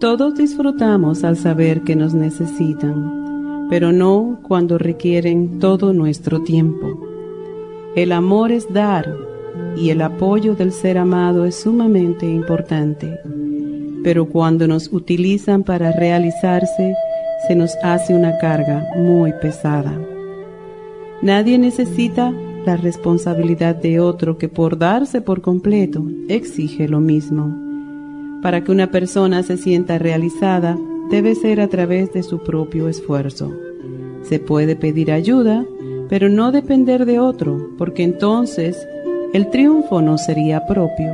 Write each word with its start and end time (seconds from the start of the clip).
Todos 0.00 0.34
disfrutamos 0.34 1.24
al 1.24 1.36
saber 1.36 1.82
que 1.82 1.94
nos 1.94 2.14
necesitan, 2.14 3.66
pero 3.68 3.92
no 3.92 4.38
cuando 4.48 4.78
requieren 4.78 5.58
todo 5.58 5.92
nuestro 5.92 6.40
tiempo. 6.40 7.06
El 7.94 8.12
amor 8.12 8.50
es 8.50 8.72
dar 8.72 9.14
y 9.76 9.90
el 9.90 10.00
apoyo 10.00 10.54
del 10.54 10.72
ser 10.72 10.96
amado 10.96 11.44
es 11.44 11.56
sumamente 11.56 12.24
importante, 12.24 13.20
pero 14.02 14.26
cuando 14.26 14.66
nos 14.66 14.90
utilizan 14.90 15.64
para 15.64 15.92
realizarse, 15.92 16.94
se 17.46 17.54
nos 17.54 17.76
hace 17.82 18.14
una 18.14 18.38
carga 18.38 18.86
muy 18.96 19.34
pesada. 19.34 19.92
Nadie 21.20 21.58
necesita 21.58 22.32
la 22.64 22.78
responsabilidad 22.78 23.74
de 23.76 24.00
otro 24.00 24.38
que 24.38 24.48
por 24.48 24.78
darse 24.78 25.20
por 25.20 25.42
completo 25.42 26.02
exige 26.28 26.88
lo 26.88 27.00
mismo. 27.00 27.69
Para 28.42 28.64
que 28.64 28.72
una 28.72 28.90
persona 28.90 29.42
se 29.42 29.56
sienta 29.56 29.98
realizada, 29.98 30.78
debe 31.10 31.34
ser 31.34 31.60
a 31.60 31.68
través 31.68 32.12
de 32.12 32.22
su 32.22 32.38
propio 32.38 32.88
esfuerzo. 32.88 33.52
Se 34.22 34.38
puede 34.38 34.76
pedir 34.76 35.12
ayuda, 35.12 35.66
pero 36.08 36.28
no 36.28 36.50
depender 36.52 37.04
de 37.04 37.18
otro, 37.18 37.70
porque 37.76 38.02
entonces 38.02 38.86
el 39.32 39.50
triunfo 39.50 40.00
no 40.00 40.16
sería 40.18 40.66
propio. 40.66 41.12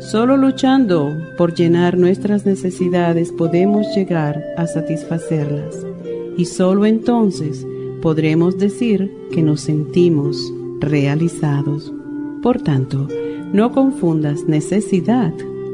Solo 0.00 0.36
luchando 0.36 1.16
por 1.38 1.54
llenar 1.54 1.96
nuestras 1.96 2.44
necesidades 2.44 3.30
podemos 3.30 3.86
llegar 3.94 4.42
a 4.56 4.66
satisfacerlas, 4.66 5.86
y 6.36 6.46
solo 6.46 6.84
entonces 6.84 7.66
podremos 8.02 8.58
decir 8.58 9.10
que 9.30 9.42
nos 9.42 9.60
sentimos 9.60 10.52
realizados. 10.80 11.92
Por 12.42 12.60
tanto, 12.60 13.08
no 13.52 13.72
confundas 13.72 14.44
necesidad 14.48 15.32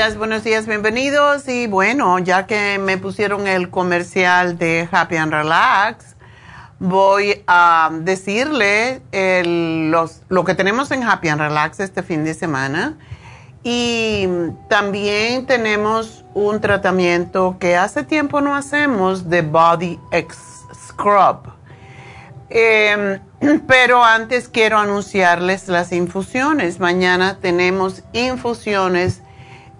818-841-1422. 0.00 0.16
buenos 0.16 0.44
días, 0.44 0.66
bienvenidos. 0.66 1.46
Y 1.48 1.66
bueno, 1.66 2.18
ya 2.18 2.46
que 2.46 2.78
me 2.78 2.96
pusieron 2.96 3.46
el 3.46 3.68
comercial 3.68 4.56
de 4.56 4.88
Happy 4.90 5.16
and 5.16 5.32
Relax, 5.32 6.16
voy 6.78 7.42
a 7.46 7.90
decirle 7.92 9.02
lo 9.12 10.44
que 10.44 10.54
tenemos 10.54 10.90
en 10.90 11.02
Happy 11.02 11.28
and 11.28 11.40
Relax 11.42 11.80
este 11.80 12.02
fin 12.02 12.24
de 12.24 12.32
semana. 12.32 12.96
Y 13.62 14.26
también 14.70 15.44
tenemos 15.44 16.24
un 16.32 16.62
tratamiento 16.62 17.56
que 17.60 17.76
hace 17.76 18.02
tiempo 18.02 18.40
no 18.40 18.56
hacemos 18.56 19.28
de 19.28 19.42
Body 19.42 20.00
X 20.12 20.38
Scrub. 20.88 21.52
Em, 22.48 23.20
pero 23.66 24.02
antes 24.02 24.48
quiero 24.48 24.78
anunciarles 24.78 25.68
las 25.68 25.92
infusiones. 25.92 26.80
Mañana 26.80 27.36
tenemos 27.38 28.02
infusiones 28.14 29.20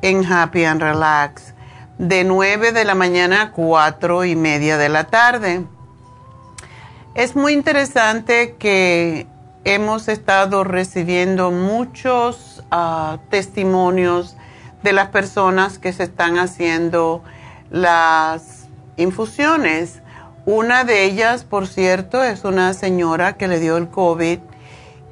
en 0.02 0.24
Happy 0.24 0.64
and 0.64 0.82
Relax 0.82 1.54
de 1.98 2.24
9 2.24 2.72
de 2.72 2.84
la 2.84 2.94
mañana 2.94 3.42
a 3.42 3.52
4 3.52 4.24
y 4.24 4.34
media 4.34 4.78
de 4.78 4.88
la 4.88 5.04
tarde. 5.04 5.64
Es 7.14 7.36
muy 7.36 7.52
interesante 7.52 8.56
que 8.58 9.26
hemos 9.64 10.08
estado 10.08 10.64
recibiendo 10.64 11.50
muchos 11.50 12.64
ah, 12.70 13.18
testimonios 13.28 14.36
de 14.82 14.92
las 14.92 15.08
personas 15.08 15.78
que 15.78 15.92
se 15.92 16.04
están 16.04 16.38
haciendo 16.38 17.22
las 17.70 18.68
infusiones. 18.96 20.00
Una 20.46 20.84
de 20.84 21.04
ellas, 21.04 21.44
por 21.44 21.66
cierto, 21.66 22.24
es 22.24 22.44
una 22.44 22.72
señora 22.72 23.34
que 23.34 23.48
le 23.48 23.60
dio 23.60 23.76
el 23.76 23.88
COVID 23.88 24.38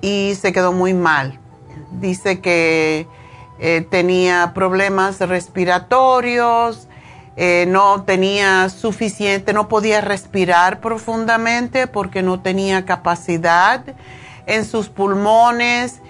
y 0.01 0.35
se 0.41 0.53
quedó 0.53 0.73
muy 0.73 0.95
mal. 0.95 1.39
Dice 1.93 2.41
que 2.41 3.07
eh, 3.59 3.87
tenía 3.89 4.53
problemas 4.55 5.21
respiratorios, 5.21 6.89
eh, 7.37 7.67
no 7.69 8.03
tenía 8.03 8.69
suficiente, 8.69 9.53
no 9.53 9.69
podía 9.69 10.01
respirar 10.01 10.81
profundamente 10.81 11.87
porque 11.87 12.23
no 12.23 12.41
tenía 12.41 12.85
capacidad 12.85 13.85
en 14.47 14.65
sus 14.65 14.89
pulmones, 14.89 16.01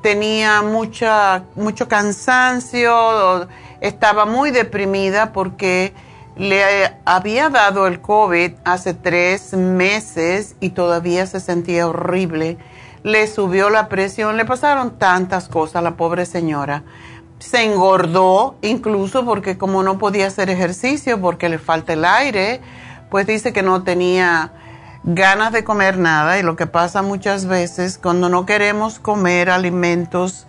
tenía 0.00 0.62
mucha, 0.62 1.42
mucho 1.56 1.88
cansancio, 1.88 3.48
estaba 3.80 4.26
muy 4.26 4.52
deprimida 4.52 5.32
porque 5.32 5.92
le 6.36 6.62
había 7.04 7.48
dado 7.48 7.86
el 7.86 8.00
COVID 8.00 8.52
hace 8.64 8.94
tres 8.94 9.54
meses 9.54 10.54
y 10.60 10.70
todavía 10.70 11.26
se 11.26 11.40
sentía 11.40 11.88
horrible 11.88 12.58
le 13.06 13.28
subió 13.28 13.70
la 13.70 13.88
presión, 13.88 14.36
le 14.36 14.44
pasaron 14.44 14.98
tantas 14.98 15.48
cosas 15.48 15.76
a 15.76 15.80
la 15.80 15.96
pobre 15.96 16.26
señora. 16.26 16.82
Se 17.38 17.62
engordó 17.62 18.56
incluso 18.62 19.24
porque 19.24 19.56
como 19.56 19.84
no 19.84 19.96
podía 19.96 20.26
hacer 20.26 20.50
ejercicio 20.50 21.20
porque 21.20 21.48
le 21.48 21.58
falta 21.58 21.92
el 21.92 22.04
aire, 22.04 22.60
pues 23.08 23.28
dice 23.28 23.52
que 23.52 23.62
no 23.62 23.84
tenía 23.84 24.54
ganas 25.04 25.52
de 25.52 25.62
comer 25.62 25.98
nada 25.98 26.40
y 26.40 26.42
lo 26.42 26.56
que 26.56 26.66
pasa 26.66 27.02
muchas 27.02 27.46
veces 27.46 27.96
cuando 27.96 28.28
no 28.28 28.44
queremos 28.44 28.98
comer 28.98 29.50
alimentos 29.50 30.48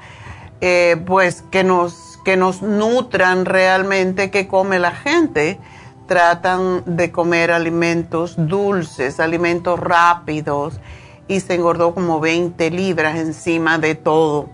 eh, 0.59 1.00
pues 1.06 1.44
que 1.51 1.63
nos, 1.63 2.18
que 2.25 2.38
nos 2.38 2.63
nutran 2.63 3.45
realmente 3.45 4.31
que 4.31 4.48
come 4.48 4.80
la 4.80 4.94
gente, 4.94 5.59
tratan 6.07 6.81
de 6.88 7.12
comer 7.12 7.51
alimentos 7.51 8.33
dulces, 8.36 9.19
alimentos 9.19 9.80
rápidos 9.80 10.80
y 11.27 11.39
se 11.39 11.56
engordó 11.56 11.94
como 11.94 12.19
20 12.19 12.69
libras 12.71 13.18
encima 13.18 13.77
de 13.77 13.95
todo. 13.95 14.50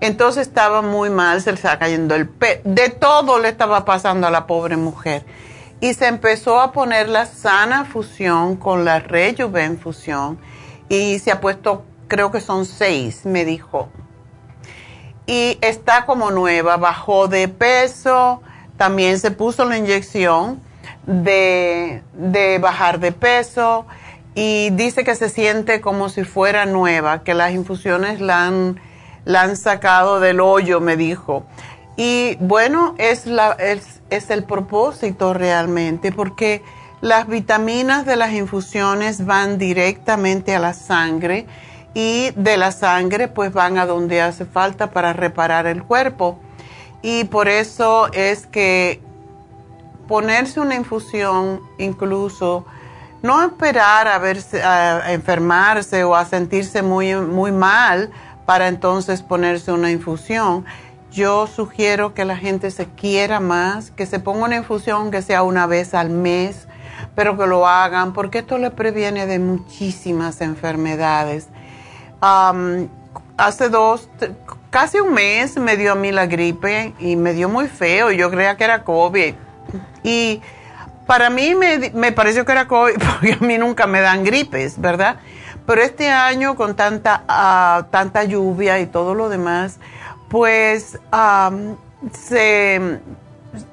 Entonces 0.00 0.46
estaba 0.46 0.80
muy 0.80 1.10
mal, 1.10 1.42
se 1.42 1.50
le 1.50 1.56
estaba 1.56 1.78
cayendo 1.78 2.14
el 2.14 2.26
pe 2.28 2.62
de 2.64 2.88
todo 2.88 3.38
le 3.38 3.48
estaba 3.48 3.84
pasando 3.84 4.26
a 4.26 4.30
la 4.30 4.46
pobre 4.46 4.76
mujer. 4.76 5.24
Y 5.80 5.94
se 5.94 6.06
empezó 6.06 6.60
a 6.60 6.72
poner 6.72 7.08
la 7.08 7.26
sana 7.26 7.84
fusión 7.84 8.56
con 8.56 8.84
la 8.84 9.00
rejuven 9.00 9.78
fusión 9.78 10.38
y 10.88 11.18
se 11.18 11.32
ha 11.32 11.40
puesto, 11.40 11.84
creo 12.08 12.30
que 12.30 12.40
son 12.40 12.66
seis, 12.66 13.24
me 13.24 13.44
dijo. 13.44 13.88
Y 15.26 15.58
está 15.60 16.06
como 16.06 16.30
nueva, 16.30 16.76
bajó 16.76 17.28
de 17.28 17.48
peso, 17.48 18.42
también 18.76 19.18
se 19.18 19.30
puso 19.30 19.64
la 19.64 19.76
inyección 19.78 20.60
de, 21.06 22.02
de 22.14 22.58
bajar 22.58 23.00
de 23.00 23.12
peso 23.12 23.86
y 24.34 24.70
dice 24.70 25.04
que 25.04 25.14
se 25.14 25.28
siente 25.28 25.80
como 25.80 26.08
si 26.08 26.24
fuera 26.24 26.66
nueva, 26.66 27.22
que 27.24 27.34
las 27.34 27.52
infusiones 27.52 28.20
la 28.20 28.46
han, 28.46 28.80
la 29.24 29.42
han 29.42 29.56
sacado 29.56 30.20
del 30.20 30.40
hoyo, 30.40 30.80
me 30.80 30.96
dijo. 30.96 31.44
Y 31.96 32.36
bueno, 32.40 32.94
es, 32.98 33.26
la, 33.26 33.52
es, 33.52 34.00
es 34.10 34.30
el 34.30 34.44
propósito 34.44 35.34
realmente, 35.34 36.12
porque 36.12 36.62
las 37.00 37.26
vitaminas 37.26 38.06
de 38.06 38.16
las 38.16 38.32
infusiones 38.32 39.24
van 39.26 39.58
directamente 39.58 40.54
a 40.54 40.58
la 40.58 40.74
sangre 40.74 41.46
y 41.94 42.30
de 42.36 42.56
la 42.56 42.72
sangre 42.72 43.26
pues 43.28 43.52
van 43.52 43.78
a 43.78 43.86
donde 43.86 44.22
hace 44.22 44.44
falta 44.44 44.90
para 44.90 45.12
reparar 45.12 45.66
el 45.66 45.82
cuerpo. 45.82 46.38
Y 47.02 47.24
por 47.24 47.48
eso 47.48 48.12
es 48.12 48.46
que 48.46 49.00
ponerse 50.06 50.60
una 50.60 50.74
infusión 50.74 51.60
incluso 51.78 52.66
no 53.22 53.42
esperar 53.42 54.08
a, 54.08 54.18
verse, 54.18 54.62
a 54.62 55.12
enfermarse 55.12 56.04
o 56.04 56.14
a 56.14 56.24
sentirse 56.24 56.82
muy, 56.82 57.14
muy 57.14 57.52
mal 57.52 58.10
para 58.46 58.68
entonces 58.68 59.22
ponerse 59.22 59.72
una 59.72 59.90
infusión. 59.90 60.64
Yo 61.12 61.46
sugiero 61.46 62.14
que 62.14 62.24
la 62.24 62.36
gente 62.36 62.70
se 62.70 62.86
quiera 62.86 63.40
más, 63.40 63.90
que 63.90 64.06
se 64.06 64.20
ponga 64.20 64.44
una 64.44 64.56
infusión 64.56 65.10
que 65.10 65.22
sea 65.22 65.42
una 65.42 65.66
vez 65.66 65.92
al 65.92 66.10
mes, 66.10 66.68
pero 67.14 67.36
que 67.36 67.46
lo 67.46 67.66
hagan 67.66 68.12
porque 68.12 68.38
esto 68.38 68.58
le 68.58 68.70
previene 68.70 69.26
de 69.26 69.38
muchísimas 69.38 70.40
enfermedades. 70.40 71.48
hace 72.20 73.68
dos, 73.68 74.08
casi 74.70 75.00
un 75.00 75.14
mes 75.14 75.56
me 75.56 75.76
dio 75.76 75.92
a 75.92 75.94
mí 75.96 76.12
la 76.12 76.26
gripe 76.26 76.94
y 76.98 77.16
me 77.16 77.32
dio 77.34 77.48
muy 77.48 77.66
feo. 77.66 78.12
Yo 78.12 78.30
creía 78.30 78.56
que 78.56 78.64
era 78.64 78.84
COVID. 78.84 79.34
Y 80.02 80.40
para 81.10 81.28
mí 81.28 81.56
me, 81.56 81.90
me, 81.92 82.12
pareció 82.12 82.44
que 82.44 82.52
era 82.52 82.68
COVID 82.68 82.94
porque 83.10 83.32
a 83.32 83.44
mí 83.44 83.58
nunca 83.58 83.88
me 83.88 84.00
dan 84.00 84.22
gripes, 84.22 84.80
¿verdad? 84.80 85.16
Pero 85.66 85.82
este 85.82 86.08
año 86.08 86.54
con 86.54 86.76
tanta, 86.76 87.24
uh, 87.28 87.90
tanta 87.90 88.22
lluvia 88.22 88.78
y 88.78 88.86
todo 88.86 89.16
lo 89.16 89.28
demás, 89.28 89.80
pues 90.28 91.00
um, 91.12 91.74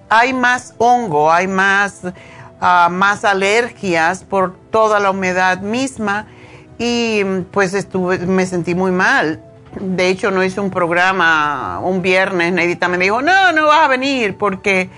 hay 0.09 0.33
más 0.33 0.73
hongo, 0.79 1.31
hay 1.31 1.47
más, 1.47 2.05
uh, 2.05 2.89
más 2.89 3.23
alergias 3.23 4.23
por 4.23 4.55
toda 4.71 4.99
la 4.99 5.11
humedad 5.11 5.59
misma 5.59 6.25
y 6.79 7.23
pues 7.51 7.75
estuve, 7.75 8.17
me 8.17 8.47
sentí 8.47 8.73
muy 8.73 8.89
mal. 8.89 9.43
De 9.79 10.07
hecho, 10.07 10.31
no 10.31 10.43
hice 10.43 10.59
un 10.59 10.71
programa 10.71 11.81
un 11.83 12.01
viernes, 12.01 12.51
Nedita 12.51 12.87
me 12.87 12.97
dijo, 12.97 13.21
no, 13.21 13.51
no 13.51 13.67
vas 13.67 13.83
a 13.83 13.87
venir 13.89 14.35
porque 14.39 14.89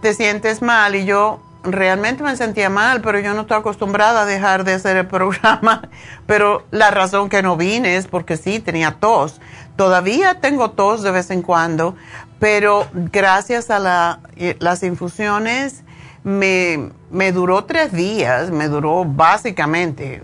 te 0.00 0.14
sientes 0.14 0.62
mal 0.62 0.94
y 0.94 1.04
yo 1.04 1.40
realmente 1.64 2.22
me 2.22 2.36
sentía 2.36 2.70
mal, 2.70 3.00
pero 3.00 3.18
yo 3.20 3.34
no 3.34 3.42
estoy 3.42 3.58
acostumbrada 3.58 4.22
a 4.22 4.26
dejar 4.26 4.64
de 4.64 4.74
hacer 4.74 4.96
el 4.96 5.06
programa. 5.08 5.88
Pero 6.26 6.64
la 6.70 6.90
razón 6.90 7.28
que 7.28 7.42
no 7.42 7.56
vine 7.56 7.96
es 7.96 8.06
porque 8.06 8.36
sí, 8.36 8.60
tenía 8.60 8.96
tos. 9.00 9.40
Todavía 9.76 10.40
tengo 10.40 10.70
tos 10.72 11.02
de 11.02 11.10
vez 11.10 11.30
en 11.30 11.42
cuando, 11.42 11.94
pero 12.38 12.86
gracias 12.92 13.70
a 13.70 14.20
eh, 14.36 14.56
las 14.58 14.82
infusiones 14.82 15.84
me, 16.24 16.90
me 17.10 17.30
duró 17.30 17.64
tres 17.64 17.92
días, 17.92 18.50
me 18.50 18.68
duró 18.68 19.04
básicamente. 19.04 20.22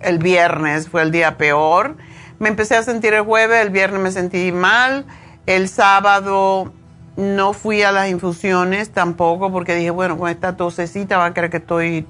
El 0.00 0.18
viernes 0.18 0.88
fue 0.88 1.02
el 1.02 1.10
día 1.10 1.36
peor. 1.38 1.96
Me 2.38 2.48
empecé 2.48 2.76
a 2.76 2.82
sentir 2.82 3.14
el 3.14 3.22
jueves, 3.22 3.60
el 3.62 3.70
viernes 3.70 4.00
me 4.00 4.12
sentí 4.12 4.50
mal, 4.50 5.04
el 5.46 5.68
sábado 5.68 6.72
no 7.20 7.52
fui 7.52 7.82
a 7.82 7.92
las 7.92 8.08
infusiones 8.08 8.90
tampoco 8.90 9.52
porque 9.52 9.74
dije, 9.74 9.90
bueno, 9.90 10.18
con 10.18 10.30
esta 10.30 10.56
tosecita 10.56 11.18
va 11.18 11.26
a 11.26 11.34
creer 11.34 11.50
que 11.50 11.58
estoy, 11.58 12.06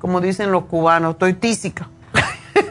como 0.00 0.20
dicen 0.20 0.50
los 0.50 0.64
cubanos, 0.64 1.12
estoy 1.12 1.34
tísica. 1.34 1.88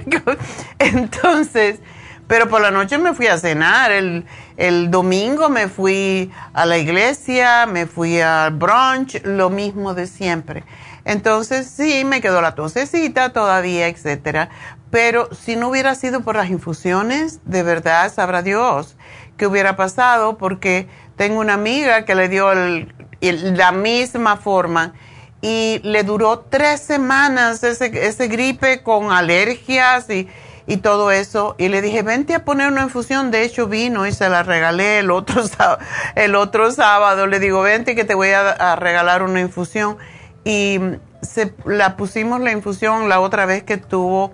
Entonces, 0.80 1.80
pero 2.28 2.50
por 2.50 2.62
la 2.62 2.72
noche 2.72 2.98
me 2.98 3.14
fui 3.14 3.28
a 3.28 3.38
cenar. 3.38 3.92
El, 3.92 4.26
el, 4.58 4.92
domingo 4.92 5.50
me 5.50 5.68
fui 5.68 6.32
a 6.54 6.66
la 6.66 6.78
iglesia, 6.78 7.66
me 7.68 7.86
fui 7.86 8.20
al 8.20 8.52
brunch, 8.52 9.24
lo 9.24 9.50
mismo 9.50 9.94
de 9.94 10.08
siempre. 10.08 10.64
Entonces, 11.06 11.68
sí, 11.68 12.04
me 12.04 12.20
quedó 12.20 12.42
la 12.42 12.56
tosecita 12.56 13.32
todavía, 13.32 13.88
etcétera. 13.88 14.50
Pero 14.90 15.30
si 15.34 15.56
no 15.56 15.70
hubiera 15.70 15.96
sido 15.96 16.22
por 16.22 16.36
las 16.36 16.50
infusiones, 16.50 17.40
de 17.46 17.64
verdad 17.64 18.12
sabrá 18.12 18.42
Dios 18.42 18.98
qué 19.38 19.48
hubiera 19.48 19.76
pasado 19.76 20.38
porque 20.38 20.88
tengo 21.18 21.40
una 21.40 21.56
amiga 21.56 22.06
que 22.06 22.16
le 22.16 22.30
dio 22.30 22.54
la 22.54 23.72
misma 23.72 24.38
forma 24.38 24.94
y 25.42 25.80
le 25.84 26.04
duró 26.04 26.40
tres 26.40 26.82
semanas 26.82 27.64
ese, 27.64 27.92
ese 28.08 28.28
gripe 28.28 28.82
con 28.82 29.12
alergias 29.12 30.10
y, 30.10 30.28
y, 30.68 30.78
todo 30.78 31.12
eso. 31.12 31.56
Y 31.58 31.70
le 31.70 31.82
dije, 31.82 32.02
vente 32.02 32.36
a 32.36 32.46
poner 32.46 32.72
una 32.72 32.84
infusión. 32.84 33.32
De 33.32 33.44
hecho, 33.44 33.68
vino 33.68 34.08
y 34.08 34.12
se 34.12 34.30
la 34.30 34.44
regalé 34.44 35.00
el 35.00 35.12
otro, 35.12 35.44
el 36.16 36.36
otro 36.36 36.72
sábado. 36.72 37.28
Le 37.28 37.40
digo, 37.40 37.62
vente 37.62 37.96
que 37.96 38.04
te 38.04 38.16
voy 38.16 38.30
a, 38.30 38.76
regalar 38.76 39.24
una 39.24 39.42
infusión. 39.42 39.98
Y 40.44 40.80
se, 41.22 41.54
la 41.66 41.98
pusimos 41.98 42.42
la 42.42 42.52
infusión 42.52 43.10
la 43.10 43.20
otra 43.20 43.46
vez 43.46 43.64
que 43.64 43.74
estuvo, 43.74 44.34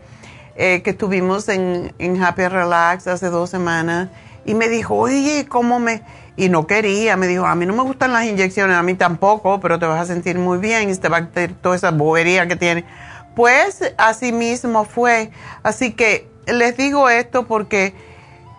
eh, 0.55 0.81
que 0.83 0.91
estuvimos 0.91 1.49
en, 1.49 1.93
en 1.97 2.21
Happy 2.21 2.47
Relax 2.47 3.07
hace 3.07 3.29
dos 3.29 3.49
semanas. 3.49 4.09
Y 4.45 4.53
me 4.55 4.67
dijo, 4.67 4.95
oye, 4.95 5.47
¿cómo 5.49 5.79
me...? 5.79 6.03
Y 6.35 6.49
no 6.49 6.67
quería. 6.67 7.17
Me 7.17 7.27
dijo, 7.27 7.45
a 7.45 7.55
mí 7.55 7.65
no 7.65 7.73
me 7.73 7.83
gustan 7.83 8.13
las 8.13 8.25
inyecciones, 8.25 8.75
a 8.75 8.83
mí 8.83 8.95
tampoco, 8.95 9.59
pero 9.59 9.79
te 9.79 9.85
vas 9.85 10.01
a 10.01 10.05
sentir 10.05 10.37
muy 10.37 10.57
bien 10.57 10.89
y 10.89 10.95
te 10.95 11.09
va 11.09 11.17
a 11.17 11.27
tener 11.27 11.53
toda 11.53 11.75
esa 11.75 11.91
bobería 11.91 12.47
que 12.47 12.55
tiene. 12.55 12.85
Pues 13.35 13.93
así 13.97 14.31
mismo 14.31 14.85
fue. 14.85 15.31
Así 15.63 15.93
que 15.93 16.27
les 16.47 16.77
digo 16.77 17.09
esto 17.09 17.45
porque 17.45 17.93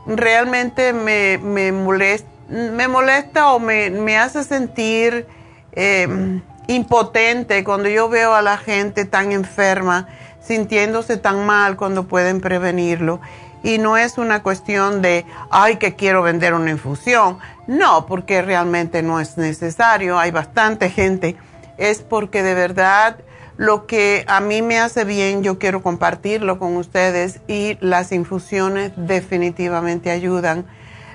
realmente 0.06 0.92
me, 0.92 1.38
me, 1.38 1.72
molesta, 1.72 2.28
me 2.48 2.88
molesta 2.88 3.52
o 3.52 3.58
me, 3.58 3.90
me 3.90 4.18
hace 4.18 4.44
sentir 4.44 5.26
eh, 5.72 6.40
impotente 6.66 7.62
cuando 7.64 7.88
yo 7.88 8.08
veo 8.08 8.34
a 8.34 8.42
la 8.42 8.56
gente 8.56 9.04
tan 9.04 9.32
enferma, 9.32 10.08
sintiéndose 10.40 11.16
tan 11.16 11.46
mal 11.46 11.76
cuando 11.76 12.04
pueden 12.04 12.40
prevenirlo. 12.40 13.20
Y 13.64 13.78
no 13.78 13.96
es 13.96 14.18
una 14.18 14.44
cuestión 14.44 15.02
de, 15.02 15.26
ay, 15.50 15.78
que 15.78 15.96
quiero 15.96 16.22
vender 16.22 16.54
una 16.54 16.70
infusión. 16.70 17.38
No, 17.66 18.06
porque 18.06 18.42
realmente 18.42 19.02
no 19.02 19.18
es 19.18 19.36
necesario. 19.38 20.18
Hay 20.18 20.30
bastante 20.30 20.90
gente. 20.90 21.34
Es 21.78 22.02
porque 22.02 22.44
de 22.44 22.54
verdad 22.54 23.16
lo 23.56 23.86
que 23.86 24.24
a 24.28 24.40
mí 24.40 24.62
me 24.62 24.78
hace 24.78 25.04
bien, 25.04 25.42
yo 25.42 25.58
quiero 25.58 25.82
compartirlo 25.82 26.58
con 26.58 26.76
ustedes 26.76 27.40
y 27.48 27.78
las 27.80 28.12
infusiones 28.12 28.92
definitivamente 28.96 30.10
ayudan. 30.10 30.66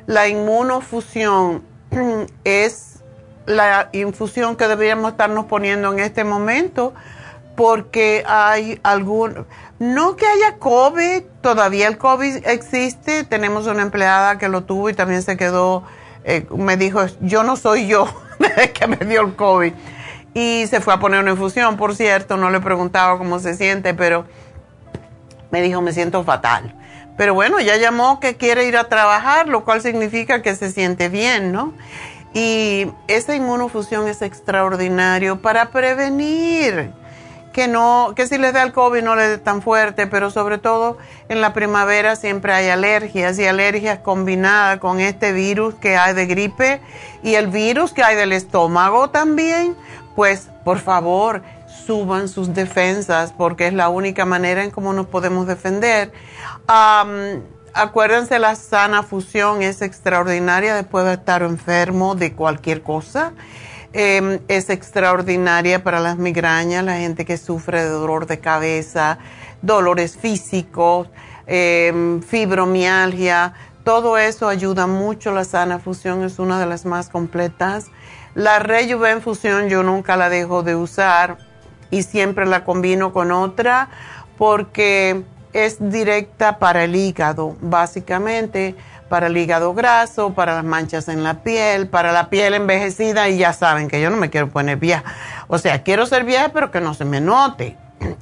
La 0.07 0.27
inmunofusión 0.27 1.63
es 2.43 3.03
la 3.45 3.89
infusión 3.93 4.55
que 4.55 4.67
deberíamos 4.67 5.11
estarnos 5.11 5.45
poniendo 5.45 5.91
en 5.91 5.99
este 5.99 6.23
momento 6.23 6.93
porque 7.55 8.23
hay 8.25 8.79
algún, 8.83 9.45
no 9.79 10.17
que 10.17 10.25
haya 10.27 10.57
COVID, 10.57 11.23
todavía 11.41 11.87
el 11.87 11.97
COVID 11.97 12.45
existe, 12.47 13.23
tenemos 13.23 13.65
una 13.65 13.81
empleada 13.81 14.37
que 14.37 14.49
lo 14.49 14.63
tuvo 14.63 14.89
y 14.89 14.93
también 14.93 15.23
se 15.23 15.37
quedó, 15.37 15.83
eh, 16.25 16.45
me 16.55 16.75
dijo, 16.75 17.05
yo 17.21 17.43
no 17.43 17.55
soy 17.55 17.87
yo 17.87 18.07
que 18.73 18.87
me 18.87 18.97
dio 18.97 19.21
el 19.21 19.35
COVID. 19.35 19.73
Y 20.33 20.67
se 20.67 20.81
fue 20.81 20.93
a 20.93 20.99
poner 20.99 21.21
una 21.21 21.31
infusión, 21.31 21.77
por 21.77 21.95
cierto, 21.95 22.37
no 22.37 22.51
le 22.51 22.59
preguntaba 22.59 23.17
cómo 23.17 23.39
se 23.39 23.55
siente, 23.55 23.93
pero 23.93 24.25
me 25.49 25.61
dijo, 25.61 25.81
me 25.81 25.93
siento 25.93 26.23
fatal. 26.23 26.75
Pero 27.17 27.33
bueno, 27.33 27.59
ya 27.59 27.77
llamó 27.77 28.19
que 28.19 28.35
quiere 28.35 28.65
ir 28.65 28.77
a 28.77 28.89
trabajar, 28.89 29.47
lo 29.47 29.65
cual 29.65 29.81
significa 29.81 30.41
que 30.41 30.55
se 30.55 30.71
siente 30.71 31.09
bien, 31.09 31.51
¿no? 31.51 31.73
Y 32.33 32.91
esa 33.07 33.35
inmunofusión 33.35 34.07
es 34.07 34.21
extraordinario 34.21 35.41
para 35.41 35.71
prevenir 35.71 36.93
que 37.53 37.67
no, 37.67 38.13
que 38.15 38.27
si 38.27 38.37
les 38.37 38.53
da 38.53 38.63
el 38.63 38.73
COVID 38.73 39.01
no 39.01 39.15
les 39.15 39.29
dé 39.29 39.37
tan 39.37 39.61
fuerte, 39.61 40.07
pero 40.07 40.29
sobre 40.29 40.57
todo 40.57 40.97
en 41.29 41.41
la 41.41 41.53
primavera 41.53 42.15
siempre 42.15 42.53
hay 42.53 42.69
alergias 42.69 43.39
y 43.39 43.45
alergias 43.45 43.99
combinadas 43.99 44.79
con 44.79 44.99
este 44.99 45.33
virus 45.33 45.73
que 45.75 45.97
hay 45.97 46.13
de 46.13 46.25
gripe 46.25 46.81
y 47.23 47.35
el 47.35 47.47
virus 47.47 47.91
que 47.91 48.03
hay 48.03 48.15
del 48.15 48.33
estómago 48.33 49.09
también, 49.09 49.75
pues 50.15 50.49
por 50.63 50.79
favor 50.79 51.41
suban 51.85 52.27
sus 52.27 52.53
defensas 52.53 53.33
porque 53.35 53.67
es 53.67 53.73
la 53.73 53.89
única 53.89 54.25
manera 54.25 54.63
en 54.63 54.71
cómo 54.71 54.93
nos 54.93 55.07
podemos 55.07 55.47
defender. 55.47 56.11
acuérdense, 57.73 58.37
la 58.37 58.55
sana 58.55 59.01
fusión 59.01 59.63
es 59.63 59.81
extraordinaria 59.81 60.75
después 60.75 61.05
de 61.05 61.13
estar 61.13 61.41
enfermo 61.41 62.13
de 62.15 62.33
cualquier 62.33 62.83
cosa. 62.83 63.33
Em, 63.91 64.39
es 64.47 64.69
extraordinaria 64.69 65.83
para 65.83 65.99
las 65.99 66.17
migrañas, 66.17 66.83
la 66.83 66.97
gente 66.97 67.25
que 67.25 67.37
sufre 67.37 67.81
de 67.81 67.89
dolor 67.89 68.27
de 68.27 68.39
cabeza, 68.39 69.17
dolores 69.63 70.15
físicos, 70.15 71.09
em, 71.47 72.21
fibromialgia. 72.21 73.53
Todo 73.83 74.19
eso 74.19 74.47
ayuda 74.47 74.85
mucho. 74.85 75.31
La 75.31 75.43
sana 75.43 75.79
fusión 75.79 76.23
es 76.23 76.37
una 76.37 76.59
de 76.59 76.67
las 76.67 76.85
más 76.85 77.09
completas. 77.09 77.87
La 78.35 78.59
Rejuven 78.59 79.21
fusión 79.21 79.69
yo 79.69 79.81
nunca 79.81 80.15
la 80.17 80.29
dejo 80.29 80.61
de 80.61 80.75
usar 80.75 81.37
y 81.89 82.03
siempre 82.03 82.45
la 82.45 82.63
combino 82.63 83.11
con 83.11 83.31
otra 83.31 83.89
porque 84.37 85.23
es 85.51 85.77
directa 85.79 86.59
para 86.59 86.83
el 86.83 86.95
hígado, 86.95 87.57
básicamente 87.59 88.75
para 89.09 89.27
el 89.27 89.37
hígado 89.37 89.73
graso, 89.73 90.33
para 90.33 90.55
las 90.55 90.63
manchas 90.63 91.07
en 91.07 91.23
la 91.23 91.43
piel, 91.43 91.87
para 91.87 92.11
la 92.11 92.29
piel 92.29 92.53
envejecida 92.53 93.27
y 93.29 93.37
ya 93.37 93.53
saben 93.53 93.87
que 93.87 94.01
yo 94.01 94.09
no 94.09 94.17
me 94.17 94.29
quiero 94.29 94.49
poner 94.49 94.77
vieja. 94.77 95.03
O 95.47 95.57
sea, 95.57 95.83
quiero 95.83 96.05
ser 96.05 96.23
vieja 96.23 96.49
pero 96.53 96.71
que 96.71 96.79
no 96.79 96.93
se 96.93 97.05
me 97.05 97.19
note. 97.19 97.75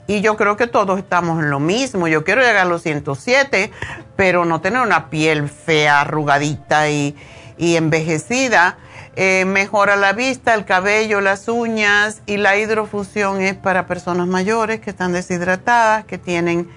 Y 0.08 0.22
yo 0.22 0.38
creo 0.38 0.58
que 0.58 0.66
todos 0.66 0.98
estamos 0.98 1.44
en 1.44 1.52
lo 1.52 1.60
mismo. 1.60 2.08
Yo 2.08 2.24
quiero 2.24 2.42
llegar 2.42 2.66
a 2.66 2.66
los 2.66 2.82
107, 2.82 3.72
pero 4.16 4.46
no 4.46 4.62
tener 4.62 4.82
una 4.82 5.10
piel 5.10 5.50
fea, 5.50 6.02
arrugadita 6.02 6.90
y, 6.90 7.16
y 7.58 7.76
envejecida. 7.76 8.78
Eh, 9.20 9.46
mejora 9.46 9.96
la 9.96 10.14
vista, 10.14 10.54
el 10.54 10.64
cabello, 10.64 11.22
las 11.22 11.48
uñas 11.48 12.22
y 12.28 12.38
la 12.38 12.56
hidrofusión 12.56 13.42
es 13.42 13.56
para 13.56 13.88
personas 13.88 14.28
mayores 14.28 14.80
que 14.80 14.92
están 14.92 15.12
deshidratadas, 15.12 16.06
que 16.06 16.20
tienen, 16.20 16.70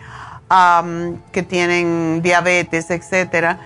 que 1.32 1.42
tienen 1.42 2.22
diabetes, 2.22 2.90
etcétera. 2.90 3.60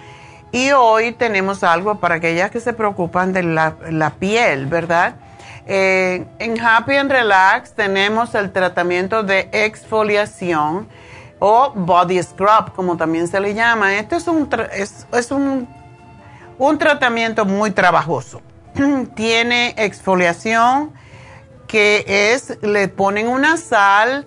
Y 0.54 0.70
hoy 0.70 1.10
tenemos 1.10 1.64
algo 1.64 1.96
para 1.96 2.14
aquellas 2.14 2.48
que 2.52 2.60
se 2.60 2.72
preocupan 2.72 3.32
de 3.32 3.42
la, 3.42 4.12
piel, 4.20 4.66
¿verdad? 4.66 5.16
Eh, 5.66 6.24
en 6.38 6.60
Happy 6.60 6.94
and 6.94 7.10
Relax 7.10 7.72
tenemos 7.72 8.36
el 8.36 8.52
tratamiento 8.52 9.24
de 9.24 9.48
exfoliación 9.50 10.86
o 11.40 11.72
body 11.74 12.22
scrub, 12.22 12.72
como 12.76 12.96
también 12.96 13.26
se 13.26 13.40
le 13.40 13.52
llama. 13.52 13.96
Esto 13.96 14.14
es 14.14 14.28
un, 14.28 14.48
es 15.12 15.30
un, 15.32 15.66
un 16.56 16.78
tratamiento 16.78 17.44
muy 17.44 17.72
trabajoso 17.72 18.40
tiene 19.16 19.74
exfoliación 19.76 20.92
que 21.66 22.04
es, 22.06 22.58
le 22.62 22.86
ponen 22.86 23.26
una 23.26 23.56
sal 23.56 24.24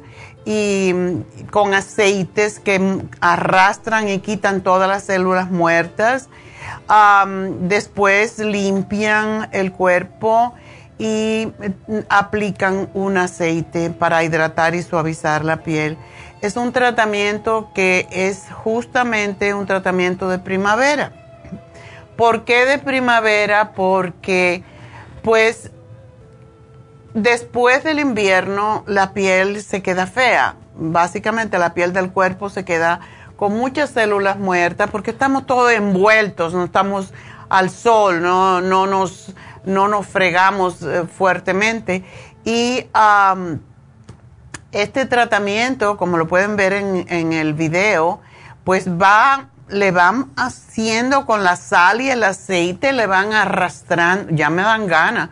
y 0.48 0.94
mm, 0.94 1.48
con 1.52 1.74
aceites 1.74 2.60
que 2.60 3.02
arrastran 3.20 4.08
y 4.08 4.20
quitan 4.20 4.62
todas 4.62 4.88
las 4.88 5.04
células 5.04 5.52
muertas. 5.52 6.30
después 7.62 8.40
limpian 8.40 9.50
el 9.52 9.74
cuerpo 9.74 10.54
y 10.98 11.52
mm, 11.88 11.98
aplican 12.08 12.90
un 12.94 13.18
aceite 13.18 13.90
para 13.90 14.24
hidratar 14.24 14.74
y 14.74 14.82
suavizar 14.82 15.44
la 15.44 15.58
piel. 15.58 15.98
Es 16.42 16.56
un 16.56 16.72
tratamiento 16.72 17.72
que 17.76 18.08
es 18.10 18.46
justamente 18.64 19.54
un 19.54 19.66
tratamiento 19.66 20.30
de 20.30 20.40
primavera 20.40 21.12
¿Por 22.18 22.46
qué 22.46 22.66
de 22.66 22.80
primavera? 22.80 23.74
Porque 23.74 24.64
pues 25.22 25.72
después 27.18 27.84
del 27.84 28.00
invierno 28.00 28.84
la 28.86 29.14
piel 29.14 29.62
se 29.64 29.82
queda 29.82 30.06
fea. 30.06 30.56
Básicamente 30.76 31.58
la 31.58 31.74
piel 31.74 31.92
del 31.92 32.12
cuerpo 32.12 32.50
se 32.50 32.64
queda 32.64 33.00
con 33.36 33.58
muchas 33.58 33.90
células 33.90 34.38
muertas 34.38 34.90
porque 34.92 35.12
estamos 35.12 35.46
todos 35.46 35.72
envueltos, 35.72 36.54
no 36.54 36.66
estamos 36.66 37.14
al 37.50 37.70
sol, 37.72 38.22
no, 38.22 38.62
no, 38.62 38.86
nos, 38.86 39.34
no 39.66 39.88
nos 39.88 40.06
fregamos 40.06 40.84
eh, 40.84 41.06
fuertemente. 41.06 42.06
Y 42.46 42.86
este 44.72 45.06
tratamiento, 45.06 45.98
como 45.98 46.18
lo 46.18 46.28
pueden 46.28 46.56
ver 46.56 46.74
en, 46.74 47.06
en 47.10 47.34
el 47.34 47.54
video, 47.56 48.22
pues 48.64 48.88
va 48.90 49.50
le 49.70 49.92
van 49.92 50.32
haciendo 50.38 51.26
con 51.26 51.44
la 51.44 51.56
sal 51.56 52.02
y 52.02 52.10
el 52.10 52.24
aceite, 52.24 52.94
le 52.94 53.06
van 53.06 53.34
arrastrando, 53.34 54.34
ya 54.34 54.50
me 54.50 54.62
dan 54.62 54.88
ganas 54.88 55.30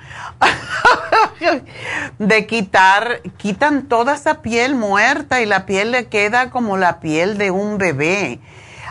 de 2.20 2.46
quitar, 2.46 3.22
quitan 3.38 3.84
toda 3.84 4.16
esa 4.16 4.42
piel 4.42 4.76
muerta 4.76 5.42
y 5.42 5.46
la 5.46 5.66
piel 5.66 5.92
le 5.92 6.08
queda 6.08 6.50
como 6.50 6.78
la 6.78 7.00
piel 7.00 7.38
de 7.38 7.52
un 7.52 7.78
bebé. 7.78 8.40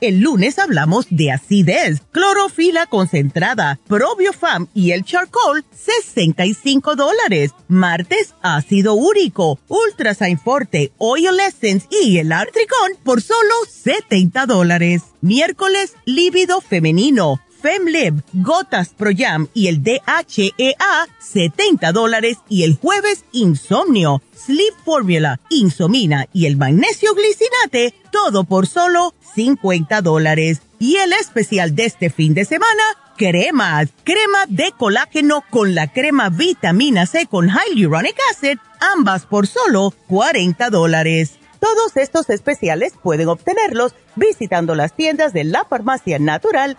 El 0.00 0.20
lunes 0.20 0.60
hablamos 0.60 1.06
de 1.10 1.32
acidez, 1.32 2.02
clorofila 2.12 2.86
concentrada, 2.86 3.80
probiofam 3.88 4.68
y 4.72 4.92
el 4.92 5.04
charcoal, 5.04 5.64
65 5.74 6.94
dólares. 6.94 7.50
Martes, 7.66 8.34
ácido 8.40 8.94
úrico, 8.94 9.58
ultrasign 9.66 10.38
forte, 10.38 10.92
oil 10.98 11.40
essence 11.40 11.88
y 11.90 12.18
el 12.18 12.30
artricón 12.30 12.92
por 13.02 13.20
solo 13.22 13.54
70 13.68 14.46
dólares. 14.46 15.02
Miércoles, 15.20 15.94
líbido 16.04 16.60
femenino, 16.60 17.40
FemLib, 17.60 18.22
Gotas 18.32 18.90
Pro 18.90 19.10
Jam 19.16 19.48
y 19.54 19.68
el 19.68 19.82
DHEA, 19.82 21.08
70 21.18 21.92
dólares. 21.92 22.38
Y 22.48 22.64
el 22.64 22.76
jueves, 22.76 23.24
Insomnio, 23.32 24.22
Sleep 24.36 24.74
Formula, 24.84 25.40
Insomina 25.50 26.26
y 26.32 26.46
el 26.46 26.56
Magnesio 26.56 27.14
Glicinate, 27.14 27.94
todo 28.10 28.44
por 28.44 28.66
solo 28.66 29.14
50 29.34 30.00
dólares. 30.02 30.62
Y 30.78 30.96
el 30.96 31.12
especial 31.12 31.74
de 31.74 31.86
este 31.86 32.10
fin 32.10 32.34
de 32.34 32.44
semana, 32.44 32.82
cremas, 33.16 33.88
crema 34.04 34.46
de 34.48 34.72
colágeno 34.76 35.44
con 35.50 35.74
la 35.74 35.88
crema 35.88 36.30
vitamina 36.30 37.06
C 37.06 37.26
con 37.26 37.48
Hyaluronic 37.48 38.16
Acid, 38.30 38.58
ambas 38.96 39.26
por 39.26 39.46
solo 39.46 39.92
40 40.06 40.70
dólares. 40.70 41.32
Todos 41.60 41.96
estos 41.96 42.30
especiales 42.30 42.92
pueden 43.02 43.28
obtenerlos 43.28 43.94
visitando 44.14 44.76
las 44.76 44.94
tiendas 44.94 45.32
de 45.32 45.42
la 45.42 45.64
farmacia 45.64 46.20
natural 46.20 46.78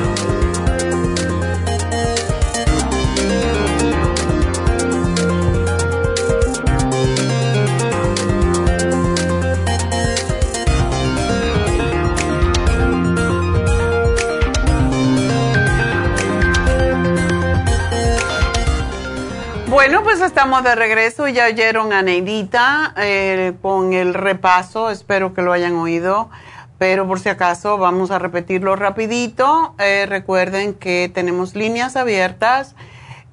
Estamos 20.23 20.63
de 20.63 20.75
regreso. 20.75 21.27
Ya 21.27 21.47
oyeron 21.47 21.91
a 21.93 22.03
Neidita 22.03 22.93
eh, 22.97 23.53
con 23.61 23.93
el 23.93 24.13
repaso. 24.13 24.91
Espero 24.91 25.33
que 25.33 25.41
lo 25.41 25.51
hayan 25.51 25.75
oído. 25.75 26.29
Pero 26.77 27.05
por 27.07 27.19
si 27.19 27.27
acaso 27.29 27.77
vamos 27.77 28.11
a 28.11 28.19
repetirlo 28.19 28.75
rapidito. 28.75 29.73
Eh, 29.79 30.05
recuerden 30.07 30.75
que 30.75 31.09
tenemos 31.13 31.55
líneas 31.55 31.95
abiertas 31.95 32.75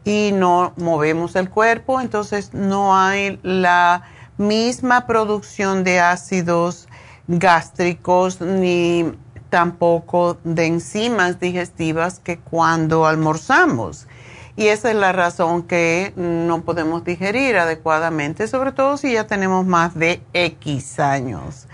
y 0.03 0.31
no 0.33 0.73
movemos 0.75 1.35
el 1.35 1.49
cuerpo, 1.49 2.01
entonces 2.01 2.53
no 2.53 2.97
hay 2.97 3.39
la 3.41 4.03
misma 4.37 5.05
producción 5.07 5.83
de 5.83 5.99
ácidos 5.99 6.87
gástricos 7.27 8.41
ni 8.41 9.13
tampoco 9.49 10.37
de 10.43 10.65
enzimas 10.65 11.39
digestivas 11.39 12.19
que 12.19 12.39
cuando 12.39 13.05
almorzamos. 13.05 14.07
Y 14.55 14.67
esa 14.67 14.91
es 14.91 14.95
la 14.95 15.11
razón 15.11 15.63
que 15.63 16.13
no 16.15 16.61
podemos 16.61 17.03
digerir 17.03 17.57
adecuadamente, 17.57 18.47
sobre 18.47 18.71
todo 18.71 18.97
si 18.97 19.13
ya 19.13 19.25
tenemos 19.25 19.65
más 19.65 19.95
de 19.95 20.21
X 20.33 20.99
años. 20.99 21.67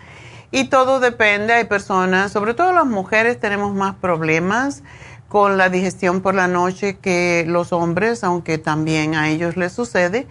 Y 0.51 0.65
todo 0.65 0.99
depende, 0.99 1.53
hay 1.53 1.65
personas, 1.65 2.31
sobre 2.31 2.53
todo 2.53 2.71
las 2.71 2.85
mujeres 2.85 3.39
tenemos 3.39 3.75
más 3.75 3.95
problemas 3.95 4.81
con 5.27 5.57
la 5.57 5.69
digestión 5.69 6.21
por 6.21 6.33
la 6.33 6.47
noche 6.47 6.97
que 6.97 7.45
los 7.47 7.73
hombres, 7.73 8.23
aunque 8.23 8.57
también 8.57 9.13
a 9.13 9.29
ellos 9.29 9.57
les 9.57 9.73
sucede. 9.73 10.25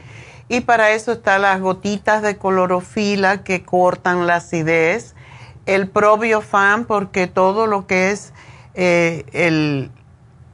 Y 0.49 0.61
para 0.61 0.91
eso 0.91 1.13
están 1.13 1.43
las 1.43 1.61
gotitas 1.61 2.23
de 2.23 2.39
clorofila 2.39 3.45
que 3.45 3.63
cortan 3.63 4.27
la 4.27 4.37
acidez, 4.37 5.15
el 5.67 5.89
probiofan, 5.89 6.87
porque 6.87 7.27
todo 7.27 7.67
lo 7.67 7.87
que 7.87 8.11
es 8.11 8.33
eh, 8.75 9.25
el, 9.33 9.91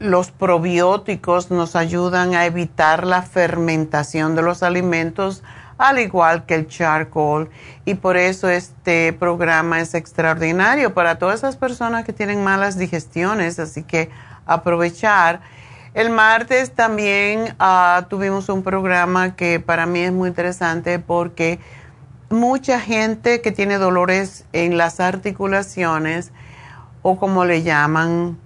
los 0.04 0.30
probióticos 0.30 1.50
nos 1.50 1.74
ayudan 1.76 2.34
a 2.34 2.44
evitar 2.44 3.06
la 3.06 3.22
fermentación 3.22 4.36
de 4.36 4.42
los 4.42 4.62
alimentos, 4.62 5.42
al 5.78 5.98
igual 5.98 6.44
que 6.44 6.54
el 6.54 6.68
charcoal. 6.68 7.48
Y 7.86 7.94
por 7.94 8.16
eso 8.16 8.48
este 8.48 9.12
programa 9.14 9.80
es 9.80 9.94
extraordinario 9.94 10.92
para 10.92 11.18
todas 11.18 11.40
esas 11.40 11.56
personas 11.56 12.04
que 12.04 12.12
tienen 12.12 12.44
malas 12.44 12.78
digestiones. 12.78 13.58
Así 13.58 13.82
que 13.82 14.10
aprovechar. 14.46 15.40
El 15.94 16.10
martes 16.10 16.72
también 16.74 17.54
ah, 17.58 18.06
tuvimos 18.10 18.48
un 18.48 18.62
programa 18.62 19.36
que 19.36 19.58
para 19.58 19.86
mí 19.86 20.00
es 20.00 20.12
muy 20.12 20.28
interesante 20.28 20.98
porque 20.98 21.60
mucha 22.28 22.78
gente 22.78 23.40
que 23.40 23.52
tiene 23.52 23.78
dolores 23.78 24.44
en 24.52 24.76
las 24.76 25.00
articulaciones 25.00 26.32
o 27.02 27.16
como 27.16 27.44
le 27.44 27.62
llaman 27.62 28.38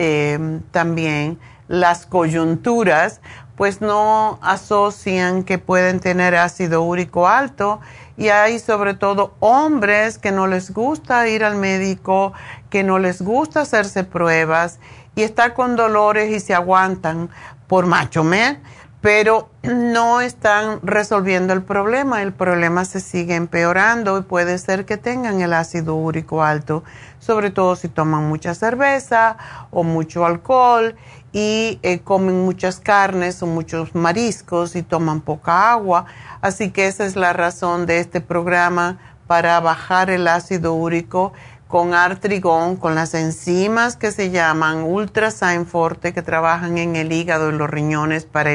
Em, 0.00 0.60
también 0.70 1.40
las 1.66 2.06
coyunturas, 2.06 3.20
pues 3.56 3.80
no 3.80 4.38
asocian 4.42 5.42
que 5.42 5.58
pueden 5.58 5.98
tener 5.98 6.36
ácido 6.36 6.82
úrico 6.82 7.26
alto. 7.26 7.80
Y 8.16 8.28
hay 8.28 8.60
sobre 8.60 8.94
todo 8.94 9.34
hombres 9.40 10.18
que 10.18 10.30
no 10.30 10.46
les 10.46 10.72
gusta 10.72 11.26
ir 11.26 11.42
al 11.42 11.56
médico, 11.56 12.32
que 12.70 12.84
no 12.84 13.00
les 13.00 13.20
gusta 13.20 13.62
hacerse 13.62 14.04
pruebas 14.04 14.78
y 15.16 15.22
están 15.22 15.50
con 15.54 15.74
dolores 15.74 16.30
y 16.30 16.38
se 16.38 16.54
aguantan 16.54 17.28
por 17.66 17.86
macho 17.86 18.22
men 18.22 18.62
pero 19.00 19.48
no 19.62 20.20
están 20.20 20.80
resolviendo 20.82 21.52
el 21.52 21.62
problema. 21.62 22.22
El 22.22 22.32
problema 22.32 22.84
se 22.84 23.00
sigue 23.00 23.36
empeorando 23.36 24.18
y 24.18 24.22
puede 24.22 24.58
ser 24.58 24.84
que 24.84 24.96
tengan 24.96 25.40
el 25.40 25.52
ácido 25.52 25.94
úrico 25.94 26.42
alto, 26.42 26.82
sobre 27.20 27.50
todo 27.50 27.76
si 27.76 27.88
toman 27.88 28.28
mucha 28.28 28.54
cerveza 28.54 29.36
o 29.70 29.84
mucho 29.84 30.26
alcohol 30.26 30.96
y 31.32 31.78
eh, 31.82 32.00
comen 32.00 32.44
muchas 32.44 32.80
carnes 32.80 33.42
o 33.42 33.46
muchos 33.46 33.94
mariscos 33.94 34.74
y 34.74 34.82
toman 34.82 35.20
poca 35.20 35.70
agua. 35.70 36.06
Así 36.40 36.70
que 36.70 36.86
esa 36.86 37.06
es 37.06 37.14
la 37.14 37.32
razón 37.32 37.86
de 37.86 38.00
este 38.00 38.20
programa 38.20 38.98
para 39.28 39.60
bajar 39.60 40.10
el 40.10 40.26
ácido 40.26 40.72
úrico 40.74 41.32
con 41.68 41.92
artrigón, 41.92 42.76
con 42.76 42.94
las 42.94 43.12
enzimas 43.14 43.96
que 43.96 44.10
se 44.10 44.30
llaman 44.30 44.82
Ultrasign 44.82 45.66
Forte, 45.66 46.14
que 46.14 46.22
trabajan 46.22 46.78
en 46.78 46.96
el 46.96 47.12
hígado 47.12 47.50
y 47.50 47.52
los 47.52 47.68
riñones 47.68 48.24
para 48.24 48.50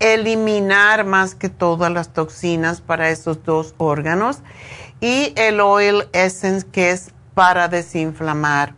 eliminar 0.00 1.04
más 1.04 1.36
que 1.36 1.48
todas 1.48 1.90
las 1.92 2.12
toxinas 2.12 2.80
para 2.80 3.10
esos 3.10 3.44
dos 3.44 3.74
órganos, 3.78 4.40
y 5.00 5.32
el 5.36 5.60
Oil 5.60 6.08
Essence, 6.12 6.66
que 6.66 6.90
es 6.90 7.12
para 7.34 7.68
desinflamar. 7.68 8.74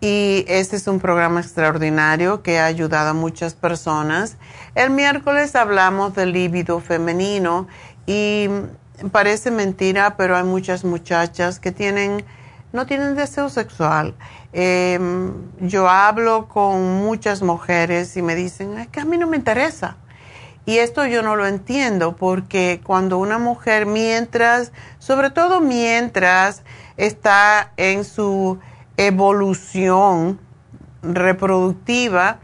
Y 0.00 0.44
este 0.48 0.76
es 0.76 0.86
un 0.86 1.00
programa 1.00 1.40
extraordinario 1.40 2.42
que 2.42 2.58
ha 2.58 2.66
ayudado 2.66 3.10
a 3.10 3.14
muchas 3.14 3.54
personas. 3.54 4.36
El 4.74 4.90
miércoles 4.90 5.54
hablamos 5.54 6.14
del 6.14 6.32
líbido 6.32 6.80
femenino 6.80 7.68
y 8.06 8.48
parece 9.12 9.50
mentira, 9.50 10.16
pero 10.16 10.36
hay 10.36 10.44
muchas 10.44 10.84
muchachas 10.84 11.58
que 11.60 11.72
tienen 11.72 12.24
no 12.74 12.86
tienen 12.86 13.14
deseo 13.14 13.48
sexual. 13.48 14.14
Em, 14.52 15.32
yo 15.60 15.88
hablo 15.88 16.48
con 16.48 16.96
muchas 17.04 17.40
mujeres 17.40 18.16
y 18.16 18.22
me 18.22 18.34
dicen, 18.34 18.76
es 18.78 18.88
que 18.88 19.00
a 19.00 19.04
mí 19.04 19.16
no 19.16 19.28
me 19.28 19.36
interesa. 19.36 19.96
Y 20.66 20.78
esto 20.78 21.06
yo 21.06 21.22
no 21.22 21.36
lo 21.36 21.46
entiendo 21.46 22.16
porque 22.16 22.80
cuando 22.82 23.18
una 23.18 23.38
mujer 23.38 23.86
mientras, 23.86 24.72
sobre 24.98 25.30
todo 25.30 25.60
mientras 25.60 26.62
está 26.96 27.70
en 27.76 28.04
su 28.04 28.58
evolución 28.96 30.40
reproductiva 31.02 32.38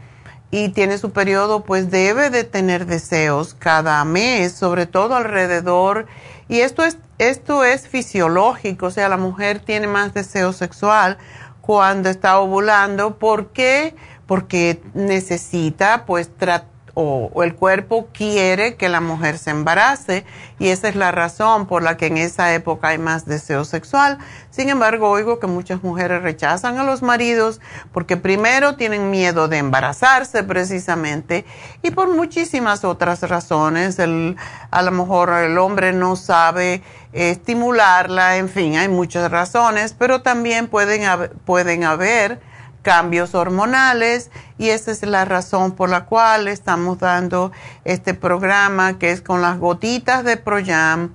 y 0.49 0.69
tiene 0.69 0.97
su 0.97 1.11
periodo, 1.11 1.63
pues 1.65 1.91
debe 1.91 2.29
de 2.29 2.45
tener 2.45 2.85
deseos 2.85 3.53
cada 3.53 4.05
mes, 4.05 4.53
sobre 4.53 4.85
todo 4.85 5.15
alrededor. 5.15 6.07
Y 6.51 6.59
esto 6.59 6.83
es 6.83 6.97
esto 7.17 7.63
es 7.63 7.87
fisiológico, 7.87 8.87
o 8.87 8.91
sea, 8.91 9.07
la 9.07 9.15
mujer 9.15 9.59
tiene 9.59 9.87
más 9.87 10.13
deseo 10.13 10.53
sexual 10.53 11.17
cuando 11.61 12.09
está 12.09 12.39
ovulando. 12.39 13.19
¿Por 13.19 13.53
qué? 13.53 13.95
Porque 14.25 14.81
necesita 14.93 16.05
pues 16.05 16.35
tratar 16.35 16.70
o, 16.93 17.43
el 17.43 17.55
cuerpo 17.55 18.07
quiere 18.13 18.75
que 18.75 18.89
la 18.89 19.01
mujer 19.01 19.37
se 19.37 19.51
embarace 19.51 20.25
y 20.59 20.69
esa 20.69 20.89
es 20.89 20.95
la 20.95 21.11
razón 21.11 21.65
por 21.65 21.83
la 21.83 21.97
que 21.97 22.07
en 22.07 22.17
esa 22.17 22.53
época 22.53 22.89
hay 22.89 22.97
más 22.97 23.25
deseo 23.25 23.65
sexual. 23.65 24.17
Sin 24.49 24.69
embargo, 24.69 25.09
oigo 25.09 25.39
que 25.39 25.47
muchas 25.47 25.83
mujeres 25.83 26.21
rechazan 26.21 26.77
a 26.77 26.83
los 26.83 27.01
maridos 27.01 27.61
porque 27.91 28.17
primero 28.17 28.75
tienen 28.75 29.09
miedo 29.09 29.47
de 29.47 29.57
embarazarse 29.57 30.43
precisamente 30.43 31.45
y 31.81 31.91
por 31.91 32.13
muchísimas 32.13 32.83
otras 32.83 33.21
razones. 33.21 33.99
a 33.99 34.81
lo 34.81 34.91
mejor 34.91 35.29
el 35.33 35.57
hombre 35.57 35.93
no 35.93 36.15
sabe 36.15 36.81
estimularla, 37.13 38.37
en 38.37 38.49
fin, 38.49 38.77
hay 38.77 38.87
muchas 38.87 39.29
razones, 39.31 39.95
pero 39.97 40.21
también 40.21 40.67
pueden, 40.67 41.03
pueden 41.45 41.83
haber 41.83 42.39
cambios 42.81 43.35
hormonales 43.35 44.31
y 44.57 44.69
esa 44.69 44.91
es 44.91 45.03
la 45.03 45.25
razón 45.25 45.73
por 45.73 45.89
la 45.89 46.05
cual 46.05 46.47
estamos 46.47 46.99
dando 46.99 47.51
este 47.85 48.13
programa 48.13 48.97
que 48.99 49.11
es 49.11 49.21
con 49.21 49.41
las 49.41 49.59
gotitas 49.59 50.23
de 50.23 50.37
Proyam, 50.37 51.13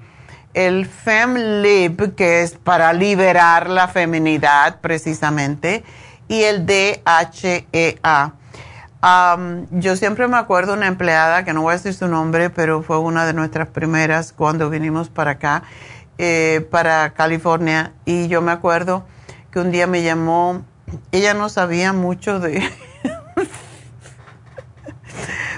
el 0.55 0.87
FemLib 0.87 2.15
que 2.15 2.43
es 2.43 2.53
para 2.53 2.93
liberar 2.93 3.69
la 3.69 3.89
feminidad 3.89 4.81
precisamente 4.81 5.85
y 6.29 6.43
el 6.43 6.67
DHEA. 6.67 8.33
yo 9.71 9.97
siempre 9.97 10.27
me 10.29 10.37
acuerdo 10.37 10.75
una 10.75 10.87
empleada, 10.87 11.45
que 11.45 11.53
no 11.53 11.63
voy 11.63 11.73
a 11.73 11.77
decir 11.77 11.95
su 11.95 12.09
nombre, 12.09 12.51
pero 12.51 12.83
fue 12.83 12.99
una 12.99 13.27
de 13.27 13.33
nuestras 13.33 13.69
primeras 13.69 14.33
cuando 14.33 14.71
vinimos 14.71 15.09
para 15.09 15.33
acá, 15.33 15.63
eh, 16.19 16.67
para 16.71 17.11
California, 17.11 17.93
y 18.05 18.29
yo 18.29 18.41
me 18.41 18.51
acuerdo 18.51 19.05
que 19.53 19.61
un 19.61 19.71
día 19.71 19.87
me 19.87 20.03
llamó 20.03 20.65
ella 21.13 21.35
no 21.35 21.49
sabía 21.49 21.93
mucho 21.93 22.41
de, 22.41 22.63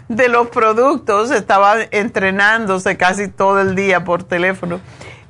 de 0.08 0.28
los 0.28 0.48
productos, 0.48 1.30
estaba 1.30 1.76
entrenándose 1.90 2.96
casi 2.96 3.28
todo 3.28 3.60
el 3.60 3.74
día 3.74 4.04
por 4.04 4.24
teléfono. 4.24 4.80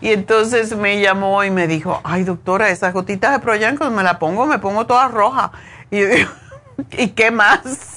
Y 0.00 0.10
entonces 0.10 0.76
me 0.76 1.00
llamó 1.00 1.42
y 1.42 1.50
me 1.50 1.66
dijo, 1.66 2.00
ay 2.04 2.22
doctora, 2.22 2.70
esas 2.70 2.92
gotitas 2.92 3.32
de 3.32 3.40
Proyan 3.40 3.76
cuando 3.76 3.96
me 3.96 4.04
la 4.04 4.18
pongo, 4.18 4.46
me 4.46 4.58
pongo 4.58 4.86
toda 4.86 5.08
roja. 5.08 5.50
Y 5.90 6.00
yo 6.00 6.06
¿y 6.96 7.08
qué 7.08 7.30
más? 7.30 7.94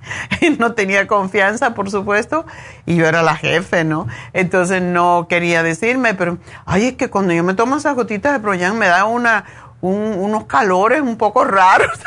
No 0.58 0.72
tenía 0.72 1.06
confianza, 1.06 1.74
por 1.74 1.90
supuesto, 1.90 2.46
y 2.86 2.96
yo 2.96 3.06
era 3.06 3.22
la 3.22 3.36
jefe, 3.36 3.84
¿no? 3.84 4.06
Entonces 4.32 4.82
no 4.82 5.26
quería 5.28 5.62
decirme, 5.62 6.14
pero, 6.14 6.38
ay, 6.64 6.86
es 6.86 6.94
que 6.94 7.10
cuando 7.10 7.32
yo 7.32 7.44
me 7.44 7.54
tomo 7.54 7.76
esas 7.76 7.94
gotitas 7.94 8.32
de 8.32 8.40
Proyan 8.40 8.78
me 8.78 8.86
da 8.86 9.04
una, 9.04 9.44
unos 9.80 10.44
calores 10.44 11.00
un 11.00 11.16
poco 11.16 11.44
raros. 11.44 11.90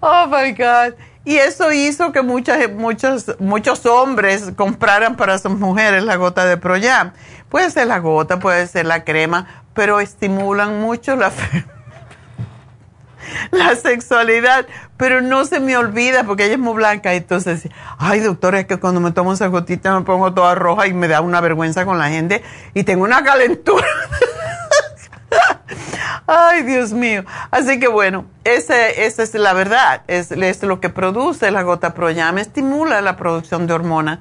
oh 0.00 0.26
my 0.26 0.52
God. 0.52 0.94
Y 1.24 1.36
eso 1.36 1.72
hizo 1.72 2.10
que 2.10 2.22
muchas, 2.22 2.70
muchos, 2.72 3.36
muchos 3.38 3.84
hombres 3.84 4.52
compraran 4.56 5.16
para 5.16 5.38
sus 5.38 5.52
mujeres 5.52 6.02
la 6.02 6.16
gota 6.16 6.46
de 6.46 6.56
Proyam. 6.56 7.12
Puede 7.50 7.70
ser 7.70 7.86
la 7.86 7.98
gota, 7.98 8.38
puede 8.38 8.66
ser 8.66 8.86
la 8.86 9.04
crema, 9.04 9.64
pero 9.74 10.00
estimulan 10.00 10.80
mucho 10.80 11.16
la, 11.16 11.30
la 13.50 13.76
sexualidad. 13.76 14.66
pero 14.96 15.20
no 15.20 15.44
se 15.44 15.60
me 15.60 15.76
olvida 15.76 16.24
porque 16.24 16.46
ella 16.46 16.54
es 16.54 16.60
muy 16.60 16.72
blanca. 16.72 17.12
Entonces, 17.12 17.68
ay, 17.98 18.20
doctora, 18.20 18.60
es 18.60 18.66
que 18.66 18.78
cuando 18.78 19.00
me 19.00 19.12
tomo 19.12 19.34
esa 19.34 19.48
gotita 19.48 19.98
me 19.98 20.06
pongo 20.06 20.32
toda 20.32 20.54
roja 20.54 20.86
y 20.86 20.94
me 20.94 21.08
da 21.08 21.20
una 21.20 21.42
vergüenza 21.42 21.84
con 21.84 21.98
la 21.98 22.08
gente 22.08 22.42
y 22.72 22.84
tengo 22.84 23.04
una 23.04 23.22
calentura. 23.22 23.86
Ay, 26.26 26.62
Dios 26.62 26.92
mío. 26.92 27.24
Así 27.50 27.78
que 27.80 27.88
bueno, 27.88 28.26
esa 28.44 28.88
es 28.88 29.34
la 29.34 29.52
verdad. 29.52 30.02
Es, 30.06 30.30
lo 30.62 30.80
que 30.80 30.88
produce 30.88 31.50
la 31.50 31.62
gota 31.62 31.94
Proyam. 31.94 32.38
Estimula 32.38 33.00
la 33.00 33.16
producción 33.16 33.66
de 33.66 33.74
hormonas. 33.74 34.18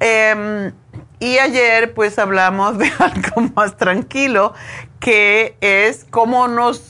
Em, 0.00 0.72
y 1.18 1.38
ayer 1.38 1.94
pues 1.94 2.18
hablamos 2.18 2.78
de 2.78 2.90
algo 2.98 3.52
más 3.54 3.76
tranquilo, 3.76 4.54
que 5.00 5.56
es 5.60 6.06
cómo 6.10 6.48
nos 6.48 6.88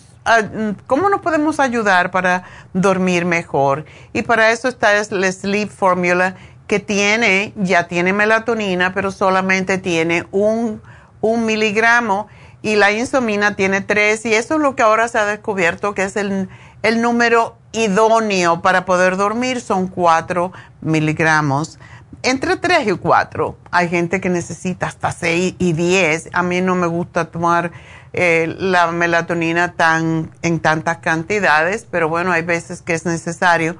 cómo 0.86 1.08
nos 1.08 1.20
podemos 1.20 1.58
ayudar 1.58 2.10
para 2.12 2.44
dormir 2.72 3.24
mejor. 3.24 3.84
Y 4.12 4.22
para 4.22 4.52
eso 4.52 4.68
está 4.68 4.92
la 5.10 5.32
Sleep 5.32 5.68
Formula 5.68 6.36
que 6.68 6.78
tiene, 6.78 7.52
ya 7.56 7.88
tiene 7.88 8.12
melatonina, 8.12 8.94
pero 8.94 9.10
solamente 9.10 9.78
tiene 9.78 10.26
un, 10.30 10.80
un 11.20 11.44
miligramo 11.44 12.28
y 12.62 12.76
la 12.76 12.92
insomina 12.92 13.56
tiene 13.56 13.80
tres 13.80 14.24
y 14.24 14.34
eso 14.34 14.54
es 14.54 14.60
lo 14.60 14.76
que 14.76 14.82
ahora 14.82 15.08
se 15.08 15.18
ha 15.18 15.26
descubierto 15.26 15.94
que 15.94 16.04
es 16.04 16.16
el, 16.16 16.48
el 16.82 17.02
número 17.02 17.56
idóneo 17.72 18.62
para 18.62 18.84
poder 18.84 19.16
dormir 19.16 19.60
son 19.60 19.88
cuatro 19.88 20.52
miligramos. 20.80 21.78
Entre 22.24 22.56
tres 22.56 22.86
y 22.86 22.92
cuatro. 22.92 23.56
Hay 23.72 23.88
gente 23.88 24.20
que 24.20 24.28
necesita 24.28 24.86
hasta 24.86 25.10
seis 25.10 25.56
y 25.58 25.72
diez. 25.72 26.28
A 26.32 26.44
mí 26.44 26.60
no 26.60 26.76
me 26.76 26.86
gusta 26.86 27.24
tomar 27.24 27.72
eh, 28.12 28.54
la 28.58 28.92
melatonina 28.92 29.72
tan, 29.72 30.30
en 30.42 30.60
tantas 30.60 30.98
cantidades, 30.98 31.84
pero 31.90 32.08
bueno, 32.08 32.30
hay 32.30 32.42
veces 32.42 32.80
que 32.80 32.94
es 32.94 33.06
necesario. 33.06 33.76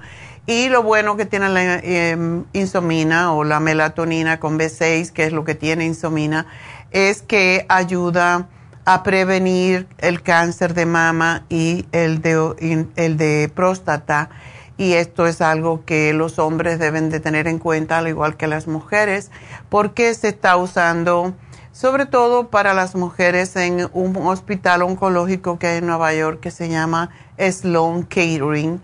Y 0.47 0.71
lo 0.71 0.83
bueno 0.83 1.16
que 1.16 1.25
tiene 1.25 1.49
la 1.51 1.77
eh, 1.77 2.42
insomina 2.53 3.33
o 3.33 3.45
la 3.45 3.61
melatonina 3.61 4.40
con 4.40 4.59
B6, 4.59 5.12
que 5.12 5.25
es 5.25 5.33
lo 5.33 5.45
que 5.45 5.55
tiene 5.55 5.85
insomina, 5.85 6.47
es 6.90 7.23
que 7.23 7.64
ayuda 7.68 8.49
a 8.85 9.03
prevenir 9.03 9.87
el 9.99 10.23
cáncer 10.23 10.75
de 10.75 10.87
mama 10.87 11.45
y 11.49 11.87
el 11.92 12.21
de, 12.21 12.87
el 12.97 13.16
de 13.16 13.51
próstata. 13.55 14.31
Y 14.77 14.95
esto 14.95 15.27
es 15.27 15.40
algo 15.40 15.85
que 15.85 16.12
los 16.12 16.38
hombres 16.38 16.79
deben 16.79 17.11
de 17.11 17.21
tener 17.21 17.47
en 17.47 17.59
cuenta, 17.59 17.99
al 17.99 18.09
igual 18.09 18.37
que 18.37 18.47
las 18.47 18.66
mujeres, 18.66 19.31
porque 19.68 20.14
se 20.14 20.29
está 20.29 20.57
usando 20.57 21.35
sobre 21.73 22.05
todo 22.05 22.49
para 22.49 22.75
las 22.75 22.95
mujeres 22.95 23.57
en 23.57 23.88
un 23.95 24.14
hospital 24.27 24.83
oncológico 24.83 25.59
que 25.59 25.68
hay 25.68 25.79
en 25.79 25.87
Nueva 25.87 26.12
York 26.12 26.40
que 26.40 26.51
se 26.51 26.68
llama 26.68 27.11
Sloan 27.38 28.03
Catering. 28.03 28.81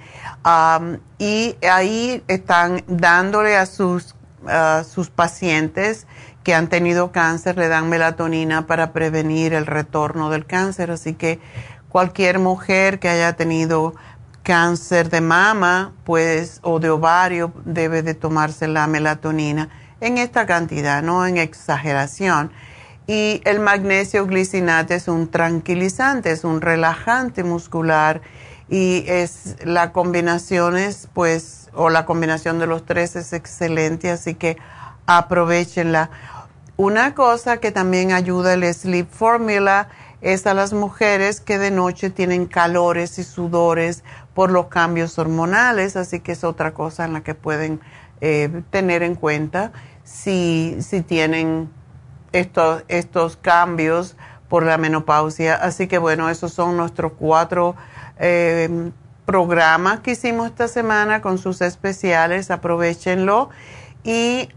y 1.19 1.57
ahí 1.71 2.25
están 2.29 2.83
dándole 2.87 3.57
a 3.57 3.67
sus, 3.67 4.15
a 4.47 4.85
sus 4.85 5.11
pacientes 5.11 6.07
que 6.49 6.55
han 6.55 6.69
tenido 6.69 7.13
cáncer 7.13 7.59
le 7.59 7.69
dan 7.69 7.91
melatonina 7.91 8.67
para 8.67 8.95
prevenir 8.95 9.53
el 9.53 9.67
retorno 9.67 10.31
del 10.31 10.47
cáncer. 10.47 10.91
Así 10.91 11.13
que 11.13 11.41
cualquier 11.91 12.39
mujer 12.39 13.01
que 13.01 13.11
haya 13.11 13.35
tenido 13.35 13.95
cáncer 14.45 15.11
de 15.11 15.21
mama 15.21 15.93
pues, 16.05 16.61
o 16.63 16.81
de 16.81 16.89
ovario 16.89 17.53
debe 17.67 18.03
de 18.03 18.15
tomarse 18.15 18.67
la 18.67 18.87
melatonina 18.87 19.69
en 20.01 20.17
esta 20.17 20.47
cantidad, 20.47 21.03
no 21.03 21.27
en 21.27 21.37
exageración. 21.37 22.51
Y 23.07 23.43
el 23.45 23.61
magnesio 23.61 24.27
glicinate 24.27 24.95
es 24.95 25.07
un 25.07 25.29
tranquilizante, 25.29 26.31
es 26.31 26.45
un 26.45 26.63
relajante 26.63 27.45
muscular 27.45 28.23
y 28.71 29.05
es 29.07 29.57
la 29.67 29.93
combinación 29.93 30.79
es 30.79 31.09
pues 31.13 31.69
o 31.75 31.91
la 31.91 32.07
combinación 32.07 32.59
de 32.59 32.67
los 32.67 32.87
tres 32.87 33.17
es 33.17 33.35
excelente, 33.35 34.11
así 34.11 34.35
que 34.35 34.57
aprovechenla. 35.09 36.11
Una 36.79 37.13
cosa 37.13 37.57
que 37.57 37.73
también 37.73 38.13
ayuda 38.13 38.55
el 38.55 38.63
Sleep 38.73 39.11
Formula 39.11 39.89
es 40.21 40.47
a 40.47 40.55
las 40.55 40.73
mujeres 40.73 41.41
que 41.41 41.59
de 41.59 41.73
noche 41.73 42.09
tienen 42.09 42.47
calores 42.47 43.19
y 43.19 43.25
sudores 43.25 44.05
por 44.33 44.53
los 44.53 44.67
cambios 44.67 45.19
hormonales, 45.19 45.97
así 45.97 46.21
que 46.21 46.31
es 46.31 46.45
otra 46.45 46.75
cosa 46.75 47.05
en 47.05 47.15
la 47.15 47.23
que 47.23 47.35
pueden 47.35 47.81
eh, 48.21 48.63
tener 48.71 49.03
en 49.03 49.17
cuenta 49.17 49.73
si, 50.05 50.77
si 50.79 51.01
tienen 51.01 51.69
estos, 52.31 52.85
estos 52.87 53.37
cambios 53.37 54.15
por 54.49 54.63
la 54.63 54.79
menopausia. 54.79 55.57
Así 55.57 55.89
que 55.89 55.99
bueno, 55.99 56.31
esos 56.31 56.53
son 56.53 56.77
nuestros 56.77 57.11
cuatro 57.19 57.75
eh, 58.21 58.93
programas 59.27 59.99
que 59.99 60.13
hicimos 60.13 60.47
esta 60.47 60.69
semana 60.69 61.23
con 61.23 61.39
sus 61.39 61.61
especiales, 61.61 62.53
aprovechenlo. 62.53 63.51
Y 64.05 64.49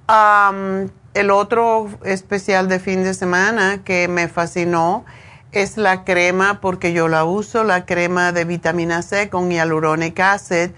el 1.14 1.32
otro 1.32 1.90
especial 2.04 2.68
de 2.70 2.80
fin 2.80 3.04
de 3.04 3.14
semana 3.14 3.84
que 3.84 4.08
me 4.08 4.28
fascinó 4.28 5.06
es 5.52 5.78
la 5.78 6.04
crema, 6.06 6.62
porque 6.62 6.94
yo 6.94 7.08
la 7.08 7.26
uso, 7.26 7.64
la 7.64 7.86
crema 7.86 8.32
de 8.32 8.46
vitamina 8.46 9.02
C 9.02 9.30
con 9.30 9.52
hyaluronic 9.52 10.20
acid. 10.20 10.72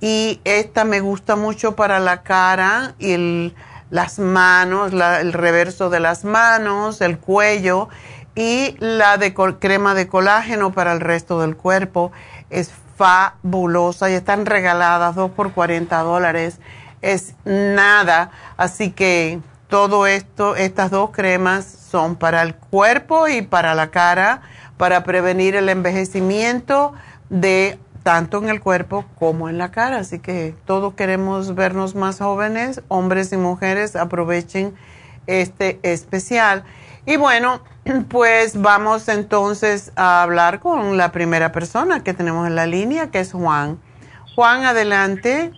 Y 0.00 0.40
esta 0.44 0.84
me 0.84 1.00
gusta 1.00 1.34
mucho 1.34 1.74
para 1.74 1.98
la 1.98 2.22
cara 2.22 2.94
y 2.98 3.54
las 3.90 4.18
manos, 4.18 4.92
el 4.92 5.32
reverso 5.32 5.90
de 5.90 6.00
las 6.00 6.24
manos, 6.24 7.00
el 7.00 7.18
cuello. 7.18 7.88
Y 8.36 8.76
la 8.78 9.16
de 9.16 9.34
crema 9.58 9.94
de 9.94 10.08
colágeno 10.08 10.72
para 10.72 10.92
el 10.92 11.00
resto 11.00 11.40
del 11.40 11.56
cuerpo 11.56 12.12
es 12.50 12.70
fabulosa 12.96 14.10
y 14.10 14.14
están 14.14 14.46
regaladas 14.46 15.14
dos 15.14 15.30
por 15.30 15.52
40 15.52 15.96
dólares. 16.00 16.58
Es 17.00 17.34
nada. 17.44 18.30
Así 18.56 18.90
que 18.90 19.40
todo 19.74 20.06
esto, 20.06 20.54
estas 20.54 20.92
dos 20.92 21.10
cremas 21.10 21.64
son 21.64 22.14
para 22.14 22.42
el 22.42 22.54
cuerpo 22.54 23.26
y 23.26 23.42
para 23.42 23.74
la 23.74 23.90
cara, 23.90 24.42
para 24.76 25.02
prevenir 25.02 25.56
el 25.56 25.68
envejecimiento 25.68 26.92
de 27.28 27.80
tanto 28.04 28.38
en 28.38 28.50
el 28.50 28.60
cuerpo 28.60 29.04
como 29.18 29.48
en 29.48 29.58
la 29.58 29.72
cara. 29.72 29.98
Así 29.98 30.20
que 30.20 30.54
todos 30.64 30.94
queremos 30.94 31.56
vernos 31.56 31.96
más 31.96 32.20
jóvenes, 32.20 32.82
hombres 32.86 33.32
y 33.32 33.36
mujeres, 33.36 33.96
aprovechen 33.96 34.74
este 35.26 35.80
especial. 35.82 36.62
Y 37.04 37.16
bueno, 37.16 37.60
pues 38.08 38.62
vamos 38.62 39.08
entonces 39.08 39.90
a 39.96 40.22
hablar 40.22 40.60
con 40.60 40.96
la 40.96 41.10
primera 41.10 41.50
persona 41.50 42.04
que 42.04 42.14
tenemos 42.14 42.46
en 42.46 42.54
la 42.54 42.68
línea, 42.68 43.10
que 43.10 43.18
es 43.18 43.32
Juan. 43.32 43.80
Juan, 44.36 44.62
adelante. 44.62 45.50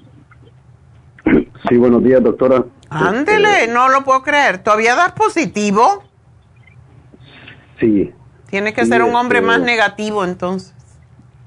Sí, 1.68 1.76
buenos 1.76 2.02
días, 2.02 2.22
doctora. 2.22 2.64
Ándele, 2.90 3.62
este, 3.62 3.72
no 3.72 3.88
lo 3.88 4.04
puedo 4.04 4.22
creer. 4.22 4.58
¿Todavía 4.58 4.94
das 4.94 5.12
positivo? 5.12 6.04
Sí. 7.80 8.12
Tiene 8.50 8.72
que 8.72 8.86
ser 8.86 9.02
un 9.02 9.14
hombre 9.14 9.40
más 9.40 9.58
este, 9.58 9.70
negativo 9.70 10.24
entonces. 10.24 10.74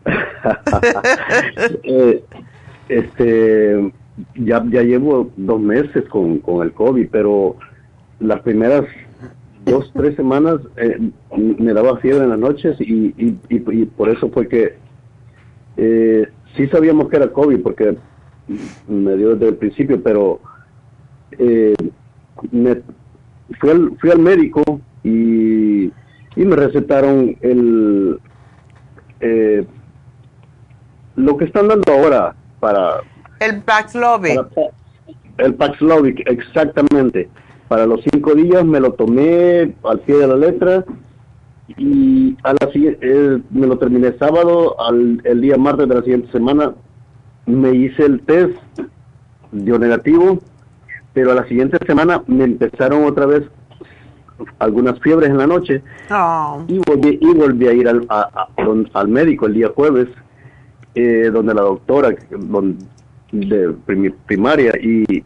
Eh, 1.83 2.23
este, 2.87 3.93
ya, 4.35 4.63
ya 4.69 4.81
llevo 4.83 5.29
dos 5.35 5.59
meses 5.59 6.07
con, 6.09 6.39
con 6.39 6.63
el 6.65 6.71
COVID, 6.73 7.09
pero 7.11 7.57
las 8.19 8.39
primeras 8.41 8.85
dos, 9.65 9.91
tres 9.93 10.15
semanas 10.15 10.59
eh, 10.77 11.11
me 11.35 11.73
daba 11.73 11.97
fiebre 11.97 12.23
en 12.23 12.29
las 12.29 12.39
noches 12.39 12.79
y, 12.79 13.13
y, 13.17 13.85
por 13.85 14.09
eso 14.09 14.29
fue 14.29 14.47
que 14.47 14.75
eh, 15.77 16.27
sí 16.55 16.67
sabíamos 16.67 17.09
que 17.09 17.17
era 17.17 17.31
COVID 17.31 17.61
porque 17.61 17.97
me 18.87 19.15
dio 19.15 19.35
desde 19.35 19.49
el 19.49 19.55
principio, 19.55 20.01
pero 20.01 20.39
eh, 21.37 21.75
me, 22.51 22.81
fui, 23.59 23.69
al, 23.69 23.97
fui 23.99 24.11
al 24.11 24.19
médico 24.19 24.61
y, 25.03 25.85
y 25.85 26.45
me 26.45 26.55
recetaron 26.55 27.35
el 27.41 28.19
eh, 29.21 29.65
lo 31.15 31.37
que 31.37 31.45
están 31.45 31.67
dando 31.67 31.91
ahora 31.91 32.35
para 32.59 33.01
el 33.39 33.61
Paxlovid. 33.61 34.39
el 35.37 35.53
Paxlovid, 35.55 36.19
exactamente. 36.25 37.29
Para 37.67 37.85
los 37.85 38.01
cinco 38.11 38.33
días 38.33 38.65
me 38.65 38.79
lo 38.79 38.93
tomé 38.93 39.75
al 39.83 39.99
pie 39.99 40.15
de 40.17 40.27
la 40.27 40.35
letra 40.35 40.85
y 41.77 42.35
a 42.43 42.53
la 42.53 42.69
eh, 42.73 43.41
me 43.51 43.67
lo 43.67 43.77
terminé 43.77 44.13
sábado, 44.17 44.79
al, 44.81 45.21
el 45.23 45.41
día 45.41 45.57
martes 45.57 45.87
de 45.87 45.95
la 45.95 46.01
siguiente 46.01 46.31
semana 46.31 46.73
me 47.45 47.71
hice 47.71 48.05
el 48.05 48.21
test, 48.21 48.57
dio 49.51 49.77
negativo 49.77 50.39
pero 51.13 51.31
a 51.31 51.35
la 51.35 51.47
siguiente 51.47 51.77
semana 51.85 52.23
me 52.27 52.43
empezaron 52.43 53.05
otra 53.05 53.25
vez 53.25 53.43
algunas 54.59 54.99
fiebres 54.99 55.29
en 55.29 55.37
la 55.37 55.47
noche 55.47 55.81
oh. 56.11 56.63
y, 56.67 56.79
volví, 56.79 57.17
y 57.21 57.33
volví 57.33 57.67
a 57.67 57.73
ir 57.73 57.87
al, 57.87 58.07
al 58.93 59.07
médico 59.07 59.47
el 59.47 59.53
día 59.53 59.69
jueves, 59.75 60.07
eh, 60.95 61.29
donde 61.31 61.53
la 61.53 61.61
doctora 61.61 62.15
de 63.31 63.75
primaria 64.25 64.73
y, 64.81 65.23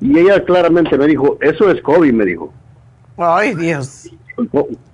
y 0.00 0.18
ella 0.18 0.44
claramente 0.44 0.96
me 0.98 1.06
dijo, 1.06 1.38
eso 1.40 1.70
es 1.70 1.80
COVID, 1.82 2.12
me 2.12 2.24
dijo. 2.24 2.52
Ay, 3.16 3.54
Dios. 3.54 4.10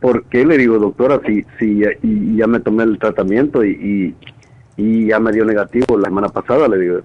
¿Por 0.00 0.24
qué 0.24 0.44
le 0.44 0.59
digo, 0.59 0.78
doctora, 0.78 1.20
si, 1.26 1.44
si 1.59 1.78
ya, 1.78 1.88
y 2.02 2.37
ya 2.37 2.46
me 2.46 2.61
tomé 2.61 2.85
el 2.85 2.98
tratamiento 2.98 3.64
y, 3.64 4.14
y 4.76 5.06
ya 5.06 5.18
me 5.18 5.33
dio 5.33 5.44
negativo 5.44 5.96
la 5.96 6.09
semana 6.09 6.28
pasada, 6.28 6.68
le 6.68 6.78
digo. 6.78 7.00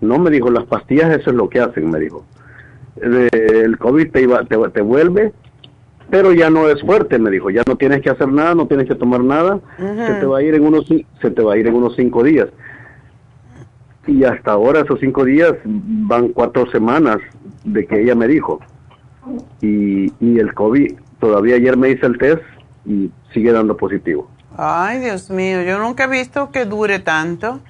No 0.00 0.18
me 0.18 0.30
dijo, 0.30 0.50
las 0.50 0.64
pastillas 0.64 1.10
eso 1.18 1.30
es 1.30 1.36
lo 1.36 1.48
que 1.48 1.60
hacen, 1.60 1.90
me 1.90 1.98
dijo. 1.98 2.24
El 3.00 3.78
COVID 3.78 4.10
te, 4.10 4.22
iba, 4.22 4.44
te, 4.44 4.56
te 4.70 4.80
vuelve, 4.80 5.32
pero 6.10 6.32
ya 6.32 6.50
no 6.50 6.68
es 6.68 6.80
fuerte, 6.82 7.18
me 7.18 7.30
dijo. 7.30 7.50
Ya 7.50 7.62
no 7.66 7.76
tienes 7.76 8.02
que 8.02 8.10
hacer 8.10 8.28
nada, 8.28 8.54
no 8.54 8.66
tienes 8.66 8.88
que 8.88 8.94
tomar 8.94 9.22
nada. 9.22 9.60
Se 9.78 10.14
te 10.14 10.26
va 10.26 10.38
a 10.38 10.42
ir 10.42 10.54
en 10.54 10.64
unos 10.64 10.86
se 10.86 11.30
te 11.30 11.42
va 11.42 11.54
a 11.54 11.56
ir 11.56 11.66
en 11.66 11.74
unos 11.74 11.94
cinco 11.96 12.22
días. 12.22 12.48
Y 14.06 14.24
hasta 14.24 14.52
ahora 14.52 14.80
esos 14.80 14.98
cinco 15.00 15.24
días 15.24 15.54
van 15.64 16.28
cuatro 16.28 16.70
semanas 16.70 17.18
de 17.64 17.86
que 17.86 18.02
ella 18.02 18.14
me 18.14 18.26
dijo. 18.26 18.60
Y, 19.60 20.12
y 20.18 20.38
el 20.38 20.52
COVID, 20.54 20.94
todavía 21.20 21.56
ayer 21.56 21.76
me 21.76 21.90
hice 21.90 22.06
el 22.06 22.18
test 22.18 22.42
y 22.84 23.10
sigue 23.32 23.52
dando 23.52 23.76
positivo. 23.76 24.28
Ay, 24.56 24.98
Dios 24.98 25.30
mío, 25.30 25.62
yo 25.62 25.78
nunca 25.78 26.04
he 26.04 26.08
visto 26.08 26.50
que 26.50 26.64
dure 26.64 26.98
tanto. 26.98 27.60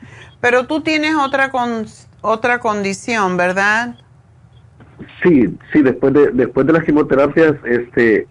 Pero 0.41 0.67
tú 0.67 0.81
tienes 0.81 1.15
otra 1.17 1.51
con, 1.51 1.85
otra 2.23 2.59
condición, 2.61 3.37
¿verdad? 3.37 3.97
Sí, 5.23 5.57
sí, 5.73 5.83
después 5.83 6.13
de 6.13 6.31
después 6.33 6.67
de 6.67 6.73
las 6.73 6.85
quimioterapias, 6.85 7.55
este, 7.65 8.27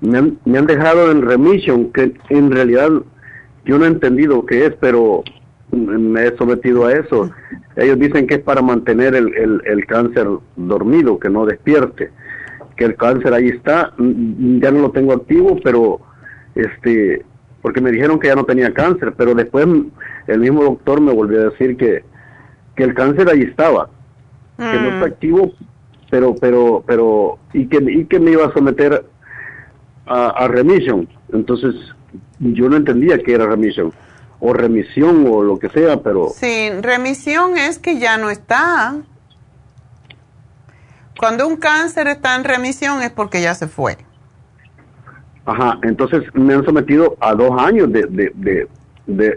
me 0.00 0.18
han, 0.18 0.38
me 0.44 0.58
han 0.58 0.66
dejado 0.66 1.10
en 1.10 1.22
remission, 1.22 1.92
que 1.92 2.12
en 2.30 2.50
realidad 2.50 2.90
yo 3.64 3.78
no 3.78 3.84
he 3.84 3.88
entendido 3.88 4.46
qué 4.46 4.66
es, 4.66 4.74
pero 4.80 5.22
me 5.70 6.26
he 6.26 6.36
sometido 6.36 6.86
a 6.86 6.92
eso. 6.92 7.30
Ellos 7.76 7.98
dicen 7.98 8.26
que 8.26 8.36
es 8.36 8.40
para 8.40 8.62
mantener 8.62 9.14
el, 9.14 9.34
el, 9.34 9.62
el 9.64 9.86
cáncer 9.86 10.26
dormido, 10.56 11.18
que 11.18 11.28
no 11.28 11.46
despierte, 11.46 12.10
que 12.76 12.84
el 12.84 12.96
cáncer 12.96 13.34
ahí 13.34 13.48
está, 13.48 13.92
ya 13.98 14.70
no 14.70 14.80
lo 14.80 14.90
tengo 14.90 15.12
activo, 15.12 15.58
pero 15.62 16.00
este 16.54 17.24
porque 17.60 17.80
me 17.80 17.90
dijeron 17.90 18.20
que 18.20 18.28
ya 18.28 18.36
no 18.36 18.44
tenía 18.44 18.72
cáncer, 18.72 19.14
pero 19.16 19.34
después 19.34 19.66
el 20.28 20.38
mismo 20.38 20.62
doctor 20.62 21.00
me 21.00 21.12
volvió 21.12 21.40
a 21.40 21.50
decir 21.50 21.76
que, 21.76 22.04
que 22.76 22.84
el 22.84 22.94
cáncer 22.94 23.28
ahí 23.28 23.40
estaba, 23.40 23.90
que 24.56 24.62
no 24.62 24.88
está 24.90 25.06
activo, 25.06 25.52
pero, 26.10 26.34
pero, 26.34 26.82
pero, 26.86 27.38
y 27.52 27.66
que, 27.66 27.78
y 27.90 28.04
que 28.06 28.18
me 28.20 28.30
iba 28.32 28.46
a 28.46 28.52
someter 28.52 29.04
a, 30.06 30.26
a 30.28 30.48
remisión. 30.48 31.08
Entonces, 31.32 31.74
yo 32.40 32.68
no 32.68 32.76
entendía 32.76 33.18
qué 33.22 33.34
era 33.34 33.46
remisión, 33.46 33.92
o 34.40 34.52
remisión, 34.52 35.26
o 35.30 35.42
lo 35.42 35.58
que 35.58 35.68
sea, 35.68 36.00
pero... 36.02 36.28
Sí, 36.30 36.70
remisión 36.80 37.56
es 37.58 37.78
que 37.78 37.98
ya 37.98 38.16
no 38.16 38.30
está. 38.30 38.96
Cuando 41.18 41.46
un 41.48 41.56
cáncer 41.56 42.06
está 42.06 42.36
en 42.36 42.44
remisión 42.44 43.02
es 43.02 43.10
porque 43.10 43.42
ya 43.42 43.54
se 43.54 43.66
fue. 43.66 43.96
Ajá, 45.44 45.78
entonces 45.82 46.22
me 46.34 46.54
han 46.54 46.64
sometido 46.64 47.16
a 47.20 47.34
dos 47.34 47.60
años 47.60 47.90
de, 47.92 48.02
de, 48.06 48.32
de, 48.34 48.68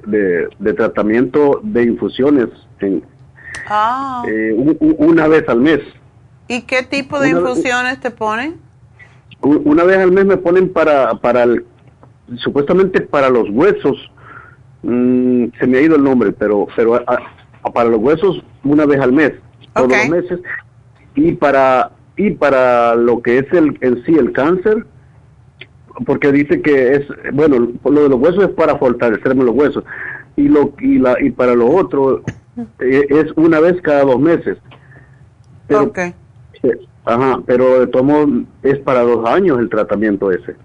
de, 0.05 0.49
de 0.60 0.73
tratamiento 0.73 1.60
de 1.63 1.84
infusiones 1.84 2.47
en, 2.79 3.03
Ah. 3.67 4.23
eh, 4.27 4.53
un- 4.55 4.77
un- 4.79 4.95
una 4.99 5.27
vez 5.27 5.47
al 5.47 5.60
mes. 5.62 5.79
¿Y 6.52 6.64
qué 6.64 6.84
tipo 6.84 7.18
de 7.22 7.30
Una- 7.34 7.40
infusiones 7.50 8.02
te 8.02 8.12
ponen? 8.12 8.58
Una 9.42 9.86
vez 9.86 10.00
al 10.00 10.12
mes 10.12 10.26
me 10.26 10.36
ponen 10.36 10.68
para, 10.68 11.14
para 11.16 11.44
el, 11.44 11.66
supuestamente 12.36 13.00
para 13.00 13.30
los 13.30 13.50
huesos, 13.50 13.96
mm, 14.84 15.46
se 15.58 15.66
me 15.68 15.78
ha 15.78 15.82
ido 15.82 15.96
el 15.96 16.04
nombre, 16.04 16.34
pero, 16.34 16.68
pero 16.76 16.96
a- 16.96 17.20
a- 17.64 17.72
para 17.72 17.90
los 17.90 18.00
huesos 18.02 18.44
una 18.66 18.86
vez 18.86 19.00
al 19.00 19.14
mes, 19.14 19.32
todos 19.74 19.88
los 19.90 19.98
meses, 20.10 20.40
y 21.16 21.32
para, 21.32 21.92
y 22.18 22.32
para 22.32 22.96
lo 22.96 23.22
que 23.22 23.38
es 23.38 23.54
el, 23.54 23.78
en 23.80 24.04
sí 24.04 24.14
el 24.16 24.34
cáncer, 24.34 24.86
porque 26.06 26.34
dice 26.34 26.62
que 26.62 26.96
es, 26.96 27.08
bueno, 27.32 27.60
lo 27.86 28.04
de 28.04 28.10
los 28.10 28.20
huesos 28.20 28.44
es 28.44 28.50
para 28.50 28.78
fortalecerme 28.78 29.46
los 29.46 29.56
huesos, 29.56 29.86
y 30.36 30.50
lo, 30.50 30.74
y 30.82 31.00
la, 31.00 31.16
y 31.22 31.32
para 31.32 31.56
lo 31.56 31.68
otro 31.70 32.24
eh, 32.80 33.06
es 33.10 33.32
una 33.38 33.62
vez 33.62 33.82
cada 33.82 34.04
dos 34.04 34.20
meses. 34.20 34.58
Pero, 35.68 35.84
ok. 35.84 36.00
Eh, 36.63 36.88
Ajá, 37.04 37.39
pero 37.45 37.80
de 37.80 37.88
todos 37.88 38.06
modos 38.06 38.30
es 38.62 38.78
para 38.80 39.02
dos 39.02 39.28
años 39.28 39.60
el 39.60 39.69
tratamiento 39.69 40.32
ese, 40.32 40.56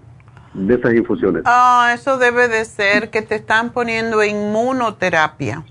de 0.53 0.75
esas 0.75 0.93
infusiones. 0.93 1.43
Ah, 1.45 1.91
eso 1.95 2.17
debe 2.17 2.47
de 2.47 2.63
ser 2.65 3.09
que 3.09 3.21
te 3.21 3.35
están 3.35 3.71
poniendo 3.71 4.23
inmunoterapia. 4.23 5.65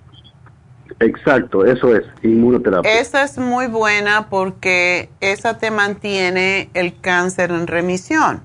Exacto, 0.98 1.64
eso 1.64 1.94
es, 1.94 2.04
inmunoterapia. 2.22 3.00
Esa 3.00 3.22
es 3.22 3.38
muy 3.38 3.66
buena 3.66 4.28
porque 4.28 5.10
esa 5.20 5.58
te 5.58 5.70
mantiene 5.70 6.70
el 6.74 7.00
cáncer 7.00 7.50
en 7.50 7.66
remisión. 7.66 8.42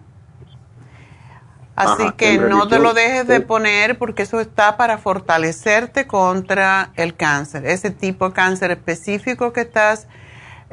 Así 1.76 2.04
Ajá, 2.04 2.16
que 2.16 2.38
no 2.38 2.68
te 2.68 2.78
lo 2.78 2.94
dejes 2.94 3.26
de 3.26 3.40
poner 3.40 3.98
porque 3.98 4.24
eso 4.24 4.40
está 4.40 4.78
para 4.78 4.98
fortalecerte 4.98 6.06
contra 6.06 6.92
el 6.96 7.16
cáncer, 7.16 7.66
ese 7.66 7.90
tipo 7.90 8.28
de 8.28 8.36
cáncer 8.36 8.72
específico 8.72 9.54
que 9.54 9.62
estás, 9.62 10.08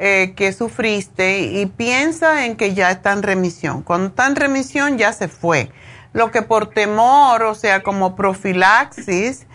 eh, 0.01 0.33
que 0.35 0.53
sufriste 0.53 1.39
y 1.39 1.65
piensa 1.65 2.45
en 2.45 2.55
que 2.55 2.73
ya 2.73 2.89
está 2.89 3.11
en 3.11 3.21
remisión. 3.21 3.83
Cuando 3.83 4.07
está 4.07 4.27
en 4.27 4.37
remisión 4.37 4.97
ya 4.97 5.11
se 5.11 5.27
fue. 5.27 5.71
Lo 6.13 6.31
que 6.31 6.41
por 6.41 6.67
temor, 6.69 7.43
o 7.43 7.53
sea, 7.53 7.83
como 7.83 8.15
profilaxis, 8.15 9.45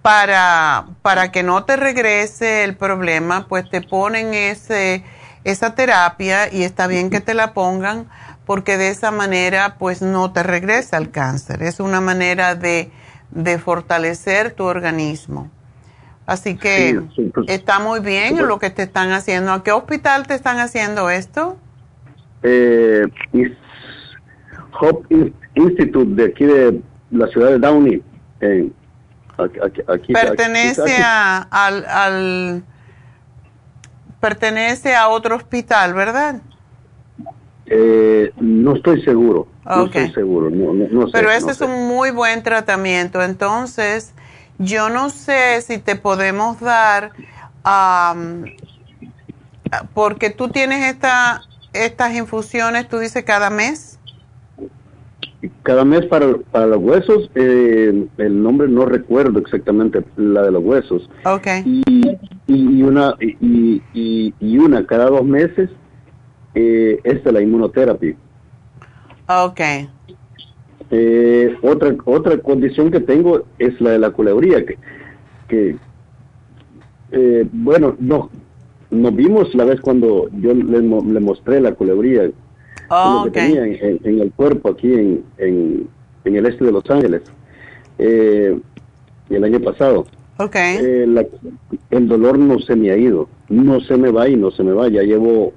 para, 0.00 0.86
para 1.02 1.32
que 1.32 1.42
no 1.42 1.64
te 1.64 1.76
regrese 1.76 2.62
el 2.62 2.76
problema, 2.76 3.48
pues 3.48 3.68
te 3.68 3.82
ponen 3.82 4.34
ese, 4.34 5.02
esa 5.42 5.74
terapia 5.74 6.52
y 6.52 6.62
está 6.62 6.86
bien 6.86 7.10
que 7.10 7.20
te 7.20 7.34
la 7.34 7.52
pongan 7.52 8.08
porque 8.46 8.78
de 8.78 8.90
esa 8.90 9.10
manera 9.10 9.78
pues 9.78 10.00
no 10.00 10.32
te 10.32 10.44
regresa 10.44 10.96
el 10.96 11.10
cáncer. 11.10 11.62
Es 11.62 11.80
una 11.80 12.00
manera 12.00 12.54
de, 12.54 12.92
de 13.30 13.58
fortalecer 13.58 14.52
tu 14.52 14.64
organismo. 14.64 15.50
Así 16.28 16.56
que 16.58 16.90
Sí, 16.90 17.08
sí, 17.16 17.30
pues- 17.34 17.48
está 17.48 17.78
muy 17.78 18.00
bien 18.00 18.36
lo 18.46 18.58
que 18.58 18.68
te 18.68 18.82
están 18.82 19.12
haciendo. 19.12 19.50
¿A 19.50 19.62
qué 19.64 19.72
hospital 19.72 20.26
te 20.26 20.34
están 20.34 20.58
haciendo 20.58 21.08
esto? 21.08 21.56
Eh, 22.42 23.06
Hope 24.78 25.06
In- 25.14 25.34
Institute 25.54 26.14
de 26.22 26.24
aquí 26.30 26.44
de 26.44 26.82
la 27.10 27.26
ciudad 27.28 27.48
de 27.48 27.58
Downey. 27.58 28.02
aquí, 29.38 29.80
aquí- 29.88 30.12
Pertenece 30.12 30.82
aquí- 30.82 31.02
a, 31.02 31.38
al, 31.50 31.86
al- 31.86 32.62
pertenece 34.20 34.94
a 34.94 35.08
otro 35.08 35.34
hospital, 35.34 35.94
¿verdad? 35.94 36.42
Eh, 37.64 38.32
no 38.36 38.76
estoy 38.76 39.00
seguro, 39.02 39.48
no 39.64 39.86
estoy 39.86 40.12
seguro, 40.12 40.50
no, 40.50 40.74
no, 40.74 40.88
no 40.90 41.06
sé, 41.06 41.12
Pero 41.12 41.30
ese 41.30 41.52
es 41.52 41.56
sé. 41.56 41.64
un 41.64 41.88
muy 41.88 42.10
buen 42.10 42.42
tratamiento. 42.42 43.22
Entonces, 43.22 44.12
yo 44.58 44.88
no 44.90 45.10
sé 45.10 45.62
si 45.62 45.78
te 45.78 45.96
podemos 45.96 46.60
dar, 46.60 47.12
am, 47.62 48.44
porque 49.94 50.30
tú 50.30 50.48
tienes 50.48 50.84
esta, 50.92 51.42
estas 51.72 52.14
infusiones, 52.14 52.88
tú 52.88 52.98
dices 52.98 53.24
cada 53.24 53.50
mes. 53.50 53.98
Cada 55.62 55.84
mes 55.84 56.04
para, 56.06 56.36
para 56.50 56.66
los 56.66 56.78
huesos, 56.78 57.30
eh, 57.36 58.08
el 58.16 58.42
nombre 58.42 58.66
no 58.68 58.86
recuerdo 58.86 59.38
exactamente 59.38 60.04
la 60.16 60.42
de 60.42 60.50
los 60.50 60.64
huesos. 60.64 61.08
Ok. 61.24 61.46
y, 61.64 61.82
y 62.48 62.82
una 62.82 63.14
y, 63.20 63.82
y, 63.92 64.34
y 64.40 64.58
una 64.58 64.84
cada 64.86 65.06
dos 65.06 65.24
meses 65.24 65.70
eh, 66.54 66.98
es 67.04 67.22
de 67.22 67.32
la 67.32 67.40
inmunoterapia. 67.40 68.16
Ok. 69.28 69.60
Eh, 70.90 71.54
otra 71.62 71.94
otra 72.06 72.38
condición 72.38 72.90
que 72.90 73.00
tengo 73.00 73.42
es 73.58 73.78
la 73.80 73.90
de 73.90 73.98
la 73.98 74.10
culebría 74.10 74.64
que, 74.64 74.78
que 75.46 75.76
eh, 77.12 77.46
bueno 77.52 77.94
no 77.98 78.30
nos 78.90 79.14
vimos 79.14 79.54
la 79.54 79.64
vez 79.64 79.80
cuando 79.82 80.28
yo 80.40 80.54
le, 80.54 80.80
mo- 80.80 81.04
le 81.06 81.20
mostré 81.20 81.60
la 81.60 81.72
culebría 81.74 82.30
Oh, 82.90 83.18
lo 83.18 83.24
que 83.24 83.30
tenía 83.38 83.66
en, 83.66 84.00
el 84.22 84.32
cuerpo 84.32 84.70
aquí 84.70 84.90
en, 84.94 85.22
en, 85.36 85.86
en 86.24 86.36
el 86.36 86.46
este 86.46 86.64
de 86.64 86.72
Los 86.72 86.88
Ángeles 86.88 87.20
eh, 87.98 88.58
el 89.28 89.44
año 89.44 89.60
pasado 89.60 90.06
Ok. 90.38 90.56
eh, 90.56 91.04
la- 91.06 91.26
el 91.90 92.08
dolor 92.08 92.38
no 92.38 92.58
se 92.60 92.74
me 92.76 92.90
ha 92.90 92.96
ido, 92.96 93.28
no 93.50 93.78
se 93.80 93.98
me 93.98 94.10
va 94.10 94.26
y 94.26 94.36
no 94.36 94.50
se 94.50 94.62
me 94.62 94.72
va, 94.72 94.88
ya 94.88 95.02
llevo 95.02 95.52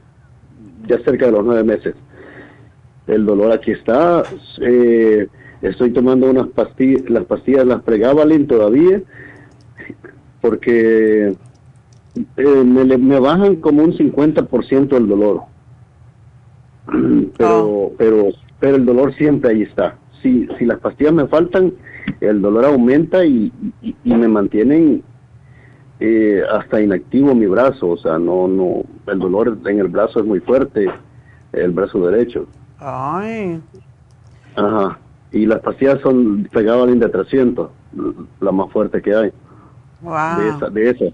ya 0.88 0.98
cerca 1.06 1.28
de 1.28 1.32
los 1.32 1.46
nueve 1.46 1.64
meses. 1.64 1.95
El 3.08 3.26
dolor 3.26 3.52
aquí 3.52 3.72
está, 3.72 4.24
eh, 4.62 5.28
estoy 5.62 5.91
tomando 5.91 6.30
unas 6.30 6.47
pastillas, 6.47 7.10
las 7.10 7.26
pastillas, 7.26 7.66
las 7.66 7.82
pregabalin 7.84 8.47
todavía, 8.47 9.02
porque 10.39 11.36
eh, 12.38 12.64
me, 12.64 12.97
me 12.97 13.20
bajan 13.20 13.58
como 13.58 13.84
un 13.84 13.93
50% 13.93 14.95
el 14.97 15.08
dolor. 15.08 15.41
Pero, 17.38 17.91
pero, 17.97 18.30
pero 18.60 18.76
el 18.76 18.86
dolor 18.86 19.14
siempre 19.16 19.52
ahí 19.52 19.62
está. 19.64 19.97
Si, 20.22 20.47
si 20.58 20.66
las 20.66 20.80
pastillas 20.80 21.14
me 21.14 21.28
faltan, 21.28 21.74
el 22.20 22.41
dolor 22.41 22.66
aumenta 22.66 23.26
y, 23.26 23.52
y, 23.82 23.95
y 24.04 24.14
me 24.14 24.28
mantienen 24.28 25.04
eh, 25.99 26.41
hasta 26.52 26.82
inactivo 26.82 27.34
mi 27.36 27.45
brazo. 27.45 27.89
O 27.89 27.97
sea, 27.97 28.18
no, 28.18 28.47
no, 28.47 28.84
el 29.08 29.20
dolor 29.20 29.58
en 29.66 29.80
el 29.80 29.88
brazo 29.88 30.20
es 30.20 30.26
muy 30.26 30.39
fuerte, 30.39 30.89
el 31.54 31.72
brazo 31.72 32.08
derecho. 32.08 32.47
Ay. 32.82 33.62
Ajá. 34.56 34.98
Y 35.32 35.46
las 35.46 35.60
pastillas 35.62 36.02
son 36.02 36.50
pegadas 36.52 36.88
de 37.00 37.08
300, 37.08 37.70
la 38.42 38.52
más 38.52 38.70
fuerte 38.72 39.02
que 39.02 39.16
hay. 39.16 39.32
Wow. 40.02 40.40
de 40.40 40.50
esa, 40.50 40.70
de 40.70 40.90
esa. 40.90 41.06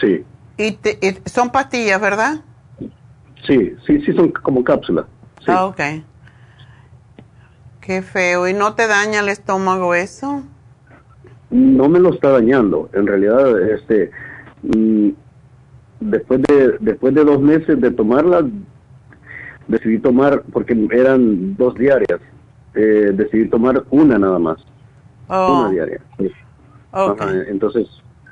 Sí, 0.00 0.24
Y, 0.56 0.72
te- 0.72 0.98
y 1.02 1.28
son 1.28 1.50
pastillas, 1.50 2.00
¿verdad? 2.00 2.40
sí, 3.46 3.74
sí, 3.86 4.00
sí 4.00 4.12
son 4.14 4.30
como 4.32 4.64
cápsulas. 4.64 5.04
Sí. 5.40 5.46
Ah, 5.48 5.66
ok. 5.66 5.80
Qué 7.80 8.02
feo. 8.02 8.48
¿Y 8.48 8.52
no 8.54 8.74
te 8.74 8.88
daña 8.88 9.20
el 9.20 9.28
estómago 9.28 9.94
eso? 9.94 10.42
No 11.50 11.88
me 11.88 12.00
lo 12.00 12.12
está 12.12 12.30
dañando. 12.30 12.88
En 12.94 13.06
realidad, 13.06 13.60
este, 13.70 14.10
mm, 14.62 15.10
después 16.00 16.42
de 16.42 16.76
después 16.80 17.14
de 17.14 17.24
dos 17.24 17.40
meses 17.40 17.80
de 17.80 17.90
tomarla, 17.92 18.44
decidí 19.68 19.98
tomar 19.98 20.42
porque 20.52 20.76
eran 20.92 21.56
dos 21.56 21.74
diarias. 21.74 22.20
eh, 22.74 23.10
decidí 23.14 23.48
tomar 23.48 23.84
una 23.90 24.18
nada 24.18 24.38
más, 24.38 24.58
Oh, 25.28 25.60
una 25.62 25.70
diaria. 25.70 26.00
sí. 26.18 26.30
ok. 26.92 27.20
Ajá, 27.22 27.32
entonces 27.48 27.88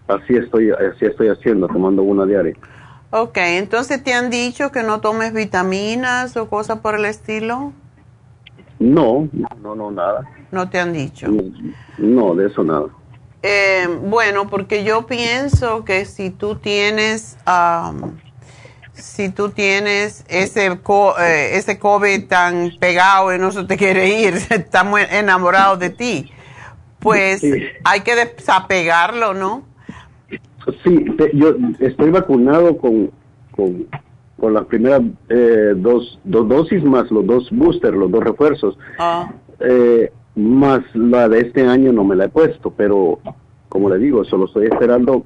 así 0.06 0.36
estoy 0.36 0.70
así 0.70 1.06
estoy 1.06 1.28
haciendo, 1.28 1.66
tomando 1.66 2.02
una 2.02 2.26
diaria. 2.26 2.54
Ok, 3.10 3.38
entonces 3.38 4.02
te 4.04 4.12
han 4.12 4.28
dicho 4.30 4.70
que 4.70 4.82
no 4.82 5.00
tomes 5.00 5.32
vitaminas 5.32 6.36
o 6.36 6.48
cosas 6.50 6.80
por 6.80 6.94
el 6.96 7.04
estilo. 7.06 7.72
No, 8.78 9.28
no, 9.62 9.74
no, 9.74 9.90
nada. 9.90 10.28
No 10.50 10.68
te 10.68 10.78
han 10.78 10.92
dicho. 10.92 11.28
No, 11.96 12.34
de 12.34 12.46
eso 12.46 12.62
nada. 12.64 12.86
Eh, 13.42 13.86
bueno, 14.02 14.48
porque 14.48 14.84
yo 14.84 15.06
pienso 15.06 15.84
que 15.84 16.04
si 16.04 16.30
tú 16.30 16.56
tienes, 16.56 17.38
si 19.04 19.28
tú 19.28 19.50
tienes 19.50 20.24
ese, 20.28 20.78
co- 20.82 21.14
eh, 21.18 21.56
ese 21.56 21.78
COVID 21.78 22.26
tan 22.26 22.72
pegado 22.80 23.34
y 23.34 23.38
no 23.38 23.52
se 23.52 23.64
te 23.64 23.76
quiere 23.76 24.08
ir, 24.20 24.34
está 24.50 24.82
muy 24.82 25.02
enamorado 25.10 25.76
de 25.76 25.90
ti, 25.90 26.30
pues 27.00 27.40
Sí. 27.40 27.52
hay 27.84 28.00
que 28.00 28.14
desapegarlo, 28.16 29.34
¿no? 29.34 29.62
Sí, 30.82 31.04
te- 31.18 31.30
yo 31.34 31.54
estoy 31.80 32.10
vacunado 32.10 32.78
con, 32.78 33.10
con, 33.54 33.86
con 34.40 34.54
las 34.54 34.64
primeras 34.64 35.02
eh, 35.28 35.74
dos, 35.76 36.18
dos 36.24 36.48
dosis 36.48 36.82
más 36.82 37.10
los 37.10 37.26
dos 37.26 37.48
boosters, 37.50 37.96
los 37.96 38.10
dos 38.10 38.24
refuerzos. 38.24 38.78
Ah, 38.98 39.30
Eh, 39.60 40.10
más 40.34 40.80
la 40.94 41.28
de 41.28 41.40
este 41.40 41.64
año 41.66 41.92
no 41.92 42.02
me 42.04 42.16
la 42.16 42.24
he 42.24 42.28
puesto, 42.28 42.70
pero 42.70 43.20
como 43.68 43.88
le 43.88 43.98
digo, 43.98 44.24
solo 44.24 44.46
estoy 44.46 44.66
esperando 44.66 45.24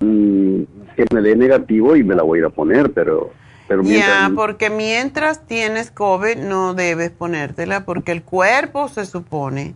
mm, 0.00 0.62
que 1.06 1.14
me 1.14 1.22
dé 1.22 1.36
negativo 1.36 1.96
y 1.96 2.04
me 2.04 2.14
la 2.14 2.22
voy 2.22 2.38
a 2.38 2.40
ir 2.40 2.46
a 2.46 2.50
poner, 2.50 2.92
pero, 2.92 3.30
pero 3.68 3.82
mientras... 3.82 4.28
ya, 4.28 4.34
porque 4.34 4.70
mientras 4.70 5.46
tienes 5.46 5.90
COVID 5.90 6.36
no 6.36 6.74
debes 6.74 7.10
ponértela 7.10 7.84
porque 7.84 8.12
el 8.12 8.22
cuerpo 8.22 8.88
se 8.88 9.06
supone 9.06 9.74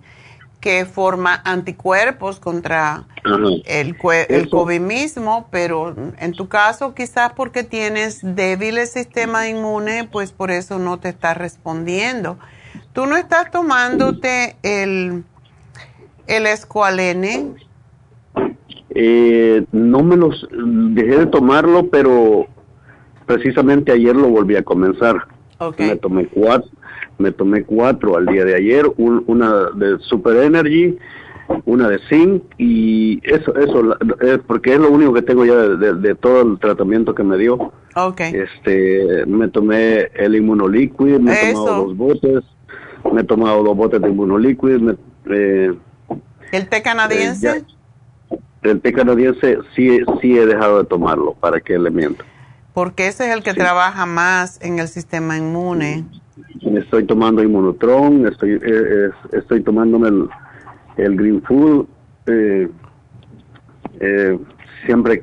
que 0.61 0.87
forma 0.87 1.43
anticuerpos 1.45 2.41
contra 2.41 3.05
Ajá. 3.23 3.37
el, 3.67 3.95
el. 4.29 4.49
COVID 4.49 4.81
mismo, 4.81 5.49
pero 5.51 5.95
en 6.19 6.33
tu 6.33 6.49
caso 6.49 6.95
quizás 6.95 7.33
porque 7.35 7.65
tienes 7.65 8.21
débil 8.23 8.79
el 8.79 8.87
sistema 8.87 9.47
inmune, 9.47 10.09
pues 10.11 10.33
por 10.33 10.51
eso 10.51 10.79
no 10.79 10.99
te 10.99 11.11
está 11.11 11.35
respondiendo. 11.35 12.39
Tú 12.95 13.05
no 13.05 13.17
estás 13.17 13.51
tomándote 13.51 14.57
el, 14.63 15.25
el 16.27 16.47
escualene, 16.47 17.51
Eh, 18.95 19.65
no 19.73 20.03
me 20.03 20.17
los 20.17 20.47
dejé 20.53 21.19
de 21.19 21.27
tomarlo, 21.27 21.89
pero 21.89 22.47
precisamente 23.27 23.93
ayer 23.93 24.15
lo 24.15 24.29
volví 24.29 24.57
a 24.57 24.63
comenzar. 24.63 25.17
Me 25.89 25.97
tomé 25.97 26.27
cuatro, 26.27 26.71
me 27.19 27.33
tomé 27.33 27.65
cuatro 27.65 28.17
al 28.17 28.27
día 28.27 28.45
de 28.45 28.55
ayer, 28.55 28.87
un- 28.97 29.25
una 29.27 29.71
de 29.75 29.99
Super 30.01 30.37
Energy, 30.45 30.97
una 31.65 31.89
de 31.89 31.99
Zinc 32.09 32.43
y 32.59 33.21
eso, 33.25 33.55
eso, 33.57 33.97
eh, 34.23 34.39
porque 34.47 34.75
es 34.75 34.81
lo 34.81 34.91
único 34.91 35.13
que 35.15 35.23
tengo 35.23 35.45
ya 35.45 35.55
de, 35.57 35.77
de- 35.77 35.95
de 35.95 36.15
todo 36.15 36.43
el 36.43 36.59
tratamiento 36.59 37.15
que 37.15 37.23
me 37.23 37.37
dio. 37.39 37.73
Este, 38.35 39.25
me 39.27 39.49
tomé 39.49 40.09
el 40.15 40.35
Immunoliquid, 40.37 41.19
me 41.21 41.33
he 41.33 41.51
Eso. 41.51 41.65
tomado 41.65 41.85
dos 41.87 41.97
botes, 41.97 42.45
me 43.13 43.21
he 43.21 43.25
tomado 43.25 43.63
dos 43.63 43.77
botes 43.77 44.01
de 44.01 44.09
Immunoliquid, 44.09 44.81
me, 44.81 44.97
eh, 45.31 45.73
el 46.53 46.69
té 46.69 46.83
canadiense. 46.83 47.49
eh, 47.59 47.63
el 48.65 48.81
té 48.81 48.93
canadiense 48.93 49.59
sí, 49.77 50.01
sí 50.21 50.37
he 50.39 50.47
dejado 50.47 50.79
de 50.79 50.85
tomarlo, 50.89 51.35
para 51.35 51.61
que 51.61 51.79
le 51.79 51.91
miento. 51.91 52.25
porque 52.73 53.07
ese 53.07 53.29
es 53.31 53.37
el 53.37 53.43
que 53.45 53.55
trabaja 53.55 54.05
más 54.07 54.61
en 54.61 54.79
el 54.81 54.89
sistema 54.89 55.37
inmune. 55.37 56.05
Estoy 56.63 57.05
tomando 57.07 57.43
Immunotron, 57.43 58.27
estoy, 58.27 58.53
eh, 58.61 59.09
es- 59.11 59.35
estoy 59.35 59.63
tomándome 59.63 60.09
el, 60.09 60.29
el 60.97 61.17
Green 61.17 61.41
Food, 61.43 61.87
eh, 62.27 62.69
eh, 64.01 64.39
siempre, 64.87 65.21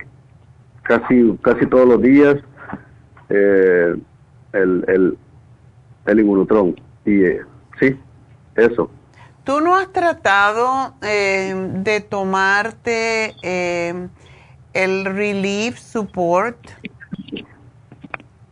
casi, 0.83 1.37
casi 1.41 1.65
todos 1.65 1.87
los 1.87 2.01
días, 2.01 2.37
eh, 3.29 3.95
el, 4.53 4.85
el, 4.87 5.17
el 6.05 6.19
Immunotron. 6.19 6.75
Y 7.05 7.23
eh, 7.23 7.41
sí, 7.79 7.97
eso. 8.55 8.89
¿Tú 9.51 9.59
no 9.59 9.75
has 9.75 9.91
tratado 9.91 10.93
eh, 11.01 11.53
de 11.73 11.99
tomarte 11.99 13.35
eh, 13.41 14.07
el 14.71 15.03
Relief 15.03 15.77
Support 15.77 16.57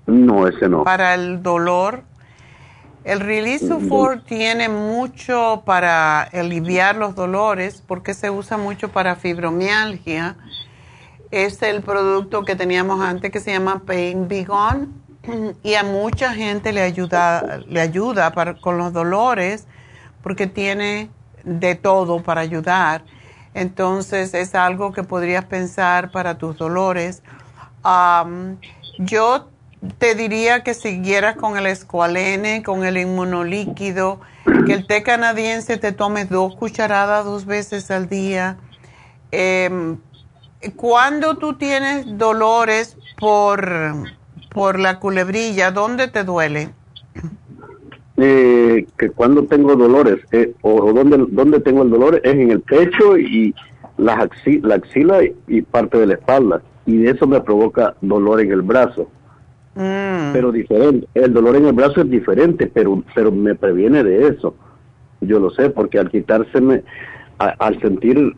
No, 0.06 0.46
ese 0.46 0.68
no. 0.68 0.84
para 0.84 1.14
el 1.14 1.42
dolor? 1.42 2.04
El 3.06 3.22
Relief 3.22 3.62
Support 3.62 4.26
tiene 4.26 4.68
mucho 4.68 5.64
para 5.66 6.24
aliviar 6.24 6.98
los 6.98 7.16
dolores 7.16 7.82
porque 7.88 8.14
se 8.14 8.30
usa 8.30 8.58
mucho 8.58 8.90
para 8.90 9.16
fibromialgia. 9.16 10.36
Es 11.32 11.62
el 11.62 11.82
producto 11.82 12.44
que 12.44 12.58
teníamos 12.58 13.00
antes 13.00 13.32
que 13.32 13.40
se 13.40 13.54
llama 13.54 13.84
Pain 13.86 14.28
Be 14.28 14.44
Gone 14.44 14.90
y 15.64 15.76
a 15.76 15.84
mucha 15.84 16.34
gente 16.34 16.74
le 16.74 16.82
ayuda, 16.82 17.62
le 17.70 17.80
ayuda 17.80 18.34
para, 18.34 18.60
con 18.60 18.78
los 18.78 18.92
dolores 18.92 19.66
porque 20.22 20.48
tiene 20.48 21.10
de 21.44 21.76
todo 21.76 22.22
para 22.24 22.42
ayudar. 22.42 23.04
Entonces 23.54 24.34
es 24.34 24.56
algo 24.56 24.92
que 24.92 25.04
podrías 25.04 25.46
pensar 25.46 26.12
para 26.12 26.38
tus 26.38 26.58
dolores. 26.58 27.24
Am, 27.84 28.58
yo 28.98 29.50
te 29.98 30.16
diría 30.16 30.64
que 30.64 30.74
siguieras 30.74 31.36
con 31.38 31.58
el 31.58 31.66
escualene, 31.66 32.64
con 32.64 32.84
el 32.84 32.98
inmunolíquido, 32.98 34.20
que 34.66 34.74
el 34.74 34.88
té 34.88 35.04
canadiense 35.04 35.78
te 35.78 35.92
tomes 35.92 36.30
dos 36.30 36.56
cucharadas 36.56 37.26
dos 37.26 37.46
veces 37.46 37.90
al 37.90 38.10
día. 38.10 38.58
Em, 39.32 39.98
cuando 40.76 41.38
tú 41.38 41.54
tienes 41.54 42.18
dolores 42.18 42.98
por, 43.18 44.06
por 44.50 44.80
la 44.80 45.00
culebrilla, 45.00 45.72
¿dónde 45.72 46.08
te 46.08 46.24
duele? 46.24 46.74
Eh, 48.22 48.86
que 48.98 49.10
cuando 49.12 49.44
tengo 49.46 49.76
dolores, 49.76 50.18
eh, 50.32 50.54
o, 50.62 50.92
donde, 50.92 51.26
donde 51.30 51.60
tengo 51.60 51.84
el 51.84 51.90
dolor 51.90 52.20
es 52.24 52.34
en 52.34 52.52
el 52.52 52.60
pecho 52.62 53.18
y 53.18 53.54
las 53.98 54.18
axi- 54.18 54.62
la 54.62 54.76
axila 54.76 55.20
y, 55.48 55.62
parte 55.62 55.98
de 56.00 56.08
la 56.08 56.14
espalda. 56.16 56.62
Y 56.86 57.06
eso 57.08 57.28
me 57.28 57.40
provoca 57.40 57.96
dolor 58.02 58.42
en 58.42 58.52
el 58.52 58.62
brazo. 58.62 59.10
Mm, 59.76 60.34
Pero 60.34 60.52
diferente. 60.52 61.08
El 61.14 61.34
dolor 61.34 61.56
en 61.56 61.68
el 61.68 61.74
brazo 61.74 62.02
es 62.02 62.10
diferente, 62.10 62.68
pero, 62.68 63.04
pero 63.16 63.32
me 63.32 63.56
previene 63.56 64.04
de 64.04 64.28
eso. 64.28 64.56
Yo 65.22 65.40
lo 65.40 65.50
sé, 65.52 65.70
porque 65.70 66.00
al 66.00 66.10
quitárseme, 66.10 66.84
a- 67.38 67.56
al 67.60 67.80
sentir 67.80 68.36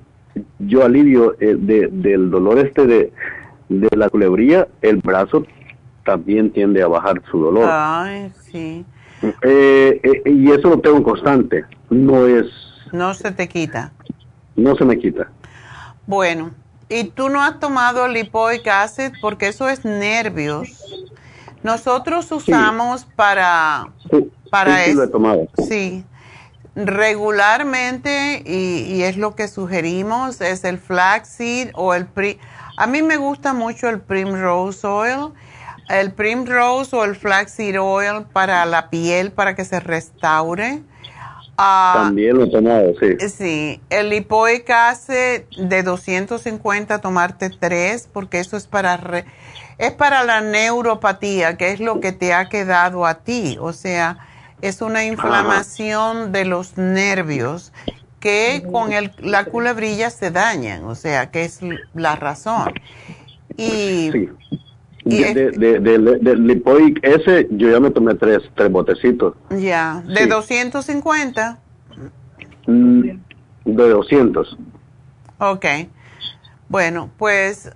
yo 0.60 0.84
alivio 0.86 1.36
eh, 1.40 1.56
de, 1.58 1.88
del 1.92 2.30
dolor 2.30 2.60
este 2.60 2.86
de, 2.86 3.12
de 3.70 3.90
la 3.98 4.10
culebría, 4.10 4.68
el 4.82 4.98
brazo 4.98 5.46
también 6.06 6.52
tiende 6.52 6.82
a 6.84 6.88
bajar 6.88 7.22
su 7.32 7.40
dolor. 7.40 7.66
Ay, 7.68 8.32
sí. 8.44 8.86
Eh, 9.44 10.00
eh, 10.04 10.22
y 10.26 10.52
eso 10.52 10.70
lo 10.70 10.80
tengo 10.80 11.04
constante, 11.04 11.64
no 11.90 12.26
es, 12.26 12.48
No 12.92 13.14
se 13.14 13.32
te 13.32 13.48
quita. 13.48 13.92
no 14.56 14.76
se 14.76 14.86
me 14.86 14.98
quita. 14.98 15.30
Bueno, 16.08 16.52
¿y 16.90 17.06
tú 17.06 17.30
no 17.30 17.42
has 17.42 17.60
tomado 17.60 18.08
lipoic 18.08 18.68
acid? 18.68 19.14
Porque 19.22 19.48
eso 19.50 19.70
es 19.70 19.86
nervios. 19.86 20.70
Nosotros 21.64 22.32
usamos 22.32 23.06
para, 23.06 23.88
Sí, 24.10 24.32
Para 24.50 24.84
sí, 24.84 24.92
sí 24.92 24.96
lo 24.96 25.02
he 25.02 25.06
eso. 25.06 25.12
tomado. 25.12 25.48
sí, 25.68 26.04
regularmente, 26.76 28.44
y, 28.46 28.84
y 28.94 29.04
es 29.04 29.18
lo 29.18 29.36
que 29.36 29.48
sugerimos, 29.48 30.42
es 30.42 30.64
el 30.64 30.78
flaxseed 30.80 31.70
o 31.76 31.94
el... 31.94 32.06
Pri 32.08 32.40
a 32.78 32.88
mí 32.88 33.02
me 33.04 33.18
gusta 33.18 33.54
mucho 33.54 33.90
el 33.90 34.00
primrose 34.00 34.88
oil. 34.88 35.34
El 36.00 36.12
primrose 36.14 36.96
o 36.96 37.04
el 37.04 37.16
flaxseed 37.16 37.80
oil 37.82 38.26
para 38.32 38.66
la 38.66 38.90
piel, 38.90 39.32
para 39.32 39.56
que 39.56 39.66
se 39.66 39.80
restaure. 39.80 40.82
Ah, 41.58 42.04
También 42.06 42.38
lo 42.38 42.46
he 42.46 42.50
tomado, 42.50 42.94
sí. 43.00 43.28
Sí, 43.30 43.82
el 43.90 44.10
lipoic 44.10 44.70
acid 44.70 45.42
de 45.58 45.84
250 45.84 47.00
tomarte 47.02 47.50
tres 47.50 48.10
porque 48.12 48.40
eso 48.40 48.58
es 48.58 48.68
para 48.68 48.98
re- 48.98 49.26
es 49.78 49.92
para 49.92 50.24
la 50.24 50.42
neuropatía, 50.42 51.58
que 51.58 51.72
es 51.72 51.80
lo 51.80 52.00
que 52.00 52.12
te 52.14 52.34
ha 52.34 52.50
quedado 52.50 53.06
a 53.06 53.16
ti, 53.16 53.58
o 53.60 53.74
sea, 53.74 54.20
es 54.62 54.82
una 54.82 55.04
inflamación 55.06 56.32
de 56.32 56.46
los 56.46 56.78
nervios 56.78 57.74
que 58.20 58.64
con 58.72 58.94
el, 58.94 59.12
la 59.20 59.46
culebrilla 59.46 60.10
se 60.12 60.30
dañan, 60.32 60.84
o 60.86 60.94
sea, 60.96 61.32
que 61.32 61.44
es 61.46 61.60
la 61.94 62.16
razón. 62.16 62.72
Y, 63.58 64.10
sí. 64.14 64.30
De, 65.04 65.52
de, 65.52 65.80
del 65.80 66.48
Lipoic 66.48 67.00
ese, 67.04 67.48
yo 67.52 67.70
ya 67.72 67.80
me 67.80 67.92
tomé 67.92 68.16
tres, 68.16 68.40
tres 68.56 68.72
botecitos. 68.72 69.36
Ya, 69.50 70.04
¿de 70.06 70.28
250? 70.28 71.60
Mm, 72.68 73.02
de 73.66 73.90
200. 73.90 74.58
Ok. 75.40 75.66
Bueno, 76.70 77.10
pues 77.18 77.72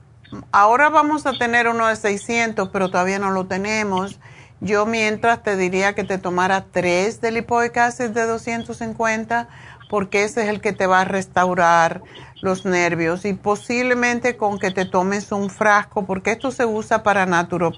ahora 0.51 0.89
vamos 0.89 1.25
a 1.25 1.33
tener 1.33 1.67
uno 1.67 1.87
de 1.87 1.95
600, 1.95 2.69
pero 2.69 2.89
todavía 2.89 3.19
no 3.19 3.31
lo 3.31 3.45
tenemos. 3.45 4.19
Yo 4.61 4.85
mientras 4.85 5.43
te 5.43 5.57
diría 5.57 5.93
que 5.95 6.03
te 6.03 6.17
tomara 6.17 6.65
tres 6.71 7.21
de 7.21 7.31
lipoic 7.31 7.75
acid 7.77 8.09
de 8.11 8.25
250 8.25 9.49
porque 9.89 10.23
ese 10.23 10.43
es 10.43 10.49
el 10.49 10.61
que 10.61 10.73
te 10.73 10.87
va 10.87 11.01
a 11.01 11.05
restaurar 11.05 12.01
los 12.41 12.65
nervios 12.65 13.25
y 13.25 13.33
posiblemente 13.33 14.37
con 14.37 14.59
que 14.59 14.71
te 14.71 14.85
tomes 14.85 15.31
un 15.31 15.49
frasco, 15.49 16.05
porque 16.05 16.31
esto 16.31 16.51
se 16.51 16.65
usa 16.65 17.03
para, 17.03 17.23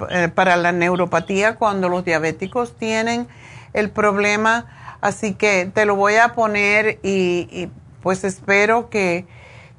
eh, 0.10 0.32
la 0.36 0.72
neuropatía 0.72 1.56
cuando 1.56 1.90
los 1.90 2.04
diabéticos 2.04 2.76
tienen 2.78 3.28
el 3.74 3.90
problema, 3.90 4.98
así 5.02 5.34
que 5.34 5.70
te 5.74 5.86
lo 5.86 5.96
voy 5.96 6.16
a 6.16 6.34
poner 6.34 7.00
y, 7.04 7.70
pues 8.02 8.24
espero 8.24 8.90
que, 8.90 9.26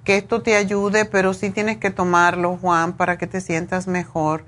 que, 0.05 0.17
esto 0.17 0.43
te 0.43 0.57
ayude, 0.57 1.05
pero 1.05 1.35
sí 1.35 1.51
tienes 1.51 1.79
que 1.79 1.91
tomarlo, 1.91 2.57
Juan, 2.57 2.95
para 2.95 3.19
que 3.19 3.27
te 3.27 3.41
sientas 3.41 3.87
mejor 3.87 4.45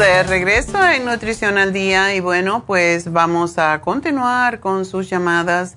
De 0.00 0.22
regreso 0.22 0.82
en 0.82 1.04
Nutrición 1.04 1.58
al 1.58 1.74
Día 1.74 2.14
y 2.14 2.20
bueno, 2.20 2.64
pues 2.66 3.12
vamos 3.12 3.58
a 3.58 3.82
continuar 3.82 4.58
con 4.58 4.86
sus 4.86 5.10
llamadas. 5.10 5.76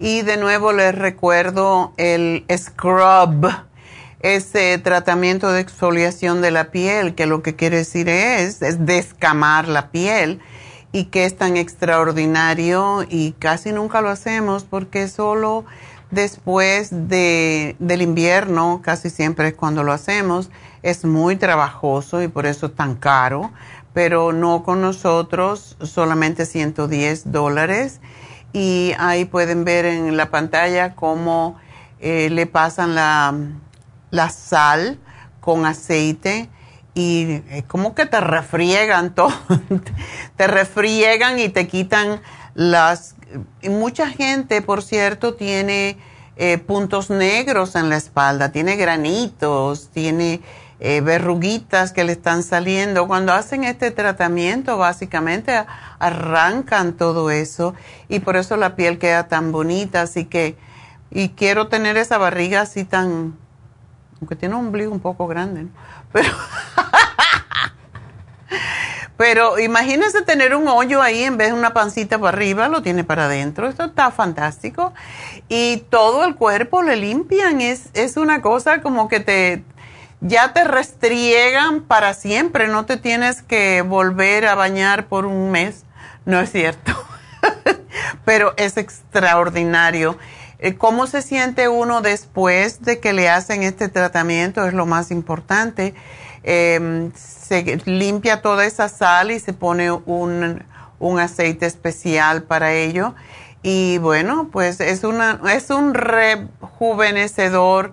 Y 0.00 0.22
de 0.22 0.38
nuevo 0.38 0.72
les 0.72 0.92
recuerdo 0.92 1.92
el 1.96 2.44
scrub, 2.52 3.48
ese 4.22 4.76
tratamiento 4.78 5.52
de 5.52 5.60
exfoliación 5.60 6.42
de 6.42 6.50
la 6.50 6.72
piel, 6.72 7.14
que 7.14 7.26
lo 7.26 7.44
que 7.44 7.54
quiere 7.54 7.76
decir 7.76 8.08
es, 8.08 8.60
es 8.60 8.84
descamar 8.84 9.68
la 9.68 9.92
piel 9.92 10.40
y 10.90 11.04
que 11.04 11.24
es 11.24 11.36
tan 11.36 11.56
extraordinario 11.56 13.06
y 13.08 13.36
casi 13.38 13.70
nunca 13.70 14.00
lo 14.00 14.08
hacemos 14.08 14.64
porque 14.64 15.06
solo 15.06 15.64
después 16.10 16.88
de, 16.90 17.76
del 17.78 18.02
invierno, 18.02 18.80
casi 18.82 19.10
siempre 19.10 19.48
es 19.48 19.54
cuando 19.54 19.84
lo 19.84 19.92
hacemos, 19.92 20.50
es 20.82 21.04
muy 21.04 21.36
trabajoso 21.36 22.22
y 22.22 22.28
por 22.28 22.46
eso 22.46 22.66
es 22.66 22.74
tan 22.74 22.94
caro, 22.94 23.52
pero 23.92 24.32
no 24.32 24.62
con 24.62 24.80
nosotros, 24.80 25.76
solamente 25.82 26.46
110 26.46 27.32
dólares. 27.32 28.00
Y 28.52 28.92
ahí 28.98 29.24
pueden 29.24 29.64
ver 29.64 29.84
en 29.84 30.16
la 30.16 30.30
pantalla 30.30 30.94
cómo 30.94 31.56
eh, 32.00 32.30
le 32.30 32.46
pasan 32.46 32.94
la, 32.94 33.34
la, 34.10 34.30
sal 34.30 34.98
con 35.40 35.66
aceite 35.66 36.48
y 36.94 37.40
como 37.68 37.94
que 37.94 38.06
te 38.06 38.20
refriegan 38.20 39.14
todo, 39.14 39.32
te 40.36 40.46
refriegan 40.46 41.38
y 41.38 41.48
te 41.48 41.66
quitan 41.66 42.20
las... 42.54 43.14
Mucha 43.62 44.08
gente, 44.08 44.60
por 44.60 44.82
cierto, 44.82 45.34
tiene 45.34 45.96
eh, 46.36 46.58
puntos 46.58 47.10
negros 47.10 47.76
en 47.76 47.90
la 47.90 47.96
espalda, 47.96 48.50
tiene 48.50 48.76
granitos, 48.76 49.90
tiene 49.90 50.40
eh, 50.82 51.02
verruguitas 51.02 51.92
que 51.92 52.04
le 52.04 52.12
están 52.12 52.42
saliendo. 52.42 53.06
Cuando 53.06 53.34
hacen 53.34 53.64
este 53.64 53.90
tratamiento, 53.90 54.78
básicamente 54.78 55.64
arrancan 55.98 56.94
todo 56.94 57.30
eso 57.30 57.74
y 58.08 58.20
por 58.20 58.36
eso 58.36 58.56
la 58.56 58.76
piel 58.76 58.98
queda 58.98 59.28
tan 59.28 59.52
bonita. 59.52 60.00
Así 60.00 60.24
que, 60.24 60.56
y 61.10 61.30
quiero 61.30 61.68
tener 61.68 61.98
esa 61.98 62.16
barriga 62.16 62.62
así 62.62 62.84
tan, 62.84 63.36
aunque 64.18 64.36
tiene 64.36 64.54
un 64.54 64.68
ombligo 64.68 64.90
un 64.90 65.00
poco 65.00 65.26
grande, 65.26 65.66
pero, 66.12 66.32
pero 69.18 69.58
imagínese 69.58 70.22
tener 70.22 70.54
un 70.54 70.66
hoyo 70.66 71.02
ahí 71.02 71.24
en 71.24 71.36
vez 71.36 71.48
de 71.48 71.58
una 71.58 71.74
pancita 71.74 72.18
para 72.18 72.30
arriba, 72.30 72.68
lo 72.68 72.80
tiene 72.80 73.04
para 73.04 73.26
adentro. 73.26 73.68
Esto 73.68 73.84
está 73.84 74.10
fantástico. 74.10 74.94
Y 75.50 75.84
todo 75.90 76.24
el 76.24 76.36
cuerpo 76.36 76.82
le 76.82 76.96
limpian. 76.96 77.60
Es, 77.60 77.90
es 77.92 78.16
una 78.16 78.40
cosa 78.40 78.80
como 78.80 79.08
que 79.08 79.20
te 79.20 79.62
ya 80.20 80.52
te 80.52 80.64
restriegan 80.64 81.82
para 81.82 82.14
siempre, 82.14 82.68
no 82.68 82.84
te 82.86 82.96
tienes 82.96 83.42
que 83.42 83.82
volver 83.82 84.46
a 84.46 84.54
bañar 84.54 85.06
por 85.06 85.26
un 85.26 85.50
mes, 85.50 85.84
no 86.24 86.40
es 86.40 86.50
cierto, 86.52 86.92
pero 88.24 88.54
es 88.56 88.76
extraordinario. 88.76 90.18
Eh, 90.58 90.74
¿Cómo 90.74 91.06
se 91.06 91.22
siente 91.22 91.68
uno 91.68 92.02
después 92.02 92.82
de 92.82 93.00
que 93.00 93.14
le 93.14 93.30
hacen 93.30 93.62
este 93.62 93.88
tratamiento? 93.88 94.66
Es 94.66 94.74
lo 94.74 94.84
más 94.84 95.10
importante. 95.10 95.94
Em, 96.42 97.12
se 97.14 97.80
limpia 97.86 98.42
toda 98.42 98.66
esa 98.66 98.88
sal 98.90 99.30
y 99.30 99.40
se 99.40 99.54
pone 99.54 99.90
un, 99.90 100.62
un 100.98 101.18
aceite 101.18 101.64
especial 101.64 102.42
para 102.42 102.74
ello. 102.74 103.14
Y 103.62 103.98
bueno, 103.98 104.48
pues 104.52 104.80
es, 104.80 105.04
una, 105.04 105.40
es 105.52 105.70
un 105.70 105.94
rejuvenecedor 105.94 107.92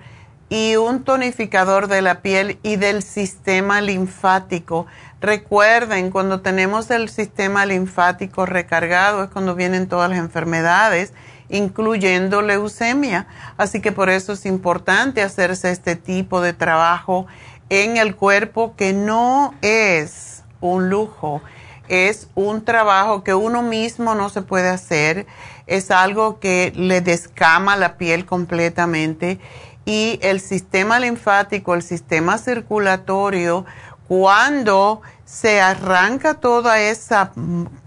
y 0.50 0.76
un 0.78 1.04
tonificador 1.04 1.88
de 1.88 2.02
la 2.02 2.22
piel 2.22 2.58
y 2.64 2.78
del 2.78 3.04
sistema 3.04 3.82
linfático. 3.82 4.88
Recuerden, 5.20 6.10
cuando 6.10 6.41
tenemos 6.41 6.89
el 6.91 7.10
sistema 7.10 7.66
linfático 7.66 8.45
recargado 8.45 9.24
es 9.24 9.30
cuando 9.30 9.56
vienen 9.56 9.88
todas 9.88 10.10
las 10.10 10.20
enfermedades, 10.20 11.14
incluyendo 11.50 12.41
leucemia. 12.41 13.28
Así 13.58 13.82
que 13.82 13.91
por 13.91 14.10
eso 14.10 14.34
es 14.34 14.45
importante 14.45 15.22
hacerse 15.22 15.72
este 15.72 15.95
tipo 15.95 16.39
de 16.39 16.54
trabajo 16.54 17.28
en 17.70 17.98
el 17.98 18.16
cuerpo 18.16 18.76
que 18.78 18.93
no 18.93 19.54
es 19.62 20.43
un 20.62 20.89
lujo, 20.89 21.41
es 21.89 22.30
un 22.36 22.64
trabajo 22.64 23.24
que 23.24 23.34
uno 23.34 23.62
mismo 23.62 24.16
no 24.16 24.30
se 24.30 24.41
puede 24.41 24.70
hacer, 24.70 25.26
es 25.68 25.91
algo 25.91 26.39
que 26.39 26.72
le 26.76 27.02
descama 27.02 27.76
la 27.76 27.98
piel 27.98 28.26
completamente 28.26 29.39
y 29.88 30.20
el 30.22 30.42
sistema 30.42 31.00
linfático, 31.00 31.74
el 31.74 31.82
sistema 31.82 32.38
circulatorio, 32.38 33.66
cuando 34.10 35.02
se 35.24 35.62
arranca 35.62 36.34
toda 36.34 36.82
esa 36.82 37.32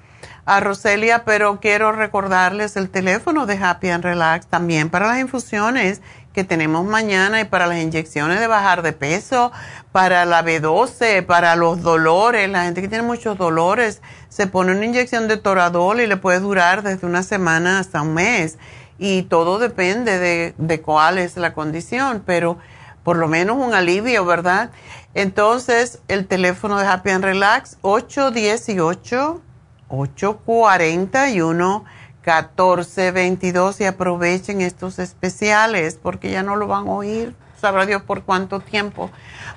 a 0.46 0.60
Roselia, 0.60 1.26
pero 1.26 1.60
quiero 1.60 1.92
recordarles 1.92 2.78
el 2.78 2.90
teléfono 2.90 3.48
de 3.48 3.58
Happy 3.58 3.90
and 3.90 4.04
Relax 4.04 4.46
también 4.46 4.90
para 4.92 5.08
las 5.08 5.20
infusiones 5.20 6.02
que 6.34 6.44
tenemos 6.44 6.86
mañana 6.86 7.42
y 7.42 7.46
para 7.46 7.66
las 7.66 7.80
inyecciones 7.80 8.40
de 8.40 8.46
bajar 8.46 8.82
de 8.82 8.94
peso, 8.94 9.52
para 9.92 10.26
la 10.26 10.44
B12, 10.44 11.26
para 11.26 11.56
los 11.56 11.82
dolores. 11.82 12.50
La 12.50 12.66
gente 12.66 12.82
que 12.82 12.90
tiene 12.90 13.04
muchos 13.04 13.38
dolores 13.38 14.02
se 14.30 14.46
pone 14.46 14.74
una 14.74 14.86
inyección 14.86 15.28
de 15.28 15.38
toradol 15.38 16.02
y 16.02 16.08
le 16.08 16.18
puede 16.18 16.42
durar 16.42 16.84
desde 16.84 17.08
una 17.08 17.24
semana 17.24 17.80
hasta 17.80 18.02
un 18.02 18.14
mes. 18.14 18.58
Y 19.00 19.24
todo 19.24 19.60
depende 19.60 20.20
de, 20.20 20.54
de 20.58 20.82
cuál 20.82 21.18
es 21.18 21.38
la 21.38 21.54
condición, 21.54 22.22
pero 22.26 22.60
por 23.04 23.18
lo 23.18 23.28
menos 23.28 23.58
un 23.58 23.74
alivio, 23.74 24.26
¿verdad? 24.26 24.72
Entonces, 25.14 26.00
el 26.10 26.28
teléfono 26.28 26.78
de 26.78 26.86
Happy 26.86 27.12
and 27.12 27.24
Relax, 27.24 27.78
818 27.82 29.42
841 29.90 31.86
1422 32.26 33.82
y 33.82 33.86
aprovechen 33.86 34.62
estos 34.62 34.98
especiales 34.98 36.00
porque 36.02 36.32
ya 36.32 36.42
no 36.42 36.56
lo 36.56 36.68
van 36.68 36.88
a 36.88 36.92
oír, 36.92 37.36
sabrá 37.56 37.86
Dios 37.86 38.02
por 38.02 38.24
cuánto 38.24 38.60
tiempo. 38.60 39.12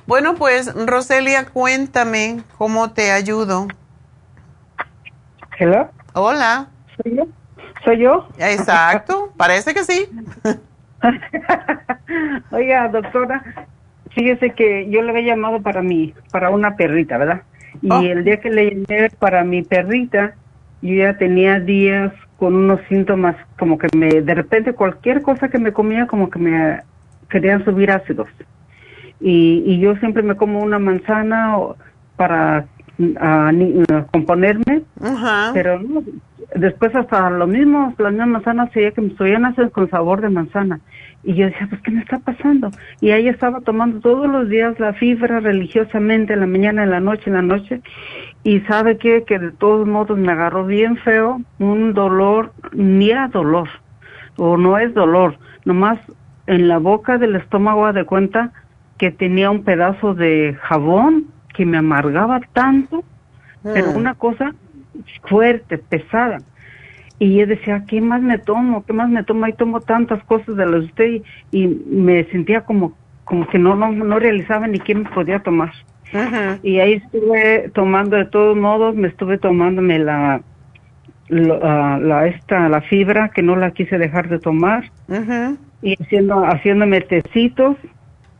Bueno, 0.06 0.34
pues 0.34 0.74
Roselia, 0.74 1.46
cuéntame 1.46 2.42
cómo 2.58 2.90
te 2.90 3.10
ayudo. 3.10 3.68
Hello. 5.58 5.88
Hola. 6.12 6.68
¿Soy 7.02 7.16
yo? 7.16 7.26
¿Soy 7.84 7.98
yo? 7.98 8.28
Exacto, 8.38 9.32
parece 9.36 9.72
que 9.72 9.84
sí. 9.84 10.08
Oiga, 12.50 12.88
doctora, 12.88 13.42
fíjese 14.10 14.50
que 14.50 14.90
yo 14.90 15.00
le 15.02 15.10
había 15.10 15.34
llamado 15.34 15.62
para 15.62 15.80
mi, 15.80 16.12
para 16.30 16.50
una 16.50 16.76
perrita, 16.76 17.18
¿verdad? 17.18 17.42
Y 17.82 17.90
Oh. 17.90 18.00
el 18.00 18.24
día 18.24 18.40
que 18.40 18.50
le 18.50 18.70
llamé 18.70 19.10
para 19.18 19.44
mi 19.44 19.62
perrita, 19.62 20.34
yo 20.82 20.94
ya 20.94 21.16
tenía 21.16 21.60
días 21.60 22.12
con 22.38 22.54
unos 22.54 22.80
síntomas 22.88 23.36
como 23.58 23.78
que 23.78 23.88
me, 23.96 24.22
de 24.22 24.34
repente 24.34 24.72
cualquier 24.72 25.22
cosa 25.22 25.48
que 25.48 25.58
me 25.58 25.72
comía 25.72 26.06
como 26.06 26.30
que 26.30 26.38
me 26.38 26.80
querían 27.28 27.64
subir 27.64 27.90
ácidos. 27.90 28.28
Y, 29.20 29.64
y 29.66 29.80
yo 29.80 29.96
siempre 29.96 30.22
me 30.22 30.36
como 30.36 30.60
una 30.60 30.78
manzana 30.78 31.56
para 32.16 32.66
ah, 33.20 33.50
ah, 33.90 34.04
componerme, 34.12 34.82
pero 35.52 35.80
no, 35.80 36.04
después 36.54 36.94
hasta 36.94 37.28
lo 37.30 37.46
mismo, 37.46 37.94
las 37.98 38.12
mismas 38.12 38.28
manzanas 38.28 38.70
seguía 38.72 38.92
que 38.92 39.00
me 39.00 39.16
subían 39.16 39.44
ácidos 39.44 39.72
con 39.72 39.90
sabor 39.90 40.20
de 40.20 40.30
manzana. 40.30 40.80
Y 41.28 41.34
yo 41.34 41.44
decía, 41.44 41.66
pues, 41.68 41.82
¿qué 41.82 41.90
me 41.90 42.00
está 42.00 42.18
pasando? 42.20 42.72
Y 43.02 43.10
ahí 43.10 43.28
estaba 43.28 43.60
tomando 43.60 44.00
todos 44.00 44.26
los 44.30 44.48
días 44.48 44.80
la 44.80 44.94
fibra 44.94 45.40
religiosamente, 45.40 46.32
en 46.32 46.40
la 46.40 46.46
mañana, 46.46 46.84
en 46.84 46.90
la 46.90 47.00
noche, 47.00 47.24
en 47.26 47.34
la 47.34 47.42
noche. 47.42 47.82
Y 48.44 48.60
sabe 48.60 48.96
qué? 48.96 49.24
que 49.26 49.38
de 49.38 49.50
todos 49.52 49.86
modos 49.86 50.16
me 50.16 50.32
agarró 50.32 50.64
bien 50.64 50.96
feo, 50.96 51.42
un 51.58 51.92
dolor, 51.92 52.54
ni 52.72 53.10
era 53.10 53.28
dolor, 53.28 53.68
o 54.38 54.56
no 54.56 54.78
es 54.78 54.94
dolor, 54.94 55.36
nomás 55.66 55.98
en 56.46 56.66
la 56.66 56.78
boca 56.78 57.18
del 57.18 57.36
estómago 57.36 57.92
de 57.92 58.06
cuenta 58.06 58.52
que 58.96 59.10
tenía 59.10 59.50
un 59.50 59.64
pedazo 59.64 60.14
de 60.14 60.56
jabón 60.62 61.26
que 61.52 61.66
me 61.66 61.76
amargaba 61.76 62.40
tanto, 62.54 63.04
pero 63.62 63.92
Mm. 63.92 63.96
una 63.96 64.14
cosa 64.14 64.54
fuerte, 65.24 65.76
pesada. 65.76 66.38
Y 67.18 67.36
yo 67.36 67.46
decía, 67.46 67.84
¿qué 67.88 68.00
más 68.00 68.22
me 68.22 68.38
tomo? 68.38 68.84
¿Qué 68.84 68.92
más 68.92 69.08
me 69.08 69.24
tomo? 69.24 69.44
Ahí 69.44 69.52
tomo 69.52 69.80
tantas 69.80 70.22
cosas 70.24 70.56
de 70.56 70.66
las 70.66 70.80
de 70.80 70.86
usted 70.86 71.06
y, 71.06 71.22
y 71.50 71.66
me 71.66 72.24
sentía 72.24 72.60
como, 72.60 72.96
como 73.24 73.46
que 73.48 73.58
no, 73.58 73.74
no, 73.74 73.90
no 73.90 74.18
realizaba 74.18 74.66
ni 74.66 74.78
qué 74.78 74.94
me 74.94 75.08
podía 75.10 75.40
tomar. 75.40 75.72
Y 76.62 76.78
ahí 76.78 76.94
estuve 76.94 77.70
tomando 77.74 78.16
de 78.16 78.24
todos 78.24 78.56
modos, 78.56 78.94
me 78.94 79.08
estuve 79.08 79.38
tomándome 79.38 79.98
la, 79.98 80.40
ah, 81.62 81.98
la, 82.00 82.26
esta, 82.26 82.68
la 82.68 82.80
fibra 82.82 83.30
que 83.34 83.42
no 83.42 83.56
la 83.56 83.72
quise 83.72 83.98
dejar 83.98 84.28
de 84.28 84.38
tomar 84.38 84.90
y 85.82 85.94
haciendo, 86.02 86.44
haciéndome 86.44 87.02
tecitos 87.02 87.76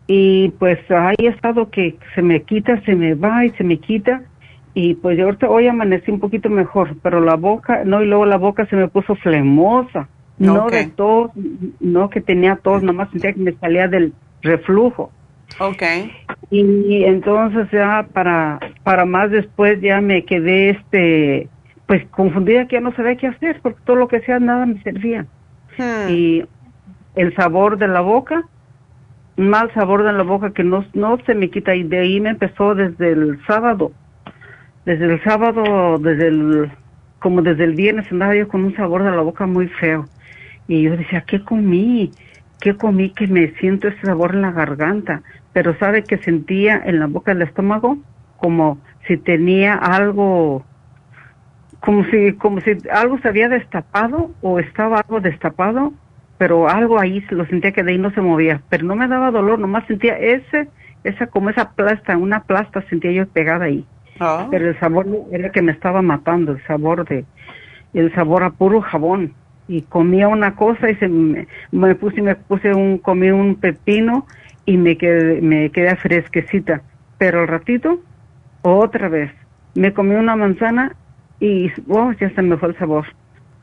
y 0.07 0.49
pues 0.59 0.79
ahí 0.91 1.17
he 1.19 1.29
estado 1.29 1.71
que 1.71 1.97
se 2.15 2.23
me 2.23 2.43
quita, 2.43 2.81
se 2.83 2.97
me 2.97 3.15
va 3.15 3.45
y 3.45 3.51
se 3.51 3.65
me 3.65 3.77
quita 3.79 4.23
y 4.79 4.95
pues 4.95 5.19
yo 5.19 5.25
ahorita 5.25 5.49
hoy 5.49 5.67
amanecí 5.67 6.11
un 6.11 6.21
poquito 6.21 6.49
mejor, 6.49 6.97
pero 7.03 7.21
la 7.21 7.35
boca, 7.35 7.83
no, 7.85 8.03
y 8.03 8.07
luego 8.07 8.27
la 8.27 8.37
boca 8.37 8.65
se 8.67 8.77
me 8.77 8.87
puso 8.89 9.17
flemosa, 9.17 10.09
no 10.39 10.69
de 10.69 10.87
tos, 10.87 11.31
no 11.81 12.09
que 12.11 12.21
tenía 12.21 12.57
tos, 12.57 12.83
nomás 12.83 13.11
sentía 13.11 13.33
que 13.33 13.41
me 13.41 13.53
salía 13.55 13.89
del 13.89 14.13
reflujo. 14.43 15.11
Ok. 15.59 15.83
Y 16.51 17.03
entonces 17.05 17.67
ya 17.73 18.07
para, 18.13 18.61
para 18.85 19.05
más 19.05 19.31
después 19.31 19.81
ya 19.81 20.01
me 20.01 20.25
quedé 20.25 20.71
este, 20.71 21.49
pues 21.87 22.07
confundida 22.11 22.69
que 22.69 22.77
ya 22.77 22.81
no 22.81 22.95
sabía 22.95 23.17
qué 23.17 23.27
hacer, 23.27 23.59
porque 23.63 23.81
todo 23.85 23.97
lo 23.97 24.07
que 24.07 24.19
hacía 24.19 24.39
nada 24.39 24.65
me 24.65 24.81
servía 24.83 25.27
Hmm. 25.79 26.11
y 26.11 26.45
el 27.15 27.35
sabor 27.37 27.79
de 27.79 27.89
la 27.89 28.01
boca, 28.01 28.43
mal 29.37 29.73
sabor 29.75 30.03
de 30.03 30.13
la 30.13 30.25
boca 30.25 30.53
que 30.53 30.65
no, 30.65 30.85
no 30.95 31.19
se 31.25 31.35
me 31.35 31.51
quita 31.51 31.75
y 31.75 31.85
de 31.85 32.01
ahí 32.01 32.21
me 32.21 32.31
empezó 32.31 32.75
desde 32.75 33.13
el 33.13 33.39
sábado, 33.47 33.93
desde 34.89 35.05
el 35.05 35.23
sábado, 35.23 35.99
desde 35.99 36.29
el, 36.29 36.71
como 37.19 37.43
desde 37.43 37.65
el 37.65 37.75
viernes 37.75 38.11
andaba 38.11 38.35
yo 38.35 38.49
con 38.49 38.65
un 38.65 38.75
sabor 38.75 39.03
de 39.03 39.11
la 39.11 39.21
boca 39.21 39.47
muy 39.47 39.69
feo 39.69 40.07
y 40.67 40.81
yo 40.81 40.97
decía, 40.97 41.25
¿qué 41.27 41.45
comí? 41.45 42.11
¿Qué 42.59 42.75
comí 42.75 43.11
que 43.11 43.27
me 43.27 43.49
siento 43.57 43.89
ese 43.89 44.01
sabor 44.01 44.35
en 44.35 44.41
la 44.41 44.51
garganta? 44.51 45.21
Pero 45.53 45.79
sabe 45.79 46.05
que 46.05 46.17
sentía 46.17 46.81
en 46.87 47.01
la 47.01 47.07
boca 47.07 47.35
del 47.35 47.43
estómago 47.43 47.99
como 48.39 48.79
si 49.07 49.19
tenía 49.19 49.75
algo 49.75 50.65
como 51.81 52.05
si 52.07 52.33
como 52.33 52.63
si 52.63 52.79
algo 52.91 53.19
se 53.19 53.29
había 53.29 53.51
destapado 53.51 54.31
o 54.41 54.59
estaba 54.59 55.01
algo 55.01 55.21
destapado 55.21 55.93
pero 56.39 56.67
algo 56.71 56.99
ahí 56.99 57.23
lo 57.29 57.45
sentía 57.45 57.73
que 57.73 57.83
de 57.83 57.93
ahí 57.93 57.99
no 57.99 58.11
se 58.13 58.23
movía 58.23 58.63
pero 58.71 58.87
no 58.87 58.97
me 58.97 59.07
daba 59.07 59.31
dolor 59.31 59.59
nomás 59.59 59.87
sentía 59.87 60.19
ese 60.19 60.69
esa 61.05 61.27
como 61.27 61.51
esa 61.51 61.73
plasta 61.73 62.17
una 62.17 62.45
plasta 62.45 62.83
sentía 62.89 63.13
yo 63.13 63.29
pegada 63.29 63.67
ahí 63.67 63.85
Oh. 64.21 64.49
pero 64.51 64.69
el 64.69 64.79
sabor 64.81 65.07
era 65.31 65.51
que 65.51 65.63
me 65.63 65.73
estaba 65.73 66.03
matando 66.03 66.53
el 66.53 66.65
sabor 66.67 67.07
de 67.09 67.25
el 67.95 68.13
sabor 68.15 68.43
a 68.43 68.51
puro 68.51 68.81
jabón 68.81 69.33
y 69.69 69.83
comía 69.83 70.29
una 70.29 70.55
cosa 70.57 70.91
y 70.91 70.97
se 70.97 71.09
me, 71.09 71.47
me 71.73 71.95
puse 71.95 72.21
me 72.23 72.35
puse 72.35 72.75
un 72.75 72.99
comí 72.99 73.31
un 73.31 73.55
pepino 73.57 74.27
y 74.67 74.77
me 74.77 74.97
quedé 74.97 75.41
me 75.41 75.71
quedé 75.71 75.97
fresquecita 75.97 76.83
pero 77.19 77.41
al 77.41 77.49
ratito 77.49 78.01
otra 78.63 79.09
vez 79.09 79.31
me 79.75 79.93
comí 79.93 80.15
una 80.15 80.37
manzana 80.37 80.97
y 81.41 81.71
wow, 81.87 82.13
ya 82.21 82.31
se 82.31 82.43
me 82.43 82.57
fue 82.57 82.71
el 82.71 82.79
sabor. 82.79 83.07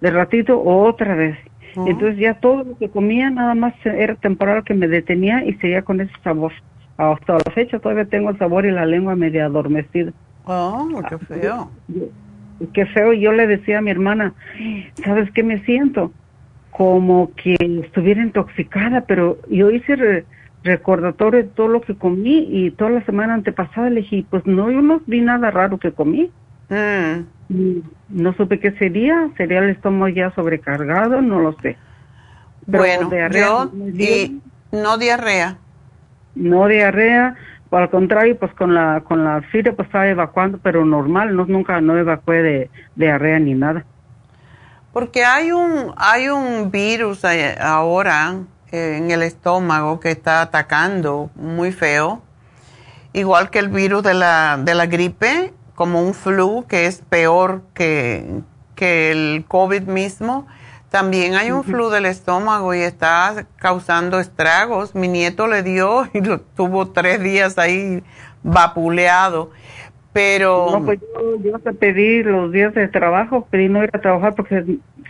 De 0.02 0.12
ratito 0.12 0.62
otra 0.62 1.16
vez. 1.16 1.38
Oh. 1.76 1.88
Entonces 1.88 2.18
ya 2.18 2.36
todo 2.36 2.64
lo 2.64 2.78
que 2.78 2.90
comía 2.90 3.30
nada 3.30 3.56
más 3.56 3.74
era 3.84 4.16
temporal 4.16 4.64
que 4.64 4.74
me 4.74 4.88
detenía 4.88 5.44
y 5.44 5.54
seguía 5.56 5.82
con 5.82 6.02
ese 6.02 6.14
sabor. 6.24 6.54
Hasta 6.98 7.34
la 7.34 7.52
fecha 7.54 7.80
todavía 7.80 8.06
tengo 8.06 8.30
el 8.30 8.38
sabor 8.38 8.66
y 8.66 8.72
la 8.72 8.86
lengua 8.86 9.16
media 9.16 9.46
adormecida. 9.46 10.14
Oh, 10.46 11.02
qué 11.10 11.18
feo. 11.26 11.72
Qué 12.74 12.86
feo. 12.88 13.14
Y 13.14 13.22
yo 13.22 13.32
le 13.34 13.48
decía 13.48 13.80
a 13.80 13.82
mi 13.82 13.92
hermana, 13.92 14.34
¿sabes 15.04 15.30
qué 15.32 15.44
me 15.44 15.64
siento? 15.66 16.12
Como 16.72 17.32
que 17.36 17.56
estuviera 17.84 18.22
intoxicada, 18.22 19.02
pero 19.02 19.38
yo 19.50 19.72
hice 19.72 19.96
re- 19.96 20.26
recordatorio 20.64 21.44
de 21.44 21.50
todo 21.50 21.68
lo 21.68 21.82
que 21.82 21.96
comí 21.98 22.48
y 22.50 22.72
toda 22.72 22.92
la 22.92 23.06
semana 23.06 23.34
antepasada 23.34 23.90
le 23.90 24.02
dije, 24.02 24.26
pues 24.30 24.46
no, 24.46 24.72
yo 24.72 24.82
no 24.82 25.02
vi 25.06 25.22
nada 25.22 25.52
raro 25.52 25.78
que 25.78 25.92
comí. 25.92 26.32
Mm. 27.50 27.80
No 28.10 28.34
supe 28.34 28.60
qué 28.60 28.72
sería, 28.72 29.30
sería 29.38 29.60
el 29.60 29.70
estómago 29.70 30.10
ya 30.10 30.32
sobrecargado, 30.32 31.22
no 31.22 31.40
lo 31.40 31.54
sé. 31.62 31.78
Pero 32.66 32.80
Bueno, 32.80 33.10
diarrea 33.10 33.48
yo 33.48 33.72
no 33.74 33.88
y 33.90 34.42
no 34.72 34.98
diarrea. 34.98 35.58
no 36.36 36.68
diarrea, 36.68 37.36
al 37.78 37.90
contrario, 37.90 38.38
pues 38.38 38.54
con 38.54 38.74
la 38.74 39.02
con 39.02 39.24
la 39.24 39.42
fibra 39.52 39.74
pues 39.74 39.88
estaba 39.88 40.08
evacuando, 40.08 40.60
pero 40.62 40.86
normal, 40.86 41.36
no 41.36 41.46
nunca 41.46 41.82
no 41.82 41.98
evacué 41.98 42.42
de 42.42 42.70
diarrea 42.96 43.40
ni 43.40 43.54
nada. 43.54 43.86
Porque 44.94 45.26
hay 45.26 45.52
un, 45.52 45.94
hay 45.98 46.30
un 46.30 46.72
virus 46.72 47.24
eh, 47.26 47.58
ahora 47.60 48.36
en 48.72 49.12
el 49.12 49.24
estómago 49.24 50.00
que 50.00 50.12
está 50.12 50.42
atacando 50.42 51.30
muy 51.36 51.72
feo, 51.72 52.22
igual 53.14 53.50
que 53.50 53.60
el 53.60 53.70
virus 53.70 54.04
de 54.04 54.14
la, 54.14 54.58
de 54.58 54.74
la 54.74 54.86
gripe, 54.86 55.54
como 55.76 56.02
un 56.02 56.14
flu 56.14 56.66
que 56.68 56.86
es 56.86 57.02
peor 57.02 57.64
que, 57.74 58.42
que 58.76 59.12
el 59.12 59.46
COVID 59.48 59.84
mismo. 59.84 60.48
También 60.96 61.36
hay 61.36 61.52
un 61.52 61.66
flu 61.66 61.90
del 61.90 62.06
estómago 62.06 62.74
y 62.74 62.80
está 62.80 63.48
causando 63.58 64.18
estragos. 64.18 64.96
Mi 64.96 65.10
nieto 65.10 65.46
le 65.46 65.62
dio 65.62 66.08
y 66.14 66.22
lo 66.22 66.40
tuvo 66.40 66.88
tres 66.92 67.22
días 67.22 67.58
ahí 67.58 68.02
vapuleado. 68.44 69.52
Pero 70.14 70.70
No, 70.72 70.86
pues 70.86 71.02
yo, 71.02 71.42
yo 71.44 71.58
hasta 71.58 71.74
pedí 71.74 72.24
los 72.24 72.50
días 72.54 72.74
de 72.74 72.88
trabajo, 72.88 73.46
pedí 73.52 73.68
no 73.68 73.84
ir 73.84 73.90
a 73.92 74.00
trabajar 74.00 74.36
porque 74.36 74.64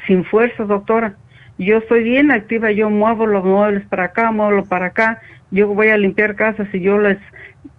sin 0.08 0.26
fuerzas, 0.26 0.68
doctora. 0.68 1.18
Yo 1.60 1.78
estoy 1.78 2.02
bien 2.02 2.32
activa, 2.32 2.72
yo 2.72 2.90
muevo 2.90 3.28
los 3.28 3.46
muebles 3.46 3.86
para 3.88 4.06
acá, 4.06 4.32
muevo 4.32 4.66
para 4.66 4.88
acá. 4.88 5.22
Yo 5.52 5.68
voy 5.68 5.90
a 5.90 5.98
limpiar 5.98 6.36
casas 6.36 6.68
y 6.74 6.80
yo 6.80 6.98
les 6.98 7.20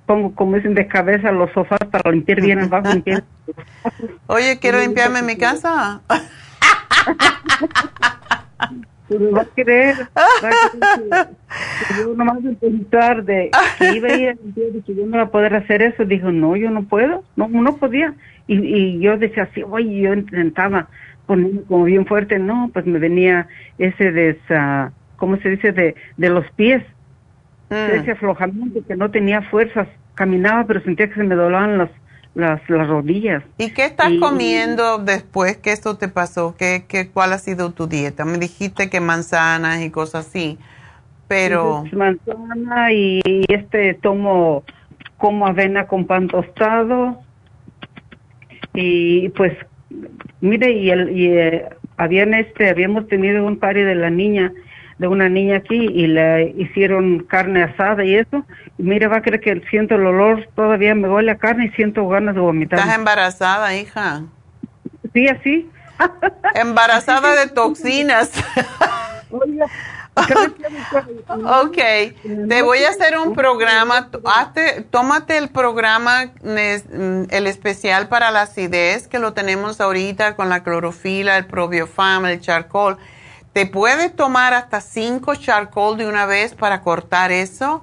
pongo, 0.07 0.33
como 0.33 0.55
dicen, 0.55 0.75
de 0.75 0.87
cabeza 0.87 1.33
los 1.33 1.51
sofás 1.51 1.81
para 1.91 2.13
limpiar 2.13 2.41
bien 2.41 2.61
abajo. 2.61 2.89
limpiar. 2.93 3.25
Oye, 4.29 4.61
quiero 4.61 4.79
limpiarme 4.79 5.23
mi 5.23 5.37
casa. 5.37 6.03
Pues 9.09 9.21
me 9.21 9.31
va 9.31 9.43
a 9.43 9.45
creer, 9.45 9.95
va 10.17 10.49
a 10.49 10.51
creer 10.71 10.99
que- 10.99 11.95
que 11.95 12.03
yo 12.03 12.15
nomás 12.17 12.43
de 12.43 12.53
pensar 12.55 13.25
de 13.25 13.51
que 13.79 13.97
iba 13.97 14.09
a 14.09 14.17
ir 14.17 14.39
que 14.85 14.95
yo 14.97 15.07
no 15.07 15.17
iba 15.17 15.23
a 15.23 15.31
poder 15.31 15.55
hacer 15.55 15.81
eso, 15.83 16.05
dijo, 16.05 16.33
no, 16.33 16.57
yo 16.57 16.71
no 16.71 16.83
puedo, 16.83 17.23
no, 17.37 17.47
no 17.49 17.77
podía. 17.77 18.15
Y, 18.49 18.57
y 18.59 18.99
yo 19.01 19.17
decía 19.17 19.45
así, 19.45 19.63
oye, 19.63 20.01
yo 20.01 20.13
intentaba 20.13 20.89
ponerme 21.27 21.63
como 21.69 21.85
bien 21.85 22.05
fuerte, 22.07 22.39
no, 22.41 22.71
pues 22.73 22.85
me 22.87 22.99
venía 22.99 23.47
ese 23.79 24.11
de 24.11 24.31
esa, 24.31 24.93
¿cómo 25.17 25.37
se 25.39 25.51
dice? 25.51 25.71
De, 25.73 25.95
de 26.17 26.29
los 26.31 26.49
pies, 26.53 26.83
Mm. 27.69 27.75
ese 28.01 28.13
aflojamiento 28.13 28.79
que 28.87 28.95
no 28.95 29.11
tenía 29.11 29.43
fuerzas, 29.43 29.89
caminaba 30.15 30.65
pero 30.69 30.81
sentía 30.83 31.09
que 31.09 31.15
se 31.17 31.25
me 31.25 31.35
doblaban 31.35 31.79
las, 31.79 31.91
las, 32.37 32.61
las 32.69 32.87
rodillas. 32.87 33.43
¿Y 33.57 33.73
qué 33.73 33.87
estás 33.87 34.13
comiendo 34.21 34.99
después 34.99 35.57
que 35.57 35.73
esto 35.73 35.97
te 35.97 36.09
pasó? 36.09 36.55
¿Qué, 36.57 36.85
qué, 36.87 37.09
¿Cuál 37.09 37.33
ha 37.33 37.39
sido 37.39 37.73
tu 37.73 37.89
dieta? 37.89 38.25
Me 38.27 38.37
dijiste 38.37 38.91
que 38.91 39.01
manzanas 39.01 39.81
y 39.81 39.91
cosas 39.91 40.27
así, 40.27 40.59
pero... 41.29 41.85
manzana 41.93 42.93
y 42.93 43.23
este 43.49 43.95
tomo 43.95 44.65
como 45.17 45.47
avena 45.47 45.87
con 45.87 46.07
pan 46.07 46.29
tostado 46.29 47.19
y 48.75 49.31
pues 49.31 49.55
mire 50.43 50.73
y, 50.73 50.91
el, 50.91 51.17
y 51.17 51.29
eh, 51.29 51.65
habían 51.97 52.35
este 52.35 52.69
habíamos 52.69 53.09
tenido 53.09 53.47
un 53.47 53.59
party 53.59 53.81
de 53.81 53.95
la 53.95 54.11
niña 54.11 54.53
de 54.99 55.09
una 55.09 55.29
niña 55.29 55.59
aquí 55.59 55.77
y 55.77 56.07
le 56.07 56.55
hicieron 56.57 57.21
carne 57.25 57.63
asada 57.65 58.05
y 58.05 58.15
eso. 58.17 58.45
Y 58.79 58.83
mire, 58.83 59.09
va 59.09 59.19
a 59.19 59.23
creer 59.23 59.41
que 59.41 59.63
siento 59.69 59.97
el 59.97 60.07
olor, 60.07 60.49
todavía 60.55 60.95
me 60.95 61.09
huele 61.09 61.33
a 61.33 61.37
carne 61.37 61.67
y 61.67 61.71
siento 61.71 62.09
ganas 62.09 62.35
de 62.35 62.41
vomitar. 62.41 62.79
¿Estás 62.79 62.95
embarazada, 62.95 63.75
hija? 63.77 64.23
Sí, 65.13 65.29
así. 65.29 65.71
embarazada 66.55 67.37
de 67.37 67.49
toxinas. 67.49 68.31
ok, 71.31 71.77
te 72.49 72.63
voy 72.63 72.79
a 72.85 72.89
hacer 72.89 73.19
un 73.19 73.35
programa, 73.35 74.09
hazte, 74.25 74.87
tómate 74.91 75.37
el 75.37 75.51
programa, 75.51 76.33
mm, 76.43 77.25
el 77.31 77.47
especial 77.47 78.09
para 78.09 78.31
la 78.31 78.43
acidez, 78.43 79.09
que 79.09 79.19
lo 79.19 79.35
tenemos 79.35 79.81
ahorita 79.81 80.37
con 80.37 80.49
la 80.49 80.63
clorofila, 80.63 81.37
el 81.37 81.47
probiofam, 81.47 82.25
el 82.27 82.41
charcoal 82.41 82.97
te 83.57 83.65
puedes 83.65 84.15
tomar 84.15 84.53
hasta 84.53 84.83
cinco 84.83 85.35
charcoal 85.35 85.97
de 85.97 86.07
una 86.07 86.27
vez 86.27 86.55
para 86.55 86.83
cortar 86.83 87.33
eso 87.33 87.83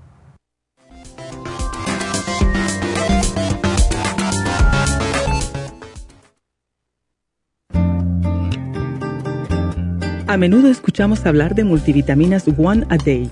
A 10.28 10.36
menudo 10.36 10.68
escuchamos 10.68 11.26
hablar 11.26 11.56
de 11.56 11.64
multivitaminas 11.64 12.44
One 12.58 12.86
a 12.90 12.98
Day, 12.98 13.32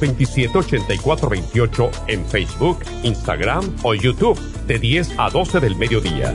1-800-227-8428 0.00 1.90
en 2.08 2.24
Facebook, 2.26 2.78
Instagram 3.02 3.76
o 3.82 3.94
YouTube 3.94 4.38
de 4.66 4.78
10 4.78 5.18
a 5.18 5.30
12 5.30 5.60
del 5.60 5.76
mediodía. 5.76 6.34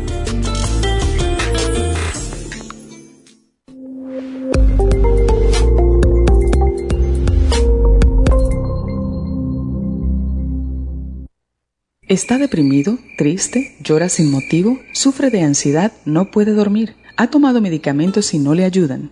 ¿Está 12.09 12.37
deprimido, 12.37 12.97
triste, 13.17 13.75
llora 13.81 14.07
sin 14.07 14.31
motivo, 14.31 14.79
sufre 14.93 15.29
de 15.29 15.41
ansiedad, 15.41 15.91
no 16.05 16.31
puede 16.31 16.53
dormir? 16.53 16.95
¿Ha 17.17 17.27
tomado 17.27 17.59
medicamentos 17.59 18.33
y 18.33 18.39
no 18.39 18.53
le 18.53 18.63
ayudan? 18.63 19.11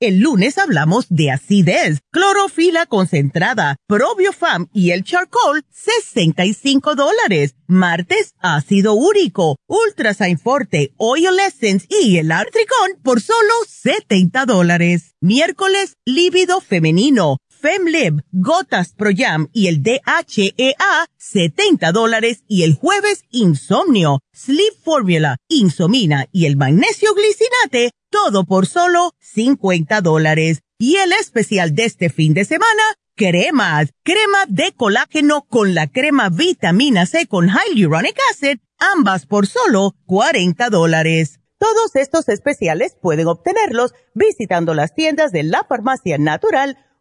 El 0.00 0.20
lunes 0.20 0.58
hablamos 0.58 1.06
de 1.08 1.32
acidez, 1.32 1.98
clorofila 2.12 2.86
concentrada, 2.86 3.78
probiofam 3.88 4.68
y 4.72 4.92
el 4.92 5.02
charcoal, 5.02 5.64
65 5.72 6.94
dólares. 6.94 7.56
Martes, 7.66 8.34
ácido 8.38 8.94
úrico, 8.94 9.56
ultrasign 9.66 10.38
forte, 10.38 10.92
oil 10.98 11.40
essence 11.44 11.88
y 11.90 12.18
el 12.18 12.30
artricón 12.30 12.92
por 13.02 13.20
solo 13.20 13.52
70 13.66 14.46
dólares. 14.46 15.16
Miércoles, 15.20 15.96
líbido 16.04 16.60
femenino, 16.60 17.38
FemLib, 17.60 18.22
Gotas 18.32 18.92
Pro 18.92 19.10
Jam 19.14 19.48
y 19.52 19.66
el 19.66 19.82
DHEA, 19.82 21.06
70 21.16 21.92
dólares. 21.92 22.44
Y 22.46 22.62
el 22.62 22.74
jueves, 22.74 23.24
Insomnio, 23.30 24.20
Sleep 24.32 24.74
Formula, 24.82 25.36
Insomina 25.48 26.26
y 26.32 26.46
el 26.46 26.56
Magnesio 26.56 27.14
Glicinate, 27.14 27.90
todo 28.10 28.44
por 28.44 28.66
solo 28.66 29.12
50 29.20 30.00
dólares. 30.00 30.60
Y 30.78 30.96
el 30.96 31.12
especial 31.12 31.74
de 31.74 31.84
este 31.84 32.08
fin 32.08 32.34
de 32.34 32.44
semana, 32.44 32.82
cremas, 33.16 33.88
crema 34.04 34.38
de 34.48 34.72
colágeno 34.72 35.42
con 35.42 35.74
la 35.74 35.88
crema 35.88 36.28
vitamina 36.28 37.04
C 37.06 37.26
con 37.26 37.48
Hyaluronic 37.48 38.16
Acid, 38.30 38.58
ambas 38.78 39.26
por 39.26 39.46
solo 39.46 39.96
40 40.06 40.70
dólares. 40.70 41.40
Todos 41.58 41.96
estos 41.96 42.28
especiales 42.28 42.96
pueden 43.02 43.26
obtenerlos 43.26 43.92
visitando 44.14 44.74
las 44.74 44.94
tiendas 44.94 45.32
de 45.32 45.42
la 45.42 45.64
farmacia 45.68 46.16
natural 46.16 46.78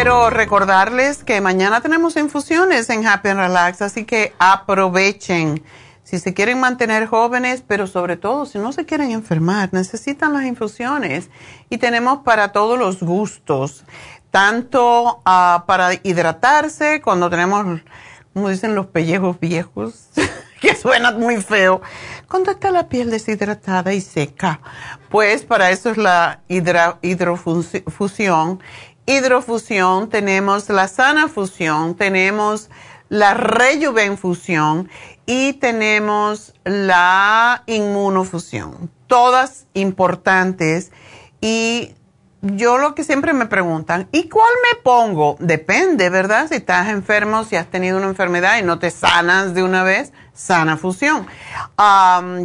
Quiero 0.00 0.30
recordarles 0.30 1.24
que 1.24 1.40
mañana 1.40 1.80
tenemos 1.80 2.16
infusiones 2.16 2.88
en 2.88 3.04
Happy 3.04 3.30
and 3.30 3.40
Relax, 3.40 3.82
así 3.82 4.04
que 4.04 4.32
aprovechen. 4.38 5.60
Si 6.04 6.20
se 6.20 6.34
quieren 6.34 6.60
mantener 6.60 7.08
jóvenes, 7.08 7.64
pero 7.66 7.88
sobre 7.88 8.16
todo 8.16 8.46
si 8.46 8.58
no 8.58 8.70
se 8.70 8.86
quieren 8.86 9.10
enfermar, 9.10 9.70
necesitan 9.72 10.34
las 10.34 10.44
infusiones. 10.44 11.30
Y 11.68 11.78
tenemos 11.78 12.18
para 12.18 12.52
todos 12.52 12.78
los 12.78 13.02
gustos, 13.02 13.84
tanto 14.30 15.20
ah, 15.24 15.64
para 15.66 15.94
hidratarse 15.94 17.00
cuando 17.00 17.28
tenemos, 17.28 17.80
como 18.32 18.50
dicen, 18.50 18.76
los 18.76 18.86
pellejos 18.86 19.40
viejos, 19.40 20.10
que 20.60 20.76
suena 20.76 21.10
muy 21.10 21.38
feo. 21.42 21.82
Cuando 22.28 22.52
está 22.52 22.70
la 22.70 22.88
piel 22.88 23.10
deshidratada 23.10 23.92
y 23.94 24.00
seca, 24.00 24.60
pues 25.08 25.42
para 25.44 25.70
eso 25.70 25.90
es 25.90 25.96
la 25.96 26.40
hidra, 26.46 26.98
hidrofusión 27.02 28.60
hidrofusión, 29.08 30.10
tenemos 30.10 30.68
la 30.68 30.86
sana 30.86 31.28
fusión, 31.28 31.96
tenemos 31.96 32.68
la 33.08 33.32
rejuvenfusión 33.32 34.90
y 35.24 35.54
tenemos 35.54 36.54
la 36.64 37.62
inmunofusión. 37.66 38.90
Todas 39.06 39.66
importantes. 39.72 40.92
Y 41.40 41.94
yo 42.42 42.78
lo 42.78 42.94
que 42.94 43.02
siempre 43.02 43.32
me 43.32 43.46
preguntan, 43.46 44.08
¿y 44.12 44.28
cuál 44.28 44.52
me 44.62 44.80
pongo? 44.82 45.36
Depende, 45.40 46.10
¿verdad? 46.10 46.48
Si 46.48 46.56
estás 46.56 46.88
enfermo, 46.88 47.44
si 47.44 47.56
has 47.56 47.66
tenido 47.66 47.96
una 47.96 48.06
enfermedad 48.06 48.58
y 48.58 48.62
no 48.62 48.78
te 48.78 48.90
sanas 48.90 49.54
de 49.54 49.62
una 49.62 49.82
vez, 49.82 50.12
sana 50.34 50.76
fusión. 50.76 51.26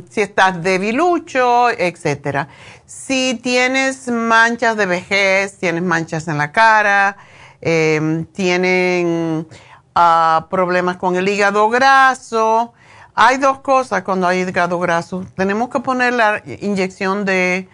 si 0.10 0.22
estás 0.22 0.64
debilucho, 0.64 1.70
etcétera. 1.70 2.48
Si 2.86 3.40
tienes 3.42 4.08
manchas 4.10 4.76
de 4.76 4.86
vejez, 4.86 5.58
tienes 5.58 5.84
manchas 5.84 6.28
en 6.28 6.38
la 6.38 6.52
cara, 6.52 7.18
em, 7.62 8.26
tienen 8.26 9.48
ah, 9.96 10.48
problemas 10.50 10.98
con 10.98 11.16
el 11.16 11.28
hígado 11.30 11.70
graso, 11.70 12.74
hay 13.16 13.38
dos 13.38 13.60
cosas 13.60 14.04
cuando 14.04 14.28
hay 14.28 14.42
hígado 14.42 14.80
graso. 14.80 15.26
Tenemos 15.36 15.70
que 15.70 15.80
poner 15.80 16.14
la 16.14 16.42
inyección 16.62 17.26
de 17.26 17.70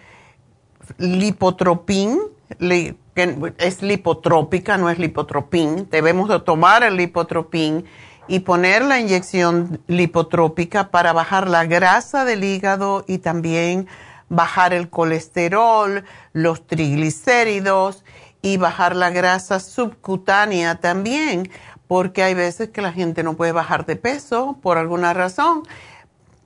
lipotropín, 0.98 2.20
que 2.58 3.54
es 3.58 3.82
lipotrópica, 3.82 4.76
no 4.76 4.90
es 4.90 4.98
lipotropín. 4.98 5.88
Debemos 5.90 6.28
de 6.28 6.40
tomar 6.40 6.82
el 6.82 6.96
lipotropín 6.96 7.84
y 8.28 8.40
poner 8.40 8.84
la 8.84 9.00
inyección 9.00 9.80
lipotrópica 9.86 10.90
para 10.90 11.12
bajar 11.12 11.48
la 11.48 11.64
grasa 11.64 12.24
del 12.24 12.44
hígado 12.44 13.04
y 13.08 13.18
también 13.18 13.88
bajar 14.30 14.72
el 14.72 14.88
colesterol, 14.88 16.04
los 16.32 16.66
triglicéridos 16.66 18.04
y 18.40 18.56
bajar 18.56 18.96
la 18.96 19.10
grasa 19.10 19.60
subcutánea 19.60 20.76
también, 20.76 21.50
porque 21.86 22.22
hay 22.22 22.32
veces 22.32 22.70
que 22.70 22.80
la 22.80 22.92
gente 22.92 23.22
no 23.22 23.34
puede 23.34 23.52
bajar 23.52 23.84
de 23.84 23.96
peso 23.96 24.56
por 24.62 24.78
alguna 24.78 25.12
razón. 25.12 25.64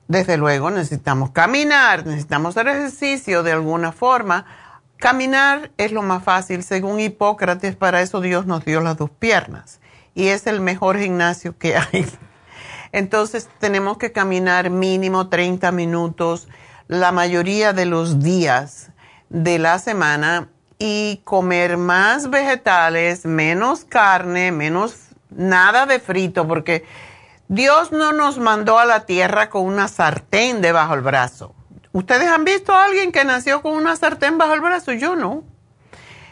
Desde 0.09 0.37
luego 0.37 0.71
necesitamos 0.71 1.31
caminar, 1.31 2.05
necesitamos 2.07 2.57
hacer 2.57 2.69
ejercicio 2.69 3.43
de 3.43 3.53
alguna 3.53 3.93
forma. 3.93 4.47
Caminar 4.97 5.71
es 5.77 5.93
lo 5.93 6.03
más 6.03 6.25
fácil, 6.25 6.65
según 6.65 6.99
Hipócrates, 6.99 7.77
para 7.77 8.01
eso 8.01 8.21
Dios 8.21 8.47
nos 8.47 8.65
dio 8.65 8.81
las 8.81 8.97
dos 8.97 9.11
piernas 9.11 9.81
y 10.15 10.29
es 10.29 10.47
el 10.47 10.61
mejor 10.61 10.99
gimnasio 10.99 11.59
que 11.59 11.77
hay. 11.77 12.07
Entonces 12.93 13.49
tenemos 13.59 13.99
que 13.99 14.13
caminar 14.13 14.71
mínimo 14.71 15.29
30 15.29 15.71
minutos 15.73 16.49
la 16.89 17.13
mayoría 17.13 17.73
de 17.73 17.87
los 17.87 18.21
días. 18.21 18.91
de 19.31 19.59
la 19.59 19.81
semana 19.81 20.49
y 20.79 21.23
comer 21.25 21.77
más 21.77 22.31
vegetales, 22.31 23.25
menos 23.25 23.85
carne, 23.85 24.53
menos 24.53 25.09
nada 25.31 25.87
de 25.87 25.99
frito, 25.99 26.47
porque 26.47 26.85
Dios 27.49 27.91
no 27.91 28.13
nos 28.13 28.39
mandó 28.39 28.79
a 28.79 28.85
la 28.85 29.07
tierra 29.07 29.51
con 29.51 29.63
una 29.63 29.89
sartén 29.89 30.61
debajo 30.61 30.95
del 30.95 31.03
brazo. 31.03 31.55
¿Ustedes 31.93 32.29
han 32.29 32.45
visto 32.45 32.73
a 32.73 32.85
alguien 32.85 33.13
que 33.13 33.25
nació 33.25 33.63
con 33.63 33.73
una 33.73 33.97
sartén 33.97 34.39
bajo 34.39 34.55
el 34.55 34.61
brazo? 34.61 34.93
Yo 34.93 35.17
no. 35.17 35.45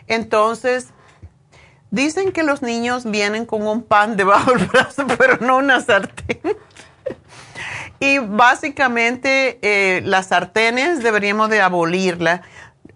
Entonces, 0.07 0.89
dicen 1.91 2.33
que 2.33 2.43
los 2.43 2.63
niños 2.63 3.11
vienen 3.11 3.47
con 3.47 3.67
un 3.67 3.83
pan 3.83 4.17
debajo 4.17 4.53
del 4.53 4.67
brazo, 4.67 5.07
pero 5.19 5.39
no 5.41 5.59
una 5.59 5.81
sartén. 5.81 6.41
Y 8.03 8.19
básicamente 8.19 9.61
eh, 9.63 10.03
las 10.05 10.27
sartenes 10.27 11.05
deberíamos 11.05 11.49
de 11.51 11.61
abolirlas. 11.61 12.41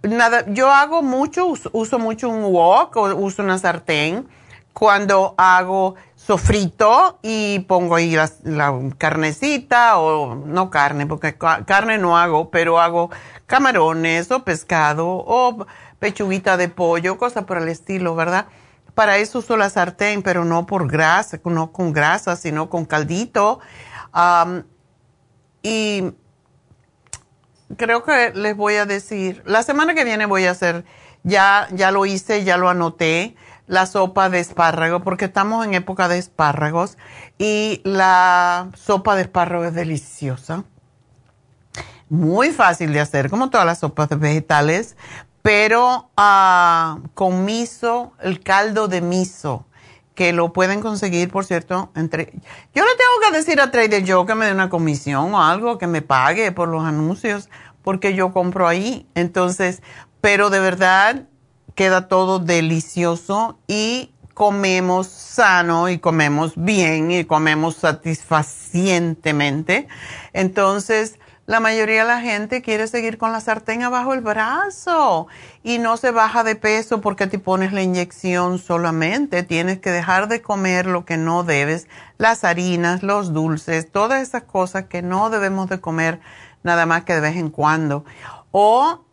Nada, 0.02 0.44
yo 0.48 0.72
hago 0.72 1.00
mucho, 1.00 1.46
uso, 1.46 1.98
mucho 2.00 2.28
un 2.28 2.42
wok 2.52 2.96
o 2.96 3.14
uso 3.14 3.44
una 3.44 3.57
sartén 3.57 4.26
cuando 4.72 5.36
hago 5.38 5.94
sofrito 6.16 7.20
y 7.22 7.61
pongo 7.68 7.94
ahí 7.94 8.16
la, 8.42 8.80
carnecita 8.98 9.96
o 9.98 10.34
no 10.34 10.70
carne, 10.70 11.07
porque 11.07 11.36
carne 11.38 11.98
no 11.98 12.18
hago, 12.18 12.50
pero 12.50 12.80
hago 12.80 13.09
camarones 13.46 14.32
o 14.32 14.42
pescado 14.42 15.07
o 15.07 15.66
pechuguita 16.00 16.57
de 16.57 16.68
pollo, 16.68 17.16
cosas 17.16 17.44
por 17.44 17.59
el 17.59 17.68
estilo, 17.68 18.16
¿verdad? 18.16 18.46
Para 18.96 19.18
eso 19.18 19.38
uso 19.38 19.57
la 19.57 19.70
sartén, 19.70 20.24
pero 20.24 20.44
no 20.44 20.66
por 20.66 20.90
grasa, 20.90 21.38
no 21.44 21.70
con 21.70 21.92
grasa, 21.92 22.34
sino 22.34 22.68
con 22.68 22.86
caldito. 22.86 23.61
Y 25.67 26.12
creo 27.77 28.05
que 28.05 28.31
les 28.37 28.57
voy 28.57 28.77
a 28.77 28.87
decir, 28.87 29.43
la 29.47 29.64
semana 29.64 29.95
que 29.95 30.05
viene 30.05 30.25
voy 30.25 30.45
a 30.45 30.53
hacer, 30.53 30.85
ya, 31.25 31.67
ya 31.73 31.91
lo 31.91 32.07
hice, 32.07 32.45
ya 32.45 32.57
lo 32.57 32.69
anoté, 32.69 33.35
la 33.67 33.87
sopa 33.87 34.31
de 34.31 34.39
espárrago, 34.39 35.01
porque 35.01 35.25
estamos 35.25 35.67
en 35.67 35.75
época 35.75 36.07
de 36.07 36.19
espárragos 36.19 36.97
y 37.37 37.81
la 37.83 38.69
sopa 38.77 39.17
de 39.17 39.23
espárrago 39.23 39.64
es 39.64 39.75
deliciosa. 39.75 40.62
Muy 42.09 42.53
fácil 42.53 42.93
de 42.93 43.01
hacer, 43.01 43.29
como 43.29 43.51
todas 43.51 43.67
las 43.67 43.81
sopas 43.81 44.09
de 44.09 44.14
vegetales, 44.14 44.97
pero 45.43 46.11
uh, 46.17 47.09
con 47.14 47.45
miso, 47.45 48.12
el 48.21 48.41
caldo 48.41 48.87
de 48.87 49.01
miso, 49.01 49.67
que 50.17 50.33
lo 50.33 50.53
pueden 50.53 50.81
conseguir, 50.81 51.31
por 51.31 51.45
cierto, 51.45 51.93
entre... 51.95 52.33
Yo 52.75 52.85
le 52.85 52.91
tengo 52.97 53.12
que 53.23 53.31
decir 53.37 53.61
a 53.61 53.71
Trader 53.71 54.03
Joe 54.05 54.27
que 54.27 54.35
me 54.35 54.47
dé 54.47 54.53
una 54.53 54.71
comisión 54.71 55.35
o 55.35 55.43
algo, 55.43 55.77
que 55.77 55.87
me 55.87 56.01
pague 56.03 56.51
por 56.53 56.69
los 56.69 56.85
anuncios, 56.85 57.51
porque 57.83 58.14
yo 58.14 58.33
compro 58.33 58.67
ahí. 58.67 59.07
Entonces, 59.14 59.83
pero 60.23 60.49
de 60.49 60.59
verdad 60.59 61.25
queda 61.75 62.09
todo 62.09 62.39
delicioso 62.39 63.59
y 63.69 64.14
comemos 64.33 65.07
sano 65.07 65.91
y 65.91 65.99
comemos 65.99 66.55
bien 66.57 67.11
y 67.11 67.27
comemos 67.27 67.77
satisfacientemente. 67.77 69.87
Entonces, 70.33 71.19
la 71.47 71.61
mayoría 71.61 72.03
de 72.03 72.09
la 72.09 72.20
gente 72.20 72.61
quiere 72.61 72.88
seguir 72.88 73.18
con 73.18 73.30
la 73.30 73.40
sartén 73.40 73.84
abajo 73.84 74.14
el 74.14 74.20
brazo 74.20 75.28
y 75.62 75.78
no 75.78 75.97
se 75.97 76.11
baja 76.11 76.42
de 76.42 76.57
peso 76.57 77.01
porque 77.01 77.28
te 77.28 77.38
pones 77.38 77.72
la 77.72 77.82
inyección 77.82 78.59
solamente. 78.59 79.44
Tienes 79.44 79.78
que 79.78 79.92
dejar 79.92 80.26
de 80.26 80.42
comer 80.42 80.86
lo 80.86 81.05
que 81.05 81.16
no 81.16 81.44
debes, 81.44 81.86
las 82.18 82.42
harinas, 82.42 83.05
los 83.05 83.32
dulces, 83.32 83.90
todas 83.90 84.22
esas 84.22 84.42
cosas 84.42 84.86
que 84.86 85.03
no 85.03 85.30
debemos 85.30 85.68
de 85.68 85.80
comer 85.80 86.20
nada 86.64 86.84
más 86.84 87.05
que 87.05 87.14
de 87.14 87.20
vez 87.20 87.36
en 87.36 87.51
cuando. 87.51 88.05
O 88.51 89.05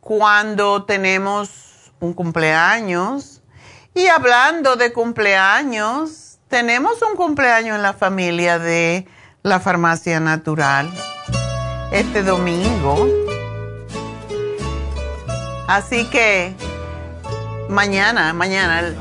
cuando 0.00 0.84
tenemos 0.84 1.92
un 2.00 2.12
cumpleaños. 2.12 3.40
Y 3.94 4.08
hablando 4.08 4.74
de 4.74 4.92
cumpleaños, 4.92 6.38
tenemos 6.48 7.00
un 7.02 7.16
cumpleaños 7.16 7.76
en 7.76 7.82
la 7.82 7.92
familia 7.92 8.58
de 8.58 9.06
la 9.46 9.60
farmacia 9.60 10.18
natural 10.18 10.90
este 11.92 12.24
domingo. 12.24 13.06
Así 15.68 16.04
que 16.06 16.52
mañana, 17.68 18.32
mañana, 18.32 18.92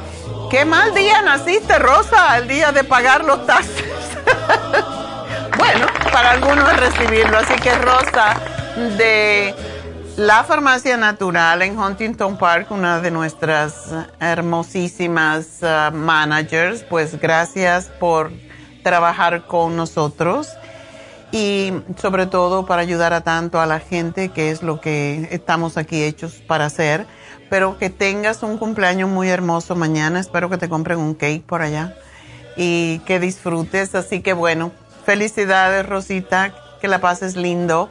qué 0.51 0.63
mal 0.63 0.93
día 0.93 1.23
naciste, 1.23 1.79
Rosa, 1.79 2.37
el 2.37 2.47
día 2.47 2.71
de 2.71 2.83
pagar 2.83 3.25
los 3.25 3.43
taxes. 3.47 3.85
bueno, 5.57 5.87
para 6.13 6.33
algunos 6.33 6.71
es 6.73 6.79
recibirlo. 6.79 7.39
Así 7.39 7.55
que 7.55 7.73
Rosa 7.79 8.35
de 8.99 9.55
la 10.15 10.43
farmacia 10.43 10.95
natural 10.95 11.63
en 11.63 11.75
Huntington 11.75 12.37
Park, 12.37 12.69
una 12.69 13.01
de 13.01 13.09
nuestras 13.09 13.89
hermosísimas 14.19 15.63
uh, 15.63 15.91
managers, 15.91 16.83
pues 16.83 17.19
gracias 17.19 17.85
por 17.99 18.31
trabajar 18.85 19.47
con 19.47 19.75
nosotros 19.75 20.47
y 21.31 21.73
sobre 21.97 22.27
todo 22.27 22.67
para 22.67 22.83
ayudar 22.83 23.13
a 23.13 23.21
tanto 23.21 23.59
a 23.59 23.65
la 23.65 23.79
gente, 23.79 24.29
que 24.29 24.51
es 24.51 24.61
lo 24.61 24.79
que 24.79 25.27
estamos 25.31 25.75
aquí 25.75 26.03
hechos 26.03 26.35
para 26.35 26.67
hacer. 26.67 27.07
Pero 27.49 27.79
que 27.79 27.89
tengas 27.89 28.43
un 28.43 28.59
cumpleaños 28.59 29.09
muy 29.09 29.27
hermoso 29.29 29.75
mañana. 29.75 30.19
Espero 30.19 30.51
que 30.51 30.59
te 30.59 30.69
compren 30.69 30.99
un 30.99 31.15
cake 31.15 31.43
por 31.43 31.63
allá 31.63 31.95
y 32.55 32.99
que 33.07 33.19
disfrutes. 33.19 33.95
Así 33.95 34.21
que 34.21 34.33
bueno, 34.33 34.71
felicidades 35.03 35.83
Rosita, 35.87 36.53
que 36.79 36.87
la 36.87 37.01
pases 37.01 37.35
lindo. 37.35 37.89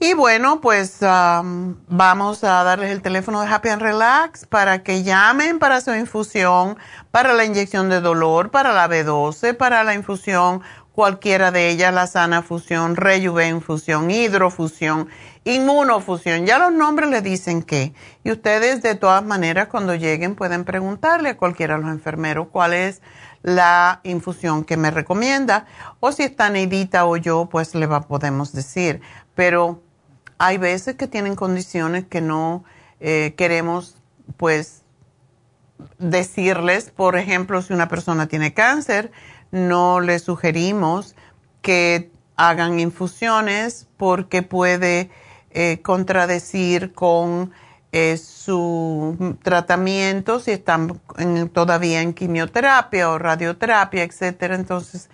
Y 0.00 0.12
bueno, 0.14 0.60
pues 0.60 0.98
um, 1.02 1.76
vamos 1.88 2.44
a 2.44 2.62
darles 2.64 2.90
el 2.90 3.00
teléfono 3.00 3.40
de 3.40 3.48
Happy 3.48 3.68
and 3.68 3.80
Relax 3.80 4.44
para 4.44 4.82
que 4.82 5.02
llamen 5.02 5.58
para 5.58 5.80
su 5.80 5.94
infusión, 5.94 6.76
para 7.10 7.32
la 7.32 7.44
inyección 7.44 7.88
de 7.88 8.00
dolor, 8.00 8.50
para 8.50 8.72
la 8.72 8.88
B12, 8.88 9.56
para 9.56 9.82
la 9.84 9.94
infusión, 9.94 10.62
cualquiera 10.94 11.50
de 11.50 11.70
ellas, 11.70 11.92
la 11.92 12.06
sana 12.06 12.42
fusión, 12.42 12.96
rejuven 12.96 13.56
infusión, 13.56 14.10
hidrofusión, 14.10 15.08
inmunofusión. 15.44 16.46
Ya 16.46 16.58
los 16.58 16.72
nombres 16.72 17.10
le 17.10 17.20
dicen 17.20 17.62
qué. 17.62 17.94
Y 18.22 18.30
ustedes 18.30 18.80
de 18.80 18.94
todas 18.94 19.24
maneras 19.24 19.68
cuando 19.68 19.94
lleguen 19.94 20.36
pueden 20.36 20.64
preguntarle 20.64 21.30
a 21.30 21.36
cualquiera 21.36 21.76
de 21.76 21.82
los 21.82 21.90
enfermeros 21.90 22.48
cuál 22.50 22.74
es 22.74 23.02
la 23.42 24.00
infusión 24.04 24.64
que 24.64 24.76
me 24.76 24.90
recomienda. 24.90 25.66
O 25.98 26.12
si 26.12 26.22
está 26.22 26.48
Neidita 26.48 27.06
o 27.06 27.16
yo, 27.16 27.48
pues 27.50 27.74
le 27.74 27.88
podemos 27.88 28.52
decir. 28.52 29.00
Pero 29.34 29.82
hay 30.38 30.58
veces 30.58 30.96
que 30.96 31.06
tienen 31.06 31.36
condiciones 31.36 32.04
que 32.06 32.20
no 32.20 32.64
eh, 33.00 33.34
queremos, 33.36 33.96
pues, 34.36 34.82
decirles, 35.98 36.90
por 36.90 37.16
ejemplo, 37.16 37.62
si 37.62 37.72
una 37.72 37.88
persona 37.88 38.26
tiene 38.26 38.54
cáncer, 38.54 39.10
no 39.50 40.00
le 40.00 40.18
sugerimos 40.18 41.14
que 41.62 42.10
hagan 42.36 42.80
infusiones 42.80 43.86
porque 43.96 44.42
puede 44.42 45.10
eh, 45.50 45.80
contradecir 45.82 46.92
con 46.92 47.52
eh, 47.92 48.16
su 48.16 49.36
tratamiento 49.42 50.40
si 50.40 50.50
están 50.50 51.00
todavía 51.52 52.02
en 52.02 52.12
quimioterapia 52.12 53.08
o 53.10 53.18
radioterapia, 53.18 54.02
etcétera. 54.02 54.56
Entonces, 54.56 55.08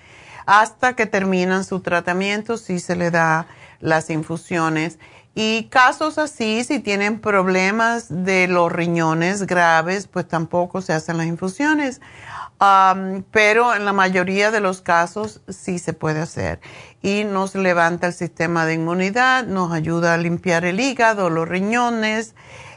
hasta 0.47 0.97
que 0.97 1.05
terminan 1.07 1.64
su 1.64 1.81
tratamiento, 1.81 2.57
sí 2.57 2.80
se 2.80 2.97
le 2.97 3.11
da 3.11 3.47
las 3.81 4.11
infusiones. 4.11 4.99
Y 5.35 5.65
casos 5.65 6.19
así, 6.19 6.65
si 6.65 6.81
tienen 6.81 7.21
problemas 7.21 8.07
de 8.09 8.49
los 8.49 8.71
riñones 8.71 9.47
graves, 9.47 10.09
pues 10.09 10.27
tampoco 10.27 10.83
se 10.83 10.93
hacen 10.93 11.17
las 11.19 11.27
infusiones. 11.27 12.01
pero 13.31 13.75
en 13.75 13.87
la 13.87 13.95
mayoría 13.95 14.51
de 14.51 14.61
los 14.61 14.83
casos 14.83 15.41
sí 15.49 15.79
se 15.79 15.95
puede 15.95 16.21
hacer. 16.21 16.61
Y 17.01 17.25
nos 17.25 17.55
levanta 17.55 18.09
el 18.09 18.13
sistema 18.13 18.67
de 18.67 18.75
inmunidad, 18.75 19.47
nos 19.47 19.73
ayuda 19.73 20.13
a 20.15 20.19
limpiar 20.19 20.67
el 20.67 20.79
hígado, 20.79 21.31
los 21.31 21.49
riñones, 21.49 22.35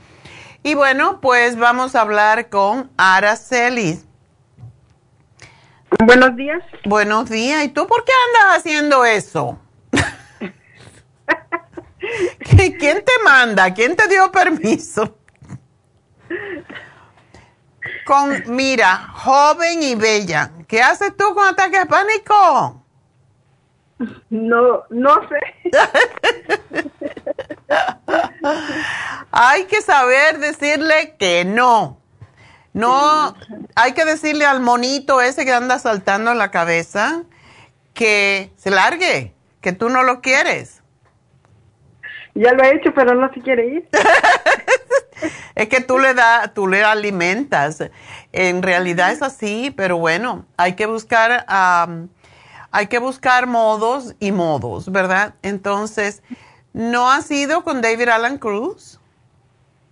Y 0.63 0.73
bueno, 0.75 1.19
pues 1.21 1.57
vamos 1.57 1.95
a 1.95 2.01
hablar 2.01 2.49
con 2.49 2.89
Araceli. 2.97 4.01
Buenos 6.05 6.35
días. 6.35 6.61
Buenos 6.85 7.29
días. 7.29 7.63
¿Y 7.63 7.69
tú 7.69 7.87
por 7.87 8.03
qué 8.03 8.11
andas 8.27 8.57
haciendo 8.57 9.05
eso? 9.05 9.57
¿Quién 12.39 12.79
te 12.79 13.11
manda? 13.23 13.73
¿Quién 13.73 13.95
te 13.95 14.07
dio 14.07 14.31
permiso? 14.31 15.17
Con, 18.07 18.41
mira, 18.55 19.09
joven 19.15 19.83
y 19.83 19.95
bella, 19.95 20.51
¿qué 20.65 20.81
haces 20.81 21.17
tú 21.17 21.35
con 21.35 21.45
ataque 21.45 21.79
de 21.79 21.85
pánico? 21.87 22.81
No, 24.29 24.83
no 24.89 25.15
sé. 25.27 25.71
hay 29.31 29.65
que 29.65 29.81
saber 29.81 30.37
decirle 30.37 31.17
que 31.19 31.43
no. 31.43 31.99
No, 32.71 33.35
hay 33.75 33.91
que 33.91 34.05
decirle 34.05 34.45
al 34.45 34.61
monito 34.61 35.19
ese 35.19 35.43
que 35.43 35.51
anda 35.51 35.77
saltando 35.77 36.31
en 36.31 36.37
la 36.37 36.49
cabeza 36.49 37.23
que 37.93 38.53
se 38.55 38.71
largue, 38.71 39.33
que 39.59 39.73
tú 39.73 39.89
no 39.89 40.03
lo 40.03 40.21
quieres. 40.21 40.81
Ya 42.35 42.53
lo 42.53 42.63
he 42.63 42.75
hecho, 42.75 42.93
pero 42.93 43.15
no 43.15 43.29
se 43.33 43.41
quiere 43.41 43.67
ir. 43.67 43.89
es 45.55 45.67
que 45.67 45.81
tú 45.81 45.99
le 45.99 46.13
da, 46.13 46.53
tú 46.53 46.67
le 46.67 46.83
alimentas. 46.83 47.83
En 48.31 48.61
realidad 48.61 49.11
es 49.11 49.21
así, 49.21 49.73
pero 49.75 49.97
bueno, 49.97 50.45
hay 50.57 50.73
que 50.73 50.85
buscar, 50.85 51.45
hay 52.71 52.87
que 52.87 52.99
buscar 52.99 53.47
modos 53.47 54.15
y 54.19 54.31
modos, 54.31 54.91
¿verdad? 54.91 55.35
Entonces, 55.41 56.23
¿no 56.73 57.11
ha 57.11 57.21
sido 57.21 57.63
con 57.63 57.81
David 57.81 58.09
Alan 58.09 58.37
Cruz? 58.37 58.99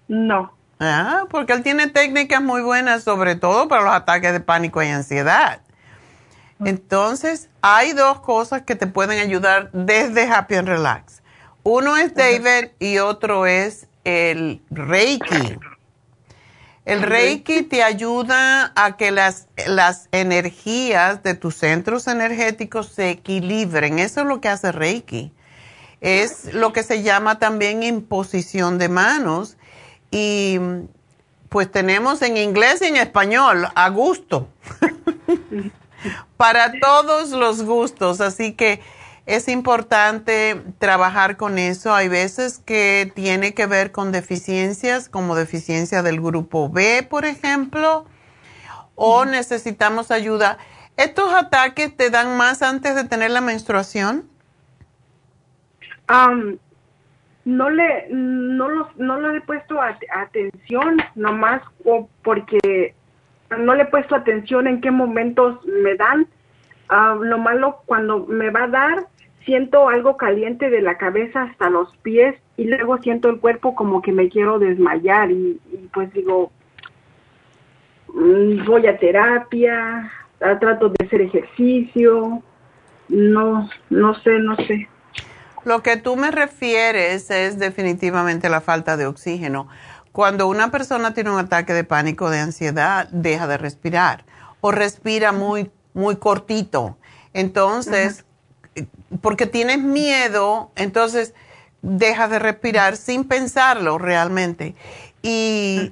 No. 0.08 0.54
Ah, 0.80 1.24
porque 1.30 1.54
él 1.54 1.64
tiene 1.64 1.88
técnicas 1.88 2.42
muy 2.42 2.62
buenas, 2.62 3.04
sobre 3.04 3.36
todo 3.36 3.68
para 3.68 3.84
los 3.84 3.94
ataques 3.94 4.34
de 4.34 4.40
pánico 4.42 4.84
y 4.84 4.88
ansiedad. 4.88 5.62
Entonces, 6.64 7.50
hay 7.62 7.94
dos 7.94 8.20
cosas 8.22 8.62
que 8.62 8.76
te 8.76 8.88
pueden 8.88 9.20
ayudar 9.20 9.70
desde 9.74 10.30
Happy 10.32 10.56
and 10.56 10.68
Relax. 10.68 11.22
Uno 11.64 11.98
es 11.98 12.14
David 12.14 12.70
y 12.80 13.00
otro 13.00 13.46
es 13.46 13.85
el 14.06 14.62
Reiki. 14.70 15.58
El 16.86 17.02
Reiki 17.02 17.64
te 17.64 17.82
ayuda 17.82 18.72
a 18.76 18.96
que 18.96 19.10
las, 19.10 19.48
las 19.66 20.08
energías 20.12 21.24
de 21.24 21.34
tus 21.34 21.56
centros 21.56 22.08
energéticos 22.08 22.90
se 22.90 23.10
equilibren. 23.10 23.98
Eso 23.98 24.22
es 24.22 24.28
lo 24.28 24.40
que 24.40 24.50
hace 24.50 24.72
Reiki. 24.72 25.34
Es 26.00 26.54
lo 26.54 26.72
que 26.74 26.84
se 26.84 27.02
llama 27.02 27.40
también 27.40 27.82
imposición 27.82 28.78
de 28.78 28.90
manos. 28.90 29.58
Y 30.12 30.60
pues 31.50 31.72
tenemos 31.72 32.22
en 32.22 32.38
inglés 32.38 32.84
y 32.84 32.86
en 32.86 32.98
español, 32.98 33.68
a 33.74 33.90
gusto. 33.90 34.48
Para 36.38 36.80
todos 36.80 37.32
los 37.32 37.64
gustos. 37.64 38.22
Así 38.22 38.54
que 38.54 38.82
es 39.26 39.48
importante 39.48 40.62
trabajar 40.78 41.36
con 41.38 41.58
eso. 41.58 41.94
Hay 41.94 42.08
veces 42.08 42.60
que 42.60 43.12
tiene 43.16 43.54
que 43.54 43.66
ver 43.66 43.92
con 43.92 44.12
deficiencias, 44.12 45.10
como 45.10 45.36
deficiencia 45.36 46.04
del 46.04 46.22
grupo 46.22 46.70
B, 46.70 47.06
por 47.10 47.26
ejemplo, 47.26 48.06
o 48.94 49.26
necesitamos 49.26 50.12
ayuda. 50.12 50.58
¿Estos 50.98 51.34
ataques 51.34 51.96
te 51.96 52.10
dan 52.10 52.38
más 52.38 52.62
antes 52.62 52.96
de 52.96 53.04
tener 53.06 53.32
la 53.32 53.42
menstruación? 53.42 54.30
no 57.46 57.70
le 57.70 58.08
no 58.10 58.70
los 58.70 58.96
no 58.98 59.20
le 59.20 59.38
he 59.38 59.42
puesto 59.42 59.80
atención 59.82 60.98
nomás 61.16 61.64
porque 62.24 62.94
no 63.58 63.74
le 63.74 63.84
he 63.84 63.88
puesto 63.88 64.16
atención 64.16 64.68
en 64.68 64.82
qué 64.82 64.92
momentos 64.92 65.66
me 65.66 65.96
dan 65.96 66.28
lo 66.90 67.38
malo 67.38 67.82
cuando 67.86 68.26
me 68.28 68.50
va 68.50 68.64
a 68.64 68.68
dar 68.68 69.08
siento 69.46 69.90
algo 69.90 70.18
caliente 70.18 70.70
de 70.70 70.82
la 70.82 70.98
cabeza 70.98 71.44
hasta 71.44 71.70
los 71.70 71.96
pies 71.98 72.36
y 72.58 72.66
luego 72.66 72.98
siento 72.98 73.30
el 73.30 73.40
cuerpo 73.40 73.76
como 73.76 74.02
que 74.02 74.12
me 74.12 74.30
quiero 74.30 74.60
desmayar 74.60 75.32
y, 75.32 75.60
pues 75.94 76.12
digo, 76.14 76.52
mm, 78.14 78.66
voy 78.66 78.88
a 78.88 78.98
terapia, 78.98 80.12
trato 80.60 80.90
de 80.90 81.06
hacer 81.06 81.22
ejercicio, 81.22 82.42
no, 83.10 83.70
no 83.90 84.16
sé, 84.22 84.40
no 84.40 84.56
sé. 84.56 84.88
Lo 85.64 85.82
que 85.82 85.98
tú 85.98 86.16
me 86.16 86.32
refieres 86.32 87.32
es 87.32 87.58
definitivamente 87.58 88.50
la 88.50 88.62
falta 88.62 88.98
de 88.98 89.08
oxígeno. 89.08 89.68
Cuando 90.12 90.48
una 90.48 90.72
persona 90.72 91.14
tiene 91.14 91.32
un 91.32 91.40
ataque 91.40 91.74
de 91.74 91.84
pánico, 91.84 92.30
de 92.30 92.40
ansiedad, 92.40 93.10
deja 93.12 93.48
de 93.48 93.58
respirar 93.58 94.26
o 94.62 94.72
respira 94.72 95.32
muy, 95.32 95.72
muy 95.94 96.16
cortito. 96.18 96.98
Entonces, 97.34 98.26
porque 99.22 99.46
tienes 99.46 99.80
miedo, 99.80 100.72
entonces 100.76 101.34
dejas 101.82 102.30
de 102.30 102.40
respirar 102.40 102.98
sin 102.98 103.26
pensarlo 103.26 103.98
realmente. 103.98 104.76
Y 105.22 105.92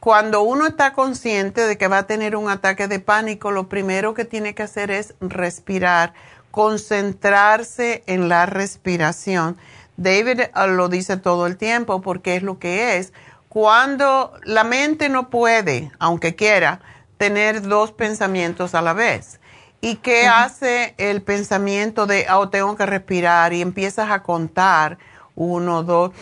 cuando 0.00 0.42
uno 0.42 0.66
está 0.66 0.92
consciente 0.92 1.66
de 1.66 1.76
que 1.76 1.88
va 1.88 1.98
a 1.98 2.06
tener 2.06 2.36
un 2.36 2.48
ataque 2.48 2.88
de 2.88 3.00
pánico, 3.00 3.50
lo 3.50 3.68
primero 3.68 4.14
que 4.14 4.24
tiene 4.24 4.54
que 4.54 4.62
hacer 4.62 4.90
es 4.90 5.14
respirar, 5.20 6.14
concentrarse 6.50 8.02
en 8.06 8.28
la 8.28 8.46
respiración. 8.46 9.56
David 9.96 10.42
ah, 10.54 10.66
lo 10.66 10.88
dice 10.88 11.16
todo 11.16 11.46
el 11.46 11.56
tiempo 11.56 12.00
porque 12.00 12.36
es 12.36 12.42
lo 12.42 12.58
que 12.58 12.96
es. 12.96 13.12
Cuando 13.48 14.32
la 14.44 14.64
mente 14.64 15.08
no 15.08 15.28
puede, 15.28 15.92
aunque 15.98 16.34
quiera, 16.34 16.80
tener 17.18 17.62
dos 17.62 17.92
pensamientos 17.92 18.74
a 18.74 18.82
la 18.82 18.94
vez. 18.94 19.40
¿Y 19.84 19.96
qué 19.96 20.28
hace 20.28 20.94
el 20.96 21.22
pensamiento 21.22 22.06
de, 22.06 22.28
oh, 22.32 22.48
tengo 22.50 22.76
que 22.76 22.86
respirar? 22.86 23.52
Y 23.52 23.62
empiezas 23.62 24.12
a 24.12 24.22
contar, 24.22 24.96
uno, 25.34 25.82
dos, 25.82 26.12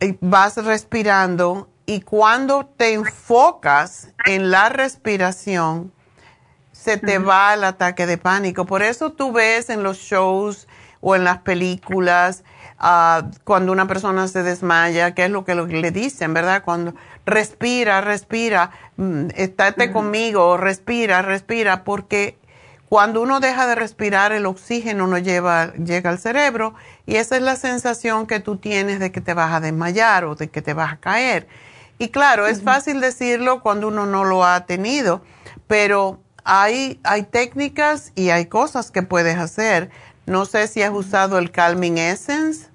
y 0.00 0.16
vas 0.20 0.56
respirando. 0.58 1.68
Y 1.84 2.02
cuando 2.02 2.64
te 2.64 2.92
enfocas 2.92 4.10
en 4.24 4.52
la 4.52 4.68
respiración, 4.68 5.92
se 6.70 6.96
te 6.96 7.18
va 7.18 7.54
el 7.54 7.64
ataque 7.64 8.06
de 8.06 8.18
pánico. 8.18 8.66
Por 8.66 8.84
eso 8.84 9.10
tú 9.10 9.32
ves 9.32 9.68
en 9.68 9.82
los 9.82 9.98
shows 9.98 10.68
o 11.00 11.16
en 11.16 11.24
las 11.24 11.38
películas, 11.38 12.44
ah, 12.78 13.30
cuando 13.42 13.72
una 13.72 13.88
persona 13.88 14.28
se 14.28 14.44
desmaya, 14.44 15.12
¿qué 15.12 15.24
es 15.24 15.30
lo 15.30 15.44
que 15.44 15.56
le 15.56 15.90
dicen, 15.90 16.32
verdad? 16.32 16.62
Cuando 16.64 16.94
respira, 17.26 18.00
respira, 18.00 18.70
mm, 18.96 19.30
estate 19.34 19.90
conmigo, 19.90 20.56
respira, 20.56 21.20
respira, 21.20 21.82
porque 21.82 22.38
cuando 22.94 23.22
uno 23.22 23.40
deja 23.40 23.66
de 23.66 23.74
respirar, 23.74 24.30
el 24.30 24.46
oxígeno 24.46 25.08
no 25.08 25.18
lleva, 25.18 25.72
llega 25.72 26.10
al 26.10 26.18
cerebro 26.20 26.74
y 27.06 27.16
esa 27.16 27.34
es 27.34 27.42
la 27.42 27.56
sensación 27.56 28.28
que 28.28 28.38
tú 28.38 28.56
tienes 28.56 29.00
de 29.00 29.10
que 29.10 29.20
te 29.20 29.34
vas 29.34 29.52
a 29.52 29.58
desmayar 29.58 30.24
o 30.24 30.36
de 30.36 30.48
que 30.48 30.62
te 30.62 30.74
vas 30.74 30.92
a 30.92 30.96
caer. 30.98 31.48
Y 31.98 32.10
claro, 32.10 32.46
es 32.46 32.62
fácil 32.62 33.00
decirlo 33.00 33.62
cuando 33.62 33.88
uno 33.88 34.06
no 34.06 34.22
lo 34.22 34.44
ha 34.44 34.64
tenido, 34.66 35.22
pero 35.66 36.20
hay, 36.44 37.00
hay 37.02 37.24
técnicas 37.24 38.12
y 38.14 38.30
hay 38.30 38.46
cosas 38.46 38.92
que 38.92 39.02
puedes 39.02 39.38
hacer. 39.38 39.90
No 40.26 40.44
sé 40.44 40.68
si 40.68 40.80
has 40.80 40.92
usado 40.92 41.38
el 41.38 41.50
Calming 41.50 41.98
Essence. 41.98 42.70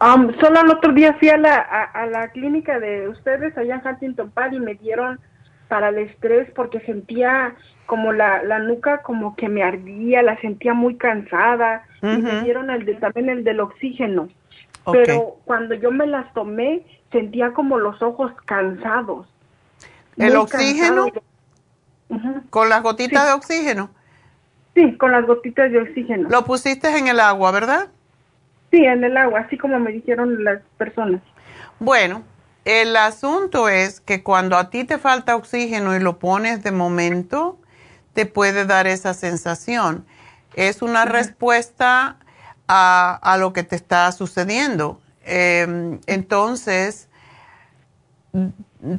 Um, 0.00 0.32
solo 0.40 0.62
el 0.62 0.70
otro 0.72 0.92
día 0.92 1.14
fui 1.20 1.28
a 1.28 1.36
la, 1.36 1.58
a, 1.58 2.06
la 2.06 2.26
clínica 2.32 2.80
de 2.80 3.08
ustedes 3.08 3.56
allá 3.56 3.76
en 3.76 3.86
Huntington 3.86 4.32
Park 4.32 4.52
y 4.52 4.58
me 4.58 4.74
dieron 4.74 5.20
para 5.68 5.90
el 5.90 5.98
estrés 5.98 6.50
porque 6.56 6.80
sentía 6.80 7.54
como 7.86 8.12
la, 8.12 8.42
la 8.42 8.58
nuca 8.58 9.02
como 9.02 9.36
que 9.36 9.48
me 9.48 9.62
ardía, 9.62 10.22
la 10.22 10.40
sentía 10.40 10.74
muy 10.74 10.96
cansada 10.96 11.86
y 12.02 12.06
me 12.06 12.42
dieron 12.42 12.70
el 12.70 12.84
de, 12.84 12.94
también 12.94 13.28
el 13.28 13.44
del 13.44 13.60
oxígeno. 13.60 14.28
Pero 14.90 15.36
cuando 15.44 15.74
yo 15.74 15.90
me 15.90 16.06
las 16.06 16.32
tomé 16.34 16.82
sentía 17.10 17.52
como 17.52 17.78
los 17.78 18.02
ojos 18.02 18.32
cansados. 18.44 19.26
¿El 20.16 20.36
oxígeno? 20.36 21.06
¿Con 22.50 22.68
las 22.68 22.82
gotitas 22.82 23.26
de 23.26 23.32
oxígeno? 23.32 23.90
Sí, 24.74 24.96
con 24.96 25.12
las 25.12 25.26
gotitas 25.26 25.70
de 25.70 25.80
oxígeno. 25.80 26.28
Lo 26.28 26.44
pusiste 26.44 26.88
en 26.98 27.08
el 27.08 27.20
agua, 27.20 27.50
¿verdad? 27.52 27.88
Sí, 28.70 28.84
en 28.84 29.04
el 29.04 29.16
agua, 29.16 29.40
así 29.40 29.56
como 29.56 29.78
me 29.78 29.92
dijeron 29.92 30.42
las 30.42 30.60
personas. 30.76 31.20
Bueno, 31.78 32.22
el 32.64 32.96
asunto 32.96 33.68
es 33.68 34.00
que 34.00 34.22
cuando 34.22 34.56
a 34.56 34.70
ti 34.70 34.84
te 34.84 34.98
falta 34.98 35.36
oxígeno 35.36 35.94
y 35.96 36.00
lo 36.00 36.18
pones 36.18 36.62
de 36.62 36.72
momento, 36.72 37.58
te 38.14 38.26
puede 38.26 38.64
dar 38.64 38.86
esa 38.86 39.12
sensación. 39.14 40.06
Es 40.54 40.82
una 40.82 41.04
respuesta 41.04 42.16
a, 42.68 43.36
lo 43.38 43.52
que 43.52 43.62
te 43.62 43.76
está 43.76 44.10
sucediendo. 44.12 45.00
Em, 45.24 46.00
entonces, 46.06 47.08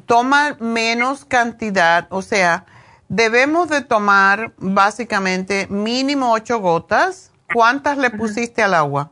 toma 0.05 0.57
menos 0.59 1.25
cantidad, 1.25 2.07
o 2.09 2.21
sea, 2.21 2.65
Debemos 3.07 3.69
de 3.69 3.81
tomar 3.81 4.51
básicamente 4.57 5.67
mínimo 5.69 6.33
ocho 6.33 6.59
gotas. 6.59 7.31
¿Cuántas 7.53 7.97
le 7.97 8.09
pusiste 8.09 8.63
al 8.63 8.73
agua? 8.73 9.11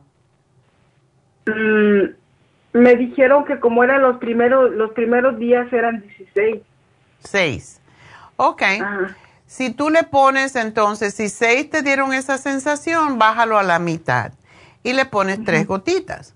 Mm, 1.46 2.08
me 2.72 2.96
dijeron 2.96 3.44
que 3.44 3.60
como 3.60 3.84
eran 3.84 4.02
los 4.02 4.18
primeros, 4.18 4.72
los 4.72 4.90
primeros 4.92 5.38
días 5.38 5.72
eran 5.72 6.00
16. 6.00 6.62
Seis. 7.20 7.80
Ok. 8.36 8.62
Si 9.56 9.70
tú 9.70 9.88
le 9.88 10.02
pones 10.02 10.56
entonces, 10.56 11.14
si 11.14 11.28
seis 11.28 11.70
te 11.70 11.82
dieron 11.82 12.12
esa 12.12 12.38
sensación, 12.38 13.20
bájalo 13.20 13.56
a 13.56 13.62
la 13.62 13.78
mitad 13.78 14.32
y 14.82 14.94
le 14.94 15.04
pones 15.04 15.44
tres 15.44 15.68
gotitas. 15.68 16.34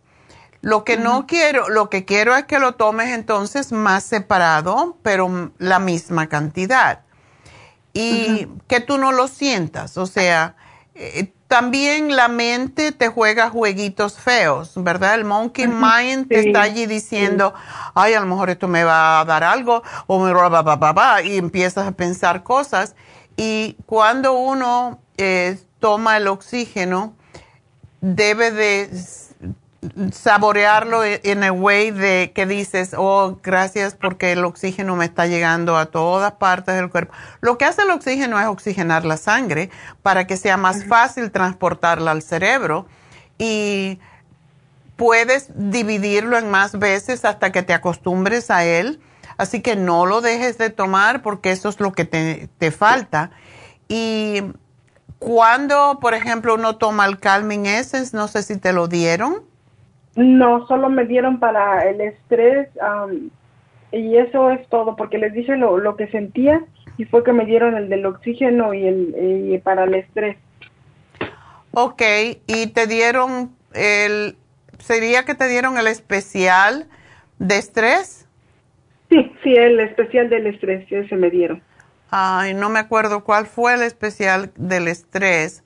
Lo 0.60 0.84
que 0.84 0.96
no 0.96 1.26
quiero, 1.26 1.68
lo 1.68 1.90
que 1.90 2.04
quiero 2.04 2.36
es 2.36 2.44
que 2.44 2.60
lo 2.60 2.76
tomes 2.76 3.08
entonces 3.08 3.72
más 3.72 4.04
separado, 4.04 4.98
pero 5.02 5.50
la 5.58 5.80
misma 5.80 6.28
cantidad. 6.28 7.00
Y 7.92 8.46
que 8.68 8.78
tú 8.78 8.98
no 8.98 9.10
lo 9.10 9.26
sientas, 9.26 9.96
o 9.96 10.06
sea, 10.06 10.54
eh, 10.94 11.32
también 11.48 12.14
la 12.14 12.28
mente 12.28 12.92
te 12.92 13.08
juega 13.08 13.50
jueguitos 13.50 14.18
feos, 14.18 14.72
¿verdad? 14.76 15.14
El 15.14 15.24
monkey 15.24 15.66
mind 15.66 16.28
te 16.28 16.46
está 16.46 16.62
allí 16.62 16.86
diciendo, 16.86 17.52
ay, 17.94 18.14
a 18.14 18.20
lo 18.20 18.26
mejor 18.26 18.50
esto 18.50 18.68
me 18.68 18.84
va 18.84 19.18
a 19.20 19.24
dar 19.24 19.42
algo, 19.42 19.82
o 20.06 20.20
me 20.20 20.32
va, 20.32 20.48
va, 20.48 20.76
va, 20.76 20.92
va, 20.92 21.22
y 21.22 21.36
empiezas 21.36 21.88
a 21.88 21.92
pensar 21.92 22.44
cosas. 22.44 22.94
Y 23.40 23.76
cuando 23.86 24.32
uno 24.32 24.98
eh, 25.16 25.56
toma 25.78 26.16
el 26.16 26.26
oxígeno, 26.26 27.14
debe 28.00 28.50
de 28.50 28.90
saborearlo 30.10 31.04
e-, 31.04 31.20
en 31.22 31.44
el 31.44 31.52
way 31.52 31.92
de 31.92 32.32
que 32.34 32.46
dices, 32.46 32.96
oh, 32.98 33.38
gracias 33.40 33.94
porque 33.94 34.32
el 34.32 34.44
oxígeno 34.44 34.96
me 34.96 35.04
está 35.04 35.26
llegando 35.26 35.76
a 35.76 35.86
todas 35.86 36.32
partes 36.32 36.74
del 36.74 36.90
cuerpo. 36.90 37.14
Lo 37.40 37.58
que 37.58 37.64
hace 37.64 37.82
el 37.82 37.90
oxígeno 37.90 38.40
es 38.40 38.46
oxigenar 38.46 39.04
la 39.04 39.16
sangre 39.16 39.70
para 40.02 40.26
que 40.26 40.36
sea 40.36 40.56
más 40.56 40.84
fácil 40.84 41.30
transportarla 41.30 42.10
al 42.10 42.22
cerebro 42.22 42.86
y 43.38 44.00
puedes 44.96 45.50
dividirlo 45.54 46.38
en 46.38 46.50
más 46.50 46.76
veces 46.76 47.24
hasta 47.24 47.52
que 47.52 47.62
te 47.62 47.72
acostumbres 47.72 48.50
a 48.50 48.64
él. 48.64 49.00
Así 49.38 49.62
que 49.62 49.76
no 49.76 50.04
lo 50.04 50.20
dejes 50.20 50.58
de 50.58 50.68
tomar 50.68 51.22
porque 51.22 51.50
eso 51.50 51.68
es 51.68 51.80
lo 51.80 51.92
que 51.92 52.04
te, 52.04 52.48
te 52.58 52.70
falta. 52.70 53.30
Y 53.88 54.42
cuando, 55.18 55.98
por 56.00 56.14
ejemplo, 56.14 56.54
uno 56.54 56.76
toma 56.76 57.06
el 57.06 57.18
Calming 57.18 57.66
Essence, 57.66 58.16
no 58.16 58.28
sé 58.28 58.42
si 58.42 58.58
te 58.58 58.72
lo 58.72 58.88
dieron. 58.88 59.42
No, 60.16 60.66
solo 60.66 60.88
me 60.88 61.04
dieron 61.04 61.38
para 61.38 61.88
el 61.88 62.00
estrés 62.00 62.68
y 63.92 64.16
eso 64.16 64.50
es 64.50 64.68
todo, 64.68 64.96
porque 64.96 65.18
les 65.18 65.32
dije 65.32 65.56
lo, 65.56 65.78
lo, 65.78 65.96
que 65.96 66.08
sentía 66.08 66.64
y 66.96 67.04
fue 67.04 67.22
que 67.22 67.32
me 67.32 67.46
dieron 67.46 67.76
el 67.76 67.88
del 67.88 68.04
oxígeno 68.04 68.74
y 68.74 68.86
el 68.86 69.60
para 69.62 69.84
el 69.84 69.94
estrés. 69.94 70.36
Ok, 71.72 72.02
y 72.48 72.66
te 72.68 72.86
dieron 72.88 73.54
el, 73.74 74.36
¿sería 74.78 75.24
que 75.24 75.34
te 75.34 75.46
dieron 75.46 75.78
el 75.78 75.86
especial 75.86 76.88
de 77.38 77.58
estrés? 77.58 78.17
Sí, 79.08 79.32
sí, 79.42 79.54
el 79.54 79.80
especial 79.80 80.28
del 80.28 80.46
estrés, 80.46 80.86
ese 80.90 81.16
me 81.16 81.30
dieron. 81.30 81.62
Ay, 82.10 82.54
no 82.54 82.68
me 82.68 82.78
acuerdo 82.78 83.24
cuál 83.24 83.46
fue 83.46 83.74
el 83.74 83.82
especial 83.82 84.52
del 84.56 84.88
estrés, 84.88 85.64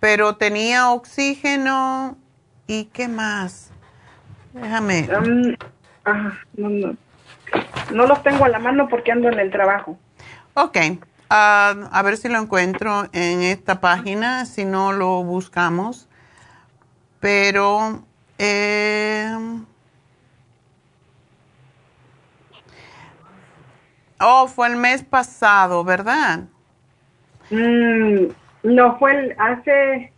pero 0.00 0.36
tenía 0.36 0.90
oxígeno 0.90 2.16
y 2.66 2.86
qué 2.86 3.08
más. 3.08 3.72
Déjame. 4.52 5.08
no, 6.56 6.68
no. 7.90 8.06
los 8.06 8.22
tengo 8.22 8.44
a 8.44 8.48
la 8.48 8.58
mano 8.58 8.88
porque 8.88 9.12
ando 9.12 9.28
en 9.28 9.38
el 9.38 9.50
trabajo. 9.50 9.98
Ok. 10.54 10.76
Ah, 11.30 11.74
a 11.92 12.02
ver 12.02 12.16
si 12.16 12.28
lo 12.28 12.38
encuentro 12.38 13.04
en 13.12 13.42
esta 13.42 13.80
página, 13.80 14.46
si 14.46 14.64
no 14.64 14.92
lo 14.92 15.22
buscamos. 15.24 16.08
Pero... 17.20 18.04
Eh, 18.38 19.36
oh, 24.20 24.48
fue 24.48 24.68
el 24.68 24.76
mes 24.76 25.02
pasado, 25.02 25.84
¿verdad? 25.84 26.44
Mm, 27.50 28.26
no, 28.62 28.98
fue 28.98 29.36
hace 29.38 30.12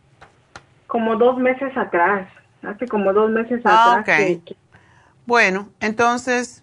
como 0.86 1.16
dos 1.16 1.39
meses 1.39 1.77
atrás 1.77 2.27
hace 2.62 2.86
como 2.86 3.12
dos 3.12 3.31
meses 3.31 3.60
ah, 3.64 3.98
atrás. 4.01 4.39
Bueno, 5.27 5.68
entonces 5.81 6.62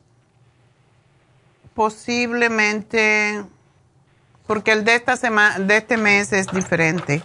posiblemente 1.74 3.44
porque 4.46 4.72
el 4.72 4.84
de 4.84 4.96
esta 4.96 5.16
semana, 5.16 5.60
de 5.60 5.78
este 5.78 5.98
mes 5.98 6.32
es 6.34 6.48
diferente 6.48 7.22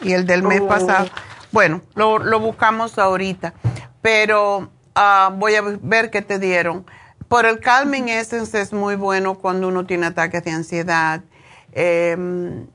y 0.00 0.12
el 0.12 0.26
del 0.26 0.42
mes 0.42 0.60
oh. 0.62 0.68
pasado. 0.68 1.08
Bueno, 1.52 1.82
lo, 1.94 2.18
lo, 2.18 2.40
buscamos 2.40 2.98
ahorita, 2.98 3.54
pero 4.02 4.70
ah, 4.94 5.30
voy 5.34 5.54
a 5.54 5.62
ver 5.62 6.10
qué 6.10 6.22
te 6.22 6.38
dieron. 6.38 6.84
Por 7.28 7.46
el 7.46 7.60
Calming 7.60 8.08
Essence 8.08 8.60
es 8.60 8.72
muy 8.72 8.96
bueno 8.96 9.36
cuando 9.36 9.68
uno 9.68 9.86
tiene 9.86 10.06
ataques 10.06 10.44
de 10.44 10.50
ansiedad. 10.52 11.22
Eh, 11.72 12.66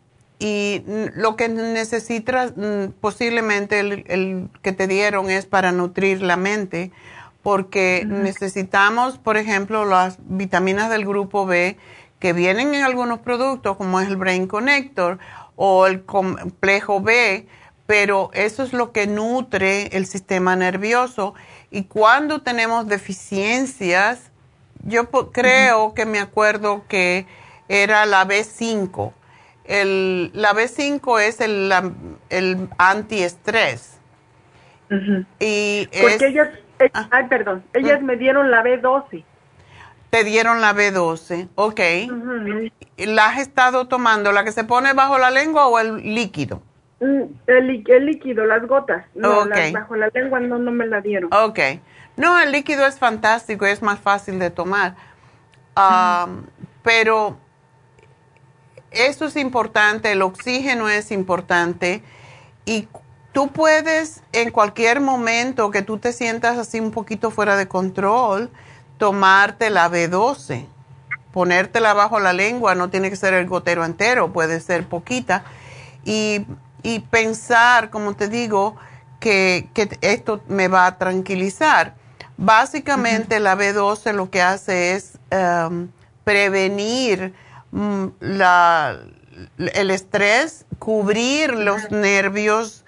y 0.41 0.83
lo 1.13 1.35
que 1.35 1.49
necesitas 1.49 2.53
mm, 2.57 2.93
posiblemente 2.99 3.79
el, 3.79 4.49
que 4.63 4.71
te 4.71 4.87
dieron 4.87 5.29
es 5.29 5.45
para 5.45 5.71
nutrir 5.71 6.23
la 6.23 6.35
mente, 6.35 6.91
porque 7.43 8.03
necesitamos, 8.07 9.19
por 9.19 9.37
ejemplo, 9.37 9.85
las 9.85 10.17
vitaminas 10.19 10.89
del 10.89 11.05
grupo 11.05 11.45
B 11.45 11.77
que 12.17 12.33
vienen 12.33 12.73
en 12.73 12.83
algunos 12.83 13.19
productos, 13.19 13.77
como 13.77 14.01
es 14.01 14.07
el 14.07 14.17
Brain 14.17 14.47
Connector 14.47 15.19
o 15.55 15.85
el 15.85 16.05
complejo 16.05 17.01
B, 17.01 17.45
pero 17.85 18.31
eso 18.33 18.63
es 18.63 18.73
lo 18.73 18.91
que 18.91 19.05
nutre 19.05 19.95
el 19.95 20.07
sistema 20.07 20.55
nervioso. 20.55 21.35
Y 21.69 21.83
cuando 21.83 22.41
tenemos 22.41 22.87
deficiencias, 22.87 24.30
yo 24.83 25.09
creo 25.31 25.93
que 25.93 26.05
me 26.05 26.19
acuerdo 26.19 26.83
que 26.87 27.25
era 27.67 28.05
la 28.05 28.27
B5 28.27 29.13
el, 29.65 30.31
la 30.33 30.53
B5 30.53 31.21
es 31.21 31.39
el, 31.41 31.71
el 32.29 32.67
antiestrés. 32.77 33.99
y 35.39 35.87
Porque 36.01 36.27
ellas, 36.27 36.49
eh, 36.79 36.89
ah. 36.93 37.07
ay, 37.11 37.25
perdón, 37.29 37.63
ellas 37.73 38.01
me 38.01 38.17
dieron 38.17 38.51
la 38.51 38.63
B12. 38.63 39.23
Te 40.09 40.23
dieron 40.25 40.59
la 40.59 40.73
B12, 40.73 41.47
ok. 41.55 41.79
¿La 42.97 43.27
has 43.27 43.39
estado 43.39 43.87
tomando, 43.87 44.33
la 44.33 44.43
que 44.43 44.51
se 44.51 44.65
pone 44.65 44.91
bajo 44.91 45.17
la 45.17 45.31
lengua 45.31 45.67
o 45.67 45.79
el 45.79 46.15
líquido? 46.15 46.61
Mm, 46.99 47.23
el, 47.47 47.83
el 47.87 48.05
líquido, 48.05 48.45
las 48.45 48.67
gotas. 48.67 49.05
No, 49.15 49.47
bajo 49.73 49.95
la 49.95 50.09
lengua 50.13 50.41
no, 50.41 50.57
no 50.57 50.71
me 50.71 50.85
la 50.85 50.99
dieron. 50.99 51.33
Ok. 51.33 51.59
No, 52.17 52.39
el 52.39 52.51
líquido 52.51 52.85
es 52.85 52.99
fantástico, 52.99 53.65
es 53.65 53.81
más 53.81 53.99
fácil 53.99 54.39
de 54.39 54.49
tomar. 54.49 54.95
Ah, 55.75 56.27
pero 56.83 57.37
eso 58.91 59.25
es 59.25 59.35
importante, 59.37 60.11
el 60.11 60.21
oxígeno 60.21 60.89
es 60.89 61.11
importante 61.11 62.03
y 62.65 62.87
tú 63.31 63.47
puedes 63.49 64.21
en 64.33 64.51
cualquier 64.51 64.99
momento 64.99 65.71
que 65.71 65.81
tú 65.81 65.97
te 65.97 66.11
sientas 66.13 66.57
así 66.57 66.79
un 66.79 66.91
poquito 66.91 67.31
fuera 67.31 67.55
de 67.55 67.67
control, 67.67 68.49
tomarte 68.97 69.69
la 69.69 69.89
B12, 69.89 70.65
ponértela 71.31 71.93
bajo 71.93 72.19
la 72.19 72.33
lengua, 72.33 72.75
no 72.75 72.89
tiene 72.89 73.09
que 73.09 73.15
ser 73.15 73.33
el 73.33 73.47
gotero 73.47 73.85
entero, 73.85 74.33
puede 74.33 74.59
ser 74.59 74.85
poquita, 74.87 75.43
y, 76.03 76.45
pensar, 77.09 77.89
como 77.89 78.15
te 78.15 78.27
digo, 78.27 78.75
que, 79.19 79.69
esto 80.01 80.41
me 80.47 80.67
va 80.67 80.87
a 80.87 80.97
tranquilizar. 80.97 81.95
Básicamente 82.43 83.39
la 83.39 83.55
B12 83.55 84.13
lo 84.13 84.29
que 84.29 84.41
hace 84.41 84.95
es 84.95 85.13
um, 85.31 85.89
prevenir 86.23 87.33
Mm, 87.71 88.07
la, 88.19 88.99
el 89.57 89.91
estrés, 89.91 90.65
cubrir 90.77 91.53
los 91.53 91.89
nervios 91.89 92.83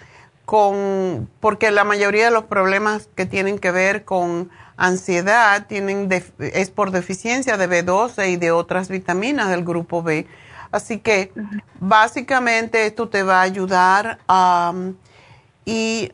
con, 0.46 1.30
porque 1.40 1.72
la 1.72 1.86
mayoría 1.86 2.26
de 2.26 2.32
los 2.32 2.44
problemas 2.46 3.10
que 3.16 3.26
tienen 3.26 3.60
que 3.60 3.72
ver 3.72 4.04
con 4.04 4.50
ansiedad 4.76 5.68
tienen 5.68 6.10
es 6.40 6.70
por 6.70 6.92
deficiencia 6.92 7.56
de 7.56 7.70
B12 7.70 8.30
y 8.32 8.36
de 8.36 8.52
otras 8.52 8.90
vitaminas 8.90 9.50
del 9.50 9.64
grupo 9.64 10.04
B. 10.04 10.28
Así 10.72 11.00
que 11.00 11.32
básicamente 11.80 12.86
esto 12.86 13.08
te 13.08 13.24
va 13.24 13.40
a 13.40 13.44
ayudar 13.44 14.20
a, 14.28 14.74
y 15.64 16.12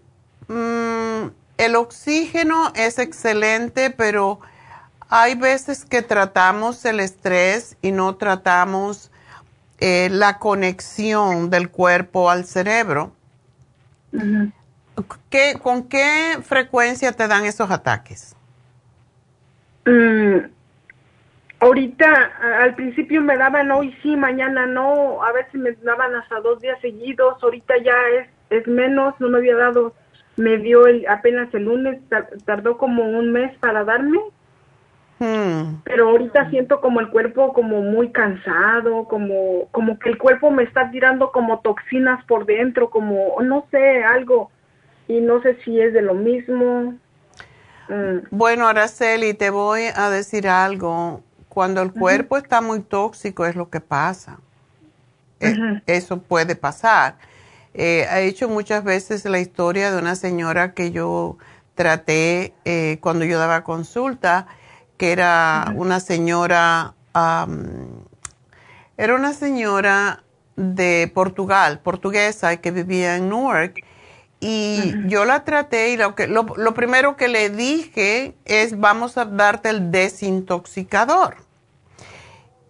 mm, 0.48 1.28
el 1.60 1.76
oxígeno 1.76 2.72
es 2.76 2.98
excelente, 2.98 3.92
pero 3.92 4.40
hay 5.10 5.36
veces 5.36 5.86
que 5.86 6.02
tratamos 6.02 6.84
el 6.86 7.00
estrés 7.00 7.78
y 7.82 7.92
no 7.92 8.16
tratamos 8.16 9.12
eh, 9.80 10.10
la 10.12 10.40
conexión 10.40 11.50
del 11.50 11.70
cuerpo 11.70 12.30
al 12.30 12.46
cerebro. 12.46 13.12
¿Con 15.62 15.84
qué 15.88 16.40
frecuencia 16.44 17.12
te 17.12 17.28
dan 17.28 17.46
esos 17.46 17.70
ataques? 17.70 18.36
Mm, 19.86 20.46
Ahorita, 21.62 22.32
al 22.62 22.74
principio 22.76 23.22
me 23.22 23.36
daban 23.36 23.70
hoy 23.72 23.94
sí, 24.02 24.16
mañana 24.16 24.66
no, 24.66 25.22
a 25.22 25.34
veces 25.34 25.56
me 25.56 25.74
daban 25.84 26.16
hasta 26.16 26.40
dos 26.40 26.62
días 26.62 26.80
seguidos, 26.80 27.44
ahorita 27.44 27.74
ya 27.84 27.98
es, 28.18 28.30
es 28.50 28.68
menos, 28.68 29.14
no 29.20 29.28
me 29.28 29.40
había 29.40 29.58
dado, 29.58 29.94
me 30.40 30.58
dio 30.58 30.88
el, 30.88 31.06
apenas 31.08 31.54
el 31.54 31.64
lunes, 31.66 32.00
tar- 32.10 32.30
tardó 32.46 32.78
como 32.78 33.04
un 33.04 33.32
mes 33.32 33.52
para 33.60 33.84
darme, 33.84 34.20
Hmm. 35.22 35.82
pero 35.84 36.08
ahorita 36.10 36.50
siento 36.50 36.80
como 36.80 37.02
el 37.02 37.10
cuerpo 37.10 37.52
como 37.52 37.82
muy 37.82 38.10
cansado, 38.14 39.04
como, 39.04 39.68
como 39.72 40.00
que 40.00 40.10
el 40.12 40.18
cuerpo 40.18 40.50
me 40.50 40.64
está 40.64 40.90
tirando 40.92 41.34
como 41.34 41.60
toxinas 41.60 42.24
por 42.24 42.46
dentro, 42.46 42.90
como, 42.90 43.36
no 43.42 43.66
sé, 43.70 44.02
algo, 44.02 44.50
y 45.10 45.20
no 45.20 45.42
sé 45.42 45.58
si 45.66 45.78
es 45.82 45.92
de 45.94 46.02
lo 46.04 46.14
mismo. 46.14 46.94
Mm. 47.90 48.28
Bueno, 48.32 48.66
Araceli, 48.68 49.34
te 49.34 49.50
voy 49.50 49.82
a 49.94 50.10
decir 50.10 50.48
algo. 50.48 51.22
Cuando 51.50 51.82
el 51.82 51.92
cuerpo 51.92 52.38
está 52.38 52.62
muy 52.62 52.80
tóxico 52.80 53.46
es 53.46 53.58
lo 53.58 53.70
que 53.70 53.82
pasa. 53.82 54.38
Eh, 55.42 55.82
Eso 55.86 56.22
puede 56.22 56.56
pasar. 56.56 57.16
Eh, 57.74 58.08
he 58.12 58.26
hecho 58.26 58.50
muchas 58.50 58.84
veces 58.84 59.26
la 59.26 59.40
historia 59.40 59.92
de 59.92 60.00
una 60.00 60.16
señora 60.16 60.74
que 60.74 60.92
yo 60.92 61.38
traté 61.76 62.54
eh, 62.66 62.98
cuando 63.02 63.26
yo 63.26 63.40
daba 63.40 63.64
consulta, 63.64 64.48
que 64.98 65.12
era 65.12 65.72
una 65.76 66.00
señora, 66.00 66.94
era 68.98 69.16
una 69.16 69.34
señora 69.34 70.24
de 70.56 71.10
Portugal, 71.14 71.80
portuguesa, 71.80 72.58
que 72.58 72.72
vivía 72.72 73.16
en 73.16 73.30
Newark. 73.30 73.84
Y 74.42 74.94
yo 75.08 75.26
la 75.26 75.44
traté 75.44 75.92
y 75.92 75.98
lo, 75.98 76.16
que, 76.16 76.28
lo, 76.28 76.44
lo 76.56 76.74
primero 76.74 77.18
que 77.18 77.28
le 77.28 77.50
dije 77.50 78.36
es 78.46 78.80
vamos 78.80 79.18
a 79.18 79.26
darte 79.26 79.70
el 79.70 79.92
desintoxicador. 79.92 81.38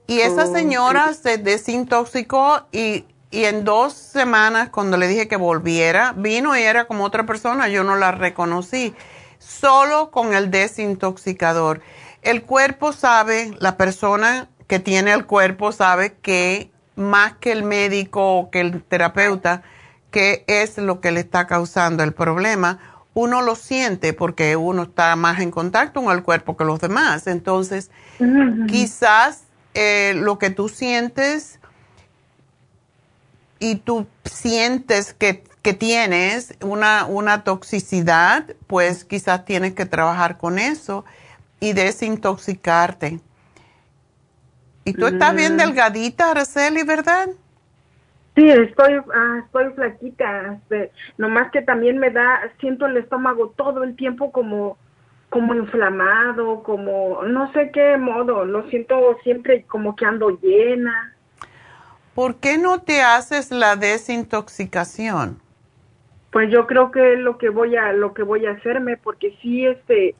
Y 0.07 0.21
esa 0.21 0.45
Oh, 0.45 0.53
señora 0.53 1.13
se 1.13 1.37
desintoxicó 1.37 2.65
y, 2.71 3.05
y 3.31 3.45
en 3.45 3.63
dos 3.63 3.93
semanas 3.93 4.69
cuando 4.69 4.97
le 4.97 5.07
dije 5.07 5.27
que 5.27 5.35
volviera, 5.35 6.13
vino 6.15 6.57
y 6.57 6.61
era 6.61 6.85
como 6.85 7.03
otra 7.03 7.25
persona, 7.25 7.67
yo 7.67 7.83
no 7.83 7.95
la 7.95 8.11
reconocí, 8.11 8.95
solo 9.37 10.09
con 10.11 10.33
el 10.33 10.49
desintoxicador. 10.49 11.81
El 12.21 12.43
cuerpo 12.43 12.91
sabe, 12.91 13.53
la 13.59 13.77
persona 13.77 14.49
que 14.67 14.79
tiene 14.79 15.13
el 15.13 15.25
cuerpo 15.25 15.71
sabe 15.71 16.15
que 16.21 16.71
más 16.95 17.33
que 17.33 17.51
el 17.51 17.63
médico 17.63 18.37
o 18.37 18.51
que 18.51 18.61
el 18.61 18.83
terapeuta, 18.83 19.61
qué 20.11 20.43
es 20.47 20.77
lo 20.77 20.99
que 20.99 21.11
le 21.11 21.21
está 21.21 21.47
causando 21.47 22.03
el 22.03 22.13
problema, 22.13 22.79
uno 23.13 23.41
lo 23.41 23.55
siente 23.55 24.13
porque 24.13 24.55
uno 24.55 24.83
está 24.83 25.15
más 25.15 25.39
en 25.39 25.51
contacto 25.51 26.03
con 26.03 26.15
el 26.15 26.23
cuerpo 26.23 26.57
que 26.57 26.65
los 26.65 26.79
demás. 26.79 27.27
Entonces, 27.27 27.89
quizás 28.67 29.43
eh, 29.73 30.13
lo 30.15 30.39
que 30.39 30.49
tú 30.49 30.69
sientes 30.69 31.58
y 33.59 33.75
tú 33.77 34.07
sientes 34.25 35.13
que, 35.13 35.43
que 35.61 35.73
tienes 35.73 36.55
una, 36.61 37.05
una 37.05 37.43
toxicidad, 37.43 38.45
pues 38.67 39.05
quizás 39.05 39.45
tienes 39.45 39.73
que 39.75 39.85
trabajar 39.85 40.37
con 40.37 40.59
eso 40.59 41.05
y 41.59 41.73
desintoxicarte. 41.73 43.19
Y 44.85 44.93
tú 44.95 45.07
estás 45.07 45.35
bien 45.35 45.55
Mm. 45.55 45.57
delgadita, 45.57 46.31
Araceli, 46.31 46.83
¿verdad? 46.83 47.29
Sí, 48.35 48.49
estoy, 48.49 48.93
ah, 49.13 49.41
estoy 49.45 49.73
flaquita, 49.73 50.53
este, 50.63 50.91
nomás 51.17 51.51
que 51.51 51.61
también 51.61 51.97
me 51.97 52.11
da, 52.11 52.39
siento 52.61 52.85
el 52.85 52.97
estómago 52.97 53.49
todo 53.57 53.83
el 53.83 53.95
tiempo 53.97 54.31
como, 54.31 54.77
como 55.29 55.53
inflamado, 55.55 56.63
como, 56.63 57.23
no 57.23 57.51
sé 57.53 57.71
qué 57.73 57.97
modo, 57.97 58.45
lo 58.45 58.69
siento 58.69 59.17
siempre 59.23 59.65
como 59.65 59.95
que 59.95 60.05
ando 60.05 60.29
llena. 60.41 61.15
¿Por 62.19 62.35
qué 62.35 62.57
no 62.57 62.81
te 62.81 63.01
haces 63.01 63.49
la 63.49 63.77
desintoxicación? 63.77 65.39
Pues 66.33 66.51
yo 66.51 66.67
creo 66.67 66.91
que 66.91 67.13
es 67.13 67.19
lo 67.19 67.37
que 67.37 67.47
voy 67.47 67.77
a, 67.77 67.93
lo 67.93 68.13
que 68.13 68.23
voy 68.23 68.45
a 68.45 68.51
hacerme, 68.51 68.97
porque 68.97 69.37
sí, 69.41 69.65
este, 69.65 70.15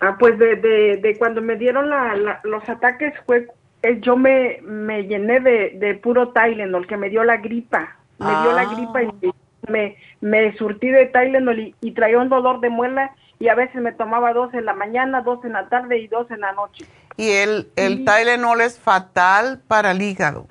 ah, 0.00 0.16
pues 0.18 0.36
de, 0.36 0.56
de, 0.56 0.96
de 0.96 1.16
cuando 1.18 1.40
me 1.40 1.54
dieron 1.54 1.88
la, 1.90 2.16
la- 2.16 2.40
los 2.42 2.68
ataques 2.68 3.14
fue, 3.24 3.46
eh, 3.84 4.00
yo 4.00 4.16
me, 4.16 4.62
me 4.62 5.04
llené 5.04 5.38
de, 5.38 5.76
de 5.78 5.94
puro 5.94 6.30
Tylenol, 6.32 6.88
que 6.88 6.96
me 6.96 7.08
dio 7.08 7.22
la 7.22 7.36
gripa, 7.36 7.98
me 8.18 8.26
dio 8.26 8.52
la 8.52 8.62
Ah. 8.62 8.74
gripa 8.74 9.02
y 9.04 9.30
me, 9.70 9.96
me 10.20 10.56
surtí 10.56 10.88
de 10.88 11.06
Tylenol 11.06 11.60
y, 11.60 11.74
y 11.82 11.92
traía 11.92 12.18
un 12.18 12.30
dolor 12.30 12.58
de 12.58 12.68
muela 12.68 13.12
y 13.38 13.46
a 13.46 13.54
veces 13.54 13.80
me 13.80 13.92
tomaba 13.92 14.32
dos 14.32 14.52
en 14.54 14.64
la 14.64 14.74
mañana, 14.74 15.20
dos 15.20 15.44
en 15.44 15.52
la 15.52 15.68
tarde 15.68 15.98
y 15.98 16.08
dos 16.08 16.28
en 16.32 16.40
la 16.40 16.50
noche. 16.50 16.84
Y 17.16 17.30
el, 17.30 17.70
el 17.76 18.04
Tylenol 18.04 18.60
es 18.60 18.76
fatal 18.80 19.60
para 19.68 19.92
el 19.92 20.02
hígado. 20.02 20.48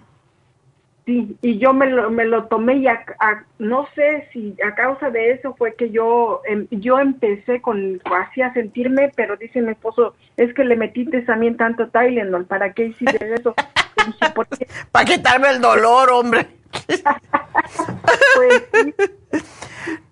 Sí, 1.06 1.36
y 1.42 1.58
yo 1.58 1.74
me 1.74 1.88
lo, 1.90 2.12
me 2.12 2.26
lo 2.26 2.46
tomé 2.46 2.76
y 2.76 2.88
a- 2.88 3.04
a- 3.20 3.44
no 3.58 3.88
sé 3.96 4.30
si 4.32 4.56
a 4.64 4.76
causa 4.76 5.10
de 5.10 5.32
eso 5.32 5.56
fue 5.58 5.74
que 5.76 5.90
yo 5.90 6.42
em, 6.48 6.68
yo 6.70 7.00
empecé 7.00 7.60
con 7.60 8.00
así 8.06 8.42
a 8.44 8.54
sentirme, 8.54 9.12
pero 9.16 9.36
dice 9.36 9.62
mi 9.62 9.72
esposo, 9.72 10.14
es 10.38 10.54
que 10.54 10.64
le 10.64 10.76
metiste 10.76 11.22
también 11.24 11.58
tanto 11.58 11.88
Tylenol, 11.90 12.46
¿para 12.46 12.74
qué 12.74 12.86
hiciste 12.86 13.18
eso? 13.34 13.56
Para 14.92 15.06
quitarme 15.06 15.50
el 15.50 15.60
dolor, 15.62 16.10
hombre. 16.12 16.48
Pues 18.36 18.64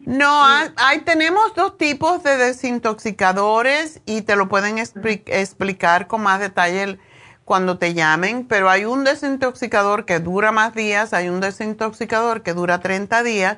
No, 0.05 0.43
hay, 0.45 0.69
hay- 0.77 0.99
tenemos 1.01 1.53
dos 1.55 1.77
tipos 1.77 2.23
de 2.23 2.37
desintoxicadores 2.37 4.01
y 4.05 4.21
te 4.23 4.35
lo 4.35 4.49
pueden 4.49 4.77
expli- 4.77 5.21
explicar 5.27 6.07
con 6.07 6.21
más 6.21 6.39
detalle 6.39 6.83
el- 6.83 6.99
cuando 7.49 7.79
te 7.79 7.95
llamen, 7.95 8.45
pero 8.47 8.69
hay 8.69 8.85
un 8.85 9.03
desintoxicador 9.03 10.05
que 10.05 10.19
dura 10.19 10.51
más 10.51 10.75
días, 10.75 11.13
hay 11.13 11.29
un 11.29 11.39
desintoxicador 11.39 12.43
que 12.43 12.53
dura 12.53 12.79
30 12.79 13.23
días. 13.23 13.57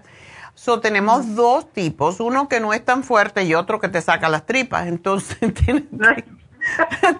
So, 0.56 0.80
tenemos 0.80 1.36
dos 1.36 1.70
tipos, 1.74 2.22
uno 2.22 2.48
que 2.48 2.62
no 2.62 2.72
es 2.72 2.86
tan 2.86 3.04
fuerte 3.04 3.44
y 3.44 3.54
otro 3.54 3.82
que 3.82 3.90
te 3.90 4.02
saca 4.02 4.30
las 4.30 4.46
tripas. 4.46 4.88
Entonces, 4.88 5.38
tienes 5.66 5.84
que, 5.90 6.24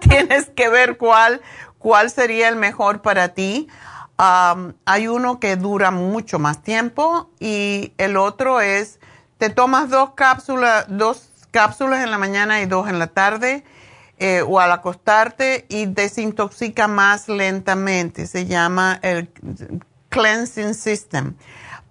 tienes 0.00 0.48
que 0.48 0.70
ver 0.70 0.96
cuál, 0.96 1.42
cuál 1.76 2.08
sería 2.08 2.48
el 2.48 2.56
mejor 2.56 3.02
para 3.02 3.34
ti. 3.34 3.68
Am, 4.16 4.72
hay 4.86 5.08
uno 5.08 5.40
que 5.40 5.56
dura 5.56 5.90
mucho 5.90 6.38
más 6.38 6.62
tiempo 6.62 7.28
y 7.38 7.92
el 7.98 8.16
otro 8.16 8.62
es, 8.62 8.98
te 9.36 9.50
tomas 9.50 9.90
dos 9.90 10.12
cápsulas, 10.14 10.86
dos 10.88 11.28
cápsulas 11.50 12.02
en 12.02 12.10
la 12.10 12.16
mañana 12.16 12.62
y 12.62 12.64
dos 12.64 12.88
en 12.88 12.98
la 12.98 13.08
tarde 13.08 13.62
eh, 14.24 14.40
o 14.46 14.60
al 14.60 14.70
acostarte 14.70 15.66
y 15.68 15.86
desintoxica 15.86 16.86
más 16.86 17.28
lentamente. 17.28 18.28
Se 18.28 18.46
llama 18.46 19.00
el 19.02 19.28
Cleansing 20.10 20.74
System. 20.74 21.34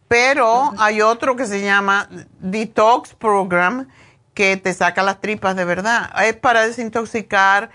Pero 0.08 0.72
hay 0.78 1.02
otro 1.02 1.36
que 1.36 1.46
se 1.46 1.62
llama 1.62 2.08
Detox 2.40 3.16
Program 3.16 3.90
que 4.34 4.56
te 4.56 4.74
saca 4.74 5.04
las 5.04 5.20
tripas 5.20 5.58
de 5.58 5.66
verdad. 5.66 6.10
Es 6.24 6.38
para 6.38 6.66
desintoxicar 6.66 7.70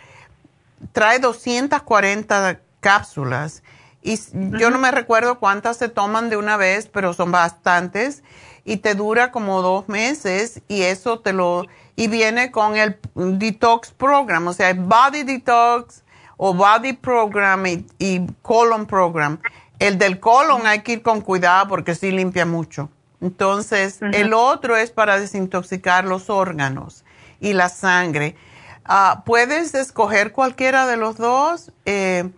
trae 0.92 1.18
240 1.18 2.60
cápsulas 2.80 3.62
y 4.00 4.18
yo 4.32 4.70
no 4.70 4.78
me 4.78 4.90
recuerdo 4.90 5.38
cuántas 5.38 5.76
se 5.76 5.90
toman 5.90 6.30
de 6.30 6.38
una 6.38 6.56
vez, 6.56 6.88
pero 6.90 7.12
son 7.12 7.30
bastantes 7.30 8.22
y 8.64 8.78
te 8.78 8.94
dura 8.94 9.32
como 9.32 9.60
dos 9.60 9.86
meses 9.90 10.62
y 10.66 10.82
eso 10.82 11.20
te 11.20 11.34
lo 11.34 11.66
y 11.97 12.09
viene 12.09 12.51
con 12.51 12.77
el 12.77 12.98
detox 13.14 13.90
program, 13.90 14.47
o 14.47 14.52
sea, 14.52 14.73
body 14.74 15.24
detox 15.24 16.05
o 16.36 16.52
body 16.52 16.93
program 16.93 17.66
y, 17.66 17.86
y 17.98 18.27
colon 18.43 18.86
program. 18.86 19.39
El 19.78 19.98
del 19.98 20.20
colon 20.20 20.66
hay 20.66 20.82
que 20.82 20.93
ir 20.93 21.02
con 21.02 21.23
cuidado 21.23 21.68
porque 21.68 21.94
sí 21.94 22.10
limpia 22.10 22.47
mucho. 22.47 22.90
Entonces, 23.20 24.01
el 24.12 24.35
otro 24.35 24.77
es 24.77 24.90
para 24.90 25.18
desintoxicar 25.18 26.05
los 26.05 26.28
órganos 26.28 27.05
y 27.40 27.55
la 27.55 27.68
sangre. 27.68 28.36
Ah, 28.85 29.23
puedes 29.24 29.74
escoger 29.74 30.32
cualquiera 30.32 30.86
de 30.86 30.97
los 30.97 31.16
dos, 31.16 31.73
eh, 31.86 32.31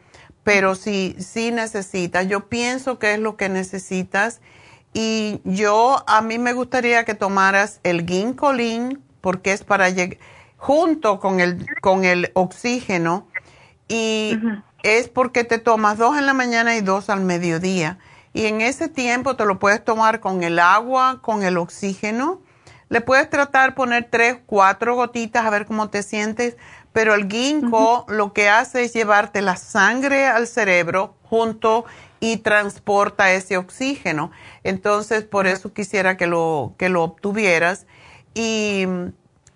pero 0.45 0.75
si, 0.75 1.17
si 1.19 1.51
necesitas, 1.51 2.27
yo 2.29 2.49
pienso 2.49 2.99
que 2.99 3.15
es 3.15 3.19
lo 3.19 3.37
que 3.37 3.49
necesitas. 3.49 4.41
Y 4.95 5.41
yo, 5.45 6.03
a 6.07 6.23
mí 6.23 6.39
me 6.39 6.55
gustaría 6.55 7.05
que 7.05 7.15
tomaras 7.15 7.81
el 7.83 8.07
ginkolin, 8.07 9.03
porque 9.21 9.53
es 9.53 9.65
para 9.65 9.91
llegar, 9.91 10.19
junto 10.57 11.21
con 11.21 11.41
el, 11.41 11.67
con 11.81 12.05
el 12.05 12.31
oxígeno, 12.35 13.29
y 13.89 14.39
es 14.83 15.09
porque 15.09 15.45
te 15.45 15.59
tomas 15.59 15.99
dos 15.99 16.19
en 16.19 16.27
la 16.27 16.35
mañana 16.35 16.77
y 16.77 16.81
dos 16.81 17.11
al 17.11 17.23
mediodía. 17.23 17.99
Y 18.33 18.47
en 18.47 18.61
ese 18.61 18.89
tiempo 18.89 19.37
te 19.37 19.45
lo 19.45 19.59
puedes 19.59 19.85
tomar 19.85 20.21
con 20.21 20.43
el 20.43 20.59
agua, 20.59 21.21
con 21.23 21.43
el 21.43 21.57
oxígeno. 21.57 22.41
Le 22.89 23.01
puedes 23.01 23.29
tratar 23.29 23.75
poner 23.75 24.09
tres, 24.11 24.39
cuatro 24.47 24.95
gotitas 24.95 25.45
a 25.45 25.51
ver 25.51 25.67
cómo 25.67 25.89
te 25.91 26.03
sientes, 26.03 26.57
pero 26.93 27.15
el 27.15 27.29
ginkgo 27.29 28.05
lo 28.09 28.33
que 28.33 28.49
hace 28.49 28.85
es 28.85 28.93
llevarte 28.93 29.43
la 29.43 29.57
sangre 29.57 30.27
al 30.27 30.47
cerebro 30.47 31.17
junto 31.23 31.85
y 32.21 32.39
transporta 32.39 33.33
ese 33.33 33.57
oxígeno. 33.57 34.31
Entonces, 34.65 35.25
por 35.25 35.47
eso 35.47 35.73
quisiera 35.73 36.17
que 36.17 36.27
lo, 36.27 36.75
que 36.79 36.89
lo 36.89 37.03
obtuvieras. 37.03 37.87
Y 38.39 38.87
mm, 38.87 39.13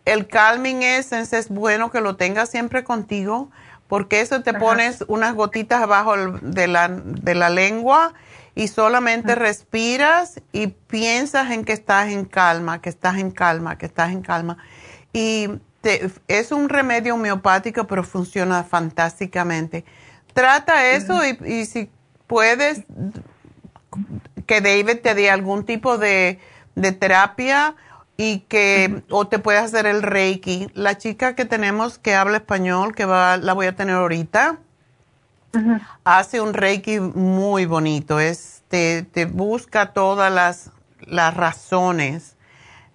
el 0.06 0.26
Calming 0.26 0.82
Essence 0.82 1.38
es 1.38 1.48
bueno 1.48 1.92
que 1.92 2.00
lo 2.00 2.16
tengas 2.16 2.50
siempre 2.50 2.82
contigo 2.82 3.48
porque 3.86 4.20
eso 4.20 4.42
te 4.42 4.54
pones 4.54 5.04
unas 5.06 5.34
gotitas 5.34 5.82
abajo 5.82 6.16
de 6.16 6.66
la, 6.66 6.88
de 6.88 7.34
la 7.34 7.50
lengua 7.50 8.14
y 8.54 8.68
solamente 8.68 9.34
respiras 9.34 10.40
y 10.50 10.68
piensas 10.68 11.50
en 11.50 11.64
que 11.64 11.74
estás 11.74 12.08
en 12.08 12.24
calma, 12.24 12.80
que 12.80 12.88
estás 12.88 13.18
en 13.18 13.30
calma, 13.30 13.76
que 13.76 13.86
estás 13.86 14.10
en 14.10 14.22
calma. 14.22 14.56
Y 15.12 15.48
es 16.26 16.52
un 16.52 16.70
remedio 16.70 17.14
homeopático, 17.14 17.86
pero 17.86 18.02
funciona 18.02 18.64
fantásticamente. 18.64 19.84
Trata 20.32 20.88
eso 20.92 21.20
y, 21.26 21.38
y 21.44 21.66
si 21.66 21.90
puedes, 22.26 22.84
que 24.46 24.62
David 24.62 25.00
te 25.02 25.14
dé 25.14 25.30
algún 25.30 25.66
tipo 25.66 25.98
de, 25.98 26.40
de 26.74 26.92
terapia 26.92 27.76
y 28.16 28.40
que 28.40 29.02
o 29.10 29.26
te 29.26 29.38
puedes 29.38 29.62
hacer 29.62 29.86
el 29.86 30.02
reiki. 30.02 30.68
La 30.74 30.98
chica 30.98 31.34
que 31.34 31.44
tenemos 31.44 31.98
que 31.98 32.14
habla 32.14 32.38
español, 32.38 32.94
que 32.94 33.04
va, 33.04 33.36
la 33.36 33.52
voy 33.52 33.66
a 33.66 33.76
tener 33.76 33.96
ahorita, 33.96 34.58
hace 36.04 36.40
un 36.40 36.54
reiki 36.54 37.00
muy 37.00 37.66
bonito. 37.66 38.20
Es, 38.20 38.62
te, 38.68 39.02
te 39.02 39.24
busca 39.26 39.92
todas 39.92 40.32
las, 40.32 40.70
las 41.00 41.34
razones 41.34 42.36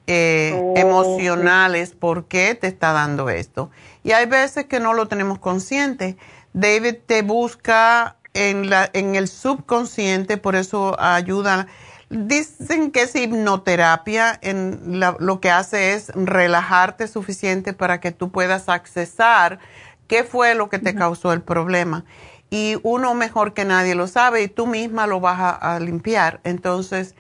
eh, 0.10 0.54
oh, 0.56 0.74
emocionales 0.78 1.92
por 1.92 2.28
qué 2.28 2.56
te 2.56 2.68
está 2.68 2.94
dando 2.94 3.30
esto. 3.30 3.70
Y 4.04 4.12
hay 4.12 4.26
veces 4.26 4.66
que 4.66 4.80
no 4.80 4.94
lo 4.94 5.08
tenemos 5.08 5.40
consciente. 5.40 6.16
David 6.54 6.96
te 7.06 7.24
busca 7.24 8.16
en, 8.34 8.70
la, 8.70 8.90
en 8.94 9.16
el 9.16 9.28
subconsciente, 9.28 10.38
por 10.38 10.56
eso 10.56 10.96
ayuda. 11.00 11.68
Dicen 12.10 12.92
que 12.92 13.02
es 13.02 13.16
hipnoterapia, 13.16 14.40
en 14.42 15.02
lo 15.20 15.42
que 15.42 15.52
hace 15.52 15.94
es 15.94 16.10
relajarte 16.16 17.08
suficiente 17.08 17.74
para 17.74 18.00
que 18.00 18.12
tú 18.12 18.32
puedas 18.32 18.70
accesar 18.70 19.60
qué 20.08 20.24
fue 20.24 20.56
lo 20.56 20.70
que 20.70 20.80
te 20.80 20.96
causó 20.96 21.34
el 21.34 21.42
problema. 21.42 22.06
Y 22.50 22.78
uno 22.84 23.14
mejor 23.14 23.54
que 23.54 23.66
nadie 23.66 23.94
lo 23.94 24.08
sabe 24.08 24.44
y 24.44 24.48
tú 24.48 24.68
misma 24.68 25.06
lo 25.06 25.20
vas 25.20 25.58
a, 25.62 25.80
limpiar. 25.82 26.40
Entonces, 26.46 27.14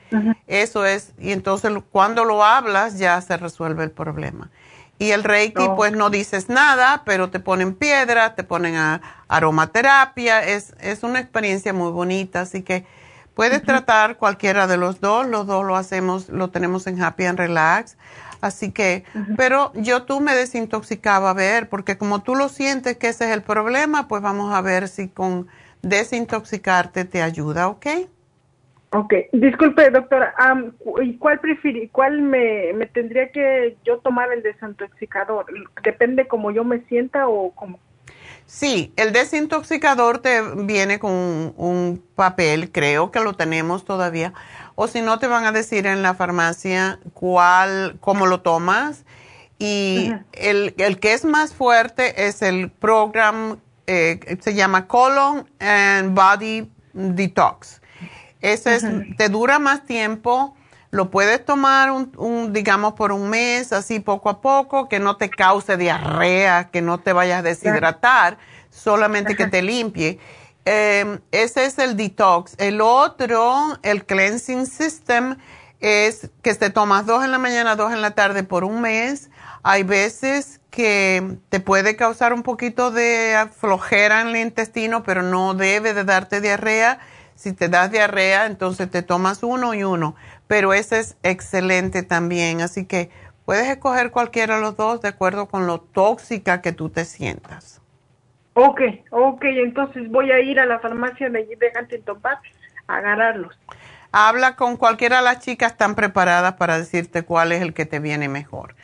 eso 0.47 0.85
es, 0.85 1.13
y 1.19 1.31
entonces 1.31 1.71
cuando 1.91 2.23
lo 2.23 2.45
hablas 2.45 2.97
ya 2.97 3.19
se 3.19 3.35
resuelve 3.35 3.83
el 3.83 3.91
problema. 3.91 4.49
Y 4.99 5.11
el 5.11 5.23
Reiki, 5.23 5.63
oh. 5.63 5.75
pues 5.75 5.91
no 5.91 6.09
dices 6.09 6.49
nada, 6.49 7.03
pero 7.05 7.29
te 7.29 7.39
ponen 7.39 7.75
piedra, 7.75 8.35
te 8.35 8.43
ponen 8.43 9.01
aromaterapia. 9.27 10.43
Es, 10.43 10.73
es 10.79 11.03
una 11.03 11.19
experiencia 11.19 11.73
muy 11.73 11.91
bonita, 11.91 12.41
así 12.41 12.63
que 12.63 12.85
puedes 13.37 13.61
tratar 13.61 14.17
cualquiera 14.17 14.65
de 14.65 14.77
los 14.77 14.99
dos. 14.99 15.27
Los 15.27 15.45
dos 15.45 15.63
lo 15.63 15.75
hacemos, 15.75 16.27
lo 16.27 16.49
tenemos 16.49 16.87
en 16.87 16.99
Happy 17.01 17.25
and 17.25 17.37
Relax. 17.37 17.95
Así 18.41 18.71
que, 18.71 19.03
pero 19.37 19.71
yo 19.75 20.03
tú 20.03 20.19
me 20.19 20.33
desintoxicaba 20.33 21.29
a 21.29 21.33
ver, 21.33 21.69
porque 21.69 21.97
como 21.97 22.23
tú 22.23 22.35
lo 22.35 22.49
sientes 22.49 22.97
que 22.97 23.09
ese 23.09 23.25
es 23.25 23.31
el 23.31 23.43
problema, 23.43 24.07
pues 24.07 24.23
vamos 24.23 24.53
a 24.53 24.61
ver 24.61 24.87
si 24.87 25.07
con 25.07 25.47
desintoxicarte 25.83 27.05
te 27.05 27.21
ayuda, 27.21 27.67
¿ok? 27.67 27.85
Ok, 28.91 29.13
disculpe 29.33 29.89
doctora, 29.91 30.33
¿y 31.01 31.17
cuál 31.17 31.39
cuál 31.91 32.21
me, 32.21 32.73
me, 32.73 32.85
tendría 32.87 33.31
que 33.31 33.77
yo 33.83 33.99
tomar 33.99 34.31
el 34.31 34.41
desintoxicador? 34.41 35.45
¿Depende 35.83 36.27
cómo 36.27 36.51
yo 36.51 36.63
me 36.63 36.79
sienta 36.85 37.27
o 37.27 37.51
cómo? 37.51 37.79
Sí, 38.47 38.91
el 38.95 39.13
desintoxicador 39.13 40.19
te 40.19 40.41
viene 40.41 40.97
con 40.99 41.53
un, 41.57 42.03
papel, 42.15 42.71
creo 42.71 43.11
que 43.11 43.19
lo 43.19 43.33
tenemos 43.33 43.85
todavía, 43.85 44.33
o 44.73 44.87
si 44.87 45.01
no 45.01 45.19
te 45.19 45.27
van 45.27 45.45
a 45.45 45.51
decir 45.51 45.85
en 45.85 46.01
la 46.01 46.15
farmacia 46.15 46.99
cuál, 47.13 47.97
cómo 47.99 48.25
lo 48.25 48.41
tomas. 48.41 49.03
Y 49.59 50.11
el, 50.33 50.73
el, 50.77 50.99
que 50.99 51.13
es 51.13 51.25
más 51.25 51.53
fuerte 51.53 52.27
es 52.27 52.41
el 52.41 52.71
program, 52.71 53.59
eh, 53.85 54.37
se 54.41 54.55
llama 54.55 54.87
Colon 54.87 55.47
and 55.59 56.15
Body 56.15 56.71
Detox 56.93 57.81
ese 58.41 58.79
te 59.17 59.29
dura 59.29 59.59
más 59.59 59.85
tiempo, 59.85 60.55
lo 60.97 61.11
puedes 61.11 61.45
tomar, 61.45 61.91
un, 61.91 62.51
digamos, 62.51 62.93
por 62.93 63.13
un 63.13 63.29
mes, 63.29 63.71
así 63.71 63.99
poco 63.99 64.29
a 64.29 64.41
poco, 64.41 64.89
que 64.89 64.99
no 64.99 65.15
te 65.15 65.29
cause 65.29 65.77
diarrea, 65.77 66.69
que 66.71 66.81
no 66.81 66.97
te 66.97 67.13
vayas 67.13 67.39
a 67.39 67.43
deshidratar, 67.43 68.37
solamente 68.69 69.35
que 69.35 69.47
te 69.47 69.61
limpie. 69.61 70.19
Em, 70.65 71.21
ese 71.31 71.65
es 71.65 71.77
el 71.77 71.95
detox. 71.95 72.55
El 72.57 72.81
otro, 72.81 73.77
el 73.83 74.05
cleansing 74.05 74.65
system, 74.65 75.37
es 75.79 76.31
que 76.41 76.55
te 76.55 76.71
tomas 76.71 77.05
dos 77.05 77.23
en 77.23 77.31
la 77.31 77.37
mañana, 77.37 77.75
dos 77.75 77.93
en 77.93 78.01
la 78.01 78.11
tarde 78.11 78.43
por 78.43 78.63
un 78.63 78.81
mes. 78.81 79.29
Hay 79.61 79.83
veces 79.83 80.59
que 80.71 81.37
te 81.49 81.59
puede 81.59 81.95
causar 81.95 82.33
un 82.33 82.41
poquito 82.41 82.89
de 82.89 83.47
flojera 83.55 84.21
en 84.21 84.29
el 84.29 84.37
intestino, 84.37 85.03
pero 85.03 85.21
no 85.21 85.53
debe 85.53 85.93
de 85.93 86.03
darte 86.03 86.41
diarrea 86.41 86.99
si 87.37 87.53
te 87.53 87.69
das 87.69 87.91
diarrea, 87.91 88.47
entonces 88.47 88.89
te 88.89 89.03
tomas 89.03 89.43
uno 89.43 89.75
y 89.75 89.83
uno, 89.83 90.15
pero 90.47 90.73
ese 90.73 90.99
es 90.99 91.17
excelente 91.23 92.03
también, 92.03 92.61
así 92.61 92.85
que 92.85 93.09
puedes 93.45 93.67
escoger 93.67 94.11
cualquiera 94.11 94.55
de 94.55 94.61
los 94.61 94.75
dos 94.75 95.01
de 95.01 95.09
acuerdo 95.09 95.47
con 95.47 95.67
lo 95.67 95.79
tóxica 95.79 96.61
que 96.61 96.71
tú 96.71 96.89
te 96.89 97.05
sientas. 97.05 97.81
Ok, 98.53 98.81
ok, 99.11 99.43
entonces 99.43 100.09
voy 100.09 100.31
a 100.31 100.39
ir 100.39 100.59
a 100.59 100.65
la 100.65 100.79
farmacia 100.79 101.29
de, 101.29 101.45
de 101.45 101.71
Huntington 101.79 102.19
Park 102.19 102.41
a 102.87 102.97
agarrarlos. 102.97 103.57
Habla 104.11 104.55
con 104.55 104.77
cualquiera 104.77 105.17
de 105.17 105.23
las 105.23 105.39
chicas, 105.39 105.73
están 105.73 105.93
preparadas 105.93 106.53
para 106.53 106.79
decirte 106.79 107.23
cuál 107.23 107.51
es 107.51 107.61
el 107.61 107.73
que 107.73 107.85
te 107.85 107.99
viene 107.99 108.29
mejor. 108.29 108.75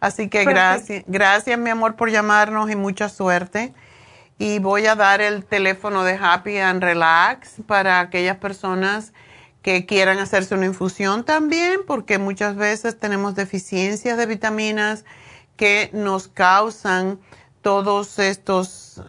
Así 0.00 0.28
que 0.28 0.44
gracias, 0.44 1.04
gracias 1.06 1.58
mi 1.58 1.70
amor 1.70 1.94
por 1.94 2.10
llamarnos 2.10 2.70
y 2.70 2.76
mucha 2.76 3.08
suerte 3.08 3.74
y 4.38 4.58
voy 4.58 4.86
a 4.86 4.94
dar 4.94 5.20
el 5.20 5.44
teléfono 5.44 6.02
de 6.02 6.18
Happy 6.20 6.56
and 6.56 6.82
Relax 6.82 7.56
para 7.66 8.00
aquellas 8.00 8.38
personas 8.38 9.12
que 9.62 9.86
quieran 9.86 10.18
hacerse 10.18 10.54
una 10.54 10.66
infusión 10.66 11.24
también, 11.24 11.80
porque 11.86 12.18
muchas 12.18 12.56
veces 12.56 12.98
tenemos 12.98 13.34
deficiencias 13.34 14.16
de 14.16 14.26
vitaminas 14.26 15.04
que 15.56 15.90
nos 15.92 16.28
causan 16.28 17.18
todos 17.62 18.18
estos 18.18 19.02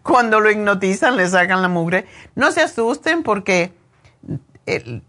Cuando 0.04 0.40
lo 0.40 0.50
hipnotizan, 0.50 1.16
le 1.16 1.28
sacan 1.30 1.62
la 1.62 1.68
mugre. 1.68 2.06
No 2.36 2.52
se 2.52 2.62
asusten 2.62 3.24
porque 3.24 3.74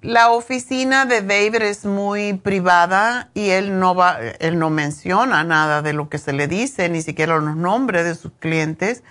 la 0.01 0.31
oficina 0.31 1.05
de 1.05 1.23
David 1.23 1.63
es 1.63 1.85
muy 1.85 2.35
privada 2.35 3.31
y 3.35 3.51
él 3.51 3.79
no 3.79 3.95
va, 3.95 4.19
él 4.41 4.59
no 4.59 4.71
menciona 4.71 5.45
nada 5.45 5.83
de 5.83 5.93
lo 5.93 6.09
que 6.09 6.19
se 6.19 6.33
le 6.33 6.49
dice, 6.49 6.89
ni 6.89 7.03
siquiera 7.03 7.39
los 7.39 7.57
nombres 7.57 8.05
de 8.05 8.15
sus 8.15 8.33
clientes, 8.39 9.03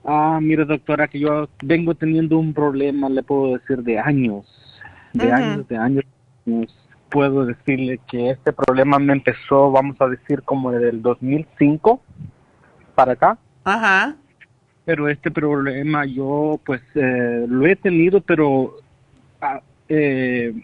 Ah, 0.04 0.38
mire, 0.40 0.64
doctora, 0.64 1.08
que 1.08 1.18
yo 1.18 1.48
vengo 1.62 1.94
teniendo 1.94 2.38
un 2.38 2.54
problema, 2.54 3.08
le 3.08 3.22
puedo 3.22 3.58
decir, 3.58 3.82
de 3.82 3.98
años. 3.98 4.46
De 5.12 5.30
años, 5.30 5.68
de 5.68 5.76
años. 5.76 6.04
Puedo 7.10 7.44
decirle 7.44 8.00
que 8.10 8.30
este 8.30 8.52
problema 8.52 8.98
me 8.98 9.12
empezó, 9.12 9.70
vamos 9.70 10.00
a 10.00 10.08
decir, 10.08 10.42
como 10.42 10.70
desde 10.70 10.90
el 10.90 11.02
2005 11.02 12.00
para 12.94 13.12
acá. 13.12 13.38
Ajá 13.64 14.16
pero 14.88 15.06
este 15.06 15.30
problema 15.30 16.06
yo 16.06 16.58
pues 16.64 16.80
eh, 16.94 17.44
lo 17.46 17.66
he 17.66 17.76
tenido, 17.76 18.22
pero 18.22 18.76
ah, 19.38 19.60
eh, 19.86 20.54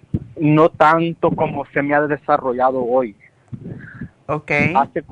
no 0.40 0.70
tanto 0.70 1.30
como 1.32 1.66
se 1.74 1.82
me 1.82 1.94
ha 1.94 2.00
desarrollado 2.06 2.82
hoy. 2.82 3.14
Ok. 4.26 4.50
Hace, 4.74 5.04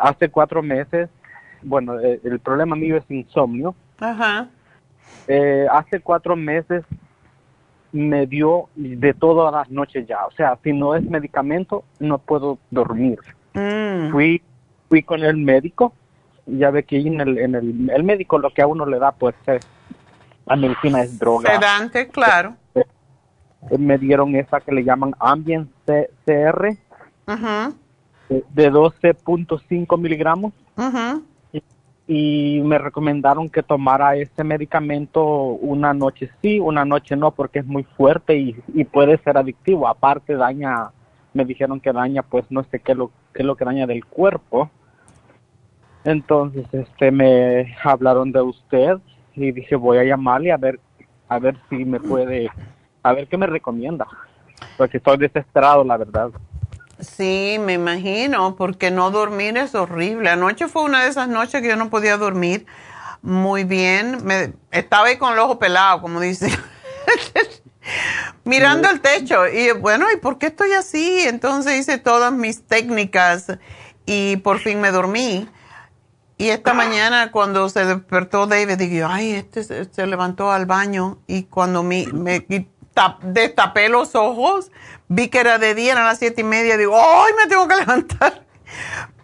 hace 0.00 0.28
cuatro 0.28 0.62
meses, 0.62 1.08
bueno, 1.62 2.00
eh, 2.00 2.20
el 2.24 2.40
problema 2.40 2.76
mío 2.76 2.96
es 2.96 3.10
insomnio. 3.10 3.74
Ajá. 3.98 4.48
hace 5.70 6.00
cuatro 6.00 6.34
meses 6.36 6.84
me 7.92 8.26
dio 8.26 8.68
de 8.74 9.14
todas 9.14 9.52
las 9.52 9.70
noches 9.70 10.06
ya, 10.08 10.26
o 10.26 10.32
sea, 10.32 10.58
si 10.64 10.72
no 10.72 10.96
es 10.96 11.04
medicamento, 11.04 11.84
no 12.00 12.18
puedo 12.18 12.58
dormir. 12.70 13.20
Mm. 13.54 14.10
Fui, 14.10 14.42
fui 14.88 15.02
con 15.04 15.22
el 15.22 15.36
médico 15.36 15.92
ya 16.46 16.70
ve 16.70 16.84
que 16.84 16.98
en 16.98 17.20
el, 17.20 17.38
en 17.38 17.54
el, 17.54 18.04
médico 18.04 18.38
lo 18.38 18.52
que 18.52 18.62
a 18.62 18.66
uno 18.66 18.86
le 18.86 18.98
da 18.98 19.12
pues 19.12 19.34
es, 19.46 19.66
la 20.46 20.56
medicina 20.56 21.02
es 21.02 21.18
droga. 21.18 21.52
Sedante, 21.52 22.08
claro. 22.08 22.54
Eh, 22.74 23.78
me 23.78 23.98
dieron 23.98 24.34
esa 24.36 24.60
que 24.60 24.72
le 24.72 24.84
llaman 24.84 25.14
Ambien 25.18 25.70
CR 25.86 26.76
de, 28.50 28.72
12.5 28.72 29.98
miligramos 29.98 30.52
y, 32.06 32.60
me 32.64 32.78
recomendaron 32.78 33.48
que 33.48 33.62
tomara 33.62 34.16
ese 34.16 34.44
medicamento 34.44 35.24
una 35.24 35.94
noche 35.94 36.30
sí, 36.42 36.60
una 36.60 36.84
noche 36.84 37.16
no 37.16 37.30
porque 37.30 37.60
es 37.60 37.66
muy 37.66 37.84
fuerte 37.84 38.36
y, 38.36 38.56
y 38.74 38.84
puede 38.84 39.18
ser 39.18 39.38
adictivo. 39.38 39.88
Aparte 39.88 40.34
daña, 40.34 40.90
me 41.32 41.44
dijeron 41.44 41.80
que 41.80 41.92
daña 41.92 42.22
pues 42.22 42.44
no 42.50 42.62
sé 42.64 42.80
qué 42.80 42.94
lo, 42.94 43.10
qué 43.32 43.42
es 43.42 43.46
lo 43.46 43.56
que 43.56 43.64
daña 43.64 43.86
del 43.86 44.04
cuerpo 44.04 44.70
entonces, 46.04 46.66
este, 46.72 47.10
me 47.10 47.74
hablaron 47.82 48.30
de 48.30 48.42
usted 48.42 48.98
y 49.34 49.52
dije, 49.52 49.74
voy 49.74 49.98
a 49.98 50.04
llamarle 50.04 50.52
a 50.52 50.58
ver, 50.58 50.78
a 51.28 51.38
ver 51.38 51.56
si 51.68 51.84
me 51.84 51.98
puede, 51.98 52.50
a 53.02 53.12
ver 53.14 53.26
qué 53.26 53.38
me 53.38 53.46
recomienda, 53.46 54.06
porque 54.76 54.98
estoy 54.98 55.16
desesperado, 55.16 55.82
la 55.82 55.96
verdad. 55.96 56.30
Sí, 57.04 57.56
me 57.60 57.74
imagino, 57.74 58.56
porque 58.56 58.90
no 58.90 59.10
dormir 59.10 59.56
es 59.56 59.74
horrible. 59.74 60.30
Anoche 60.30 60.68
fue 60.68 60.82
una 60.82 61.02
de 61.02 61.10
esas 61.10 61.28
noches 61.28 61.62
que 61.62 61.68
yo 61.68 61.76
no 61.76 61.90
podía 61.90 62.16
dormir 62.16 62.66
muy 63.22 63.64
bien. 63.64 64.24
Me, 64.24 64.52
estaba 64.70 65.08
ahí 65.08 65.16
con 65.16 65.32
el 65.32 65.38
ojo 65.38 65.58
pelado, 65.58 66.02
como 66.02 66.20
dice. 66.20 66.48
Mirando 68.44 68.88
el 68.90 69.00
techo. 69.00 69.46
Y 69.48 69.72
bueno, 69.72 70.06
¿y 70.12 70.16
por 70.16 70.38
qué 70.38 70.46
estoy 70.46 70.72
así? 70.72 71.20
Entonces 71.26 71.80
hice 71.80 71.98
todas 71.98 72.32
mis 72.32 72.66
técnicas 72.66 73.46
y 74.06 74.36
por 74.38 74.58
fin 74.58 74.80
me 74.80 74.90
dormí. 74.90 75.48
Y 76.36 76.48
esta 76.48 76.74
mañana 76.74 77.30
cuando 77.30 77.68
se 77.68 77.84
despertó 77.84 78.46
David, 78.46 78.76
dije, 78.76 79.04
ay, 79.04 79.32
este 79.32 79.62
se, 79.62 80.06
levantó 80.06 80.50
al 80.50 80.66
baño 80.66 81.18
y 81.26 81.44
cuando 81.44 81.82
me, 81.82 82.06
me 82.08 82.44
destapé 83.22 83.88
los 83.88 84.14
ojos, 84.14 84.70
vi 85.14 85.28
que 85.28 85.38
era 85.38 85.58
de 85.58 85.74
día, 85.74 85.92
eran 85.92 86.04
las 86.04 86.18
siete 86.18 86.40
y 86.40 86.44
media, 86.44 86.76
digo, 86.76 86.94
ay, 86.96 87.32
me 87.36 87.48
tengo 87.48 87.68
que 87.68 87.76
levantar. 87.80 88.44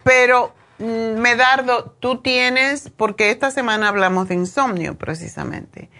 Pero, 0.04 0.52
mm, 0.78 1.20
Medardo, 1.20 1.96
tú 2.00 2.18
tienes, 2.18 2.90
porque 2.90 3.30
esta 3.30 3.50
semana 3.50 3.88
hablamos 3.88 4.28
de 4.28 4.34
insomnio 4.34 4.96
precisamente. 4.96 5.90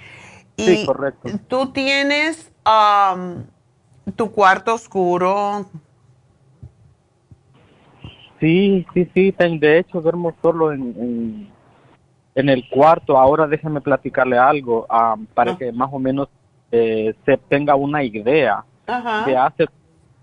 Y 0.57 0.65
sí, 0.65 0.87
correcto. 0.87 1.29
Tú 1.49 1.73
tienes 1.73 2.53
tu 4.17 4.31
cuarto 4.33 4.75
oscuro, 4.75 5.67
Sí, 8.41 8.87
sí, 8.95 9.07
sí, 9.12 9.35
de 9.39 9.79
hecho 9.79 10.01
duermo 10.01 10.35
solo 10.41 10.73
en, 10.73 11.51
en, 12.35 12.49
el 12.49 12.67
cuarto. 12.71 13.19
Ahora 13.19 13.47
déjeme 13.47 13.83
platicarle 13.83 14.39
algo 14.39 14.87
ah, 14.89 15.17
para 15.35 15.53
ah. 15.53 15.59
que 15.59 15.71
más 15.73 15.91
o 15.93 15.99
menos 15.99 16.29
eh, 16.73 17.15
se 17.27 17.37
tenga 17.37 17.75
una 17.75 18.03
idea. 18.03 18.65
De 19.27 19.37
hace 19.37 19.69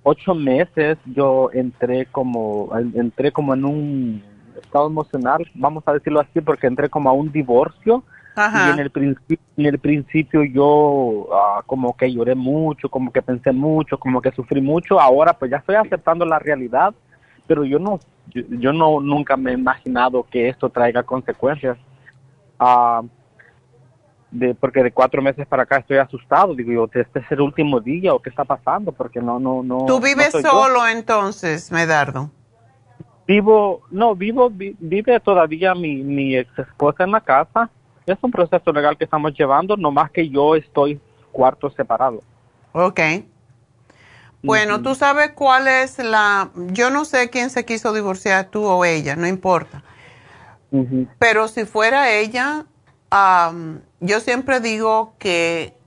ocho 0.08 0.34
meses 0.34 0.98
yo 1.06 1.50
entré 1.54 2.06
como, 2.08 2.70
entré 2.94 3.32
como 3.32 3.54
en 3.54 3.66
un 3.66 4.24
estado 4.62 4.88
emocional, 4.88 5.46
vamos 5.54 5.84
a 5.86 5.94
decirlo 5.94 6.20
así, 6.20 6.42
porque 6.42 6.68
entré 6.68 6.90
como 6.90 7.10
a 7.10 7.14
un 7.14 7.32
divorcio. 7.32 8.04
Y 8.38 8.70
en 8.70 8.78
el, 8.78 8.92
principio, 8.92 9.40
en 9.58 9.66
el 9.66 9.80
principio 9.80 10.44
yo 10.44 11.28
ah, 11.34 11.64
como 11.66 11.98
que 11.98 12.14
lloré 12.14 12.36
mucho, 12.36 12.88
como 12.88 13.12
que 13.12 13.24
pensé 13.24 13.52
mucho, 13.52 13.98
como 13.98 14.22
que 14.22 14.32
sufrí 14.32 14.62
mucho. 14.62 15.00
Ahora 15.00 15.34
pues 15.34 15.50
ya 15.50 15.58
estoy 15.58 15.76
aceptando 15.76 16.24
la 16.24 16.38
realidad 16.38 16.94
pero 17.48 17.64
yo 17.64 17.80
no, 17.80 18.00
yo, 18.34 18.74
no 18.74 19.00
nunca 19.00 19.38
me 19.38 19.52
he 19.52 19.54
imaginado 19.54 20.24
que 20.24 20.50
esto 20.50 20.70
traiga 20.70 21.02
consecuencias. 21.04 21.78
Ah, 22.60 23.02
de, 24.32 24.56
porque 24.56 24.84
de 24.84 24.92
cuatro 24.92 25.22
meses 25.22 25.48
para 25.48 25.64
acá 25.64 25.78
estoy 25.78 25.98
asustado. 25.98 26.54
Digo 26.54 26.72
yo, 26.72 27.02
¿este 27.02 27.20
es 27.20 27.32
el 27.32 27.42
último 27.42 27.80
día 27.80 28.14
o 28.14 28.22
qué 28.22 28.30
está 28.30 28.46
pasando? 28.46 28.92
Porque 28.92 29.22
no, 29.22 29.40
no, 29.40 29.64
no. 29.64 29.86
¿Tú 29.86 30.00
vives 30.00 30.32
solo 30.32 30.88
entonces, 30.88 31.72
Medardo? 31.72 32.32
Vivo, 33.28 33.82
no, 33.92 34.16
vivo, 34.16 34.50
vive 34.52 35.20
todavía 35.20 35.76
mi, 35.76 35.98
mi 35.98 36.38
ex 36.38 36.58
esposa 36.60 37.04
en 37.04 37.12
la 37.12 37.22
casa. 37.22 37.70
Es 38.06 38.18
un 38.22 38.32
proceso 38.32 38.72
legal 38.72 38.98
que 38.98 39.04
estamos 39.04 39.34
llevando, 39.34 39.76
no 39.76 39.92
más 39.92 40.10
que 40.12 40.30
yo 40.30 40.56
estoy 40.56 41.00
cuarto 41.32 41.70
separado. 41.72 42.22
Ok. 42.72 43.00
Bueno, 44.42 44.82
tú 44.82 44.96
sabes 44.96 45.32
cuál 45.32 45.68
es 45.68 46.00
la... 46.00 46.52
Yo 46.56 46.90
no 46.90 47.04
sé 47.04 47.30
quién 47.30 47.50
se 47.50 47.66
quiso 47.66 47.92
divorciar, 47.92 48.46
tú 48.46 48.66
o 48.66 48.86
ella, 48.86 49.16
no 49.18 49.28
importa. 49.28 49.84
Pero 51.20 51.48
si 51.48 51.66
fuera 51.66 52.12
ella, 52.12 52.66
yo 54.00 54.20
siempre 54.20 54.60
digo 54.60 55.14
que 55.20 55.78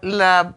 la, 0.00 0.56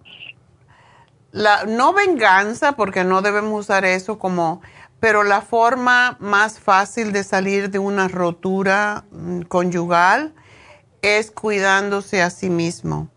la... 1.32 1.66
No 1.66 1.94
venganza, 1.94 2.74
porque 2.74 3.04
no 3.04 3.22
debemos 3.22 3.62
usar 3.62 3.86
eso 3.86 4.20
como... 4.20 4.62
Pero 5.00 5.24
la 5.24 5.42
forma 5.42 6.16
más 6.20 6.60
fácil 6.60 7.12
de 7.12 7.24
salir 7.24 7.72
de 7.72 7.80
una 7.80 8.08
rotura 8.08 9.06
mm, 9.12 9.42
conyugal 9.42 10.36
es 11.02 11.32
cuidándose 11.32 12.22
a 12.22 12.30
sí 12.30 12.50
mismo 12.52 13.10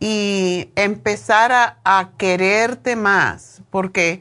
y 0.00 0.70
empezar 0.76 1.78
a, 1.84 2.10
quererte 2.16 2.94
más, 2.94 3.62
porque 3.70 4.20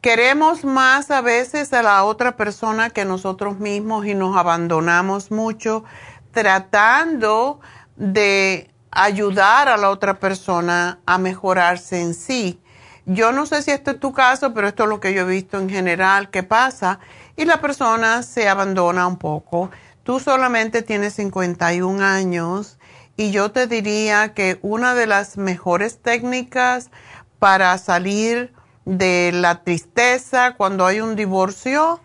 queremos 0.00 0.64
más 0.64 1.10
a 1.10 1.20
veces 1.20 1.72
a 1.72 1.82
la 1.82 2.04
otra 2.04 2.36
persona 2.36 2.90
que 2.90 3.04
nosotros 3.04 3.58
mismos 3.58 4.06
y 4.06 4.14
nos 4.14 4.36
abandonamos 4.36 5.30
mucho 5.30 5.84
tratando 6.32 7.60
de 7.96 8.70
ayudar 8.90 9.68
a 9.68 9.76
la 9.76 9.90
otra 9.90 10.18
persona 10.18 11.00
a 11.06 11.18
mejorarse 11.18 12.00
en 12.00 12.14
sí. 12.14 12.60
Yo 13.06 13.32
no 13.32 13.46
sé 13.46 13.62
si 13.62 13.70
este 13.70 13.92
es 13.92 14.00
tu 14.00 14.12
caso, 14.12 14.54
pero 14.54 14.68
esto 14.68 14.84
es 14.84 14.88
lo 14.88 15.00
que 15.00 15.12
yo 15.12 15.22
he 15.22 15.30
visto 15.30 15.58
en 15.58 15.68
general 15.68 16.30
que 16.30 16.42
pasa 16.42 17.00
y 17.36 17.44
la 17.44 17.60
persona 17.60 18.22
se 18.22 18.48
abandona 18.48 19.06
un 19.06 19.16
poco. 19.16 19.70
Tú 20.04 20.20
solamente 20.20 20.82
tienes 20.82 21.14
51 21.14 22.04
años 22.04 22.78
y 23.16 23.30
yo 23.30 23.50
te 23.50 23.66
diría 23.66 24.34
que 24.34 24.58
una 24.62 24.94
de 24.94 25.06
las 25.06 25.36
mejores 25.36 26.00
técnicas 26.00 26.90
para 27.38 27.76
salir 27.78 28.52
de 28.84 29.30
la 29.32 29.62
tristeza 29.62 30.54
cuando 30.56 30.86
hay 30.86 31.00
un 31.00 31.16
divorcio 31.16 32.00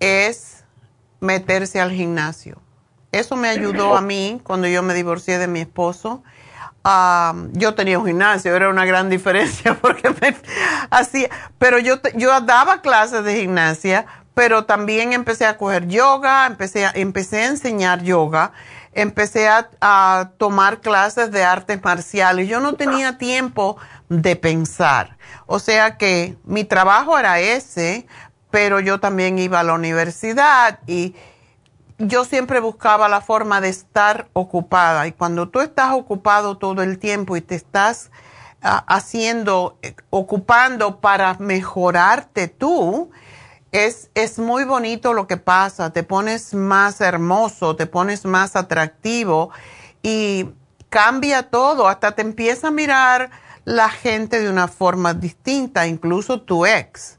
es 0.00 0.64
meterse 1.20 1.80
al 1.80 1.92
gimnasio. 1.92 2.60
Eso 3.12 3.36
me 3.36 3.48
ayudó 3.48 3.94
a 3.94 4.00
mí 4.00 4.40
cuando 4.42 4.66
yo 4.66 4.82
me 4.82 4.94
divorcié 4.94 5.38
de 5.38 5.46
mi 5.46 5.60
esposo. 5.60 6.22
yo 7.52 7.74
tenía 7.74 7.98
un 7.98 8.06
gimnasio, 8.06 8.56
era 8.56 8.70
una 8.70 8.86
gran 8.86 9.10
diferencia 9.16 9.74
porque 9.74 10.08
me 10.20 10.34
hacía, 10.90 11.28
pero 11.58 11.78
yo, 11.78 12.00
yo 12.14 12.40
daba 12.40 12.80
clases 12.80 13.22
de 13.22 13.40
gimnasia, 13.40 14.06
pero 14.34 14.64
también 14.64 15.12
empecé 15.12 15.44
a 15.44 15.58
coger 15.58 15.88
yoga, 15.88 16.46
empecé 16.46 16.86
a, 16.86 16.92
empecé 16.94 17.42
a 17.42 17.46
enseñar 17.48 18.02
yoga, 18.02 18.52
empecé 18.94 19.46
a, 19.46 19.68
a 19.82 20.30
tomar 20.38 20.80
clases 20.80 21.30
de 21.30 21.44
artes 21.44 21.84
marciales. 21.84 22.48
Yo 22.48 22.60
no 22.60 22.76
tenía 22.76 23.18
tiempo 23.18 23.76
de 24.08 24.36
pensar. 24.36 25.18
O 25.44 25.58
sea 25.58 25.98
que 25.98 26.36
mi 26.44 26.64
trabajo 26.64 27.18
era 27.18 27.40
ese, 27.40 28.06
pero 28.50 28.80
yo 28.80 29.00
también 29.00 29.38
iba 29.38 29.60
a 29.60 29.64
la 29.64 29.74
universidad 29.74 30.78
y 30.86 31.14
yo 32.06 32.24
siempre 32.24 32.60
buscaba 32.60 33.08
la 33.08 33.20
forma 33.20 33.60
de 33.60 33.68
estar 33.68 34.28
ocupada. 34.32 35.06
Y 35.06 35.12
cuando 35.12 35.48
tú 35.48 35.60
estás 35.60 35.92
ocupado 35.92 36.58
todo 36.58 36.82
el 36.82 36.98
tiempo 36.98 37.36
y 37.36 37.40
te 37.40 37.54
estás 37.54 38.10
ah, 38.62 38.84
haciendo, 38.88 39.78
eh, 39.82 39.94
ocupando 40.10 41.00
para 41.00 41.34
mejorarte 41.38 42.48
tú, 42.48 43.10
es, 43.70 44.10
es 44.14 44.38
muy 44.38 44.64
bonito 44.64 45.14
lo 45.14 45.26
que 45.26 45.36
pasa. 45.36 45.90
Te 45.90 46.02
pones 46.02 46.54
más 46.54 47.00
hermoso, 47.00 47.76
te 47.76 47.86
pones 47.86 48.24
más 48.24 48.56
atractivo 48.56 49.50
y 50.02 50.48
cambia 50.88 51.50
todo. 51.50 51.88
Hasta 51.88 52.12
te 52.12 52.22
empieza 52.22 52.68
a 52.68 52.72
mirar 52.72 53.30
la 53.64 53.88
gente 53.88 54.40
de 54.40 54.50
una 54.50 54.66
forma 54.66 55.14
distinta, 55.14 55.86
incluso 55.86 56.40
tu 56.40 56.66
ex. 56.66 57.18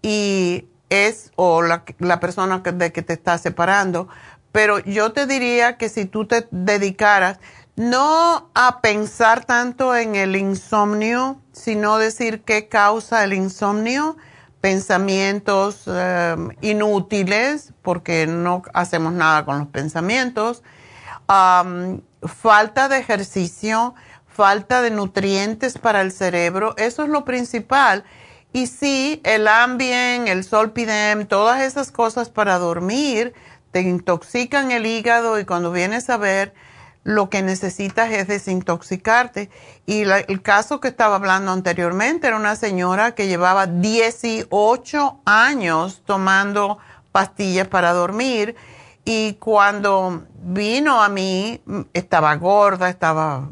Y 0.00 0.66
es, 0.90 1.32
o 1.36 1.62
la, 1.62 1.84
la 1.98 2.20
persona 2.20 2.58
de 2.58 2.92
que 2.92 3.02
te 3.02 3.12
está 3.12 3.38
separando. 3.38 4.08
Pero 4.52 4.78
yo 4.78 5.12
te 5.12 5.26
diría 5.26 5.76
que 5.76 5.88
si 5.88 6.04
tú 6.04 6.26
te 6.26 6.46
dedicaras 6.50 7.38
no 7.76 8.50
a 8.54 8.80
pensar 8.80 9.44
tanto 9.44 9.96
en 9.96 10.14
el 10.14 10.36
insomnio, 10.36 11.40
sino 11.52 11.98
decir 11.98 12.42
qué 12.42 12.68
causa 12.68 13.24
el 13.24 13.32
insomnio, 13.32 14.16
pensamientos 14.60 15.82
em, 15.86 16.50
inútiles, 16.60 17.72
porque 17.82 18.26
no 18.26 18.62
hacemos 18.72 19.12
nada 19.12 19.44
con 19.44 19.58
los 19.58 19.68
pensamientos, 19.68 20.62
falta 21.26 22.88
de 22.88 22.98
ejercicio, 22.98 23.94
falta 24.26 24.80
de 24.80 24.90
nutrientes 24.90 25.78
para 25.78 26.00
el 26.00 26.12
cerebro, 26.12 26.74
eso 26.76 27.02
es 27.02 27.08
lo 27.08 27.24
principal. 27.24 28.04
Y 28.54 28.68
sí, 28.68 29.20
el 29.24 29.48
Ambien, 29.48 30.28
el 30.28 30.44
Solpidem, 30.44 31.26
todas 31.26 31.60
esas 31.60 31.90
cosas 31.90 32.28
para 32.28 32.56
dormir 32.60 33.34
te 33.72 33.80
intoxican 33.80 34.70
el 34.70 34.86
hígado 34.86 35.40
y 35.40 35.44
cuando 35.44 35.72
vienes 35.72 36.08
a 36.08 36.18
ver 36.18 36.54
lo 37.02 37.30
que 37.30 37.42
necesitas 37.42 38.12
es 38.12 38.28
desintoxicarte. 38.28 39.50
Y 39.86 40.02
el 40.02 40.40
caso 40.40 40.78
que 40.78 40.86
estaba 40.86 41.16
hablando 41.16 41.50
anteriormente 41.50 42.28
era 42.28 42.36
una 42.36 42.54
señora 42.54 43.16
que 43.16 43.26
llevaba 43.26 43.66
18 43.66 45.18
años 45.24 46.04
tomando 46.06 46.78
pastillas 47.10 47.66
para 47.66 47.92
dormir 47.92 48.54
y 49.04 49.34
cuando 49.40 50.22
vino 50.44 51.02
a 51.02 51.08
mí 51.08 51.60
estaba 51.92 52.36
gorda, 52.36 52.88
estaba 52.88 53.48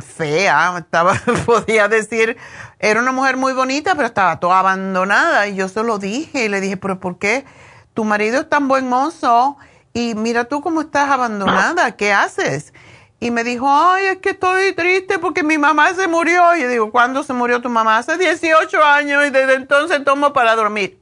fea, 0.00 0.78
estaba, 0.78 1.14
podía 1.46 1.88
decir, 1.88 2.36
era 2.84 3.00
una 3.00 3.12
mujer 3.12 3.38
muy 3.38 3.54
bonita, 3.54 3.94
pero 3.94 4.06
estaba 4.06 4.38
toda 4.38 4.58
abandonada. 4.58 5.48
Y 5.48 5.56
yo 5.56 5.70
se 5.70 5.82
lo 5.82 5.98
dije 5.98 6.44
y 6.44 6.48
le 6.48 6.60
dije, 6.60 6.76
pero 6.76 7.00
¿por 7.00 7.18
qué? 7.18 7.46
Tu 7.94 8.04
marido 8.04 8.40
es 8.40 8.48
tan 8.48 8.68
buen 8.68 8.90
mozo 8.90 9.56
y 9.94 10.14
mira 10.14 10.44
tú 10.44 10.60
cómo 10.60 10.82
estás 10.82 11.10
abandonada, 11.10 11.92
¿qué 11.92 12.12
haces? 12.12 12.74
Y 13.20 13.30
me 13.30 13.42
dijo, 13.42 13.66
ay, 13.70 14.06
es 14.06 14.18
que 14.18 14.30
estoy 14.30 14.74
triste 14.74 15.18
porque 15.18 15.42
mi 15.42 15.56
mamá 15.56 15.94
se 15.94 16.08
murió. 16.08 16.54
Y 16.56 16.60
yo 16.60 16.68
digo, 16.68 16.90
¿cuándo 16.90 17.22
se 17.22 17.32
murió 17.32 17.62
tu 17.62 17.70
mamá? 17.70 17.96
Hace 17.96 18.18
18 18.18 18.84
años 18.84 19.24
y 19.26 19.30
desde 19.30 19.54
entonces 19.54 20.04
tomo 20.04 20.34
para 20.34 20.54
dormir. 20.54 21.00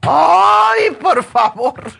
Ay, 0.00 0.92
por 0.98 1.22
favor. 1.22 1.92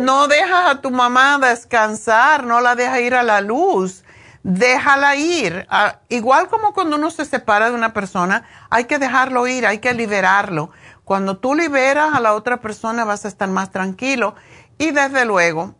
no 0.00 0.26
dejas 0.26 0.68
a 0.68 0.80
tu 0.80 0.90
mamá 0.90 1.38
descansar, 1.38 2.42
no 2.42 2.60
la 2.60 2.74
dejas 2.74 3.00
ir 3.02 3.14
a 3.14 3.22
la 3.22 3.40
luz 3.40 4.02
déjala 4.42 5.16
ir. 5.16 5.66
Ah, 5.70 6.00
igual 6.08 6.48
como 6.48 6.72
cuando 6.72 6.96
uno 6.96 7.10
se 7.10 7.24
separa 7.24 7.70
de 7.70 7.74
una 7.74 7.92
persona, 7.92 8.44
hay 8.70 8.84
que 8.84 8.98
dejarlo 8.98 9.46
ir, 9.46 9.66
hay 9.66 9.78
que 9.78 9.94
liberarlo. 9.94 10.70
Cuando 11.04 11.38
tú 11.38 11.54
liberas 11.54 12.14
a 12.14 12.20
la 12.20 12.34
otra 12.34 12.58
persona 12.58 13.04
vas 13.04 13.24
a 13.24 13.28
estar 13.28 13.48
más 13.48 13.70
tranquilo. 13.70 14.34
Y 14.78 14.90
desde 14.90 15.24
luego, 15.24 15.74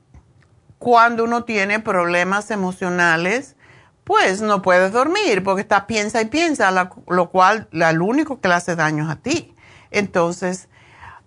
cuando 0.79 1.25
uno 1.25 1.45
tiene 1.45 1.81
problemas 1.81 2.51
emocionales, 2.51 3.57
pues 4.05 4.41
no 4.41 4.63
puedes 4.63 4.93
dormir 4.93 5.45
porque 5.45 5.63
estás 5.63 5.85
piensa 5.85 6.23
y 6.23 6.27
piensa, 6.27 6.71
lo 6.71 7.31
cual 7.31 7.69
lo 7.71 8.05
único 8.05 8.41
que 8.41 8.49
le 8.49 8.55
hace 8.55 8.75
daño 8.75 9.05
es 9.05 9.11
a 9.11 9.17
ti. 9.17 9.55
Entonces, 9.91 10.69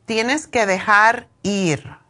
tienes 0.06 0.48
que 0.48 0.66
dejar 0.66 1.28
ir 1.44 2.01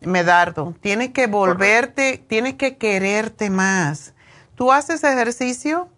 Medardo, 0.00 0.74
tienes 0.80 1.10
que 1.10 1.26
volverte, 1.26 2.22
tienes 2.26 2.54
que 2.54 2.76
quererte 2.76 3.50
más. 3.50 4.14
¿Tú 4.54 4.72
haces 4.72 5.04
ejercicio? 5.04 5.88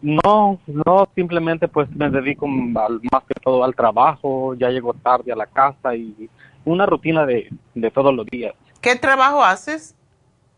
No, 0.00 0.58
no, 0.66 1.08
simplemente 1.14 1.68
pues 1.68 1.88
me 1.94 2.10
dedico 2.10 2.46
más 2.46 3.22
que 3.28 3.34
todo 3.42 3.62
al 3.62 3.74
trabajo, 3.74 4.54
ya 4.54 4.68
llego 4.70 4.94
tarde 4.94 5.32
a 5.32 5.36
la 5.36 5.46
casa 5.46 5.94
y 5.94 6.28
una 6.64 6.86
rutina 6.86 7.24
de, 7.24 7.50
todos 7.94 8.14
los 8.14 8.26
días. 8.26 8.54
¿Qué 8.80 8.96
trabajo 8.96 9.44
haces? 9.44 9.94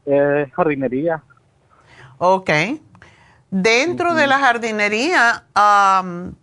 Eh, 0.07 0.51
jardinería. 0.55 1.23
Ok. 2.19 2.51
Dentro 3.51 4.15
de 4.15 4.27
la 4.27 4.39
jardinería, 4.39 5.45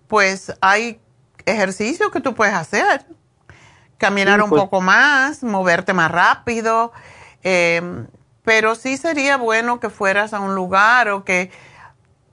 pues 0.08 0.56
hay 0.62 1.00
ejercicios 1.46 2.12
que 2.12 2.22
tú 2.22 2.34
puedes 2.34 2.54
hacer 2.54 3.06
caminar 4.02 4.42
un 4.42 4.50
pues. 4.50 4.64
poco 4.64 4.82
más, 4.82 5.44
moverte 5.44 5.94
más 5.94 6.10
rápido, 6.10 6.92
em, 7.44 8.08
pero 8.44 8.74
sí 8.74 8.98
sería 8.98 9.38
bueno 9.38 9.80
que 9.80 9.92
fueras 9.92 10.34
a 10.34 10.40
un 10.40 10.56
lugar 10.56 11.10
o 11.10 11.24
que 11.24 11.52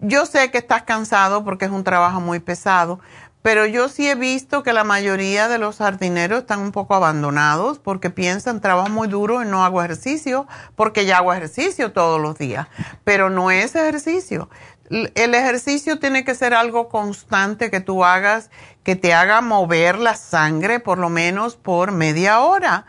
yo 0.00 0.24
sé 0.24 0.50
que 0.50 0.56
estás 0.56 0.84
cansado 0.84 1.44
porque 1.44 1.66
es 1.66 1.70
un 1.70 1.84
trabajo 1.84 2.20
muy 2.20 2.40
pesado, 2.40 3.00
pero 3.48 3.64
yo 3.64 3.88
sí 3.88 4.06
he 4.06 4.14
visto 4.14 4.62
que 4.62 4.74
la 4.74 4.84
mayoría 4.84 5.48
de 5.48 5.56
los 5.56 5.78
jardineros 5.78 6.40
están 6.40 6.60
un 6.60 6.70
poco 6.70 6.94
abandonados 6.94 7.78
porque 7.78 8.10
piensan 8.10 8.60
trabajo 8.60 8.90
muy 8.90 9.08
duro 9.08 9.42
y 9.42 9.46
no 9.46 9.64
hago 9.64 9.82
ejercicio 9.82 10.46
porque 10.76 11.06
ya 11.06 11.16
hago 11.16 11.32
ejercicio 11.32 11.92
todos 11.92 12.20
los 12.20 12.36
días, 12.36 12.66
pero 13.04 13.30
no 13.30 13.50
es 13.50 13.74
ejercicio 13.74 14.50
el 14.90 15.34
ejercicio 15.34 15.98
tiene 15.98 16.26
que 16.26 16.34
ser 16.34 16.52
algo 16.52 16.90
constante 16.90 17.70
que 17.70 17.80
tú 17.80 18.04
hagas, 18.04 18.50
que 18.82 18.96
te 18.96 19.14
haga 19.14 19.40
mover 19.40 19.98
la 19.98 20.14
sangre 20.14 20.78
por 20.78 20.98
lo 20.98 21.08
menos 21.08 21.56
por 21.56 21.90
media 21.90 22.40
hora. 22.40 22.84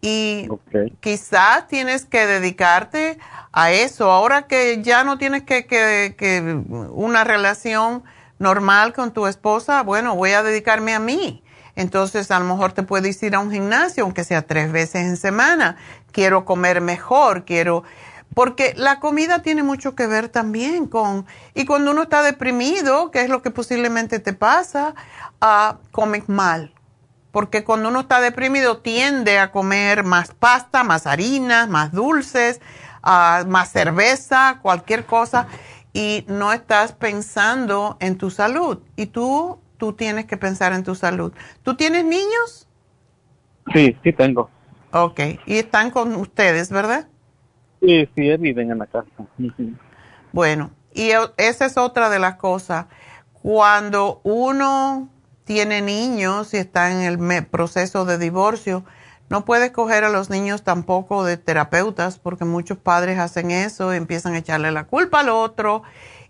Y 0.00 0.48
quizás 1.00 1.66
tienes 1.66 2.04
que 2.04 2.24
dedicarte 2.26 3.18
a 3.50 3.72
eso. 3.72 4.12
Ahora 4.12 4.46
que 4.46 4.80
ya 4.80 5.02
no 5.02 5.18
tienes 5.18 5.42
que, 5.42 5.66
que, 5.66 6.14
que, 6.16 6.40
una 6.40 7.24
relación 7.24 8.04
normal 8.38 8.92
con 8.92 9.12
tu 9.12 9.26
esposa, 9.26 9.82
bueno, 9.82 10.14
voy 10.14 10.32
a 10.32 10.42
dedicarme 10.42 10.94
a 10.94 10.98
mí. 10.98 11.42
Entonces 11.76 12.30
a 12.30 12.38
lo 12.38 12.44
mejor 12.44 12.72
te 12.72 12.82
puedes 12.82 13.20
ir 13.22 13.34
a 13.34 13.40
un 13.40 13.50
gimnasio, 13.50 14.04
aunque 14.04 14.24
sea 14.24 14.42
tres 14.42 14.70
veces 14.70 15.02
en 15.02 15.16
semana. 15.16 15.76
Quiero 16.12 16.44
comer 16.44 16.80
mejor, 16.80 17.44
quiero 17.44 17.84
porque 18.34 18.74
la 18.76 18.98
comida 18.98 19.42
tiene 19.42 19.62
mucho 19.62 19.94
que 19.94 20.06
ver 20.06 20.28
también 20.28 20.86
con, 20.86 21.24
y 21.54 21.64
cuando 21.64 21.92
uno 21.92 22.02
está 22.02 22.22
deprimido, 22.22 23.10
que 23.12 23.22
es 23.22 23.28
lo 23.28 23.42
que 23.42 23.50
posiblemente 23.50 24.18
te 24.18 24.32
pasa, 24.32 24.94
uh, 25.40 25.76
comes 25.92 26.28
mal. 26.28 26.74
Porque 27.30 27.64
cuando 27.64 27.88
uno 27.88 28.00
está 28.00 28.20
deprimido 28.20 28.78
tiende 28.78 29.38
a 29.38 29.50
comer 29.50 30.04
más 30.04 30.32
pasta, 30.32 30.84
más 30.84 31.06
harina, 31.06 31.66
más 31.66 31.92
dulces, 31.92 32.60
uh, 33.04 33.46
más 33.46 33.70
cerveza, 33.70 34.58
cualquier 34.62 35.06
cosa, 35.06 35.46
y 35.94 36.24
no 36.28 36.52
estás 36.52 36.92
pensando 36.92 37.96
en 38.00 38.18
tu 38.18 38.30
salud. 38.30 38.80
Y 38.96 39.06
tú, 39.06 39.60
tú 39.78 39.94
tienes 39.94 40.26
que 40.26 40.36
pensar 40.36 40.74
en 40.74 40.82
tu 40.82 40.94
salud. 40.96 41.32
¿Tú 41.62 41.76
tienes 41.76 42.04
niños? 42.04 42.68
Sí, 43.72 43.96
sí 44.02 44.12
tengo. 44.12 44.50
Ok, 44.92 45.20
y 45.46 45.56
están 45.58 45.90
con 45.90 46.14
ustedes, 46.16 46.70
¿verdad? 46.70 47.08
Sí, 47.80 48.08
sí, 48.14 48.36
viven 48.36 48.70
en 48.70 48.78
la 48.78 48.86
casa. 48.86 49.08
Bueno, 50.32 50.72
Y 50.92 51.10
esa 51.36 51.66
es 51.66 51.76
otra 51.76 52.10
de 52.10 52.18
las 52.18 52.36
cosas. 52.36 52.86
Cuando 53.32 54.20
uno 54.24 55.08
tiene 55.44 55.82
niños 55.82 56.54
y 56.54 56.58
está 56.58 56.92
en 56.92 57.00
el 57.02 57.46
proceso 57.46 58.04
de 58.04 58.18
divorcio, 58.18 58.84
no 59.30 59.44
puedes 59.44 59.70
coger 59.70 60.04
a 60.04 60.10
los 60.10 60.30
niños 60.30 60.62
tampoco 60.62 61.24
de 61.24 61.36
terapeutas 61.36 62.18
porque 62.18 62.44
muchos 62.44 62.78
padres 62.78 63.18
hacen 63.18 63.50
eso 63.50 63.92
y 63.92 63.96
empiezan 63.96 64.34
a 64.34 64.38
echarle 64.38 64.70
la 64.70 64.84
culpa 64.84 65.20
al 65.20 65.30
otro 65.30 65.82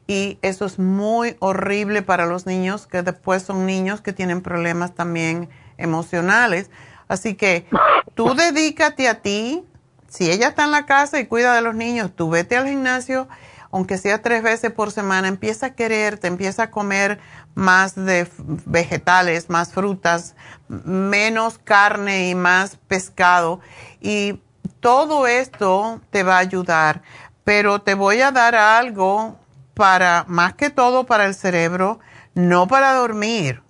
y 0.06 0.38
eso 0.42 0.66
es 0.66 0.78
muy 0.78 1.36
horrible 1.40 2.02
para 2.02 2.26
los 2.26 2.46
niños 2.46 2.86
que 2.86 3.02
después 3.02 3.42
son 3.42 3.66
niños 3.66 4.00
que 4.00 4.12
tienen 4.12 4.42
problemas 4.42 4.94
también 4.94 5.48
emocionales. 5.78 6.70
Así 7.08 7.34
que 7.34 7.66
tú 8.14 8.34
dedícate 8.34 9.08
a 9.08 9.22
ti. 9.22 9.64
Si 10.08 10.30
ella 10.30 10.48
está 10.48 10.64
en 10.64 10.70
la 10.70 10.86
casa 10.86 11.18
y 11.18 11.26
cuida 11.26 11.54
de 11.54 11.62
los 11.62 11.74
niños, 11.74 12.12
tú 12.14 12.30
vete 12.30 12.56
al 12.56 12.68
gimnasio, 12.68 13.26
aunque 13.72 13.98
sea 13.98 14.22
tres 14.22 14.44
veces 14.44 14.70
por 14.70 14.92
semana, 14.92 15.26
empieza 15.26 15.66
a 15.66 15.74
quererte, 15.74 16.28
empieza 16.28 16.64
a 16.64 16.70
comer 16.70 17.18
más 17.54 17.94
de 17.94 18.28
vegetales, 18.66 19.48
más 19.48 19.72
frutas, 19.72 20.36
menos 20.68 21.58
carne 21.58 22.30
y 22.30 22.34
más 22.34 22.76
pescado. 22.88 23.60
Y 24.00 24.40
todo 24.80 25.26
esto 25.26 26.00
te 26.10 26.22
va 26.22 26.36
a 26.36 26.40
ayudar. 26.40 27.02
Pero 27.44 27.80
te 27.80 27.94
voy 27.94 28.20
a 28.20 28.30
dar 28.30 28.54
algo 28.54 29.36
para, 29.74 30.24
más 30.28 30.54
que 30.54 30.70
todo 30.70 31.04
para 31.04 31.26
el 31.26 31.34
cerebro, 31.34 32.00
no 32.34 32.66
para 32.66 32.94
dormir. 32.94 33.60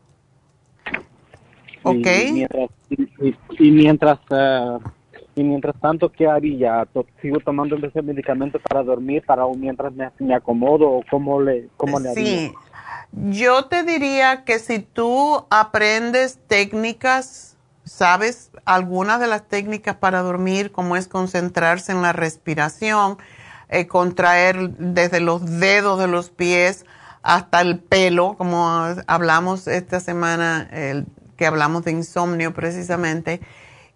¿Ok? 1.83 2.07
Y 2.29 2.33
mientras, 2.33 2.71
y, 3.59 3.71
mientras, 3.71 4.19
eh, 4.31 4.79
y 5.35 5.45
mientras 5.45 5.79
tanto, 5.81 6.11
¿qué 6.11 6.27
haría? 6.27 6.87
¿Sigo 7.21 7.41
tomando 7.41 7.77
ese 7.77 8.01
medicamento 8.01 8.59
para 8.59 8.83
dormir, 8.83 9.23
para 9.27 9.45
mientras 9.49 9.93
me, 9.93 10.35
acomodo 10.35 10.89
o 10.89 11.05
cómo 11.11 11.43
le, 11.43 11.69
cómo 11.77 12.01
le 12.01 12.11
haría? 12.11 12.25
Sí, 12.25 12.53
yo 13.17 13.67
te 13.67 13.83
diría 13.83 14.45
que 14.45 14.59
si 14.59 14.81
tú 14.81 15.47
aprendes 15.51 16.39
técnicas, 16.49 17.57
sabes 17.85 18.51
algunas 18.65 19.21
de 19.21 19.27
las 19.27 19.47
técnicas 19.47 19.97
para 19.97 20.23
dormir, 20.23 20.73
como 20.73 20.97
es 20.97 21.09
concentrarse 21.09 21.93
en 21.93 22.03
la 22.03 22.13
respiración, 22.13 23.19
eh, 23.69 23.87
contraer 23.87 24.71
desde 24.79 25.21
los 25.21 25.61
dedos 25.61 25.99
de 25.99 26.09
los 26.09 26.31
pies 26.31 26.85
hasta 27.23 27.61
el 27.61 27.79
pelo, 27.79 28.37
como 28.37 28.69
hablamos 29.07 29.67
esta 29.67 30.01
semana, 30.01 30.69
que 31.37 31.47
hablamos 31.47 31.85
de 31.85 31.93
insomnio 31.93 32.53
precisamente, 32.53 33.41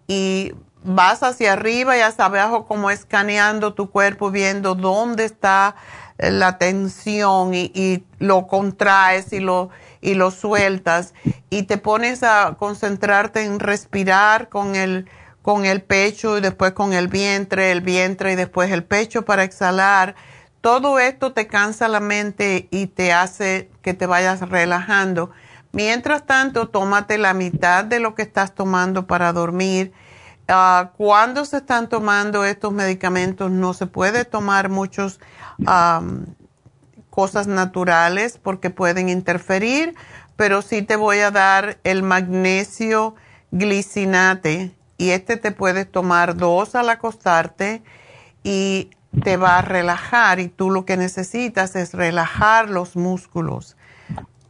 y 0.06 0.54
vas 0.82 1.22
hacia 1.22 1.52
arriba 1.52 1.96
y 1.96 2.00
hacia 2.00 2.24
abajo 2.24 2.66
como 2.66 2.90
escaneando 2.90 3.74
tu 3.74 3.90
cuerpo, 3.90 4.30
viendo 4.30 4.74
dónde 4.74 5.24
está 5.24 5.76
la 6.18 6.58
tensión 6.58 7.54
y, 7.54 8.04
lo 8.18 8.46
contraes 8.48 9.32
y 9.32 9.38
lo, 9.38 9.70
y 10.00 10.14
lo 10.14 10.30
sueltas 10.32 11.14
y 11.50 11.62
te 11.62 11.78
pones 11.78 12.22
a 12.22 12.56
concentrarte 12.58 13.44
en 13.44 13.60
respirar 13.60 14.48
con 14.48 14.74
el, 14.74 15.08
con 15.42 15.64
el 15.64 15.82
pecho 15.82 16.36
y 16.36 16.40
después 16.40 16.72
con 16.72 16.92
el 16.92 17.08
vientre, 17.08 17.70
el 17.70 17.80
vientre 17.80 18.32
y 18.32 18.36
después 18.36 18.70
el 18.72 18.84
pecho 18.84 19.24
para 19.24 19.44
exhalar. 19.44 20.16
Todo 20.60 20.98
esto 20.98 21.32
te 21.32 21.46
cansa 21.46 21.86
la 21.86 22.00
mente 22.00 22.66
y 22.72 22.88
te 22.88 23.12
hace 23.12 23.70
que 23.80 23.94
te 23.94 24.06
vayas 24.06 24.40
relajando. 24.40 25.30
Mientras 25.70 26.26
tanto, 26.26 26.68
tómate 26.68 27.18
la 27.18 27.34
mitad 27.34 27.84
de 27.84 28.00
lo 28.00 28.16
que 28.16 28.22
estás 28.22 28.54
tomando 28.54 29.06
para 29.06 29.32
dormir. 29.32 29.92
Uh, 30.48 30.88
cuando 30.96 31.44
se 31.44 31.58
están 31.58 31.88
tomando 31.88 32.44
estos 32.44 32.72
medicamentos, 32.72 33.50
no 33.50 33.74
se 33.74 33.86
puede 33.86 34.24
tomar 34.24 34.70
muchos 34.70 35.20
cosas 37.10 37.46
naturales 37.46 38.38
porque 38.42 38.70
pueden 38.70 39.08
interferir, 39.08 39.94
pero 40.36 40.62
sí 40.62 40.82
te 40.82 40.96
voy 40.96 41.18
a 41.18 41.30
dar 41.30 41.78
el 41.82 42.02
magnesio 42.02 43.16
glicinate 43.50 44.74
y 44.98 45.10
este 45.10 45.36
te 45.36 45.52
puedes 45.52 45.90
tomar 45.90 46.36
dos 46.36 46.74
al 46.74 46.90
acostarte 46.90 47.82
y 48.42 48.90
te 49.22 49.36
va 49.36 49.58
a 49.58 49.62
relajar 49.62 50.38
y 50.38 50.48
tú 50.48 50.70
lo 50.70 50.84
que 50.84 50.96
necesitas 50.96 51.76
es 51.76 51.94
relajar 51.94 52.68
los 52.68 52.94
músculos. 52.96 53.76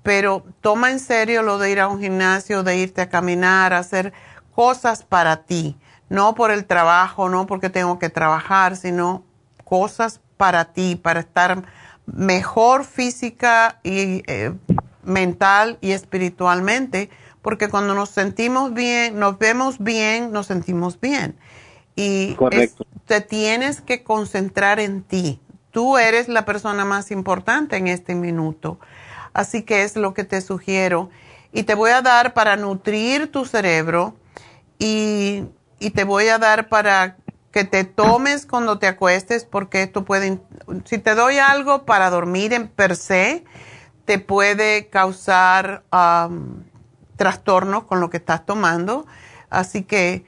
Pero 0.03 0.45
toma 0.61 0.91
en 0.91 1.01
serio 1.01 1.43
lo 1.43 1.59
de 1.59 1.71
ir 1.71 1.81
a 1.81 1.89
un 1.89 2.01
gimnasio, 2.01 2.63
de 2.63 2.77
irte 2.77 3.03
a 3.03 3.09
caminar, 3.09 3.73
hacer 3.73 4.13
cosas 4.55 5.05
para 5.05 5.45
ti, 5.45 5.77
no 6.09 6.35
por 6.35 6.51
el 6.51 6.65
trabajo, 6.65 7.29
no 7.29 7.47
porque 7.47 7.71
tengo 7.71 7.99
que 7.99 8.09
trabajar, 8.09 8.77
sino 8.77 9.25
cosas 9.65 10.21
para 10.39 10.73
ti, 10.73 10.97
para 10.97 11.21
estar 11.21 11.65
mejor 12.07 12.85
física 12.85 13.81
y 13.83 14.23
eh, 14.27 14.55
mental 15.03 15.77
y 15.83 15.91
espiritualmente, 15.91 17.11
porque 17.43 17.69
cuando 17.69 17.95
nos 17.95 18.09
sentimos 18.09 18.73
bien, 18.73 19.19
nos 19.19 19.39
vemos 19.39 19.79
bien, 19.79 20.33
nos 20.33 20.47
sentimos 20.47 20.99
bien. 20.99 21.37
Y 21.95 22.37
te 23.07 23.21
tienes 23.21 23.81
que 23.81 24.05
concentrar 24.05 24.79
en 24.79 25.03
ti. 25.03 25.41
Tú 25.73 25.99
eres 25.99 26.29
la 26.29 26.45
persona 26.45 26.85
más 26.85 27.11
importante 27.11 27.77
en 27.77 27.89
este 27.89 28.15
minuto. 28.15 28.79
Así 29.33 29.63
que 29.63 29.83
es 29.83 29.97
lo 29.97 30.15
que 30.15 30.25
te 30.25 30.41
sugiero. 30.41 31.11
Y 31.53 31.65
te 31.65 31.75
voy 31.75 31.91
a 31.91 32.03
dar 32.03 32.35
para 32.35 32.57
nutrir 32.57 33.33
tu 33.33 33.45
cerebro 33.45 34.15
y, 34.79 35.45
y 35.81 35.91
te 35.91 36.05
voy 36.05 36.29
a 36.29 36.39
dar 36.39 36.69
para 36.69 37.17
que 37.51 37.65
te 37.65 37.85
tomes 37.85 38.47
cuando 38.47 38.79
te 38.79 38.87
acuestes, 38.87 39.45
porque 39.45 39.83
esto 39.83 40.05
puede, 40.05 40.41
si 40.85 40.99
te 40.99 41.15
doy 41.15 41.39
algo 41.39 41.85
para 41.85 42.11
dormir 42.11 42.53
en 42.53 42.69
per 42.69 42.97
se, 42.97 43.45
te 44.05 44.19
puede 44.19 44.89
causar 44.89 45.85
trastornos 47.17 47.85
con 47.85 48.01
lo 48.01 48.11
que 48.11 48.19
estás 48.19 48.45
tomando. 48.47 49.07
Así 49.51 49.83
que 49.83 50.25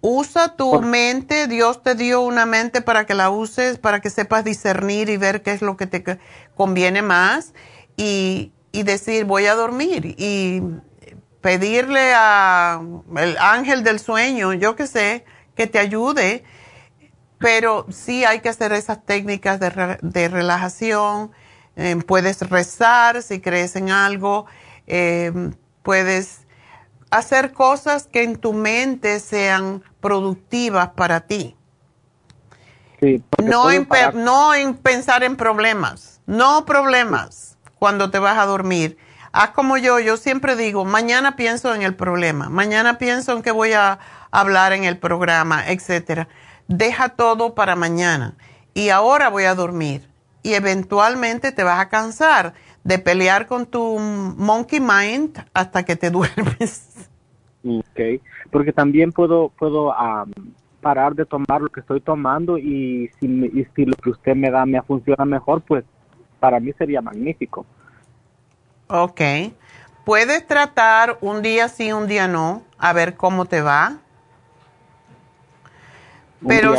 usa 0.00 0.56
tu 0.56 0.80
mente, 0.80 1.48
Dios 1.48 1.82
te 1.82 1.94
dio 1.94 2.20
una 2.20 2.46
mente 2.46 2.80
para 2.80 3.06
que 3.06 3.14
la 3.14 3.30
uses, 3.30 3.78
para 3.78 4.00
que 4.00 4.10
sepas 4.10 4.44
discernir 4.44 5.08
y 5.08 5.16
ver 5.16 5.42
qué 5.42 5.52
es 5.52 5.62
lo 5.62 5.76
que 5.76 5.86
te 5.86 6.18
conviene 6.54 7.02
más 7.02 7.54
y, 7.96 8.52
y 8.70 8.84
decir 8.84 9.24
voy 9.24 9.46
a 9.46 9.54
dormir 9.54 10.14
y 10.18 10.62
pedirle 11.40 12.12
a 12.14 12.80
el 13.16 13.36
ángel 13.38 13.84
del 13.84 14.00
sueño, 14.00 14.52
yo 14.52 14.74
qué 14.74 14.86
sé, 14.86 15.24
que 15.56 15.66
te 15.66 15.78
ayude, 15.78 16.44
pero 17.38 17.86
sí 17.90 18.24
hay 18.24 18.40
que 18.40 18.48
hacer 18.48 18.72
esas 18.72 19.04
técnicas 19.04 19.58
de, 19.58 20.28
relajación. 20.28 21.32
Eh, 21.76 21.96
puedes 22.06 22.48
rezar 22.48 23.22
si 23.22 23.40
crees 23.40 23.76
en 23.76 23.90
algo, 23.90 24.46
eh, 24.86 25.32
puedes 25.82 26.46
hacer 27.10 27.52
cosas 27.52 28.06
que 28.06 28.22
en 28.22 28.36
tu 28.36 28.52
mente 28.52 29.20
sean 29.20 29.82
productivas 30.00 30.90
para 30.90 31.20
ti. 31.20 31.56
no, 33.42 33.70
en, 33.70 33.86
no 34.14 34.54
en 34.54 34.74
pensar 34.74 35.22
en 35.22 35.36
problemas, 35.36 36.20
no 36.26 36.64
problemas 36.64 37.56
cuando 37.78 38.10
te 38.10 38.18
vas 38.18 38.38
a 38.38 38.46
dormir. 38.46 38.96
Haz 39.38 39.50
como 39.50 39.76
yo, 39.76 40.00
yo 40.00 40.16
siempre 40.16 40.56
digo, 40.56 40.86
mañana 40.86 41.36
pienso 41.36 41.74
en 41.74 41.82
el 41.82 41.94
problema, 41.94 42.48
mañana 42.48 42.96
pienso 42.96 43.36
en 43.36 43.42
que 43.42 43.50
voy 43.50 43.74
a 43.74 43.98
hablar 44.30 44.72
en 44.72 44.84
el 44.84 44.96
programa, 44.96 45.68
etcétera. 45.68 46.26
Deja 46.68 47.10
todo 47.10 47.54
para 47.54 47.76
mañana 47.76 48.34
y 48.72 48.88
ahora 48.88 49.28
voy 49.28 49.44
a 49.44 49.54
dormir 49.54 50.08
y 50.42 50.54
eventualmente 50.54 51.52
te 51.52 51.64
vas 51.64 51.78
a 51.80 51.90
cansar 51.90 52.54
de 52.82 52.98
pelear 52.98 53.46
con 53.46 53.66
tu 53.66 53.98
monkey 53.98 54.80
mind 54.80 55.36
hasta 55.52 55.84
que 55.84 55.96
te 55.96 56.08
duermes. 56.16 57.10
Ok, 57.62 58.22
porque 58.50 58.72
también 58.72 59.12
puedo 59.12 59.50
puedo 59.50 59.92
parar 60.80 61.14
de 61.14 61.26
tomar 61.26 61.60
lo 61.60 61.68
que 61.68 61.80
estoy 61.80 62.00
tomando 62.00 62.56
y 62.56 63.10
si, 63.20 63.26
y 63.26 63.66
si 63.76 63.84
lo 63.84 63.96
que 63.96 64.08
usted 64.08 64.34
me 64.34 64.50
da 64.50 64.64
me 64.64 64.80
funciona 64.80 65.26
mejor, 65.26 65.60
pues 65.60 65.84
para 66.40 66.58
mí 66.58 66.72
sería 66.78 67.02
magnífico. 67.02 67.66
Ok, 68.88 69.20
puedes 70.04 70.46
tratar 70.46 71.18
un 71.20 71.42
día 71.42 71.68
sí, 71.68 71.92
un 71.92 72.06
día 72.06 72.28
no, 72.28 72.62
a 72.78 72.92
ver 72.92 73.16
cómo 73.16 73.46
te 73.46 73.60
va. 73.60 73.98
Pero 76.46 76.74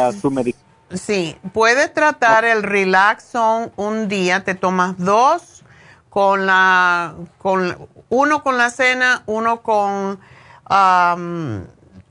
sí, 0.93 1.37
puedes 1.53 1.93
tratar 1.93 2.45
el 2.45 2.63
Relaxon 2.63 3.73
un 3.75 4.07
día, 4.07 4.43
te 4.43 4.55
tomas 4.55 4.97
dos 4.97 5.63
con 6.09 6.45
la, 6.45 7.15
con 7.37 7.89
uno 8.09 8.43
con 8.43 8.57
la 8.57 8.69
cena, 8.69 9.23
uno 9.25 9.61
con 9.61 10.19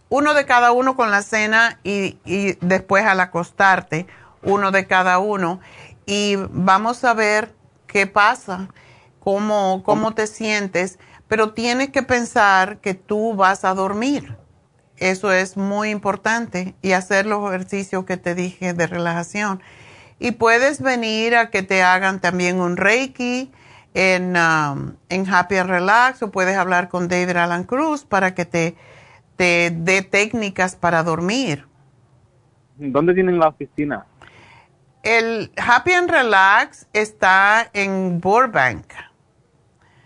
uno 0.08 0.34
de 0.34 0.46
cada 0.46 0.72
uno 0.72 0.96
con 0.96 1.10
la 1.10 1.22
cena 1.22 1.78
y, 1.82 2.18
y 2.24 2.58
después 2.60 3.04
al 3.06 3.20
acostarte, 3.20 4.06
uno 4.42 4.70
de 4.70 4.86
cada 4.86 5.18
uno. 5.18 5.60
Y 6.04 6.36
vamos 6.50 7.04
a 7.04 7.14
ver 7.14 7.54
qué 7.86 8.06
pasa, 8.06 8.68
cómo, 9.26 9.82
cómo 9.84 10.14
te 10.14 10.28
sientes, 10.28 11.00
pero 11.26 11.52
tienes 11.52 11.90
que 11.90 12.04
pensar 12.04 12.78
que 12.78 12.94
tú 12.94 13.34
vas 13.34 13.64
a 13.64 13.74
dormir 13.74 14.36
eso 14.98 15.30
es 15.32 15.56
muy 15.56 15.90
importante 15.90 16.74
y 16.82 16.92
hacer 16.92 17.26
los 17.26 17.46
ejercicios 17.48 18.04
que 18.04 18.16
te 18.16 18.34
dije 18.34 18.72
de 18.72 18.86
relajación. 18.86 19.62
y 20.18 20.30
puedes 20.30 20.80
venir 20.80 21.36
a 21.36 21.50
que 21.50 21.62
te 21.62 21.82
hagan 21.82 22.20
también 22.20 22.58
un 22.58 22.78
Reiki 22.78 23.52
en, 23.92 24.34
um, 24.34 24.94
en 25.10 25.28
Happy 25.28 25.56
and 25.56 25.68
Relax 25.68 26.22
o 26.22 26.30
puedes 26.30 26.56
hablar 26.56 26.88
con 26.88 27.06
David 27.06 27.36
Alan 27.36 27.64
Cruz 27.64 28.06
para 28.06 28.34
que 28.34 28.46
te, 28.46 28.76
te 29.36 29.70
dé 29.70 30.00
técnicas 30.00 30.74
para 30.74 31.02
dormir. 31.02 31.66
¿Dónde 32.78 33.12
tienen 33.12 33.38
la 33.38 33.48
oficina? 33.48 34.06
El 35.02 35.52
Happy 35.58 35.92
and 35.92 36.08
Relax 36.08 36.86
está 36.94 37.68
en 37.74 38.18
Burbank. 38.18 38.86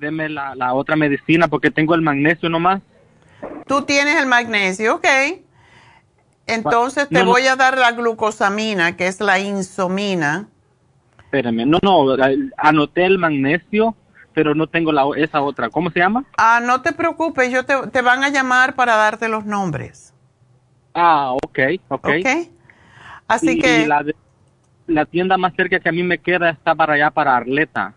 Deme 0.00 0.28
la, 0.28 0.54
la 0.54 0.74
otra 0.74 0.96
medicina 0.96 1.48
porque 1.48 1.70
tengo 1.70 1.94
el 1.94 2.02
magnesio 2.02 2.50
nomás. 2.50 2.82
Tú 3.66 3.80
tienes 3.82 4.16
el 4.16 4.26
magnesio, 4.26 4.96
ok. 4.96 5.06
Entonces 6.48 7.08
te 7.08 7.22
voy 7.22 7.46
a 7.46 7.56
dar 7.56 7.76
la 7.76 7.92
glucosamina, 7.92 8.96
que 8.96 9.06
es 9.06 9.20
la 9.20 9.38
insomina. 9.38 10.48
Espérame, 11.18 11.66
no, 11.66 11.78
no, 11.82 12.16
anoté 12.56 13.04
el 13.04 13.18
magnesio, 13.18 13.94
pero 14.38 14.54
no 14.54 14.68
tengo 14.68 14.92
la, 14.92 15.04
esa 15.16 15.42
otra. 15.42 15.68
¿Cómo 15.68 15.90
se 15.90 15.98
llama? 15.98 16.24
Ah, 16.36 16.60
no 16.62 16.80
te 16.80 16.92
preocupes, 16.92 17.50
yo 17.50 17.64
te, 17.64 17.74
te 17.88 18.02
van 18.02 18.22
a 18.22 18.28
llamar 18.28 18.76
para 18.76 18.94
darte 18.94 19.28
los 19.28 19.44
nombres. 19.44 20.14
Ah, 20.94 21.32
ok, 21.32 21.58
ok. 21.88 22.08
Así 23.26 23.58
que... 23.58 23.84
la, 23.88 24.04
la, 24.86 25.06
tienda 25.06 25.36
más 25.36 25.54
cerca 25.56 25.80
que 25.80 25.88
a 25.88 25.90
mí 25.90 26.04
me 26.04 26.18
queda 26.18 26.50
está 26.50 26.72
para 26.76 26.94
allá, 26.94 27.10
para 27.10 27.36
Arleta. 27.36 27.94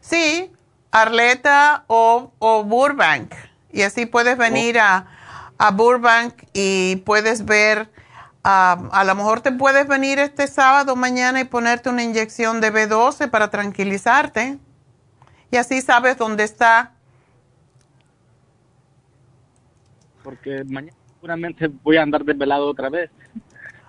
Sí, 0.00 0.50
Arleta 0.90 1.84
o, 1.88 2.32
o 2.38 2.64
Burbank. 2.64 3.34
Y 3.70 3.82
así 3.82 4.06
puedes 4.06 4.38
venir 4.38 4.78
a, 4.78 5.08
a, 5.58 5.72
Burbank 5.72 6.32
y 6.54 6.96
puedes 7.04 7.44
ver, 7.44 7.90
a 8.42 9.04
lo 9.04 9.14
mejor 9.14 9.42
te 9.42 9.52
puedes 9.52 9.86
venir 9.86 10.18
este 10.18 10.46
sábado 10.46 10.96
mañana 10.96 11.38
y 11.40 11.44
ponerte 11.44 11.90
una 11.90 12.02
inyección 12.02 12.62
de 12.62 12.72
B12 12.72 13.28
para 13.28 13.50
tranquilizarte. 13.50 14.58
Y 15.52 15.58
así 15.58 15.82
sabes 15.82 16.16
dónde 16.16 16.44
está. 16.44 16.92
Porque 20.24 20.64
mañana 20.64 20.96
seguramente 21.14 21.68
voy 21.68 21.98
a 21.98 22.02
andar 22.02 22.24
desvelado 22.24 22.66
otra 22.66 22.88
vez. 22.88 23.10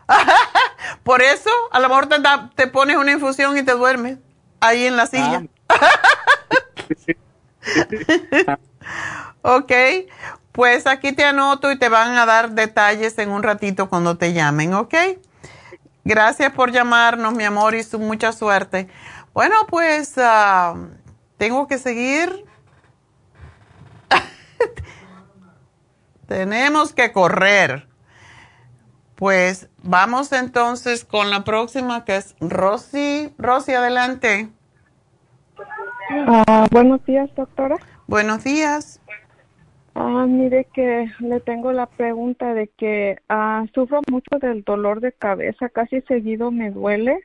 Por 1.04 1.22
eso, 1.22 1.50
a 1.72 1.80
lo 1.80 1.88
mejor 1.88 2.10
te, 2.56 2.68
pones 2.68 2.98
una 2.98 3.14
infusión 3.14 3.58
y 3.58 3.64
te 3.64 3.72
duermes 3.72 4.18
ahí 4.60 4.86
en 4.86 4.98
la 4.98 5.08
silla. 5.08 5.46
Ah. 8.48 8.60
ok, 9.56 9.72
pues 10.52 10.86
aquí 10.86 11.14
te 11.14 11.24
anoto 11.24 11.72
y 11.72 11.80
te 11.80 11.88
van 11.88 12.18
a 12.18 12.26
dar 12.26 12.52
detalles 12.52 13.18
en 13.20 13.30
un 13.30 13.42
ratito 13.42 13.88
cuando 13.88 14.18
te 14.18 14.34
llamen, 14.34 14.74
¿ok? 14.74 14.94
Gracias 16.04 16.52
por 16.52 16.74
llamarnos, 16.74 17.34
mi 17.34 17.46
amor, 17.46 17.74
y 17.74 17.84
su 17.84 18.00
mucha 18.00 18.34
suerte. 18.34 18.90
Bueno, 19.34 19.66
pues 19.70 20.16
ah, 20.18 20.76
tengo 21.44 21.68
que 21.68 21.78
seguir 21.78 22.46
Tenemos 26.26 26.94
que 26.94 27.12
correr. 27.12 27.86
Pues 29.16 29.70
vamos 29.84 30.32
entonces 30.32 31.04
con 31.04 31.30
la 31.30 31.44
próxima 31.44 32.06
que 32.06 32.16
es 32.16 32.34
Rosy. 32.40 33.34
Rosy, 33.38 33.74
adelante. 33.74 34.52
Ah, 36.28 36.66
buenos 36.72 37.06
días, 37.06 37.30
doctora. 37.36 37.76
Buenos 38.08 38.46
días. 38.46 39.02
Ah, 39.96 40.26
mire 40.26 40.66
que 40.74 41.12
le 41.20 41.42
tengo 41.42 41.74
la 41.74 41.88
pregunta 41.88 42.54
de 42.54 42.70
que 42.70 43.18
ah, 43.28 43.66
sufro 43.76 44.00
mucho 44.10 44.40
del 44.40 44.64
dolor 44.64 45.02
de 45.02 45.12
cabeza, 45.12 45.68
casi 45.68 46.00
seguido 46.04 46.52
me 46.52 46.72
duele. 46.72 47.20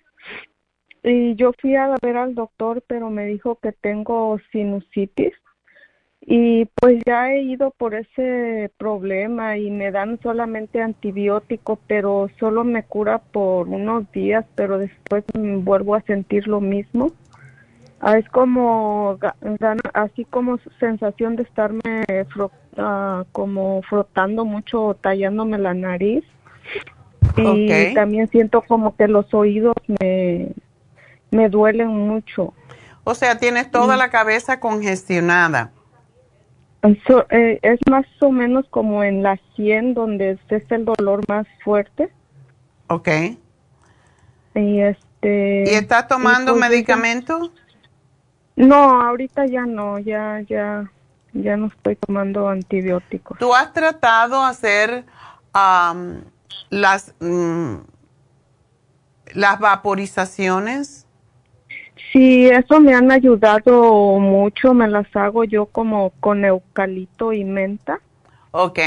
Y 1.03 1.35
yo 1.37 1.53
fui 1.61 1.77
a 1.77 1.95
ver 2.03 2.17
al 2.17 2.35
doctor, 2.35 2.83
pero 2.87 3.11
me 3.11 3.27
dijo 3.27 3.57
que 3.57 3.73
tengo 3.73 4.39
sinusitis. 4.53 5.33
Y 6.21 6.67
pues 6.75 7.03
ya 7.07 7.33
he 7.33 7.43
ido 7.43 7.71
por 7.71 7.95
ese 7.95 8.71
problema 8.77 9.57
y 9.57 9.71
me 9.71 9.91
dan 9.91 10.21
solamente 10.23 10.83
antibiótico, 10.83 11.79
pero 11.87 12.29
solo 12.39 12.65
me 12.65 12.83
cura 12.83 13.19
por 13.19 13.69
unos 13.69 14.11
días, 14.13 14.45
pero 14.55 14.79
después 14.79 15.25
vuelvo 15.35 15.95
a 15.95 16.03
sentir 16.03 16.47
lo 16.47 16.61
mismo. 16.61 17.13
Ah, 18.01 18.19
es 18.19 18.29
como, 18.29 19.19
así 19.95 20.25
como 20.27 20.59
sensación 20.79 21.37
de 21.37 21.45
estarme 21.45 22.05
ah, 22.77 23.25
como 23.33 23.83
frotando 23.83 24.45
mucho 24.45 24.85
o 24.85 24.95
tallándome 24.95 25.59
la 25.59 25.75
nariz. 25.75 26.25
Y 27.37 27.95
también 27.95 28.29
siento 28.29 28.63
como 28.63 28.97
que 28.97 29.09
los 29.09 29.33
oídos 29.33 29.77
me, 30.01 30.49
me 31.31 31.49
duelen 31.49 31.89
mucho. 31.89 32.55
O 33.05 33.15
sea, 33.15 33.39
tienes 33.39 33.71
toda 33.71 33.97
la 33.97 34.11
cabeza 34.11 34.61
congestionada. 34.61 35.73
Eh, 36.83 37.59
es 37.63 37.81
más 37.91 38.07
o 38.21 38.31
menos 38.31 38.67
como 38.71 39.03
en 39.03 39.23
la 39.23 39.39
100 39.57 39.95
donde 39.95 40.39
es 40.49 40.63
el 40.71 40.85
dolor 40.85 41.27
más 41.29 41.47
fuerte. 41.65 42.13
Ok. 42.89 43.09
Y 44.55 44.81
este. 44.81 45.65
¿Y 45.67 45.75
estás 45.75 46.07
tomando 46.07 46.53
pues, 46.53 46.69
medicamento? 46.69 47.53
No, 48.57 49.01
ahorita 49.01 49.47
ya 49.47 49.67
no, 49.67 49.99
ya, 49.99 50.41
ya, 50.49 50.91
ya 51.33 51.57
no 51.57 51.67
estoy 51.67 51.97
tomando 51.97 52.49
antibióticos. 52.49 53.39
¿Tú 53.39 53.55
has 53.55 53.73
tratado 53.73 54.45
hacer 54.45 55.05
las, 56.71 57.15
mm, 57.21 57.77
las 59.35 59.59
vaporizaciones? 59.61 61.08
Sí, 62.13 62.47
eso 62.47 62.81
me 62.81 62.95
han 62.95 63.11
ayudado 63.11 64.19
mucho, 64.19 64.73
me 64.73 64.89
las 64.89 65.15
hago 65.15 65.45
yo 65.45 65.67
como 65.67 66.11
con 66.21 66.45
eucalipto 66.45 67.33
y 67.33 67.45
menta. 67.45 68.01
Ok. 68.53 68.79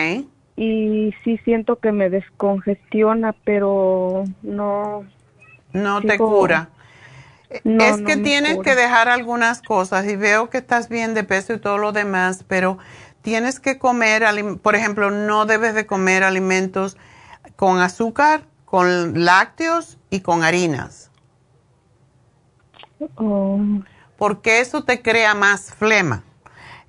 Y 0.56 1.14
sí 1.24 1.40
siento 1.44 1.78
que 1.78 1.92
me 1.92 2.10
descongestiona, 2.10 3.34
pero 3.44 4.24
no. 4.42 5.06
No 5.72 6.02
te 6.02 6.18
cura. 6.18 6.70
es 7.50 8.02
que 8.02 8.18
tienes 8.18 8.58
que 8.60 8.76
dejar 8.76 9.08
algunas 9.08 9.62
cosas 9.62 10.08
y 10.08 10.16
veo 10.16 10.50
que 10.50 10.58
estás 10.58 10.90
bien 10.90 11.14
de 11.14 11.24
peso 11.24 11.54
y 11.54 11.60
todo 11.60 11.78
lo 11.78 11.92
demás, 11.92 12.44
pero 12.48 12.80
tienes 13.22 13.60
que 13.60 13.78
comer, 13.78 14.24
por 14.62 14.76
ejemplo, 14.76 15.12
no 15.12 15.46
debes 15.46 15.76
de 15.76 15.86
comer 15.86 16.24
alimentos 16.24 16.98
con 17.56 17.80
azúcar, 17.80 18.44
con 18.66 19.24
lácteos 19.26 19.98
y 20.10 20.22
con 20.22 20.44
harinas. 20.44 21.11
Oh. 23.16 23.60
Porque 24.18 24.60
eso 24.60 24.84
te 24.84 25.02
crea 25.02 25.34
más 25.34 25.74
flema. 25.74 26.24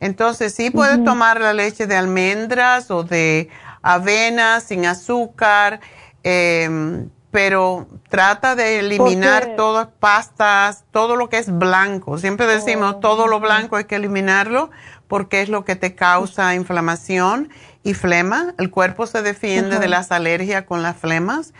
Entonces, 0.01 0.52
sí 0.55 0.70
puedes 0.70 1.05
tomar 1.05 1.40
la 1.40 1.52
leche 1.52 1.86
de 1.86 1.97
almendras 1.97 2.90
o 2.90 3.05
de 3.05 3.48
avena 3.82 4.60
sin 4.60 4.84
azúcar, 4.84 5.80
em, 6.24 7.09
pero 7.30 7.86
trata 8.09 8.55
de 8.55 8.80
eliminar 8.80 9.55
todas 9.56 9.89
pastas, 10.01 10.84
todo 10.90 11.16
lo 11.16 11.28
que 11.28 11.39
es 11.39 11.56
blanco. 11.56 12.18
Siempre 12.18 12.47
decimos, 12.47 13.01
todo 13.01 13.26
lo 13.26 13.40
blanco 13.40 13.76
hay 13.76 13.84
que 13.84 13.97
eliminarlo 13.97 14.70
porque 15.06 15.40
es 15.40 15.48
lo 15.48 15.64
que 15.64 15.76
te 15.76 15.94
causa 15.94 16.55
inflamación 16.55 17.51
y 17.82 17.94
flema. 17.94 18.55
El 18.59 18.70
cuerpo 18.70 19.06
se 19.06 19.22
defiende 19.22 19.78
de 19.78 19.89
las 19.89 20.10
alergias 20.12 20.64
con 20.64 20.82
las 20.82 20.97
flemas. 20.97 21.55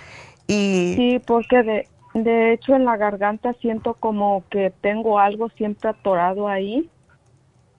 Y 0.47 0.95
sí, 0.97 1.23
porque 1.25 1.63
de, 1.63 1.89
de 2.15 2.53
hecho, 2.53 2.75
en 2.75 2.85
la 2.85 2.97
garganta 2.97 3.55
siento 3.61 3.95
como 3.95 4.45
que 4.51 4.73
tengo 4.81 5.19
algo 5.19 5.49
siempre 5.51 5.91
atorado 5.91 6.49
ahí. 6.49 6.91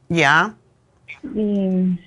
Ya. 0.10 0.56
Y, 1.24 1.98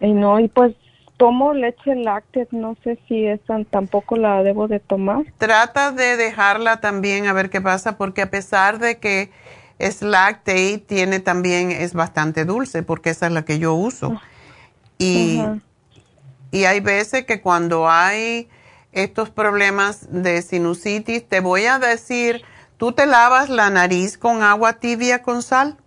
no, 0.00 0.40
y 0.40 0.48
pues 0.48 0.74
tomo 1.16 1.52
leche 1.52 1.94
láctea, 1.94 2.46
no 2.50 2.76
sé 2.82 2.98
si 3.06 3.26
esa 3.26 3.62
tampoco 3.70 4.16
la 4.16 4.42
debo 4.42 4.66
de 4.66 4.80
tomar. 4.80 5.24
Trata 5.38 5.92
de 5.92 6.16
dejarla 6.16 6.80
también 6.80 7.26
a 7.26 7.32
ver 7.32 7.50
qué 7.50 7.60
pasa, 7.60 7.96
porque 7.96 8.22
a 8.22 8.30
pesar 8.30 8.78
de 8.78 8.98
que 8.98 9.30
es 9.78 10.02
Lactate, 10.02 10.78
tiene 10.78 11.20
también, 11.20 11.70
es 11.70 11.92
bastante 11.92 12.44
dulce 12.44 12.82
porque 12.82 13.10
esa 13.10 13.26
es 13.26 13.32
la 13.32 13.44
que 13.44 13.58
yo 13.58 13.74
uso. 13.74 14.20
Y, 14.98 15.40
Ajá. 15.40 15.58
y 16.50 16.64
hay 16.64 16.80
veces 16.80 17.24
que 17.24 17.40
cuando 17.40 17.88
hay 17.88 18.48
estos 18.92 19.30
problemas 19.30 20.06
de 20.10 20.42
sinusitis, 20.42 21.26
te 21.28 21.40
voy 21.40 21.66
a 21.66 21.78
decir, 21.78 22.44
¿tú 22.76 22.92
te 22.92 23.06
lavas 23.06 23.48
la 23.48 23.70
nariz 23.70 24.18
con 24.18 24.42
agua 24.42 24.74
tibia 24.74 25.22
con 25.22 25.42
sal? 25.42 25.78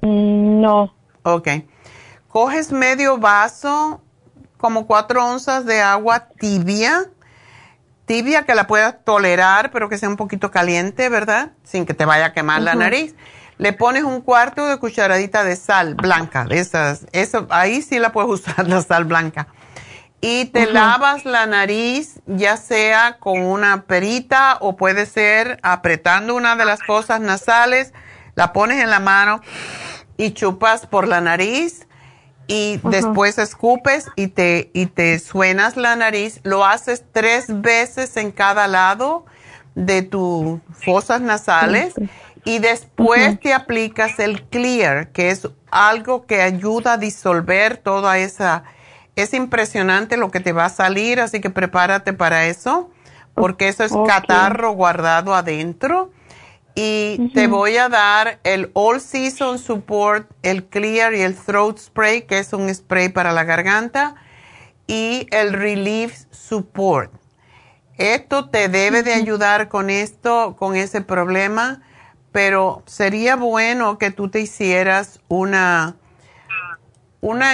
Mm, 0.00 0.60
No. 0.60 0.94
Ok. 1.22 1.48
Coges 2.28 2.72
medio 2.72 3.18
vaso, 3.18 4.00
como 4.56 4.86
cuatro 4.86 5.24
onzas 5.24 5.66
de 5.66 5.82
agua 5.82 6.28
tibia, 6.38 7.10
tibia 8.06 8.44
que 8.44 8.54
la 8.54 8.66
puedas 8.66 9.04
tolerar, 9.04 9.70
pero 9.70 9.88
que 9.88 9.98
sea 9.98 10.08
un 10.08 10.16
poquito 10.16 10.50
caliente, 10.50 11.08
¿verdad? 11.08 11.52
Sin 11.62 11.84
que 11.84 11.94
te 11.94 12.04
vaya 12.04 12.26
a 12.26 12.32
quemar 12.32 12.62
la 12.62 12.74
nariz. 12.74 13.14
Le 13.58 13.72
pones 13.72 14.02
un 14.02 14.22
cuarto 14.22 14.66
de 14.66 14.78
cucharadita 14.78 15.44
de 15.44 15.56
sal 15.56 15.94
blanca, 15.94 16.44
de 16.44 16.58
esas, 16.58 17.06
eso, 17.12 17.46
ahí 17.50 17.82
sí 17.82 17.98
la 17.98 18.10
puedes 18.10 18.30
usar 18.46 18.66
la 18.66 18.82
sal 18.82 19.04
blanca. 19.04 19.48
Y 20.24 20.44
te 20.46 20.70
lavas 20.70 21.24
la 21.24 21.46
nariz, 21.46 22.20
ya 22.26 22.56
sea 22.56 23.18
con 23.18 23.42
una 23.42 23.82
perita 23.82 24.56
o 24.60 24.76
puede 24.76 25.04
ser 25.04 25.58
apretando 25.64 26.36
una 26.36 26.54
de 26.54 26.64
las 26.64 26.80
fosas 26.84 27.20
nasales, 27.20 27.92
la 28.36 28.52
pones 28.52 28.80
en 28.80 28.88
la 28.88 29.00
mano 29.00 29.40
y 30.16 30.30
chupas 30.30 30.86
por 30.86 31.08
la 31.08 31.20
nariz 31.20 31.88
y 32.46 32.78
después 32.84 33.36
escupes 33.38 34.06
y 34.14 34.28
te, 34.28 34.70
y 34.74 34.86
te 34.86 35.18
suenas 35.18 35.76
la 35.76 35.96
nariz. 35.96 36.38
Lo 36.44 36.64
haces 36.64 37.02
tres 37.10 37.46
veces 37.48 38.16
en 38.16 38.30
cada 38.30 38.68
lado 38.68 39.26
de 39.74 40.02
tus 40.02 40.60
fosas 40.72 41.20
nasales 41.20 41.94
y 42.44 42.60
después 42.60 43.40
te 43.40 43.54
aplicas 43.54 44.20
el 44.20 44.44
clear, 44.44 45.08
que 45.10 45.30
es 45.30 45.48
algo 45.72 46.26
que 46.26 46.42
ayuda 46.42 46.92
a 46.92 46.96
disolver 46.98 47.76
toda 47.76 48.18
esa... 48.18 48.62
Es 49.16 49.34
impresionante 49.34 50.16
lo 50.16 50.30
que 50.30 50.40
te 50.40 50.52
va 50.52 50.66
a 50.66 50.70
salir, 50.70 51.20
así 51.20 51.40
que 51.40 51.50
prepárate 51.50 52.12
para 52.12 52.46
eso, 52.46 52.90
porque 53.34 53.68
eso 53.68 53.84
es 53.84 53.92
catarro 54.06 54.72
guardado 54.72 55.34
adentro. 55.34 56.10
Y 56.74 57.30
te 57.34 57.48
voy 57.48 57.76
a 57.76 57.90
dar 57.90 58.38
el 58.44 58.70
All 58.72 59.00
Season 59.00 59.58
Support, 59.58 60.30
el 60.42 60.64
Clear 60.64 61.12
y 61.12 61.20
el 61.20 61.36
Throat 61.36 61.78
Spray, 61.78 62.22
que 62.22 62.38
es 62.38 62.54
un 62.54 62.74
spray 62.74 63.10
para 63.10 63.32
la 63.32 63.44
garganta, 63.44 64.14
y 64.86 65.26
el 65.30 65.52
Relief 65.52 66.24
Support. 66.30 67.12
Esto 67.98 68.48
te 68.48 68.68
debe 68.68 69.02
de 69.02 69.12
ayudar 69.12 69.68
con 69.68 69.90
esto, 69.90 70.56
con 70.58 70.74
ese 70.74 71.02
problema, 71.02 71.82
pero 72.32 72.82
sería 72.86 73.36
bueno 73.36 73.98
que 73.98 74.10
tú 74.10 74.30
te 74.30 74.40
hicieras 74.40 75.20
una, 75.28 75.96
una, 77.22 77.52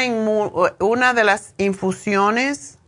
una 0.81 1.15
de 1.15 1.25
las 1.25 1.55
infusiones 1.59 2.79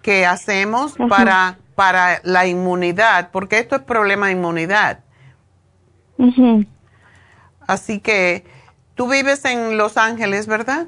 que 0.00 0.26
hacemos 0.26 0.94
para, 1.08 1.58
para 1.76 2.20
la 2.24 2.46
inmunidad, 2.46 3.30
porque 3.30 3.58
esto 3.58 3.76
es 3.76 3.82
problema 3.82 4.26
de 4.26 4.32
inmunidad. 4.32 5.00
Así 7.66 8.00
que 8.00 8.44
tú 8.94 9.08
vives 9.08 9.44
en 9.44 9.76
Los 9.76 9.96
Ángeles, 9.96 10.46
¿verdad? 10.46 10.86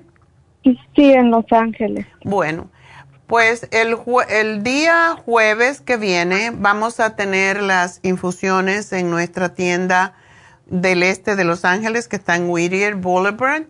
Sí, 0.62 1.12
en 1.12 1.30
Los 1.30 1.44
Ángeles. 1.52 2.06
Bueno, 2.24 2.70
pues 3.26 3.68
el, 3.72 3.96
el 4.30 4.62
día 4.62 5.16
jueves 5.22 5.82
que 5.82 5.98
viene 5.98 6.51
vamos 6.51 6.98
a 6.98 7.14
tener 7.14 7.62
las 7.62 8.01
infusiones 8.02 8.90
en 8.94 9.10
nuestra 9.10 9.55
tienda 9.55 10.14
del 10.66 11.02
este 11.02 11.36
de 11.36 11.44
Los 11.44 11.66
Ángeles 11.66 12.09
que 12.09 12.16
está 12.16 12.36
en 12.36 12.48
Whittier 12.48 12.94
Boulevard 12.94 13.64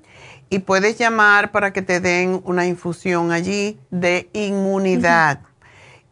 y 0.50 0.60
puedes 0.60 0.98
llamar 0.98 1.52
para 1.52 1.72
que 1.72 1.82
te 1.82 2.00
den 2.00 2.40
una 2.44 2.66
infusión 2.66 3.32
allí 3.32 3.78
de 3.90 4.28
inmunidad 4.32 5.40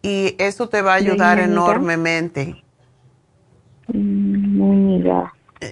y 0.02 0.34
eso 0.38 0.68
te 0.68 0.82
va 0.82 0.94
a 0.94 1.00
¿De 1.00 1.10
ayudar 1.10 1.38
enormemente. 1.38 2.62
Inmunidad. 3.92 5.24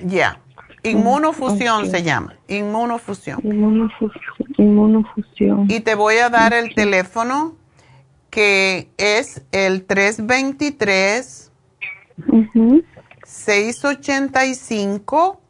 Ya, 0.04 0.40
inmunofusión 0.82 1.84
ok. 1.84 1.90
se 1.90 2.02
llama, 2.02 2.34
inmunofusión. 2.48 3.40
Inmunofusión. 3.42 4.34
Inmunofusión. 4.56 5.66
Y 5.68 5.80
te 5.80 5.94
voy 5.94 6.16
a 6.16 6.30
dar 6.30 6.52
el 6.52 6.74
teléfono 6.74 7.54
que 8.30 8.88
es 8.96 9.44
el 9.50 9.84
323 9.84 11.50
Ujú, 12.28 12.84
685 13.24 15.40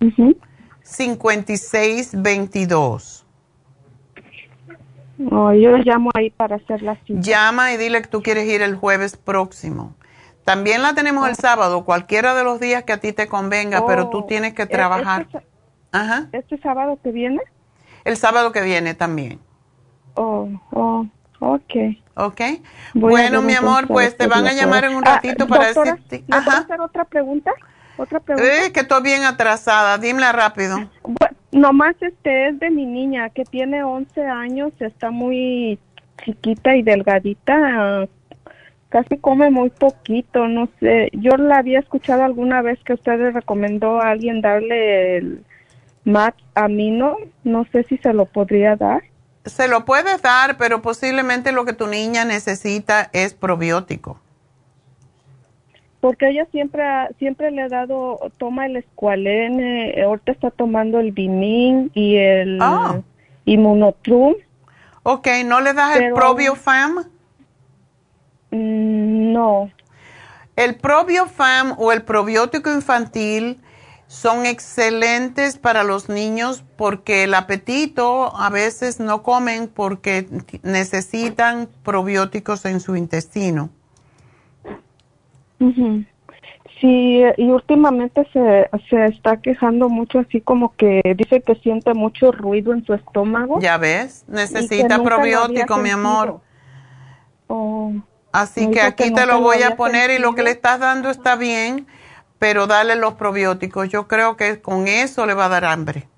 ujú. 0.00 0.36
5622. 0.92 3.24
Oh, 5.30 5.52
yo 5.52 5.76
llamo 5.78 6.10
ahí 6.14 6.30
para 6.30 6.56
hacer 6.56 6.82
la 6.82 6.96
cita. 7.04 7.20
Llama 7.20 7.72
y 7.72 7.76
dile 7.76 8.02
que 8.02 8.08
tú 8.08 8.22
quieres 8.22 8.48
ir 8.48 8.62
el 8.62 8.74
jueves 8.76 9.16
próximo. 9.16 9.94
También 10.44 10.82
la 10.82 10.94
tenemos 10.94 11.28
el 11.28 11.36
sábado, 11.36 11.84
cualquiera 11.84 12.34
de 12.34 12.42
los 12.42 12.58
días 12.58 12.82
que 12.82 12.92
a 12.92 12.96
ti 12.98 13.12
te 13.12 13.28
convenga, 13.28 13.86
pero 13.86 14.08
tú 14.08 14.18
Oh, 14.18 14.24
tienes 14.24 14.54
que 14.54 14.62
¿e- 14.62 14.66
trabajar. 14.66 15.22
Este, 15.22 15.46
Ajá. 15.92 16.28
este 16.32 16.58
sábado 16.58 16.98
que 17.02 17.12
viene? 17.12 17.40
El 18.04 18.16
sábado 18.16 18.50
que 18.50 18.60
viene 18.62 18.94
también. 18.94 19.38
Oh, 20.14 20.48
oh, 20.72 21.06
ok. 21.38 21.72
¿Ok? 22.16 22.40
Voy 22.94 23.12
bueno, 23.12 23.40
mi 23.42 23.54
amor, 23.54 23.86
pues 23.86 24.16
te 24.16 24.26
van 24.26 24.46
a 24.48 24.52
llamar 24.52 24.84
en 24.84 24.96
un 24.96 25.06
Ah, 25.06 25.14
ratito 25.14 25.46
para 25.46 25.66
doctora, 25.66 25.92
decirte. 25.92 26.24
¿le 26.26 26.42
puedo 26.42 26.58
hacer 26.58 26.80
otra 26.80 27.04
pregunta? 27.04 27.52
¿Otra 27.96 28.20
pregunta? 28.20 28.66
Eh, 28.66 28.72
que 28.72 28.80
estoy 28.80 29.02
bien 29.02 29.24
atrasada, 29.24 29.98
dímela 29.98 30.32
rápido. 30.32 30.76
Bueno, 31.02 31.36
nomás 31.52 31.94
este 32.00 32.48
es 32.48 32.58
de 32.58 32.70
mi 32.70 32.86
niña 32.86 33.30
que 33.30 33.44
tiene 33.44 33.84
11 33.84 34.24
años, 34.26 34.72
está 34.80 35.10
muy 35.10 35.78
chiquita 36.24 36.76
y 36.76 36.82
delgadita, 36.82 38.08
casi 38.88 39.18
come 39.18 39.50
muy 39.50 39.70
poquito, 39.70 40.48
no 40.48 40.68
sé. 40.80 41.10
Yo 41.12 41.36
la 41.36 41.58
había 41.58 41.80
escuchado 41.80 42.24
alguna 42.24 42.62
vez 42.62 42.78
que 42.84 42.94
usted 42.94 43.18
le 43.18 43.30
recomendó 43.30 44.00
a 44.00 44.10
alguien 44.10 44.40
darle 44.40 45.16
el 45.18 45.44
Max 46.04 46.36
Amino, 46.54 47.16
no 47.44 47.66
sé 47.72 47.84
si 47.84 47.96
se 47.98 48.12
lo 48.12 48.26
podría 48.26 48.76
dar. 48.76 49.02
Se 49.44 49.66
lo 49.66 49.84
puedes 49.84 50.22
dar, 50.22 50.56
pero 50.56 50.82
posiblemente 50.82 51.52
lo 51.52 51.64
que 51.64 51.72
tu 51.72 51.86
niña 51.86 52.24
necesita 52.24 53.10
es 53.12 53.34
probiótico. 53.34 54.20
Porque 56.02 56.28
ella 56.30 56.46
siempre 56.50 56.82
ha- 56.82 57.08
siempre 57.20 57.52
le 57.52 57.62
ha 57.62 57.68
dado, 57.68 58.18
toma 58.36 58.66
el 58.66 58.76
escualene, 58.76 59.90
eh, 59.90 60.02
ahorita 60.02 60.32
está 60.32 60.50
tomando 60.50 60.98
el 60.98 61.12
Bimin 61.12 61.92
y 61.94 62.16
el 62.16 62.58
Ah. 62.60 63.00
Inmunotrum. 63.44 64.34
Ok, 65.04 65.28
¿no 65.46 65.60
le 65.60 65.72
das 65.72 65.94
el 65.96 66.02
Pero- 66.02 66.16
Probiofam? 66.16 67.04
Mm, 68.50 69.32
no. 69.32 69.70
El 70.56 70.74
Probiofam 70.74 71.74
o 71.78 71.92
el 71.92 72.02
probiótico 72.02 72.70
infantil 72.72 73.60
son 74.06 74.44
excelentes 74.44 75.56
para 75.56 75.84
los 75.84 76.08
niños 76.08 76.62
porque 76.76 77.24
el 77.24 77.32
apetito 77.34 78.36
a 78.36 78.50
veces 78.50 79.00
no 79.00 79.22
comen 79.22 79.68
porque 79.68 80.26
necesitan 80.62 81.68
probióticos 81.84 82.64
en 82.66 82.80
su 82.80 82.96
intestino. 82.96 83.70
Sí, 86.80 87.22
y 87.36 87.50
últimamente 87.50 88.26
se, 88.32 88.68
se 88.90 89.06
está 89.06 89.36
quejando 89.36 89.88
mucho, 89.88 90.18
así 90.18 90.40
como 90.40 90.74
que 90.74 91.00
dice 91.16 91.40
que 91.40 91.54
siente 91.56 91.94
mucho 91.94 92.32
ruido 92.32 92.72
en 92.72 92.84
su 92.84 92.94
estómago. 92.94 93.60
¿Ya 93.60 93.78
ves? 93.78 94.24
Necesita 94.26 95.00
probiótico, 95.02 95.78
mi 95.78 95.90
amor. 95.90 96.40
Oh, 97.46 97.92
Así 98.32 98.70
que 98.70 98.80
aquí 98.80 99.04
que 99.04 99.10
te 99.12 99.26
lo 99.26 99.40
voy 99.40 99.62
a 99.62 99.76
poner 99.76 100.10
y 100.10 100.18
lo 100.18 100.34
que 100.34 100.42
le 100.42 100.50
estás 100.50 100.80
dando 100.80 101.10
está 101.10 101.36
bien, 101.36 101.86
pero 102.38 102.66
dale 102.66 102.96
los 102.96 103.14
probióticos. 103.14 103.88
Yo 103.88 104.08
creo 104.08 104.36
que 104.36 104.60
con 104.60 104.88
eso 104.88 105.26
le 105.26 105.34
va 105.34 105.44
a 105.44 105.50
dar 105.50 105.64
hambre. 105.66 106.08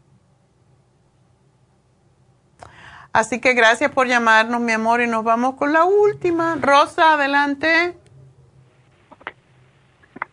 Así 3.12 3.40
que 3.40 3.54
gracias 3.54 3.90
por 3.90 4.06
llamarnos, 4.06 4.60
mi 4.60 4.72
amor, 4.72 5.00
y 5.00 5.06
nos 5.06 5.24
vamos 5.24 5.56
con 5.56 5.72
la 5.72 5.84
última. 5.84 6.56
Rosa, 6.60 7.14
adelante. 7.14 7.96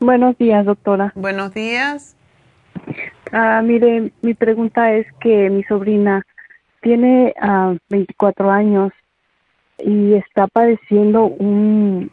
Buenos 0.01 0.35
días, 0.39 0.65
doctora. 0.65 1.11
Buenos 1.13 1.53
días. 1.53 2.15
Ah, 3.31 3.61
mire, 3.63 4.11
mi 4.23 4.33
pregunta 4.33 4.93
es 4.93 5.05
que 5.19 5.47
mi 5.51 5.63
sobrina 5.65 6.25
tiene 6.81 7.35
ah, 7.39 7.75
24 7.87 8.49
años 8.49 8.91
y 9.77 10.13
está 10.15 10.47
padeciendo 10.47 11.25
un... 11.25 12.09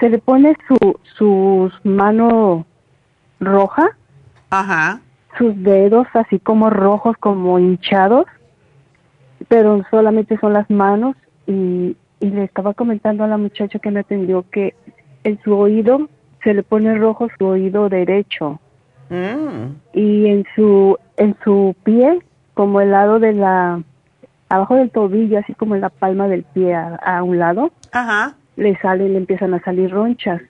Se 0.00 0.08
le 0.08 0.18
pone 0.18 0.56
su, 0.66 0.98
sus 1.18 1.84
mano 1.84 2.64
roja, 3.38 3.90
Ajá. 4.48 5.02
sus 5.36 5.54
dedos 5.62 6.06
así 6.14 6.38
como 6.38 6.70
rojos, 6.70 7.14
como 7.18 7.58
hinchados, 7.58 8.24
pero 9.48 9.84
solamente 9.90 10.38
son 10.38 10.54
las 10.54 10.68
manos 10.70 11.14
y, 11.46 11.94
y 12.20 12.30
le 12.30 12.44
estaba 12.44 12.72
comentando 12.72 13.22
a 13.22 13.28
la 13.28 13.36
muchacha 13.36 13.78
que 13.78 13.90
me 13.90 14.00
atendió 14.00 14.46
que 14.50 14.74
en 15.24 15.40
su 15.42 15.54
oído 15.56 16.08
se 16.42 16.54
le 16.54 16.62
pone 16.62 16.94
rojo 16.96 17.28
su 17.38 17.46
oído 17.46 17.88
derecho 17.88 18.60
Mm. 19.10 19.74
y 19.92 20.26
en 20.28 20.46
su 20.54 20.96
en 21.16 21.36
su 21.42 21.74
pie 21.82 22.20
como 22.54 22.80
el 22.80 22.92
lado 22.92 23.18
de 23.18 23.32
la 23.32 23.82
abajo 24.48 24.76
del 24.76 24.90
tobillo 24.90 25.38
así 25.40 25.52
como 25.54 25.74
en 25.74 25.80
la 25.80 25.88
palma 25.90 26.28
del 26.28 26.44
pie 26.44 26.74
a, 26.76 26.94
a 26.94 27.22
un 27.24 27.38
lado 27.40 27.72
Ajá. 27.90 28.36
le 28.56 28.76
salen 28.78 29.12
le 29.12 29.18
empiezan 29.18 29.52
a 29.54 29.60
salir 29.62 29.90
ronchas 29.90 30.40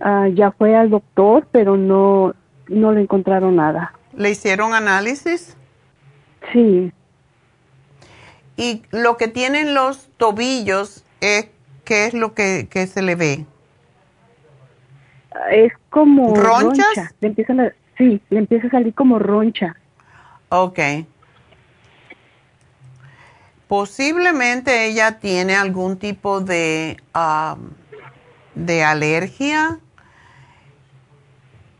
Ah, 0.00 0.26
ya 0.28 0.50
fue 0.52 0.74
al 0.74 0.88
doctor 0.90 1.46
pero 1.52 1.76
no 1.76 2.34
no 2.68 2.92
le 2.92 3.02
encontraron 3.02 3.56
nada 3.56 3.92
¿Le 4.16 4.30
hicieron 4.30 4.72
análisis? 4.74 5.56
sí 6.52 6.92
Y 8.56 8.82
lo 8.90 9.16
que 9.16 9.28
tienen 9.28 9.74
los 9.74 10.08
tobillos, 10.16 11.04
es, 11.20 11.48
¿qué 11.84 12.06
es 12.06 12.14
lo 12.14 12.34
que, 12.34 12.68
que 12.70 12.86
se 12.86 13.02
le 13.02 13.14
ve? 13.14 13.46
es 15.50 15.72
como 15.90 16.34
¿Ronchas? 16.36 16.86
roncha 16.86 17.12
le 17.20 17.28
empiezan 17.28 17.60
a 17.60 17.72
sí 17.98 18.20
le 18.30 18.38
empieza 18.38 18.68
a 18.68 18.70
salir 18.70 18.94
como 18.94 19.18
roncha 19.18 19.74
Ok. 20.48 20.78
Posiblemente 23.66 24.86
ella 24.86 25.18
tiene 25.18 25.56
algún 25.56 25.98
tipo 25.98 26.40
de, 26.40 26.98
de 28.54 28.84
alergia. 28.84 29.80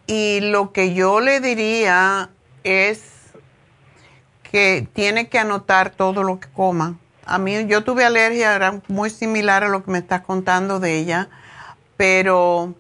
Y 0.07 0.41
lo 0.41 0.73
que 0.73 0.95
yo 0.95 1.21
le 1.21 1.41
diría 1.41 2.31
es 2.65 3.33
que 4.43 4.89
tiene 4.93 5.29
que 5.29 5.39
anotar 5.39 5.91
todo 5.91 6.25
lo 6.25 6.41
que 6.41 6.49
coma. 6.49 6.99
A 7.27 7.39
mí 7.39 7.67
yo 7.67 7.85
tuve 7.85 8.05
alergia, 8.05 8.55
era 8.55 8.81
muy 8.89 9.11
similar 9.11 9.65
a 9.65 9.69
lo 9.69 9.85
que 9.85 9.91
me 9.91 9.99
estás 9.99 10.23
contando 10.23 10.81
de 10.81 10.99
ella, 10.99 11.29
pero 11.97 12.75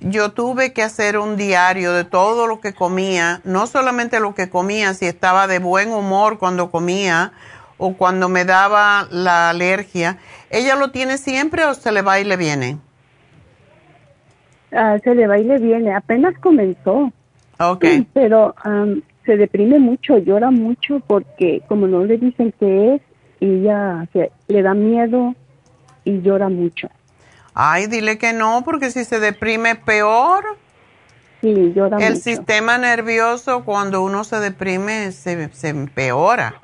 yo 0.00 0.32
tuve 0.32 0.72
que 0.72 0.82
hacer 0.82 1.18
un 1.18 1.36
diario 1.36 1.92
de 1.92 2.04
todo 2.04 2.46
lo 2.46 2.60
que 2.60 2.74
comía, 2.74 3.40
no 3.44 3.66
solamente 3.66 4.20
lo 4.20 4.34
que 4.34 4.48
comía, 4.48 4.94
si 4.94 5.06
estaba 5.06 5.46
de 5.46 5.58
buen 5.58 5.90
humor 5.90 6.38
cuando 6.38 6.70
comía 6.70 7.32
o 7.78 7.94
cuando 7.94 8.28
me 8.28 8.44
daba 8.44 9.06
la 9.10 9.50
alergia. 9.50 10.18
¿Ella 10.50 10.76
lo 10.76 10.90
tiene 10.90 11.18
siempre 11.18 11.64
o 11.64 11.74
se 11.74 11.92
le 11.92 12.02
va 12.02 12.20
y 12.20 12.24
le 12.24 12.36
viene? 12.36 12.78
Ah, 14.72 14.98
se 15.02 15.14
le 15.14 15.26
va 15.26 15.38
y 15.38 15.44
le 15.44 15.58
viene 15.58 15.94
apenas 15.94 16.34
comenzó 16.40 17.12
Ok. 17.58 17.84
pero 18.12 18.54
am, 18.62 19.02
se 19.24 19.36
deprime 19.36 19.78
mucho 19.78 20.18
llora 20.18 20.50
mucho 20.50 21.00
porque 21.06 21.62
como 21.68 21.86
no 21.86 22.04
le 22.04 22.18
dicen 22.18 22.52
qué 22.58 22.94
es 22.94 23.02
ella 23.40 24.06
se, 24.12 24.32
le 24.48 24.62
da 24.62 24.74
miedo 24.74 25.34
y 26.04 26.20
llora 26.22 26.48
mucho 26.48 26.88
Ay, 27.58 27.86
dile 27.86 28.18
que 28.18 28.32
no, 28.34 28.62
porque 28.64 28.90
si 28.90 29.04
se 29.04 29.18
deprime 29.18 29.76
peor. 29.76 30.44
Sí, 31.40 31.72
llora 31.74 31.98
El 31.98 32.12
mucho. 32.14 32.20
sistema 32.20 32.76
nervioso 32.76 33.64
cuando 33.64 34.02
uno 34.02 34.24
se 34.24 34.40
deprime 34.40 35.10
se, 35.12 35.48
se 35.54 35.68
empeora. 35.70 36.54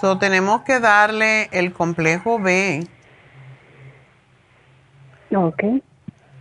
So, 0.00 0.18
tenemos 0.18 0.62
que 0.62 0.80
darle 0.80 1.48
el 1.52 1.72
complejo 1.72 2.40
B 2.40 2.84
Ok. 5.34 5.62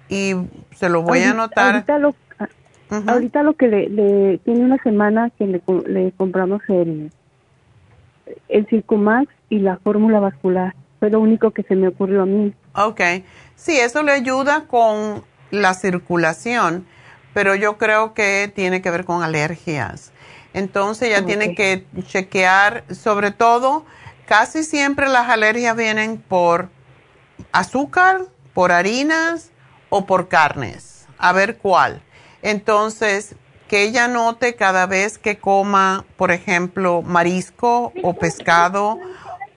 y 0.09 0.33
se 0.71 0.89
lo 0.89 1.03
voy 1.03 1.19
a 1.19 1.29
anotar. 1.31 1.75
Ahorita 1.75 1.99
lo, 1.99 2.15
ah, 2.39 2.47
ahorita 3.07 3.43
lo 3.43 3.53
que 3.53 3.67
le, 3.67 3.89
le- 3.89 4.37
tiene 4.39 4.65
una 4.65 4.77
semana 4.81 5.29
que 5.37 5.45
le, 5.45 5.61
le 5.85 6.11
compramos 6.13 6.61
el, 6.69 7.11
el 8.49 8.67
Circumax 8.67 9.27
y 9.49 9.59
la 9.59 9.77
fórmula 9.77 10.19
vascular. 10.19 10.75
Fue 10.99 11.09
lo 11.09 11.19
único 11.19 11.51
que 11.51 11.63
se 11.63 11.75
me 11.75 11.87
ocurrió 11.87 12.23
a 12.23 12.25
mí. 12.25 12.53
Ok, 12.75 13.01
sí, 13.55 13.77
eso 13.77 14.03
le 14.03 14.11
ayuda 14.11 14.65
con 14.67 15.23
la 15.49 15.73
circulación, 15.73 16.85
pero 17.33 17.55
yo 17.55 17.77
creo 17.77 18.13
que 18.13 18.51
tiene 18.53 18.81
que 18.81 18.91
ver 18.91 19.05
con 19.05 19.23
alergias. 19.23 20.11
Entonces 20.53 21.09
ya 21.09 21.25
tiene 21.25 21.55
que 21.55 21.85
chequear, 22.03 22.83
sobre 22.93 23.31
todo, 23.31 23.85
casi 24.25 24.63
siempre 24.63 25.07
las 25.07 25.29
alergias 25.29 25.75
vienen 25.75 26.17
por 26.17 26.69
azúcar, 27.51 28.21
por 28.53 28.71
harinas 28.71 29.51
o 29.89 30.05
por 30.05 30.27
carnes. 30.27 31.07
A 31.17 31.33
ver 31.33 31.57
cuál. 31.57 32.01
Entonces, 32.41 33.35
que 33.71 33.83
ella 33.83 34.09
note 34.09 34.55
cada 34.57 34.85
vez 34.85 35.17
que 35.17 35.37
coma, 35.37 36.03
por 36.17 36.31
ejemplo, 36.31 37.01
marisco 37.03 37.93
o 38.03 38.13
pescado 38.13 38.99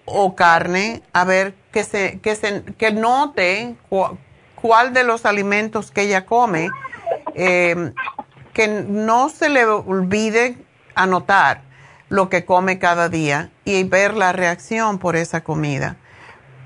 o 0.05 0.37
carne, 0.37 1.03
a 1.13 1.25
ver 1.25 1.57
que 1.73 1.83
se, 1.83 2.21
que 2.21 2.37
se, 2.37 2.63
que 2.79 2.93
note 2.93 3.75
cu- 3.91 4.17
cuál 4.55 4.93
de 4.93 5.03
los 5.03 5.27
alimentos 5.27 5.91
que 5.91 6.03
ella 6.03 6.27
come, 6.27 6.71
eh, 7.35 7.91
que 8.53 8.69
no 8.69 9.31
se 9.31 9.49
le 9.49 9.65
olvide 9.65 10.59
anotar 10.95 11.63
lo 12.09 12.29
que 12.29 12.45
come 12.45 12.79
cada 12.79 13.09
día 13.09 13.51
y 13.65 13.83
ver 13.83 14.15
la 14.15 14.31
reacción 14.33 15.01
por 15.01 15.17
esa 15.17 15.43
comida. 15.43 15.97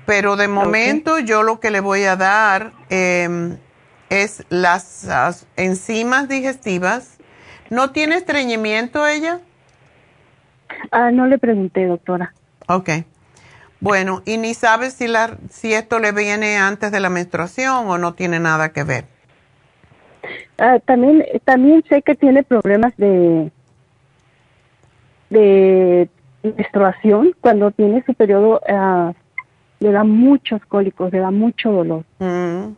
Pero 0.05 0.35
de 0.35 0.47
momento 0.47 1.17
yo 1.17 1.41
lo 1.41 1.59
que 1.59 1.71
le 1.71 1.79
voy 1.79 2.03
a 2.03 2.15
dar 2.15 2.73
eh, 2.91 3.57
es 4.11 4.43
las 4.49 5.05
as- 5.07 5.47
enzimas 5.55 6.27
digestivas. 6.27 7.15
¿No 7.69 7.91
tiene 7.91 8.15
estreñimiento 8.15 9.05
ella? 9.05 9.39
Ah, 10.91 11.11
no 11.11 11.27
le 11.27 11.37
pregunté, 11.37 11.85
doctora. 11.85 12.33
Ok. 12.67 12.89
Bueno, 13.79 14.21
y 14.25 14.37
ni 14.37 14.53
sabes 14.53 14.93
si, 14.93 15.07
la, 15.07 15.37
si 15.49 15.73
esto 15.73 15.99
le 15.99 16.11
viene 16.11 16.57
antes 16.57 16.91
de 16.91 16.99
la 16.99 17.09
menstruación 17.09 17.87
o 17.87 17.97
no 17.97 18.13
tiene 18.13 18.39
nada 18.39 18.69
que 18.69 18.83
ver. 18.83 19.05
Ah, 20.57 20.79
también, 20.85 21.23
también 21.45 21.83
sé 21.87 22.01
que 22.01 22.15
tiene 22.15 22.43
problemas 22.43 22.95
de, 22.97 23.51
de 25.29 26.09
menstruación. 26.43 27.33
Cuando 27.39 27.71
tiene 27.71 28.03
su 28.05 28.13
periodo, 28.13 28.61
ah, 28.67 29.13
le 29.79 29.91
da 29.91 30.03
muchos 30.03 30.63
cólicos, 30.65 31.11
le 31.13 31.19
da 31.19 31.31
mucho 31.31 31.71
dolor. 31.71 32.03
Mm. 32.19 32.75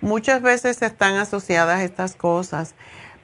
Muchas 0.00 0.42
veces 0.42 0.82
están 0.82 1.16
asociadas 1.16 1.80
estas 1.80 2.14
cosas. 2.14 2.74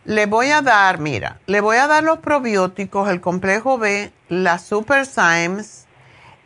Le 0.04 0.24
voy 0.24 0.50
a 0.50 0.62
dar, 0.62 0.98
mira, 0.98 1.40
le 1.46 1.60
voy 1.60 1.76
a 1.76 1.86
dar 1.86 2.02
los 2.02 2.20
probióticos, 2.20 3.10
el 3.10 3.20
complejo 3.20 3.76
B, 3.76 4.10
la 4.30 4.58
Super 4.58 5.04
Symes, 5.04 5.86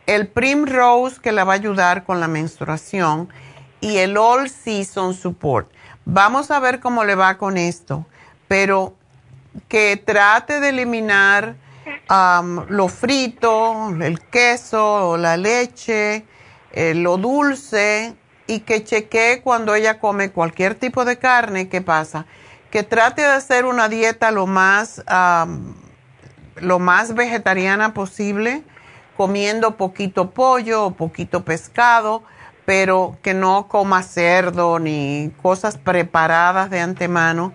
el 0.06 0.26
Primrose 0.26 1.20
que 1.20 1.30
le 1.30 1.44
va 1.44 1.52
a 1.52 1.56
ayudar 1.56 2.02
con 2.02 2.18
la 2.18 2.26
menstruación 2.26 3.28
y 3.80 3.98
el 3.98 4.16
All 4.16 4.50
Season 4.50 5.14
Support. 5.14 5.70
Vamos 6.04 6.50
a 6.50 6.58
ver 6.58 6.80
cómo 6.80 7.04
le 7.04 7.14
va 7.14 7.38
con 7.38 7.56
esto, 7.56 8.04
pero 8.48 8.96
que 9.68 10.02
trate 10.04 10.58
de 10.58 10.70
eliminar 10.70 11.54
am, 12.08 12.66
lo 12.68 12.88
frito, 12.88 13.94
el 14.00 14.20
queso, 14.20 15.16
la 15.16 15.36
leche, 15.36 16.26
eh, 16.72 16.94
lo 16.94 17.18
dulce 17.18 18.16
y 18.48 18.60
que 18.60 18.82
chequee 18.82 19.42
cuando 19.42 19.76
ella 19.76 20.00
come 20.00 20.32
cualquier 20.32 20.74
tipo 20.74 21.04
de 21.04 21.18
carne, 21.18 21.68
¿qué 21.68 21.80
pasa? 21.80 22.26
Que 22.74 22.82
trate 22.82 23.22
de 23.22 23.28
hacer 23.28 23.66
una 23.66 23.88
dieta 23.88 24.32
lo 24.32 24.48
más, 24.48 25.04
lo 26.60 26.78
más 26.80 27.14
vegetariana 27.14 27.94
posible, 27.94 28.64
comiendo 29.16 29.76
poquito 29.76 30.30
pollo 30.30 30.86
o 30.86 30.90
poquito 30.90 31.44
pescado, 31.44 32.24
pero 32.64 33.16
que 33.22 33.32
no 33.32 33.68
coma 33.68 34.02
cerdo 34.02 34.80
ni 34.80 35.30
cosas 35.40 35.78
preparadas 35.78 36.68
de 36.68 36.80
antemano, 36.80 37.52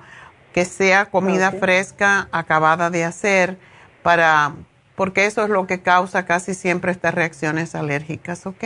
que 0.54 0.64
sea 0.64 1.08
comida 1.08 1.52
fresca 1.52 2.30
acabada 2.32 2.90
de 2.90 3.04
hacer 3.04 3.58
para 4.02 4.54
porque 4.96 5.26
eso 5.26 5.44
es 5.44 5.50
lo 5.50 5.68
que 5.68 5.82
causa 5.82 6.24
casi 6.24 6.54
siempre 6.54 6.94
estas 6.94 7.14
reacciones 7.14 7.76
alérgicas, 7.76 8.46
¿ok? 8.46 8.64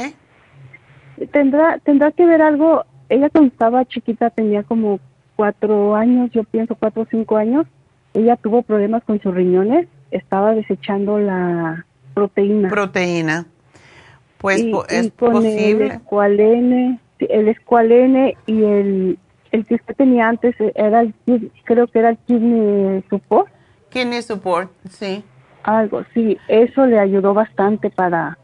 Tendrá, 1.31 1.79
tendrá 1.79 2.11
que 2.11 2.27
ver 2.27 2.43
algo. 2.43 2.85
Ella 3.09 3.31
cuando 3.31 3.51
estaba 3.51 3.85
chiquita 3.85 4.29
tenía 4.29 4.61
como 4.61 4.99
cuatro 5.35 5.95
años, 5.95 6.29
yo 6.31 6.43
pienso 6.43 6.75
cuatro 6.75 7.03
o 7.03 7.07
cinco 7.09 7.37
años. 7.37 7.65
Ella 8.13 8.35
tuvo 8.35 8.61
problemas 8.61 9.03
con 9.03 9.19
sus 9.21 9.33
riñones, 9.33 9.87
estaba 10.11 10.53
desechando 10.53 11.17
la 11.19 11.85
proteína. 12.13 12.69
Proteína. 12.69 13.45
Pues 14.37 14.59
y, 14.61 14.71
po- 14.71 14.85
y 14.89 14.95
es 14.95 15.11
con 15.17 15.31
posible. 15.33 15.85
el 15.85 15.91
escualene, 15.91 16.99
sí, 17.17 17.27
el 17.29 17.47
escualene 17.47 18.37
y 18.45 18.63
el, 18.63 19.19
el 19.51 19.65
que 19.65 19.75
usted 19.75 19.95
tenía 19.95 20.27
antes 20.27 20.55
era 20.75 21.01
el, 21.01 21.13
creo 21.63 21.87
que 21.87 21.99
era 21.99 22.09
el 22.09 22.17
kidney 22.27 23.03
support. 23.09 23.49
Kidney 23.89 24.21
support, 24.21 24.69
sí. 24.89 25.23
Algo, 25.63 26.03
sí, 26.13 26.37
eso 26.49 26.85
le 26.85 26.99
ayudó 26.99 27.33
bastante 27.33 27.89
para... 27.89 28.37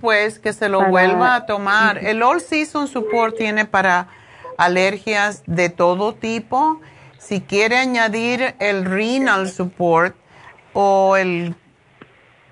Pues 0.00 0.38
que 0.38 0.52
se 0.52 0.68
lo 0.68 0.78
Para- 0.80 0.90
vuelva 0.90 1.34
a 1.36 1.46
tomar. 1.46 1.98
El 2.04 2.22
All 2.22 2.40
Season 2.40 2.88
Support 2.88 3.36
tiene 3.38 3.64
para 3.64 4.08
alergias 4.58 5.42
de 5.46 5.68
todo 5.68 6.14
tipo. 6.14 6.80
Si 7.18 7.40
quiere 7.40 7.76
añadir 7.76 8.54
el 8.58 8.84
Renal 8.84 9.48
Support 9.48 10.14
o 10.72 11.16
el 11.16 11.54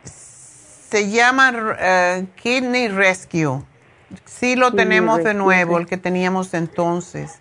se 0.04 1.10
llama 1.10 1.52
eh, 1.78 2.26
Kidney 2.36 2.88
Rescue 2.88 3.62
sí 4.42 4.56
lo 4.56 4.72
tenemos 4.72 5.22
de 5.22 5.34
nuevo, 5.34 5.78
el 5.78 5.86
que 5.86 5.96
teníamos 5.96 6.54
entonces. 6.54 7.38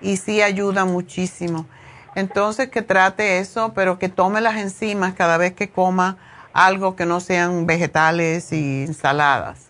Y 0.00 0.16
sí 0.16 0.42
ayuda 0.42 0.84
muchísimo. 0.84 1.66
Entonces 2.14 2.68
que 2.68 2.82
trate 2.82 3.38
eso, 3.38 3.72
pero 3.74 3.98
que 3.98 4.08
tome 4.08 4.40
las 4.40 4.56
enzimas 4.56 5.14
cada 5.14 5.38
vez 5.38 5.52
que 5.52 5.70
coma 5.70 6.18
algo 6.52 6.96
que 6.96 7.06
no 7.06 7.20
sean 7.20 7.66
vegetales 7.66 8.52
y 8.52 8.82
ensaladas. 8.82 9.68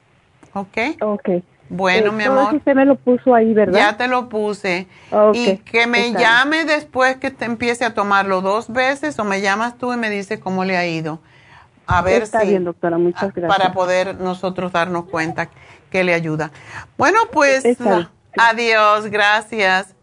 ¿Ok? 0.55 0.79
Ok. 1.01 1.29
Bueno, 1.75 2.09
Eh, 2.11 2.13
mi 2.13 2.25
todo 2.25 2.39
amor. 2.41 2.55
usted 2.55 2.75
me 2.75 2.85
lo 2.85 2.97
puso 2.97 3.35
ahí, 3.35 3.55
¿verdad? 3.55 3.79
Ya 3.79 3.97
te 3.97 4.07
lo 4.07 4.29
puse. 4.29 4.87
Y 5.33 5.57
que 5.57 5.87
me 5.87 6.03
bien. 6.03 6.19
llame 6.19 6.65
después 6.67 7.17
que 7.17 7.31
te 7.31 7.47
empiece 7.47 7.87
a 7.87 7.95
tomarlo 7.95 8.43
dos 8.43 8.71
veces 8.71 9.19
o 9.19 9.25
me 9.25 9.41
llamas 9.41 9.79
tú 9.79 9.93
y 9.95 9.97
me 9.97 10.11
dices 10.11 10.39
cómo 10.39 10.67
le 10.67 10.77
ha 10.77 10.87
ido. 10.87 11.19
A 11.87 12.03
ver 12.03 12.23
Está 12.23 12.41
si 12.43 12.49
bien, 12.49 12.65
doctora, 12.65 12.99
muchas 12.99 13.33
gracias. 13.33 13.49
para 13.59 13.73
poder 13.73 14.17
nosotros 14.21 14.71
darnos 14.73 15.07
cuenta 15.07 15.49
que 15.91 16.05
le 16.05 16.13
ayuda. 16.13 16.51
Bueno, 16.99 17.19
pues 17.33 17.65
adiós, 18.37 19.07
gracias. 19.07 19.95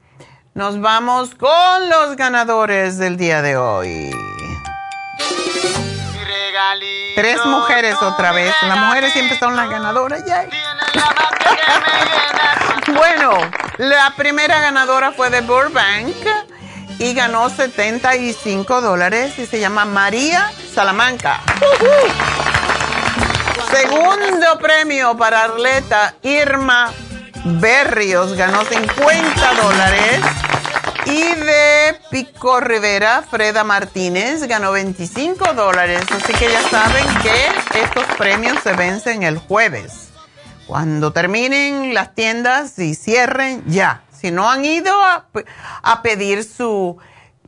Nos 0.55 0.81
vamos 0.81 1.35
con 1.35 1.89
los 1.89 2.15
ganadores 2.17 2.97
del 2.97 3.15
día 3.15 3.43
de 3.43 3.57
hoy. 3.57 4.09
Tres 7.15 7.45
mujeres 7.45 7.95
otra 8.01 8.31
vez. 8.31 8.53
Las 8.61 8.77
mujeres 8.77 9.13
siempre 9.13 9.37
son 9.37 9.55
las 9.55 9.69
ganadoras. 9.69 10.23
bueno, 12.87 13.37
la 13.77 14.13
primera 14.15 14.59
ganadora 14.59 15.11
fue 15.11 15.29
de 15.29 15.41
Burbank 15.41 16.15
y 16.99 17.13
ganó 17.13 17.49
75 17.49 18.81
dólares 18.81 19.37
y 19.39 19.45
se 19.45 19.59
llama 19.59 19.85
María 19.85 20.51
Salamanca. 20.73 21.41
Segundo 23.71 24.59
premio 24.59 25.15
para 25.17 25.43
Arleta 25.43 26.15
Irma 26.23 26.91
Berrios 27.45 28.33
ganó 28.33 28.63
50 28.65 29.53
dólares. 29.61 30.21
Y 31.11 31.23
de 31.23 31.99
Pico 32.11 32.59
Rivera, 32.59 33.23
Freda 33.23 33.63
Martínez 33.63 34.43
ganó 34.43 34.71
25 34.71 35.53
dólares. 35.53 36.03
Así 36.11 36.33
que 36.33 36.51
ya 36.51 36.61
saben 36.69 37.05
que 37.23 37.79
estos 37.81 38.05
premios 38.15 38.59
se 38.61 38.73
vencen 38.73 39.23
el 39.23 39.39
jueves. 39.39 40.09
Cuando 40.67 41.11
terminen 41.11 41.95
las 41.95 42.13
tiendas 42.13 42.77
y 42.77 42.93
cierren, 42.93 43.63
ya. 43.65 44.03
Si 44.11 44.29
no 44.29 44.51
han 44.51 44.63
ido 44.65 44.93
a, 45.03 45.25
a 45.81 46.01
pedir 46.03 46.43
su 46.43 46.97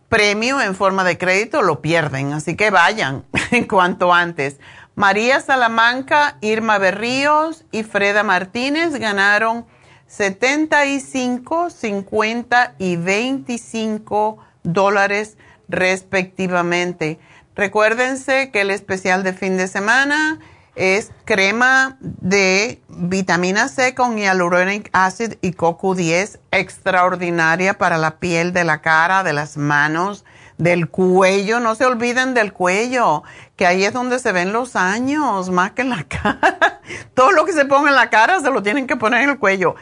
premio 0.10 0.60
en 0.60 0.74
forma 0.74 1.04
de 1.04 1.20
crédito, 1.20 1.62
lo 1.62 1.82
pierden. 1.82 2.34
Así 2.34 2.56
que 2.56 2.72
vayan 2.72 3.26
en 3.52 3.68
cuanto 3.68 4.12
antes. 4.12 4.58
María 4.96 5.40
Salamanca, 5.40 6.38
Irma 6.42 6.80
Berríos 6.80 7.64
y 7.72 7.84
Freda 7.84 8.24
Martínez 8.24 8.94
ganaron 8.94 9.68
75, 10.12 11.70
50 11.70 12.76
y 12.78 12.98
25 12.98 14.38
dólares 14.64 15.38
respectivamente. 15.70 17.18
Recuérdense 17.56 18.52
que 18.52 18.62
el 18.62 18.72
especial 18.72 19.24
de 19.24 19.32
fin 19.32 19.56
de 19.56 19.70
semana 19.70 20.40
es 20.76 21.12
crema 21.24 21.98
de 22.02 22.82
vitamina 22.90 23.70
C 23.70 23.96
con 23.96 24.18
hyaluronic 24.18 24.90
acid 24.92 25.36
y 25.42 25.52
CoQ10 25.54 26.40
extraordinaria 26.52 27.78
para 27.78 27.98
la 27.98 28.20
piel 28.20 28.52
de 28.52 28.66
la 28.66 28.82
cara, 28.82 29.24
de 29.24 29.32
las 29.32 29.56
manos, 29.56 30.26
del 30.62 30.90
cuello. 30.90 31.60
No 31.60 31.74
se 31.74 31.86
olviden 31.86 32.36
del 32.36 32.54
cuello, 32.54 33.24
que 33.56 33.66
ahí 33.66 33.84
es 33.84 33.94
donde 33.94 34.20
se 34.20 34.32
ven 34.32 34.54
los 34.54 34.76
años, 34.76 35.50
más 35.50 35.72
que 35.72 35.82
en 35.82 35.90
la 35.90 36.04
cara. 36.08 36.82
Todo 37.16 37.32
lo 37.32 37.46
que 37.46 37.54
se 37.54 37.66
ponga 37.66 37.90
en 37.90 37.96
la 37.96 38.10
cara 38.10 38.40
se 38.40 38.52
lo 38.52 38.62
tienen 38.62 38.86
que 38.86 38.96
poner 38.96 39.24
en 39.24 39.32
el 39.32 39.40
cuello. 39.40 39.76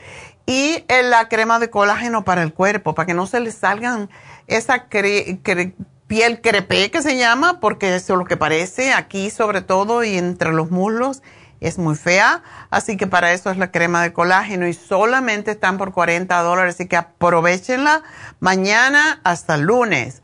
Y 0.45 0.85
en 0.87 1.09
la 1.09 1.27
crema 1.27 1.59
de 1.59 1.69
colágeno 1.69 2.23
para 2.23 2.41
el 2.43 2.53
cuerpo, 2.53 2.95
para 2.95 3.05
que 3.05 3.13
no 3.13 3.27
se 3.27 3.39
les 3.41 3.55
salgan 3.55 4.09
esa 4.47 4.87
piel 4.87 6.41
crepé 6.41 6.89
que 6.89 7.01
se 7.01 7.17
llama, 7.17 7.59
porque 7.59 7.93
eso 7.93 8.13
es 8.13 8.19
lo 8.19 8.25
que 8.25 8.37
parece 8.37 8.93
aquí 8.93 9.29
sobre 9.29 9.61
todo 9.61 10.03
y 10.03 10.17
entre 10.17 10.53
los 10.53 10.71
muslos. 10.71 11.21
Es 11.59 11.77
muy 11.77 11.95
fea, 11.95 12.41
así 12.69 12.95
que 12.95 13.05
para 13.05 13.33
eso 13.33 13.51
es 13.51 13.57
la 13.57 13.69
crema 13.69 14.01
de 14.01 14.13
colágeno 14.13 14.65
y 14.65 14.73
solamente 14.73 15.51
están 15.51 15.77
por 15.77 15.91
40 15.91 16.41
dólares, 16.41 16.75
así 16.75 16.87
que 16.87 16.95
aprovechenla 16.95 18.01
mañana 18.39 19.19
hasta 19.25 19.57
lunes. 19.57 20.21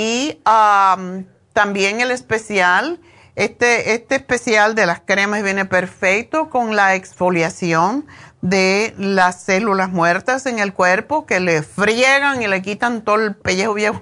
Y 0.00 0.40
am, 0.46 1.26
también 1.52 2.00
el 2.00 2.10
especial, 2.10 3.02
este, 3.36 3.92
este 3.92 4.14
especial 4.14 4.74
de 4.74 4.86
las 4.86 5.00
cremas 5.00 5.42
viene 5.42 5.66
perfecto 5.66 6.48
con 6.48 6.74
la 6.74 6.94
exfoliación 6.94 8.06
de 8.40 8.94
las 8.96 9.42
células 9.42 9.90
muertas 9.90 10.46
en 10.46 10.58
el 10.58 10.72
cuerpo 10.72 11.26
que 11.26 11.38
le 11.38 11.62
friegan 11.62 12.40
y 12.40 12.46
le 12.46 12.62
quitan 12.62 13.02
todo 13.02 13.16
el 13.16 13.36
pellejo 13.36 13.74
viejo. 13.74 14.00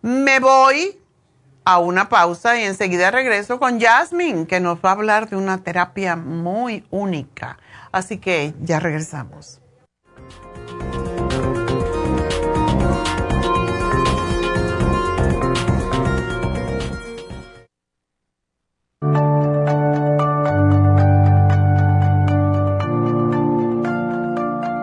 Me 0.03 0.39
voy 0.41 0.98
a 1.69 1.77
una 1.77 2.09
pausa 2.09 2.59
y 2.59 2.65
enseguida 2.65 3.11
regreso 3.11 3.59
con 3.59 3.79
Jasmine, 3.79 4.47
que 4.47 4.59
nos 4.59 4.79
va 4.79 4.89
a 4.89 4.93
hablar 4.93 5.29
de 5.29 5.37
una 5.37 5.59
terapia 5.59 6.17
muy 6.17 6.87
única. 6.89 7.59
Así 7.93 8.17
que 8.17 8.55
ya 8.63 8.81
regresamos. 8.81 9.58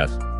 Gracias 0.00 0.39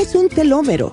Es 0.00 0.14
un 0.14 0.28
telómero? 0.28 0.92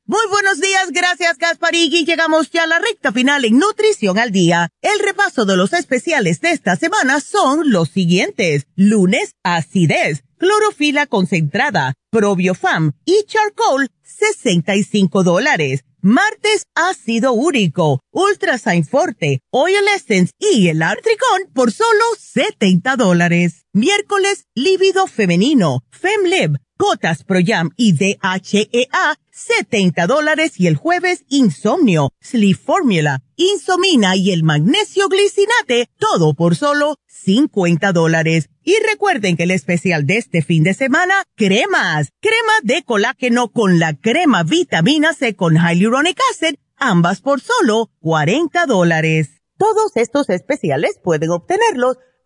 Muy 0.11 0.27
buenos 0.29 0.59
días, 0.59 0.91
gracias 0.91 1.37
Gasparigui. 1.37 2.03
Llegamos 2.03 2.51
ya 2.51 2.63
a 2.63 2.67
la 2.67 2.79
recta 2.79 3.13
final 3.13 3.45
en 3.45 3.57
Nutrición 3.57 4.19
al 4.19 4.33
Día. 4.33 4.67
El 4.81 4.99
repaso 4.99 5.45
de 5.45 5.55
los 5.55 5.71
especiales 5.71 6.41
de 6.41 6.51
esta 6.51 6.75
semana 6.75 7.21
son 7.21 7.71
los 7.71 7.91
siguientes. 7.91 8.67
Lunes, 8.75 9.35
acidez, 9.41 10.25
clorofila 10.37 11.05
concentrada, 11.05 11.93
probiofam 12.09 12.91
y 13.05 13.23
charcoal, 13.23 13.89
65 14.03 15.23
dólares. 15.23 15.85
Martes, 16.01 16.65
ácido 16.75 17.31
úrico, 17.31 18.01
Ultrasign 18.11 18.83
Forte, 18.83 19.39
Oil 19.49 19.87
Essence 19.95 20.33
y 20.39 20.67
el 20.67 20.81
Artricón 20.81 21.43
por 21.53 21.71
solo 21.71 22.03
70 22.19 22.97
dólares. 22.97 23.65
Miércoles, 23.71 24.45
lívido 24.55 25.07
femenino, 25.07 25.83
FemLib, 25.91 26.57
Gotas 26.81 27.23
Proyam 27.23 27.69
y 27.77 27.93
DHEA, 27.93 29.15
70 29.29 30.07
dólares. 30.07 30.59
Y 30.59 30.65
el 30.65 30.77
jueves, 30.77 31.25
insomnio, 31.29 32.09
Sleep 32.19 32.57
Formula, 32.57 33.21
Insomina 33.35 34.15
y 34.15 34.31
el 34.31 34.41
magnesio 34.41 35.07
glicinate, 35.07 35.91
todo 35.99 36.33
por 36.33 36.55
solo 36.55 36.95
50 37.05 37.91
dólares. 37.91 38.49
Y 38.63 38.77
recuerden 38.89 39.37
que 39.37 39.43
el 39.43 39.51
especial 39.51 40.07
de 40.07 40.17
este 40.17 40.41
fin 40.41 40.63
de 40.63 40.73
semana, 40.73 41.13
cremas, 41.35 42.09
crema 42.19 42.53
de 42.63 42.81
colágeno 42.81 43.51
con 43.51 43.77
la 43.77 43.93
crema 43.93 44.41
vitamina 44.41 45.13
C 45.13 45.35
con 45.35 45.57
Hyaluronic 45.57 46.19
Acid, 46.31 46.55
ambas 46.77 47.21
por 47.21 47.41
solo 47.41 47.91
40 47.99 48.65
dólares. 48.65 49.29
Todos 49.59 49.91
estos 49.97 50.29
especiales 50.29 50.99
pueden 51.03 51.29
obtenerlos 51.29 51.97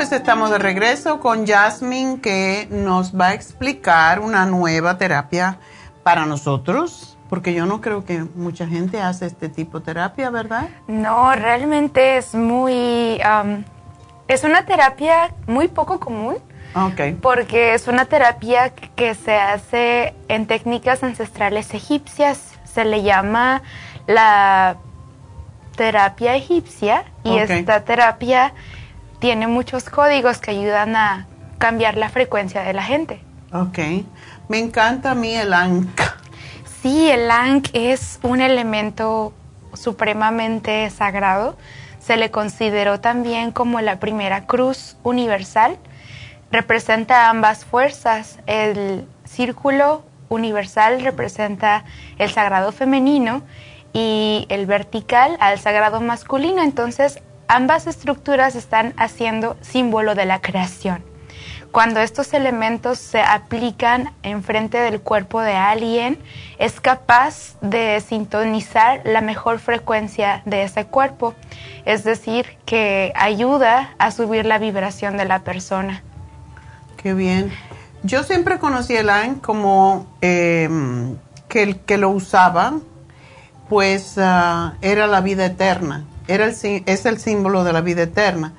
Pues 0.00 0.12
estamos 0.12 0.48
de 0.48 0.56
regreso 0.56 1.20
con 1.20 1.46
Jasmine 1.46 2.22
que 2.22 2.66
nos 2.70 3.14
va 3.14 3.26
a 3.26 3.34
explicar 3.34 4.20
una 4.20 4.46
nueva 4.46 4.96
terapia 4.96 5.58
para 6.02 6.24
nosotros, 6.24 7.18
porque 7.28 7.52
yo 7.52 7.66
no 7.66 7.82
creo 7.82 8.06
que 8.06 8.24
mucha 8.34 8.66
gente 8.66 9.02
hace 9.02 9.26
este 9.26 9.50
tipo 9.50 9.80
de 9.80 9.84
terapia, 9.84 10.30
¿verdad? 10.30 10.70
No, 10.88 11.34
realmente 11.34 12.16
es 12.16 12.34
muy... 12.34 13.20
um, 13.20 13.62
es 14.26 14.42
una 14.42 14.64
terapia 14.64 15.34
muy 15.46 15.68
poco 15.68 16.00
común. 16.00 16.38
Ok. 16.74 17.20
Porque 17.20 17.74
es 17.74 17.86
una 17.86 18.06
terapia 18.06 18.70
que 18.70 19.14
se 19.14 19.36
hace 19.36 20.14
en 20.28 20.46
técnicas 20.46 21.02
ancestrales 21.02 21.74
egipcias. 21.74 22.58
Se 22.64 22.86
le 22.86 23.02
llama 23.02 23.60
la 24.06 24.78
terapia 25.76 26.36
egipcia 26.36 27.04
y 27.22 27.36
esta 27.36 27.84
terapia 27.84 28.54
tiene 29.20 29.46
muchos 29.46 29.88
códigos 29.88 30.38
que 30.38 30.50
ayudan 30.50 30.96
a 30.96 31.26
cambiar 31.58 31.96
la 31.96 32.08
frecuencia 32.08 32.62
de 32.62 32.72
la 32.72 32.82
gente. 32.82 33.22
Ok. 33.52 33.78
Me 34.48 34.58
encanta 34.58 35.12
a 35.12 35.14
mí 35.14 35.34
el 35.34 35.52
ANC. 35.52 36.00
Sí, 36.82 37.10
el 37.10 37.30
Ankh 37.30 37.68
es 37.74 38.18
un 38.22 38.40
elemento 38.40 39.34
supremamente 39.74 40.88
sagrado. 40.90 41.56
Se 42.00 42.16
le 42.16 42.30
consideró 42.30 43.00
también 43.00 43.52
como 43.52 43.80
la 43.82 44.00
primera 44.00 44.46
cruz 44.46 44.96
universal. 45.02 45.76
Representa 46.50 47.28
ambas 47.28 47.66
fuerzas. 47.66 48.38
El 48.46 49.06
círculo 49.24 50.02
universal 50.30 51.02
representa 51.02 51.84
el 52.18 52.30
sagrado 52.30 52.72
femenino 52.72 53.42
y 53.92 54.46
el 54.48 54.64
vertical 54.64 55.36
al 55.40 55.58
sagrado 55.58 56.00
masculino. 56.00 56.62
Entonces, 56.62 57.20
ambas 57.50 57.88
estructuras 57.88 58.54
están 58.54 58.94
haciendo 58.96 59.56
símbolo 59.60 60.14
de 60.14 60.24
la 60.24 60.40
creación. 60.40 61.02
Cuando 61.72 62.00
estos 62.00 62.32
elementos 62.32 62.98
se 62.98 63.20
aplican 63.20 64.12
enfrente 64.22 64.78
del 64.78 65.00
cuerpo 65.00 65.40
de 65.40 65.54
alguien, 65.54 66.18
es 66.58 66.80
capaz 66.80 67.56
de 67.60 68.00
sintonizar 68.00 69.02
la 69.04 69.20
mejor 69.20 69.58
frecuencia 69.58 70.42
de 70.44 70.62
ese 70.62 70.86
cuerpo. 70.86 71.34
Es 71.84 72.04
decir, 72.04 72.46
que 72.66 73.12
ayuda 73.16 73.94
a 73.98 74.10
subir 74.10 74.46
la 74.46 74.58
vibración 74.58 75.16
de 75.16 75.24
la 75.24 75.40
persona. 75.40 76.02
Qué 76.96 77.14
bien. 77.14 77.52
Yo 78.02 78.22
siempre 78.22 78.58
conocí 78.58 78.96
el 78.96 79.10
ANC 79.10 79.40
como 79.40 80.06
eh, 80.22 80.68
que 81.48 81.62
el 81.62 81.80
que 81.80 81.98
lo 81.98 82.10
usaba, 82.10 82.74
pues 83.68 84.14
ah, 84.18 84.74
era 84.82 85.06
la 85.06 85.20
vida 85.20 85.46
eterna. 85.46 86.04
Es 86.30 87.06
el 87.06 87.18
símbolo 87.18 87.64
de 87.64 87.72
la 87.72 87.80
vida 87.80 88.02
eterna. 88.02 88.54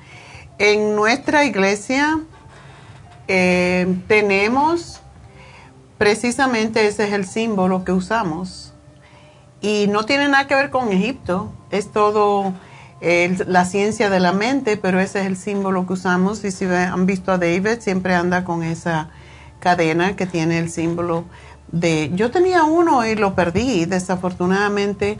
En 0.58 0.94
nuestra 0.94 1.44
iglesia 1.44 2.20
eh, 3.28 3.96
tenemos 4.08 5.00
precisamente 5.96 6.86
ese 6.86 7.04
es 7.08 7.12
el 7.14 7.26
símbolo 7.26 7.84
que 7.84 7.92
usamos. 7.92 8.74
Y 9.62 9.86
no 9.88 10.04
tiene 10.04 10.28
nada 10.28 10.46
que 10.46 10.54
ver 10.54 10.70
con 10.70 10.92
Egipto, 10.92 11.52
es 11.70 11.90
todo 11.92 12.52
la 13.00 13.64
ciencia 13.64 14.10
de 14.10 14.20
la 14.20 14.32
mente, 14.32 14.76
pero 14.76 15.00
ese 15.00 15.20
es 15.20 15.26
el 15.26 15.36
símbolo 15.36 15.86
que 15.86 15.94
usamos. 15.94 16.44
Y 16.44 16.50
si 16.50 16.66
han 16.66 17.06
visto 17.06 17.32
a 17.32 17.38
David, 17.38 17.80
siempre 17.80 18.14
anda 18.14 18.44
con 18.44 18.62
esa 18.62 19.08
cadena 19.60 20.14
que 20.14 20.26
tiene 20.26 20.58
el 20.58 20.70
símbolo 20.70 21.24
de... 21.70 22.10
Yo 22.14 22.30
tenía 22.30 22.64
uno 22.64 23.06
y 23.06 23.14
lo 23.14 23.34
perdí, 23.34 23.86
desafortunadamente, 23.86 25.18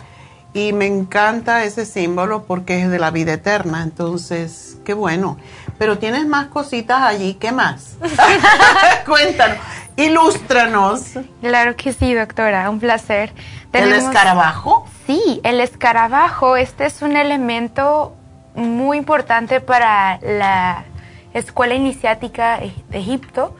y 0.55 0.73
me 0.73 0.87
encanta 0.87 1.65
ese 1.65 1.87
símbolo 1.87 2.45
porque 2.45 2.83
es 2.83 2.91
de 2.91 2.99
la 2.99 3.11
vida 3.11 3.35
eterna, 3.35 3.83
entonces, 3.83 4.77
qué 4.85 4.95
bueno. 4.95 5.39
Pero 5.79 5.99
tienes 5.99 6.27
más 6.27 6.49
cositas 6.49 7.03
allí, 7.03 7.35
¿qué 7.35 7.53
más? 7.53 7.97
Cuéntanos, 9.07 9.59
ilústranos. 9.97 11.03
Claro 11.41 11.74
que 11.77 11.93
sí, 11.93 12.12
doctora, 12.15 12.69
un 12.69 12.81
placer. 12.81 13.33
¿El 13.73 13.93
escarabajo? 13.93 14.87
Sí, 15.07 15.41
el 15.43 15.61
escarabajo, 15.61 16.57
este 16.57 16.85
es 16.85 17.01
un 17.01 17.16
elemento 17.16 18.15
muy 18.55 18.99
importante 18.99 19.62
para 19.62 20.19
la 20.20 20.85
escuela 21.33 21.74
iniciática 21.74 22.59
de 22.59 22.99
Egipto. 22.99 23.57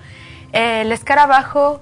El 0.53 0.93
escarabajo 0.93 1.81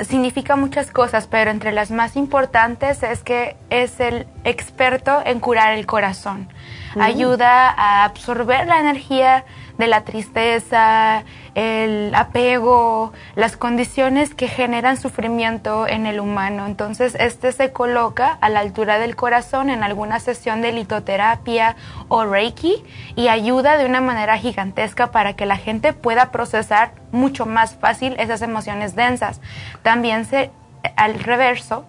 significa 0.00 0.56
muchas 0.56 0.90
cosas, 0.90 1.26
pero 1.26 1.50
entre 1.50 1.72
las 1.72 1.90
más 1.90 2.16
importantes 2.16 3.02
es 3.02 3.22
que 3.22 3.56
es 3.70 4.00
el 4.00 4.26
experto 4.44 5.22
en 5.24 5.40
curar 5.40 5.74
el 5.74 5.86
corazón. 5.86 6.48
Ayuda 6.98 7.70
a 7.70 8.04
absorber 8.04 8.66
la 8.66 8.78
energía 8.78 9.44
de 9.78 9.86
la 9.86 10.02
tristeza, 10.04 11.24
el 11.54 12.14
apego, 12.14 13.12
las 13.34 13.56
condiciones 13.56 14.34
que 14.34 14.48
generan 14.48 14.96
sufrimiento 14.96 15.86
en 15.88 16.06
el 16.06 16.20
humano. 16.20 16.66
Entonces, 16.66 17.16
este 17.18 17.52
se 17.52 17.72
coloca 17.72 18.38
a 18.40 18.48
la 18.48 18.60
altura 18.60 18.98
del 18.98 19.16
corazón 19.16 19.70
en 19.70 19.82
alguna 19.82 20.20
sesión 20.20 20.62
de 20.62 20.72
litoterapia 20.72 21.76
o 22.08 22.24
Reiki 22.24 22.82
y 23.16 23.28
ayuda 23.28 23.76
de 23.76 23.86
una 23.86 24.00
manera 24.00 24.38
gigantesca 24.38 25.10
para 25.10 25.34
que 25.34 25.46
la 25.46 25.56
gente 25.56 25.92
pueda 25.92 26.30
procesar 26.30 26.92
mucho 27.12 27.46
más 27.46 27.76
fácil 27.76 28.16
esas 28.18 28.42
emociones 28.42 28.94
densas. 28.94 29.40
También 29.82 30.24
se, 30.24 30.50
al 30.96 31.14
reverso, 31.14 31.84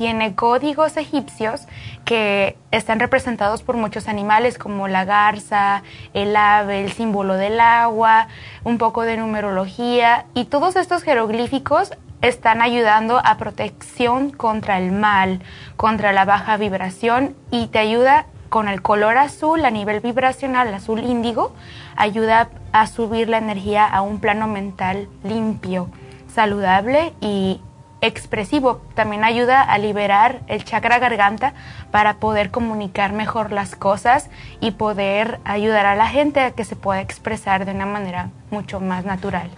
tiene 0.00 0.34
códigos 0.34 0.96
egipcios 0.96 1.66
que 2.06 2.56
están 2.70 3.00
representados 3.00 3.62
por 3.62 3.76
muchos 3.76 4.08
animales 4.08 4.56
como 4.56 4.88
la 4.88 5.04
garza, 5.04 5.82
el 6.14 6.34
ave, 6.36 6.82
el 6.82 6.90
símbolo 6.90 7.34
del 7.34 7.60
agua, 7.60 8.28
un 8.64 8.78
poco 8.78 9.02
de 9.02 9.18
numerología 9.18 10.24
y 10.32 10.46
todos 10.46 10.76
estos 10.76 11.02
jeroglíficos 11.02 11.92
están 12.22 12.62
ayudando 12.62 13.20
a 13.22 13.36
protección 13.36 14.30
contra 14.30 14.78
el 14.78 14.90
mal, 14.90 15.42
contra 15.76 16.12
la 16.12 16.24
baja 16.24 16.56
vibración 16.56 17.36
y 17.50 17.66
te 17.66 17.78
ayuda 17.78 18.24
con 18.48 18.68
el 18.68 18.80
color 18.80 19.18
azul 19.18 19.62
a 19.66 19.70
nivel 19.70 20.00
vibracional, 20.00 20.72
azul 20.72 21.00
índigo, 21.00 21.52
ayuda 21.94 22.48
a 22.72 22.86
subir 22.86 23.28
la 23.28 23.36
energía 23.36 23.84
a 23.84 24.00
un 24.00 24.18
plano 24.18 24.48
mental 24.48 25.10
limpio, 25.24 25.90
saludable 26.26 27.12
y 27.20 27.60
expresivo. 28.00 28.80
También 28.94 29.24
ayuda 29.24 29.62
a 29.62 29.78
liberar 29.78 30.40
el 30.48 30.64
chakra 30.64 30.98
garganta 30.98 31.54
para 31.90 32.14
poder 32.14 32.50
comunicar 32.50 33.12
mejor 33.12 33.52
las 33.52 33.76
cosas 33.76 34.30
y 34.60 34.72
poder 34.72 35.40
ayudar 35.44 35.86
a 35.86 35.96
la 35.96 36.08
gente 36.08 36.40
a 36.40 36.52
que 36.52 36.64
se 36.64 36.76
pueda 36.76 37.00
expresar 37.00 37.64
de 37.64 37.72
una 37.72 37.86
manera 37.86 38.30
mucho 38.50 38.80
más 38.80 39.04
natural. 39.04 39.50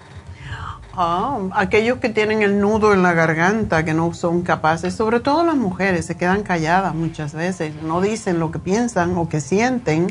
Ah, 0.95 1.39
aquellos 1.53 1.99
que 1.99 2.11
tienen 2.11 2.43
el 2.43 2.61
nudo 2.61 2.93
en 2.93 3.03
la 3.03 3.15
garganta, 3.15 3.83
que 3.83 3.95
no 3.95 4.13
son 4.13 4.43
capaces, 4.43 4.95
sobre 4.95 5.21
todo 5.21 5.43
las 5.43 5.57
mujeres, 5.57 6.05
se 6.05 6.19
quedan 6.19 6.43
calladas 6.43 6.95
muchas 6.95 7.33
veces, 7.33 7.75
no 7.83 8.03
dicen 8.03 8.39
lo 8.39 8.51
que 8.51 8.59
piensan 8.59 9.17
o 9.17 9.27
que 9.29 9.41
sienten. 9.41 10.09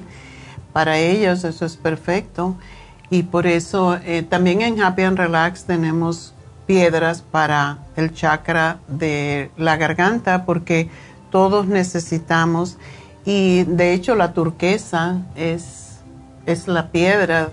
Para 0.73 0.97
ellos 0.97 1.43
eso 1.43 1.65
es 1.65 1.77
perfecto. 1.77 2.55
Y 3.11 3.23
por 3.23 3.45
eso 3.45 3.99
eh, 4.03 4.23
también 4.23 4.61
en 4.61 4.81
Happy 4.81 5.03
and 5.03 5.17
Relax 5.17 5.65
tenemos 5.65 6.33
piedras 6.65 7.21
para 7.21 7.79
el 7.95 8.13
chakra 8.13 8.79
de 8.87 9.51
la 9.57 9.77
garganta, 9.77 10.45
porque 10.45 10.89
todos 11.29 11.67
necesitamos. 11.67 12.77
y 13.23 13.63
de 13.65 13.93
hecho 13.93 14.15
la 14.15 14.33
turquesa 14.33 15.21
es, 15.35 15.99
es 16.45 16.67
la 16.67 16.89
piedra 16.89 17.51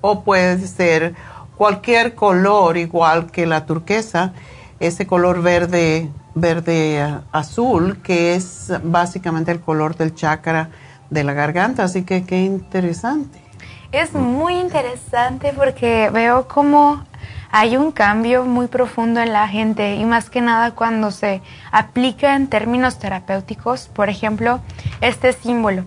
o 0.00 0.22
puede 0.22 0.66
ser 0.66 1.14
cualquier 1.56 2.14
color 2.14 2.76
igual 2.76 3.30
que 3.30 3.46
la 3.46 3.66
turquesa, 3.66 4.32
ese 4.80 5.06
color 5.06 5.42
verde, 5.42 6.08
verde 6.34 7.00
eh, 7.00 7.18
azul, 7.32 8.00
que 8.02 8.36
es 8.36 8.72
básicamente 8.84 9.50
el 9.50 9.60
color 9.60 9.96
del 9.96 10.14
chakra 10.14 10.70
de 11.10 11.24
la 11.24 11.32
garganta. 11.32 11.82
Así 11.84 12.04
que 12.04 12.24
qué 12.24 12.38
interesante. 12.38 13.42
Es 13.90 14.12
muy 14.12 14.54
interesante 14.54 15.52
porque 15.54 16.10
veo 16.10 16.46
como 16.46 17.02
hay 17.50 17.76
un 17.76 17.92
cambio 17.92 18.44
muy 18.44 18.66
profundo 18.66 19.20
en 19.20 19.32
la 19.32 19.48
gente 19.48 19.96
y 19.96 20.04
más 20.04 20.30
que 20.30 20.40
nada 20.40 20.72
cuando 20.72 21.10
se 21.10 21.40
aplica 21.72 22.36
en 22.36 22.48
términos 22.48 22.98
terapéuticos, 22.98 23.88
por 23.88 24.08
ejemplo, 24.08 24.60
este 25.00 25.32
símbolo. 25.32 25.84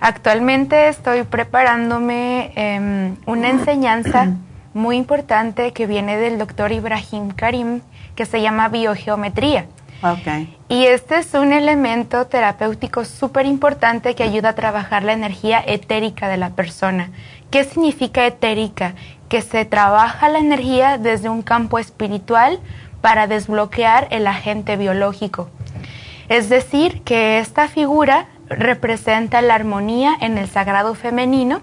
Actualmente 0.00 0.88
estoy 0.88 1.22
preparándome 1.22 2.52
em, 2.56 3.16
una 3.26 3.48
enseñanza 3.48 4.28
muy 4.74 4.96
importante 4.96 5.72
que 5.72 5.86
viene 5.86 6.16
del 6.16 6.38
doctor 6.38 6.72
Ibrahim 6.72 7.30
Karim, 7.30 7.80
que 8.14 8.26
se 8.26 8.40
llama 8.40 8.68
biogeometría. 8.68 9.66
Okay. 10.02 10.54
Y 10.68 10.84
este 10.84 11.16
es 11.18 11.32
un 11.32 11.52
elemento 11.52 12.26
terapéutico 12.26 13.04
súper 13.06 13.46
importante 13.46 14.14
que 14.14 14.22
ayuda 14.22 14.50
a 14.50 14.54
trabajar 14.54 15.02
la 15.02 15.14
energía 15.14 15.62
etérica 15.66 16.28
de 16.28 16.36
la 16.36 16.50
persona. 16.50 17.10
¿Qué 17.50 17.64
significa 17.64 18.26
etérica? 18.26 18.94
Que 19.34 19.42
se 19.42 19.64
trabaja 19.64 20.28
la 20.28 20.38
energía 20.38 20.96
desde 20.96 21.28
un 21.28 21.42
campo 21.42 21.80
espiritual 21.80 22.60
para 23.00 23.26
desbloquear 23.26 24.06
el 24.12 24.28
agente 24.28 24.76
biológico. 24.76 25.50
Es 26.28 26.48
decir, 26.48 27.02
que 27.02 27.40
esta 27.40 27.66
figura 27.66 28.28
representa 28.48 29.42
la 29.42 29.56
armonía 29.56 30.14
en 30.20 30.38
el 30.38 30.48
sagrado 30.48 30.94
femenino 30.94 31.62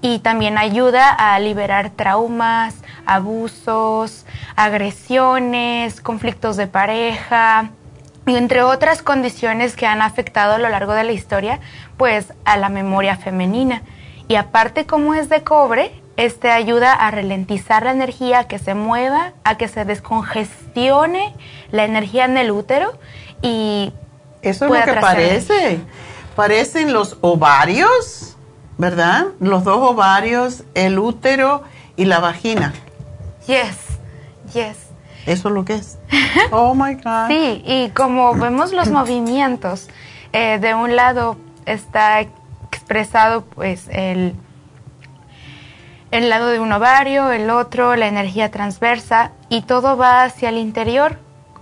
y 0.00 0.18
también 0.18 0.58
ayuda 0.58 1.10
a 1.10 1.38
liberar 1.38 1.90
traumas, 1.90 2.82
abusos, 3.06 4.26
agresiones, 4.56 6.00
conflictos 6.00 6.56
de 6.56 6.66
pareja, 6.66 7.70
y 8.26 8.34
entre 8.34 8.64
otras 8.64 9.00
condiciones 9.00 9.76
que 9.76 9.86
han 9.86 10.02
afectado 10.02 10.54
a 10.54 10.58
lo 10.58 10.68
largo 10.68 10.92
de 10.92 11.04
la 11.04 11.12
historia, 11.12 11.60
pues 11.96 12.32
a 12.44 12.56
la 12.56 12.68
memoria 12.68 13.16
femenina. 13.16 13.82
Y 14.26 14.34
aparte 14.34 14.86
como 14.86 15.14
es 15.14 15.28
de 15.28 15.44
cobre, 15.44 16.01
este 16.16 16.50
ayuda 16.50 16.92
a 16.92 17.10
ralentizar 17.10 17.84
la 17.84 17.92
energía, 17.92 18.40
a 18.40 18.48
que 18.48 18.58
se 18.58 18.74
mueva, 18.74 19.32
a 19.44 19.56
que 19.56 19.68
se 19.68 19.84
descongestione 19.84 21.34
la 21.70 21.84
energía 21.84 22.24
en 22.24 22.36
el 22.36 22.50
útero 22.50 22.92
y 23.40 23.92
eso 24.42 24.66
es 24.66 24.70
lo 24.70 24.92
que 24.94 25.00
parece. 25.00 25.80
Parecen 26.36 26.92
los 26.92 27.18
ovarios, 27.20 28.36
¿verdad? 28.78 29.26
Los 29.40 29.64
dos 29.64 29.90
ovarios, 29.90 30.64
el 30.74 30.98
útero 30.98 31.62
y 31.96 32.06
la 32.06 32.20
vagina. 32.20 32.72
Yes, 33.46 33.76
yes. 34.52 34.76
Eso 35.26 35.48
es 35.48 35.54
lo 35.54 35.64
que 35.64 35.74
es. 35.74 35.98
Oh 36.50 36.74
my 36.74 36.94
God. 36.94 37.28
Sí, 37.28 37.62
y 37.64 37.90
como 37.90 38.34
vemos 38.34 38.72
los 38.72 38.88
movimientos, 38.90 39.88
eh, 40.32 40.58
de 40.58 40.74
un 40.74 40.96
lado 40.96 41.36
está 41.66 42.20
expresado 42.20 43.44
pues 43.44 43.88
el, 43.90 44.34
el 46.12 46.30
lado 46.30 46.48
de 46.48 46.60
un 46.60 46.70
ovario, 46.72 47.32
el 47.32 47.50
otro 47.50 47.96
la 47.96 48.06
energía 48.06 48.50
transversa 48.50 49.32
y 49.48 49.62
todo 49.62 49.96
va 49.96 50.22
hacia 50.22 50.50
el 50.50 50.58
interior 50.58 51.18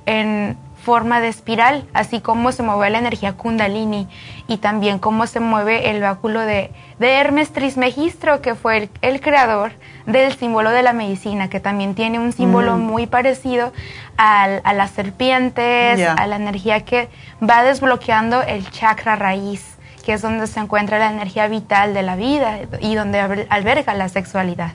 en 0.07 0.59
forma 0.83 1.21
de 1.21 1.29
espiral, 1.29 1.85
así 1.93 2.21
como 2.21 2.53
se 2.53 2.63
mueve 2.63 2.89
la 2.89 2.99
energía 2.99 3.35
kundalini 3.35 4.09
y 4.49 4.57
también 4.57 4.99
cómo 4.99 5.27
se 5.27 5.39
mueve 5.39 5.91
el 5.91 6.01
báculo 6.01 6.41
de, 6.41 6.73
de 6.99 7.13
Hermes 7.13 7.53
Trismegistro, 7.53 8.41
que 8.41 8.55
fue 8.55 8.89
el, 9.03 9.21
creador 9.21 9.73
del 10.07 10.33
símbolo 10.35 10.71
de 10.71 10.83
la 10.83 10.95
medicina, 10.95 11.51
que 11.51 11.61
también 11.61 11.95
tiene 11.95 12.19
un 12.19 12.33
símbolo 12.33 12.77
Mm. 12.77 12.81
muy 12.81 13.07
parecido 13.07 13.73
al- 14.17 14.63
a 14.65 14.73
las 14.73 14.91
serpientes, 14.93 16.01
a 16.09 16.27
la 16.27 16.37
energía 16.37 16.81
que 16.85 17.11
va 17.47 17.63
desbloqueando 17.63 18.41
el 18.43 18.69
chakra 18.71 19.17
raíz, 19.17 19.77
que 20.03 20.13
es 20.15 20.23
donde 20.23 20.47
se 20.47 20.61
encuentra 20.61 20.99
la 20.99 21.11
energía 21.11 21.49
vital 21.49 21.95
de 21.95 22.03
la 22.03 22.17
vida 22.17 22.59
y 22.81 22.95
donde 22.95 23.21
alber- 23.21 23.47
alberga 23.51 23.95
la 23.95 24.09
sexualidad. 24.09 24.73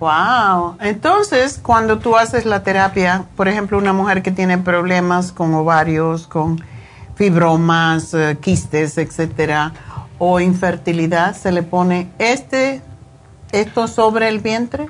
Wow. 0.00 0.76
Entonces, 0.80 1.58
cuando 1.60 1.98
tú 1.98 2.16
haces 2.16 2.46
la 2.46 2.62
terapia, 2.62 3.24
por 3.36 3.48
ejemplo, 3.48 3.78
una 3.78 3.92
mujer 3.92 4.22
que 4.22 4.30
tiene 4.30 4.56
problemas 4.58 5.32
con 5.32 5.52
ovarios, 5.54 6.28
con 6.28 6.62
fibromas, 7.16 8.14
eh, 8.14 8.38
quistes, 8.40 8.96
etcétera, 8.96 9.72
o 10.18 10.38
infertilidad, 10.38 11.34
se 11.34 11.50
le 11.50 11.64
pone 11.64 12.10
este, 12.18 12.80
esto 13.50 13.88
sobre 13.88 14.28
el 14.28 14.38
vientre. 14.38 14.88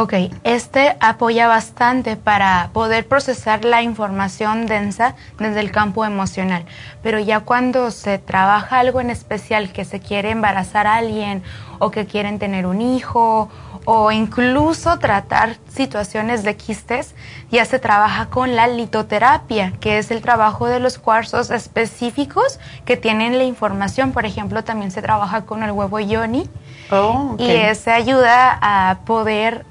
Ok, 0.00 0.14
este 0.44 0.96
apoya 1.00 1.48
bastante 1.48 2.14
para 2.14 2.70
poder 2.72 3.08
procesar 3.08 3.64
la 3.64 3.82
información 3.82 4.66
densa 4.66 5.16
desde 5.40 5.58
el 5.58 5.72
campo 5.72 6.04
emocional, 6.04 6.64
pero 7.02 7.18
ya 7.18 7.40
cuando 7.40 7.90
se 7.90 8.18
trabaja 8.18 8.78
algo 8.78 9.00
en 9.00 9.10
especial, 9.10 9.72
que 9.72 9.84
se 9.84 9.98
quiere 9.98 10.30
embarazar 10.30 10.86
a 10.86 10.94
alguien 10.94 11.42
o 11.80 11.90
que 11.90 12.06
quieren 12.06 12.38
tener 12.38 12.64
un 12.66 12.80
hijo 12.80 13.48
o 13.86 14.12
incluso 14.12 15.00
tratar 15.00 15.56
situaciones 15.68 16.44
de 16.44 16.56
quistes, 16.56 17.16
ya 17.50 17.64
se 17.64 17.80
trabaja 17.80 18.26
con 18.26 18.54
la 18.54 18.68
litoterapia, 18.68 19.72
que 19.80 19.98
es 19.98 20.12
el 20.12 20.22
trabajo 20.22 20.66
de 20.66 20.78
los 20.78 20.98
cuarzos 20.98 21.50
específicos 21.50 22.60
que 22.84 22.96
tienen 22.96 23.36
la 23.36 23.44
información. 23.44 24.12
Por 24.12 24.26
ejemplo, 24.26 24.62
también 24.62 24.92
se 24.92 25.02
trabaja 25.02 25.44
con 25.44 25.64
el 25.64 25.72
huevo 25.72 25.98
yoni 25.98 26.48
Oh, 26.90 27.32
ok. 27.34 27.40
y 27.40 27.50
ese 27.50 27.90
ayuda 27.90 28.58
a 28.62 29.00
poder 29.04 29.66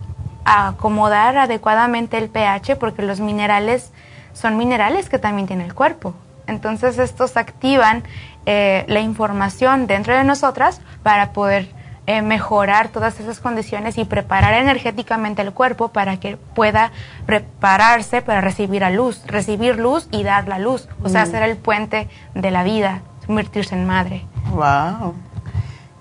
acomodar 0.48 1.38
adecuadamente 1.38 2.18
el 2.18 2.30
pH 2.30 2.78
porque 2.78 3.02
los 3.04 3.20
minerales 3.20 3.92
son 4.34 4.58
minerales 4.58 5.10
que 5.10 5.20
también 5.20 5.48
tiene 5.48 5.66
el 5.66 5.74
cuerpo. 5.74 6.14
Entonces 6.48 6.98
estos 7.00 7.36
activan 7.36 8.04
eh, 8.46 8.86
la 8.88 9.02
información 9.02 9.88
dentro 9.88 10.16
de 10.16 10.24
nosotras 10.24 10.80
para 11.04 11.34
poder 11.34 11.68
eh, 12.06 12.22
mejorar 12.22 12.88
todas 12.88 13.20
esas 13.20 13.42
condiciones 13.42 13.98
y 13.98 14.06
preparar 14.06 14.54
energéticamente 14.54 15.42
el 15.42 15.52
cuerpo 15.52 15.90
para 15.90 16.18
que 16.22 16.38
pueda 16.38 16.92
prepararse 17.26 18.22
para 18.22 18.40
recibir 18.40 18.86
a 18.86 18.90
luz, 18.90 19.24
recibir 19.28 19.78
luz 19.78 20.08
y 20.12 20.24
dar 20.24 20.48
la 20.48 20.58
luz, 20.60 20.88
o 21.04 21.10
sea, 21.10 21.26
Mm. 21.26 21.32
ser 21.32 21.44
el 21.44 21.58
puente 21.58 22.08
de 22.34 22.52
la 22.52 22.64
vida, 22.64 23.02
convertirse 23.26 23.76
en 23.76 23.86
madre. 23.86 24.26
Wow. 24.52 25.16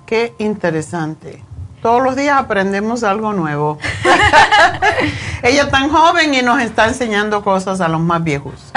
Qué 0.06 0.32
interesante. 0.38 1.42
Todos 1.82 2.02
los 2.02 2.16
días 2.16 2.38
aprendemos 2.38 3.04
algo 3.04 3.32
nuevo. 3.32 3.78
Ella 5.42 5.62
es 5.62 5.70
tan 5.70 5.90
joven 5.90 6.34
y 6.34 6.42
nos 6.42 6.60
está 6.60 6.88
enseñando 6.88 7.42
cosas 7.44 7.80
a 7.80 7.88
los 7.88 8.00
más 8.00 8.24
viejos. 8.24 8.72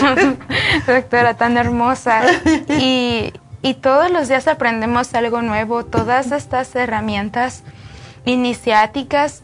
Doctora, 0.86 1.34
tan 1.34 1.56
hermosa. 1.56 2.22
Y, 2.68 3.32
y 3.62 3.74
todos 3.74 4.10
los 4.10 4.28
días 4.28 4.46
aprendemos 4.46 5.14
algo 5.14 5.42
nuevo. 5.42 5.84
Todas 5.84 6.32
estas 6.32 6.74
herramientas 6.76 7.62
iniciáticas 8.24 9.42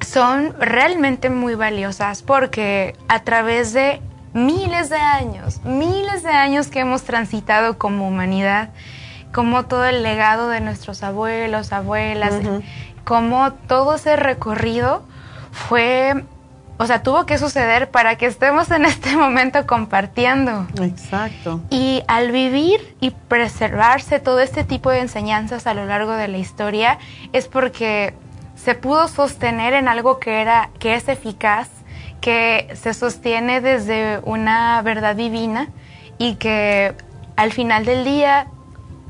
son 0.00 0.54
realmente 0.58 1.30
muy 1.30 1.54
valiosas 1.54 2.22
porque 2.22 2.96
a 3.08 3.20
través 3.20 3.72
de 3.72 4.00
miles 4.32 4.88
de 4.88 4.96
años, 4.96 5.60
miles 5.64 6.22
de 6.22 6.30
años 6.30 6.68
que 6.68 6.80
hemos 6.80 7.02
transitado 7.02 7.78
como 7.78 8.08
humanidad, 8.08 8.70
como 9.32 9.64
todo 9.64 9.86
el 9.86 10.02
legado 10.02 10.48
de 10.48 10.60
nuestros 10.60 11.02
abuelos, 11.02 11.72
abuelas, 11.72 12.34
como 13.04 13.52
todo 13.52 13.96
ese 13.96 14.16
recorrido 14.16 15.02
fue, 15.50 16.24
o 16.78 16.86
sea, 16.86 17.02
tuvo 17.02 17.26
que 17.26 17.38
suceder 17.38 17.90
para 17.90 18.16
que 18.16 18.26
estemos 18.26 18.70
en 18.70 18.84
este 18.84 19.16
momento 19.16 19.66
compartiendo. 19.66 20.66
Exacto. 20.80 21.60
Y 21.70 22.02
al 22.08 22.30
vivir 22.30 22.94
y 23.00 23.10
preservarse 23.10 24.20
todo 24.20 24.40
este 24.40 24.64
tipo 24.64 24.90
de 24.90 25.00
enseñanzas 25.00 25.66
a 25.66 25.74
lo 25.74 25.86
largo 25.86 26.12
de 26.12 26.28
la 26.28 26.38
historia 26.38 26.98
es 27.32 27.48
porque 27.48 28.14
se 28.54 28.74
pudo 28.74 29.08
sostener 29.08 29.72
en 29.74 29.88
algo 29.88 30.20
que 30.20 30.40
era 30.40 30.70
que 30.78 30.94
es 30.94 31.08
eficaz, 31.08 31.68
que 32.20 32.68
se 32.74 32.94
sostiene 32.94 33.60
desde 33.60 34.20
una 34.22 34.80
verdad 34.82 35.16
divina 35.16 35.68
y 36.18 36.36
que 36.36 36.94
al 37.36 37.52
final 37.52 37.84
del 37.84 38.04
día 38.04 38.46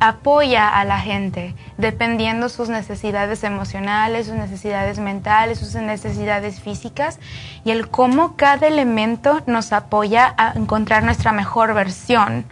apoya 0.02 0.68
a 0.68 0.84
la 0.84 0.98
gente 0.98 1.54
dependiendo 1.78 2.48
sus 2.48 2.68
necesidades 2.68 3.44
emocionales, 3.44 4.26
sus 4.26 4.34
necesidades 4.34 4.98
mentales, 4.98 5.60
sus 5.60 5.76
necesidades 5.76 6.60
físicas 6.60 7.20
y 7.64 7.70
el 7.70 7.88
cómo 7.88 8.34
cada 8.34 8.66
elemento 8.66 9.42
nos 9.46 9.72
apoya 9.72 10.34
a 10.36 10.54
encontrar 10.56 11.04
nuestra 11.04 11.30
mejor 11.30 11.72
versión, 11.72 12.44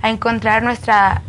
a 0.00 0.10
encontrar 0.10 0.62
nuestra 0.62 1.22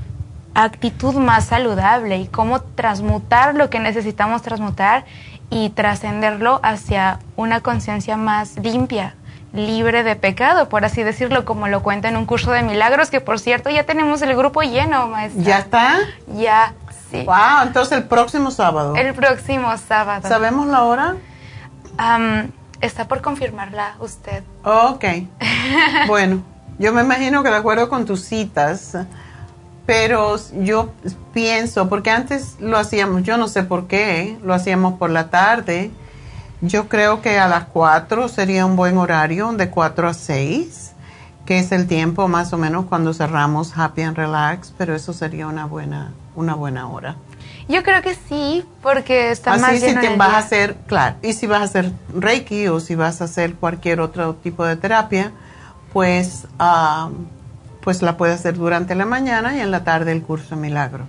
actitud 0.54 1.16
más 1.16 1.46
saludable 1.46 2.18
y 2.18 2.28
cómo 2.28 2.62
transmutar 2.62 3.56
lo 3.56 3.72
que 3.72 3.80
necesitamos 3.80 4.44
transmutar 4.44 5.06
y 5.50 5.72
trascenderlo 5.72 6.60
hacia 6.62 7.20
una 7.36 7.62
conciencia 7.62 8.16
más 8.16 8.58
limpia, 8.58 9.16
libre 9.54 10.04
de 10.04 10.16
pecado, 10.16 10.68
por 10.68 10.84
así 10.84 11.04
decirlo, 11.04 11.46
como 11.46 11.68
lo 11.68 11.84
cuenta 11.84 12.10
en 12.10 12.18
un 12.18 12.26
curso 12.26 12.52
de 12.52 12.64
milagros, 12.64 13.10
que 13.10 13.22
por 13.22 13.40
cierto 13.40 13.70
ya 13.70 13.84
tenemos 13.84 14.22
el 14.24 14.36
grupo 14.36 14.64
lleno, 14.64 15.08
maestra. 15.08 15.44
¿Ya 15.44 15.60
está? 15.60 16.00
Ya, 16.36 16.74
sí. 17.12 17.24
Wow, 17.24 17.68
entonces 17.68 18.00
el 18.00 18.06
próximo 18.06 18.50
sábado. 18.52 18.96
El 18.96 19.14
próximo 19.14 19.76
sábado. 19.78 20.28
¿Sabemos 20.28 20.68
la 20.68 20.84
hora? 20.84 21.16
Está 22.82 23.08
por 23.08 23.22
confirmarla 23.22 23.96
usted. 24.00 24.44
Ok. 24.64 25.06
bueno, 26.08 26.42
yo 26.80 26.92
me 26.92 27.02
imagino 27.02 27.44
que 27.44 27.50
de 27.50 27.56
acuerdo 27.56 27.88
con 27.88 28.06
tus 28.06 28.26
citas, 28.26 28.98
pero 29.86 30.36
yo 30.60 30.92
pienso, 31.32 31.88
porque 31.90 32.10
antes 32.10 32.58
lo 32.60 32.78
hacíamos, 32.78 33.24
yo 33.24 33.38
no 33.38 33.48
sé 33.48 33.64
por 33.64 33.88
qué, 33.88 34.38
lo 34.44 34.54
hacíamos 34.54 34.96
por 34.96 35.12
la 35.12 35.30
tarde. 35.30 35.92
Yo 36.66 36.88
creo 36.88 37.22
que 37.22 37.38
a 37.40 37.50
las 37.50 37.66
4 37.66 38.30
sería 38.30 38.66
un 38.66 38.78
buen 38.78 38.98
horario, 38.98 39.52
de 39.52 39.70
4 39.70 40.08
a 40.08 40.14
6, 40.14 40.94
que 41.46 41.60
es 41.60 41.74
el 41.74 41.88
tiempo 41.88 42.30
más 42.30 42.54
o 42.54 42.58
menos 42.58 42.86
cuando 42.86 43.14
cerramos 43.14 43.78
Happy 43.78 44.02
and 44.02 44.16
Relax, 44.16 44.74
pero 44.78 44.96
eso 44.96 45.12
sería 45.12 45.48
una 45.48 45.66
buena, 45.66 46.14
una 46.38 46.56
buena 46.56 46.88
hora. 46.88 47.18
Yo 47.68 47.84
creo 47.84 48.02
que 48.02 48.16
sí, 48.16 48.64
porque 48.82 49.32
está 49.32 49.58
más 49.58 49.72
Así 49.72 49.80
si 49.82 49.88
lleno 49.88 50.00
te 50.00 50.14
el 50.14 50.18
vas 50.18 50.30
a 50.30 50.32
día. 50.32 50.40
hacer, 50.40 50.76
claro, 50.88 51.18
y 51.22 51.34
si 51.34 51.48
vas 51.48 51.60
a 51.60 51.64
hacer 51.66 51.92
Reiki 52.16 52.70
o 52.70 52.80
si 52.80 52.96
vas 52.96 53.20
a 53.20 53.26
hacer 53.26 53.56
cualquier 53.56 54.00
otro 54.00 54.36
tipo 54.36 54.64
de 54.64 54.78
terapia, 54.78 55.34
pues, 55.92 56.48
ah, 56.60 57.10
pues 57.82 58.02
la 58.02 58.16
puedes 58.16 58.40
hacer 58.40 58.56
durante 58.56 58.96
la 58.96 59.06
mañana 59.06 59.58
y 59.58 59.60
en 59.60 59.70
la 59.70 59.84
tarde 59.84 60.14
el 60.14 60.24
curso 60.24 60.56
de 60.56 60.62
milagro. 60.62 61.04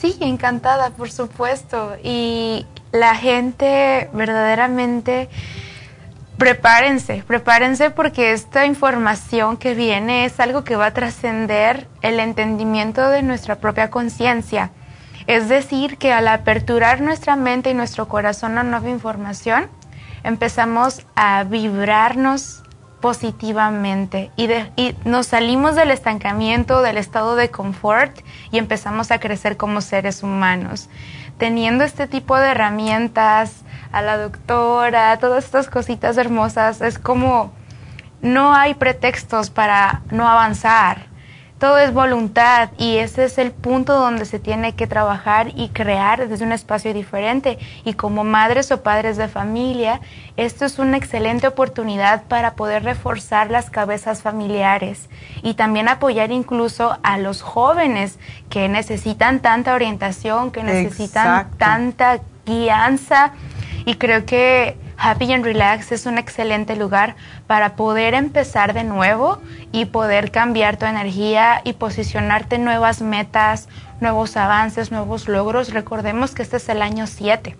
Sí, 0.00 0.16
encantada, 0.20 0.90
por 0.90 1.10
supuesto. 1.10 1.94
Y 2.04 2.64
la 2.92 3.14
gente 3.14 4.08
verdaderamente, 4.12 5.28
prepárense, 6.36 7.22
prepárense 7.26 7.90
porque 7.90 8.32
esta 8.32 8.66
información 8.66 9.56
que 9.56 9.74
viene 9.74 10.24
es 10.24 10.40
algo 10.40 10.64
que 10.64 10.76
va 10.76 10.86
a 10.86 10.94
trascender 10.94 11.86
el 12.02 12.18
entendimiento 12.20 13.08
de 13.08 13.22
nuestra 13.22 13.56
propia 13.56 13.90
conciencia. 13.90 14.70
Es 15.26 15.48
decir, 15.48 15.98
que 15.98 16.12
al 16.12 16.26
aperturar 16.28 17.00
nuestra 17.00 17.36
mente 17.36 17.70
y 17.70 17.74
nuestro 17.74 18.08
corazón 18.08 18.58
a 18.58 18.62
nueva 18.62 18.88
información, 18.88 19.68
empezamos 20.24 21.06
a 21.14 21.44
vibrarnos 21.44 22.62
positivamente 23.00 24.30
y, 24.36 24.50
y 24.76 24.94
nos 25.04 25.28
salimos 25.28 25.74
del 25.74 25.90
estancamiento, 25.90 26.82
del 26.82 26.98
estado 26.98 27.36
de 27.36 27.50
confort 27.50 28.18
y 28.50 28.58
empezamos 28.58 29.10
a 29.10 29.20
crecer 29.20 29.56
como 29.56 29.80
seres 29.80 30.22
humanos. 30.22 30.88
Teniendo 31.40 31.82
este 31.82 32.06
tipo 32.06 32.38
de 32.38 32.50
herramientas, 32.50 33.64
a 33.92 34.02
la 34.02 34.16
doctora, 34.16 35.18
todas 35.18 35.44
estas 35.44 35.68
cositas 35.68 36.16
hermosas, 36.16 36.80
es 36.80 36.98
como 36.98 37.52
no 38.22 38.54
hay 38.54 38.74
pretextos 38.74 39.50
para 39.50 40.02
no 40.10 40.28
avanzar. 40.28 41.09
Todo 41.60 41.76
es 41.76 41.92
voluntad 41.92 42.70
y 42.78 42.96
ese 42.96 43.24
es 43.24 43.36
el 43.36 43.52
punto 43.52 43.92
donde 43.92 44.24
se 44.24 44.38
tiene 44.38 44.74
que 44.74 44.86
trabajar 44.86 45.52
y 45.54 45.68
crear 45.68 46.26
desde 46.26 46.46
un 46.46 46.52
espacio 46.52 46.94
diferente. 46.94 47.58
Y 47.84 47.92
como 47.92 48.24
madres 48.24 48.72
o 48.72 48.82
padres 48.82 49.18
de 49.18 49.28
familia, 49.28 50.00
esto 50.38 50.64
es 50.64 50.78
una 50.78 50.96
excelente 50.96 51.46
oportunidad 51.46 52.22
para 52.28 52.54
poder 52.54 52.84
reforzar 52.84 53.50
las 53.50 53.68
cabezas 53.68 54.22
familiares 54.22 55.10
y 55.42 55.52
también 55.52 55.88
apoyar 55.88 56.32
incluso 56.32 56.98
a 57.02 57.18
los 57.18 57.42
jóvenes 57.42 58.18
que 58.48 58.70
necesitan 58.70 59.40
tanta 59.40 59.74
orientación, 59.74 60.52
que 60.52 60.62
necesitan 60.62 61.26
Exacto. 61.26 61.56
tanta 61.58 62.20
guianza. 62.46 63.32
Y 63.84 63.96
creo 63.96 64.24
que 64.24 64.78
Happy 65.02 65.32
and 65.32 65.42
Relax 65.42 65.92
es 65.92 66.04
un 66.04 66.18
excelente 66.18 66.76
lugar 66.76 67.16
para 67.46 67.74
poder 67.74 68.12
empezar 68.12 68.74
de 68.74 68.84
nuevo 68.84 69.38
y 69.72 69.86
poder 69.86 70.30
cambiar 70.30 70.76
tu 70.76 70.84
energía 70.84 71.62
y 71.64 71.72
posicionarte 71.72 72.58
nuevas 72.58 73.00
metas, 73.00 73.70
nuevos 74.02 74.36
avances, 74.36 74.92
nuevos 74.92 75.26
logros. 75.26 75.72
Recordemos 75.72 76.32
que 76.32 76.42
este 76.42 76.58
es 76.58 76.68
el 76.68 76.82
año 76.82 77.06
7. 77.06 77.56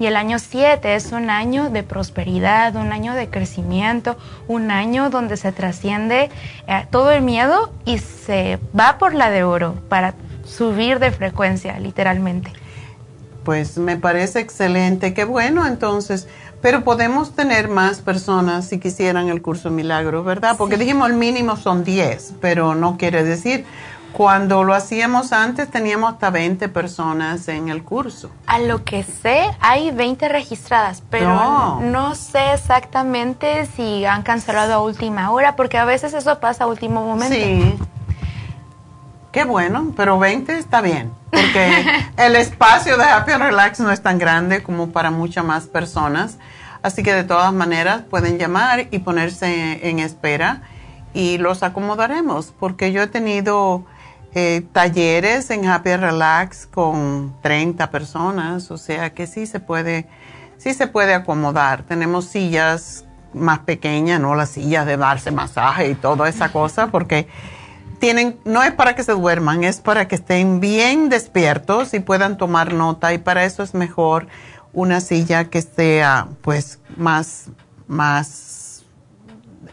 Y 0.00 0.06
el 0.06 0.16
año 0.16 0.40
7 0.40 0.96
es 0.96 1.12
un 1.12 1.30
año 1.30 1.70
de 1.70 1.84
prosperidad, 1.84 2.74
un 2.74 2.90
año 2.90 3.14
de 3.14 3.30
crecimiento, 3.30 4.16
un 4.48 4.72
año 4.72 5.10
donde 5.10 5.36
se 5.36 5.52
trasciende 5.52 6.28
eh, 6.66 6.86
todo 6.90 7.12
el 7.12 7.22
miedo 7.22 7.72
y 7.84 7.98
se 7.98 8.58
va 8.76 8.98
por 8.98 9.14
la 9.14 9.30
de 9.30 9.44
oro 9.44 9.76
para 9.88 10.14
subir 10.44 10.98
de 10.98 11.12
frecuencia, 11.12 11.78
literalmente. 11.78 12.52
Pues 13.44 13.78
me 13.78 13.96
parece 13.96 14.40
excelente, 14.40 15.14
qué 15.14 15.24
bueno 15.24 15.66
entonces. 15.66 16.28
Pero 16.62 16.84
podemos 16.84 17.34
tener 17.34 17.68
más 17.68 18.00
personas 18.00 18.66
si 18.66 18.78
quisieran 18.78 19.28
el 19.28 19.40
curso 19.40 19.70
milagro, 19.70 20.22
¿verdad? 20.24 20.56
Porque 20.58 20.76
dijimos 20.76 21.08
el 21.08 21.16
mínimo 21.16 21.56
son 21.56 21.84
10, 21.84 22.34
pero 22.40 22.74
no 22.74 22.96
quiere 22.96 23.24
decir. 23.24 23.64
Cuando 24.12 24.64
lo 24.64 24.74
hacíamos 24.74 25.32
antes 25.32 25.70
teníamos 25.70 26.14
hasta 26.14 26.30
20 26.30 26.68
personas 26.68 27.46
en 27.46 27.68
el 27.68 27.84
curso. 27.84 28.28
A 28.48 28.58
lo 28.58 28.84
que 28.84 29.04
sé, 29.04 29.44
hay 29.60 29.92
20 29.92 30.28
registradas, 30.28 31.02
pero 31.10 31.28
No. 31.28 31.80
no. 31.80 32.14
sé 32.16 32.52
exactamente 32.52 33.66
si 33.76 34.04
han 34.04 34.22
cancelado 34.22 34.74
a 34.74 34.80
última 34.80 35.30
hora, 35.30 35.54
porque 35.54 35.78
a 35.78 35.84
veces 35.84 36.12
eso 36.12 36.40
pasa 36.40 36.64
a 36.64 36.66
último 36.66 37.04
momento. 37.04 37.36
Sí. 37.36 37.78
Qué 39.32 39.44
bueno, 39.44 39.92
pero 39.96 40.18
20 40.18 40.58
está 40.58 40.80
bien, 40.80 41.12
porque 41.30 41.86
el 42.16 42.34
espacio 42.34 42.96
de 42.96 43.04
Happy 43.04 43.30
and 43.30 43.44
Relax 43.44 43.78
no 43.78 43.92
es 43.92 44.02
tan 44.02 44.18
grande 44.18 44.62
como 44.62 44.90
para 44.90 45.12
muchas 45.12 45.44
más 45.44 45.68
personas. 45.68 46.38
Así 46.82 47.04
que 47.04 47.14
de 47.14 47.22
todas 47.22 47.52
maneras 47.52 48.02
pueden 48.10 48.38
llamar 48.38 48.88
y 48.90 48.98
ponerse 49.00 49.88
en 49.88 50.00
espera 50.00 50.62
y 51.14 51.38
los 51.38 51.62
acomodaremos, 51.62 52.52
porque 52.58 52.90
yo 52.90 53.02
he 53.02 53.06
tenido 53.06 53.84
eh, 54.34 54.62
talleres 54.72 55.50
en 55.50 55.66
Happy 55.66 55.90
and 55.90 56.02
Relax 56.02 56.66
con 56.66 57.34
30 57.42 57.90
personas, 57.90 58.70
o 58.72 58.78
sea 58.78 59.10
que 59.10 59.28
sí 59.28 59.46
se 59.46 59.60
puede, 59.60 60.08
sí 60.56 60.74
se 60.74 60.88
puede 60.88 61.14
acomodar. 61.14 61.84
Tenemos 61.84 62.24
sillas 62.24 63.04
más 63.32 63.60
pequeñas, 63.60 64.20
no 64.20 64.34
las 64.34 64.50
sillas 64.50 64.86
de 64.86 64.96
darse 64.96 65.30
masaje 65.30 65.90
y 65.90 65.94
toda 65.94 66.28
esa 66.28 66.50
cosa, 66.50 66.88
porque 66.88 67.28
tienen, 68.00 68.40
no 68.44 68.62
es 68.64 68.72
para 68.72 68.96
que 68.96 69.04
se 69.04 69.12
duerman, 69.12 69.62
es 69.62 69.80
para 69.80 70.08
que 70.08 70.16
estén 70.16 70.58
bien 70.58 71.08
despiertos 71.08 71.94
y 71.94 72.00
puedan 72.00 72.36
tomar 72.36 72.72
nota 72.72 73.12
y 73.12 73.18
para 73.18 73.44
eso 73.44 73.62
es 73.62 73.74
mejor 73.74 74.26
una 74.72 75.00
silla 75.00 75.44
que 75.44 75.62
sea 75.62 76.28
pues 76.42 76.80
más, 76.96 77.46
más 77.86 78.82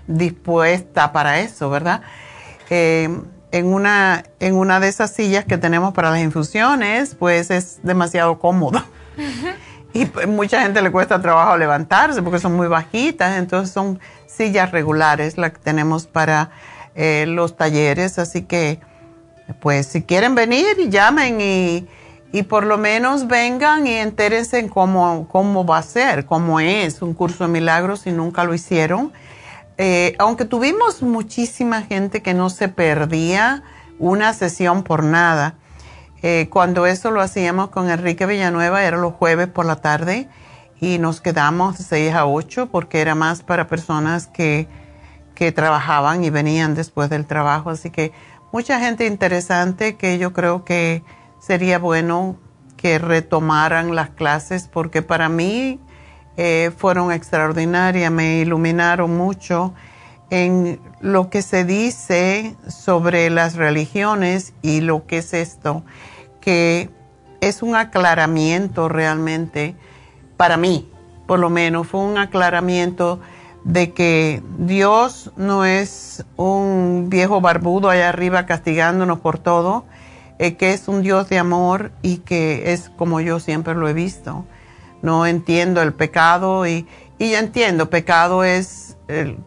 dispuesta 0.05 1.11
para 1.11 1.39
eso, 1.39 1.69
¿verdad? 1.69 2.01
Eh, 2.69 3.09
en, 3.51 3.65
una, 3.65 4.23
en 4.39 4.55
una 4.55 4.79
de 4.79 4.89
esas 4.89 5.11
sillas 5.11 5.45
que 5.45 5.57
tenemos 5.57 5.93
para 5.93 6.11
las 6.11 6.19
infusiones, 6.19 7.15
pues 7.15 7.49
es 7.49 7.79
demasiado 7.83 8.37
cómodo. 8.39 8.83
Y 9.93 10.05
pues, 10.05 10.27
mucha 10.27 10.61
gente 10.61 10.81
le 10.83 10.91
cuesta 10.91 11.19
trabajo 11.19 11.57
levantarse 11.57 12.21
porque 12.21 12.37
son 12.37 12.55
muy 12.55 12.67
bajitas, 12.67 13.37
entonces 13.37 13.73
son 13.73 13.99
sillas 14.27 14.69
regulares 14.69 15.39
las 15.39 15.53
que 15.53 15.57
tenemos 15.57 16.05
para 16.05 16.51
eh, 16.97 17.25
los 17.27 17.55
talleres, 17.55 18.17
así 18.17 18.41
que 18.41 18.79
pues 19.61 19.85
si 19.85 20.01
quieren 20.01 20.33
venir, 20.33 20.89
llamen 20.89 21.39
y, 21.39 21.87
y 22.31 22.41
por 22.43 22.65
lo 22.65 22.79
menos 22.79 23.27
vengan 23.27 23.85
y 23.85 23.93
entérense 23.93 24.57
en 24.57 24.67
cómo, 24.67 25.27
cómo 25.29 25.63
va 25.63 25.77
a 25.77 25.83
ser, 25.83 26.25
cómo 26.25 26.59
es 26.59 27.03
un 27.03 27.13
curso 27.13 27.45
de 27.45 27.51
milagros 27.51 28.01
si 28.01 28.11
nunca 28.11 28.43
lo 28.43 28.55
hicieron. 28.55 29.13
Eh, 29.77 30.15
aunque 30.17 30.45
tuvimos 30.45 31.03
muchísima 31.03 31.83
gente 31.83 32.23
que 32.23 32.33
no 32.33 32.49
se 32.49 32.67
perdía 32.67 33.63
una 33.99 34.33
sesión 34.33 34.83
por 34.83 35.03
nada. 35.03 35.53
Eh, 36.23 36.47
cuando 36.49 36.87
eso 36.87 37.11
lo 37.11 37.21
hacíamos 37.21 37.69
con 37.69 37.91
Enrique 37.91 38.25
Villanueva, 38.25 38.83
era 38.83 38.97
los 38.97 39.13
jueves 39.13 39.47
por 39.47 39.67
la 39.67 39.75
tarde 39.75 40.27
y 40.81 40.97
nos 40.97 41.21
quedamos 41.21 41.77
de 41.77 41.83
6 41.83 42.13
a 42.15 42.25
8 42.25 42.69
porque 42.71 43.01
era 43.01 43.13
más 43.13 43.43
para 43.43 43.67
personas 43.67 44.25
que, 44.25 44.67
que 45.37 45.51
trabajaban 45.51 46.23
y 46.23 46.31
venían 46.31 46.73
después 46.73 47.11
del 47.11 47.27
trabajo. 47.27 47.69
Así 47.69 47.91
que 47.91 48.11
mucha 48.51 48.79
gente 48.79 49.05
interesante 49.05 49.95
que 49.95 50.17
yo 50.17 50.33
creo 50.33 50.65
que 50.65 51.03
sería 51.39 51.77
bueno 51.77 52.37
que 52.75 52.97
retomaran 52.97 53.93
las 53.93 54.09
clases 54.09 54.67
porque 54.67 55.03
para 55.03 55.29
mí 55.29 55.79
eh, 56.37 56.71
fueron 56.75 57.11
extraordinarias, 57.11 58.11
me 58.11 58.39
iluminaron 58.39 59.15
mucho 59.15 59.75
en 60.31 60.81
lo 61.01 61.29
que 61.29 61.43
se 61.43 61.65
dice 61.65 62.55
sobre 62.67 63.29
las 63.29 63.53
religiones 63.53 64.55
y 64.63 64.81
lo 64.81 65.05
que 65.05 65.19
es 65.19 65.35
esto, 65.35 65.83
que 66.41 66.89
es 67.41 67.61
un 67.61 67.75
aclaramiento 67.75 68.89
realmente, 68.89 69.75
para 70.35 70.57
mí, 70.57 70.91
por 71.27 71.37
lo 71.37 71.51
menos, 71.51 71.85
fue 71.85 71.99
un 71.99 72.17
aclaramiento 72.17 73.21
de 73.67 73.91
que 73.91 74.41
Dios 74.57 75.31
no 75.35 75.65
es 75.65 76.25
un 76.37 77.07
viejo 77.09 77.41
barbudo 77.41 77.89
allá 77.89 78.07
arriba 78.09 78.45
castigándonos 78.45 79.19
por 79.19 79.39
todo, 79.39 79.83
eh, 80.39 80.55
que 80.55 80.71
es 80.71 80.87
un 80.87 81.01
Dios 81.01 81.27
de 81.27 81.37
amor 81.37 81.91
y 82.01 82.19
que 82.19 82.71
es 82.71 82.89
como 82.97 83.19
yo 83.19 83.41
siempre 83.41 83.75
lo 83.75 83.89
he 83.89 83.93
visto. 83.93 84.45
No 85.01 85.27
entiendo 85.27 85.81
el 85.81 85.93
pecado 85.93 86.65
y, 86.65 86.87
y 87.19 87.31
yo 87.31 87.37
entiendo, 87.37 87.89
pecado 87.89 88.45
es 88.45 88.87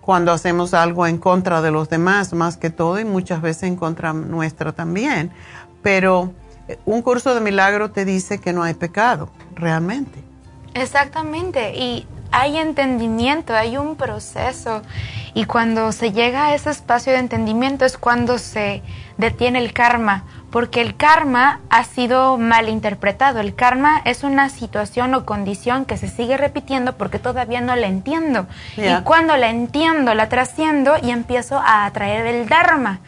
cuando 0.01 0.33
hacemos 0.33 0.73
algo 0.75 1.07
en 1.07 1.19
contra 1.19 1.61
de 1.61 1.71
los 1.71 1.89
demás, 1.89 2.33
más 2.33 2.57
que 2.57 2.71
todo, 2.71 2.99
y 2.99 3.05
muchas 3.05 3.43
veces 3.43 3.65
en 3.65 3.77
contra 3.77 4.13
nuestra 4.13 4.73
también. 4.73 5.31
Pero 5.83 6.33
eh, 6.69 6.79
un 6.85 7.03
curso 7.03 7.35
de 7.35 7.41
milagro 7.41 7.91
te 7.91 8.05
dice 8.05 8.39
que 8.39 8.53
no 8.53 8.63
hay 8.63 8.75
pecado, 8.75 9.31
realmente. 9.55 10.23
Exactamente, 10.75 11.75
y 11.77 12.07
hay 12.33 12.59
entendimiento, 12.59 13.55
hay 13.55 13.77
un 13.77 13.97
proceso, 13.97 14.83
y 15.35 15.45
cuando 15.45 15.93
se 15.93 16.13
llega 16.13 16.47
a 16.47 16.55
ese 16.55 16.71
espacio 16.71 17.13
de 17.13 17.19
entendimiento 17.19 17.85
es 17.85 17.97
cuando 17.97 18.39
se 18.39 18.83
detiene 19.17 19.59
el 19.61 19.73
karma, 19.73 20.25
porque 20.51 20.81
el 20.81 20.97
karma 20.97 21.61
ha 21.71 21.85
sido 21.85 22.37
mal 22.37 22.69
interpretado. 22.69 23.39
El 23.39 23.55
karma 23.55 24.03
es 24.05 24.25
una 24.25 24.49
situación 24.49 25.15
o 25.15 25.25
condición 25.25 25.85
que 25.85 25.97
se 25.97 26.09
sigue 26.09 26.37
repitiendo 26.37 26.97
porque 26.97 27.21
todavía 27.21 27.61
no 27.61 27.77
la 27.77 27.87
entiendo. 27.87 28.47
Y 28.77 29.03
cuando 29.05 29.37
la 29.37 29.51
entiendo, 29.51 30.15
la 30.15 30.29
trasciendo 30.29 30.95
y 31.01 31.11
empiezo 31.11 31.59
a 31.59 31.85
atraer 31.85 32.27
el 32.27 32.49
dharma 32.49 33.01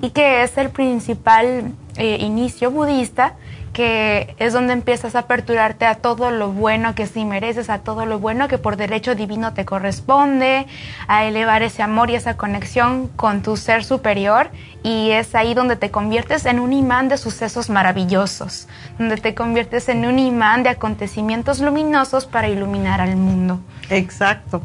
y 0.00 0.10
que 0.10 0.42
es 0.42 0.56
el 0.56 0.70
principal 0.70 1.72
eh, 1.96 2.16
inicio 2.20 2.70
budista, 2.70 3.34
que 3.74 4.34
es 4.38 4.54
donde 4.54 4.72
empiezas 4.72 5.14
a 5.14 5.20
aperturarte 5.20 5.84
a 5.84 5.96
todo 5.96 6.30
lo 6.30 6.52
bueno 6.52 6.94
que 6.94 7.06
sí 7.06 7.26
mereces, 7.26 7.68
a 7.68 7.80
todo 7.80 8.06
lo 8.06 8.18
bueno 8.18 8.48
que 8.48 8.56
por 8.56 8.78
derecho 8.78 9.14
divino 9.14 9.52
te 9.52 9.66
corresponde, 9.66 10.66
a 11.08 11.24
elevar 11.24 11.62
ese 11.62 11.82
amor 11.82 12.08
y 12.08 12.14
esa 12.14 12.38
conexión 12.38 13.08
con 13.08 13.42
tu 13.42 13.58
ser 13.58 13.84
superior 13.84 14.50
y 14.82 15.10
es 15.10 15.34
ahí 15.34 15.52
donde 15.52 15.76
te 15.76 15.90
conviertes 15.90 16.46
en 16.46 16.60
un 16.60 16.72
imán 16.72 17.08
de 17.08 17.18
sucesos 17.18 17.68
maravillosos, 17.68 18.68
donde 18.98 19.16
te 19.16 19.34
conviertes 19.34 19.88
en 19.88 20.06
un 20.06 20.18
imán 20.18 20.62
de 20.62 20.70
acontecimientos 20.70 21.60
luminosos 21.60 22.26
para 22.26 22.48
iluminar 22.48 23.00
al 23.00 23.16
mundo. 23.16 23.60
Exacto. 23.90 24.62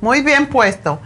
Muy 0.00 0.20
bien 0.22 0.48
puesto. 0.48 0.98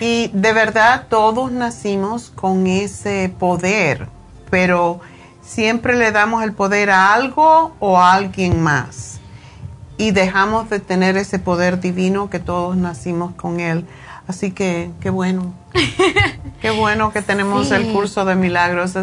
Y 0.00 0.28
de 0.32 0.52
verdad 0.52 1.06
todos 1.08 1.52
nacimos 1.52 2.30
con 2.30 2.66
ese 2.66 3.32
poder, 3.38 4.08
pero 4.50 5.00
siempre 5.44 5.96
le 5.96 6.10
damos 6.12 6.42
el 6.42 6.52
poder 6.52 6.90
a 6.90 7.14
algo 7.14 7.74
o 7.80 7.98
a 7.98 8.12
alguien 8.14 8.62
más. 8.62 9.20
Y 9.96 10.10
dejamos 10.10 10.70
de 10.70 10.80
tener 10.80 11.16
ese 11.16 11.38
poder 11.38 11.80
divino 11.80 12.28
que 12.30 12.40
todos 12.40 12.76
nacimos 12.76 13.32
con 13.34 13.60
él. 13.60 13.86
Así 14.26 14.50
que 14.50 14.90
qué 15.00 15.10
bueno. 15.10 15.54
qué 16.60 16.70
bueno 16.70 17.12
que 17.12 17.22
tenemos 17.22 17.68
Sí. 17.68 17.74
el 17.74 17.92
curso 17.92 18.24
de 18.24 18.34
milagros. 18.34 18.94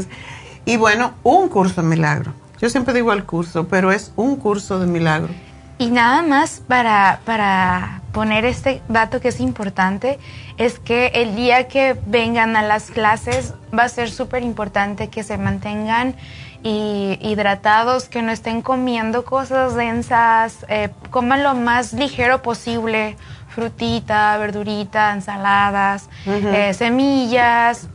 Y 0.65 0.77
bueno, 0.77 1.13
un 1.23 1.47
curso 1.47 1.81
de 1.81 1.87
milagros. 1.87 2.33
Yo 2.59 2.69
siempre 2.69 2.93
digo 2.93 3.13
el 3.13 3.23
curso, 3.23 3.67
pero 3.67 3.91
es 3.91 4.11
un 4.15 4.35
curso 4.35 4.79
de 4.79 4.87
milagros. 4.87 5.31
Y 5.77 5.89
nada 5.89 6.21
más 6.21 6.61
para, 6.67 7.21
para 7.25 8.00
poner 8.11 8.45
este 8.45 8.81
dato 8.87 9.21
que 9.21 9.29
es 9.29 9.39
importante, 9.39 10.19
es 10.57 10.79
que 10.79 11.07
el 11.15 11.35
día 11.35 11.67
que 11.67 11.97
vengan 12.05 12.55
a 12.57 12.61
las 12.61 12.91
clases 12.91 13.53
va 13.77 13.83
a 13.83 13.89
ser 13.89 14.11
súper 14.11 14.43
importante 14.43 15.09
que 15.09 15.23
se 15.23 15.37
mantengan 15.37 16.15
y- 16.63 17.17
hidratados, 17.21 18.09
que 18.09 18.21
no 18.21 18.31
estén 18.31 18.61
comiendo 18.61 19.23
cosas 19.25 19.75
densas, 19.75 20.65
eh, 20.67 20.89
coman 21.09 21.41
lo 21.43 21.55
más 21.55 21.93
ligero 21.93 22.41
posible, 22.41 23.15
frutita, 23.47 24.37
verdurita, 24.37 25.11
ensaladas, 25.13 26.09
eh, 26.53 26.73
semillas, 26.73 27.87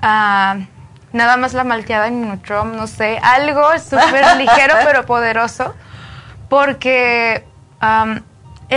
ah, 0.00 0.56
nada 1.12 1.36
más 1.36 1.52
la 1.54 1.64
malteada 1.64 2.06
en 2.08 2.26
Nutrom, 2.28 2.76
no 2.76 2.86
sé, 2.86 3.18
algo 3.22 3.62
súper 3.78 4.36
ligero 4.38 4.74
pero 4.84 5.04
poderoso 5.06 5.74
porque 6.48 7.44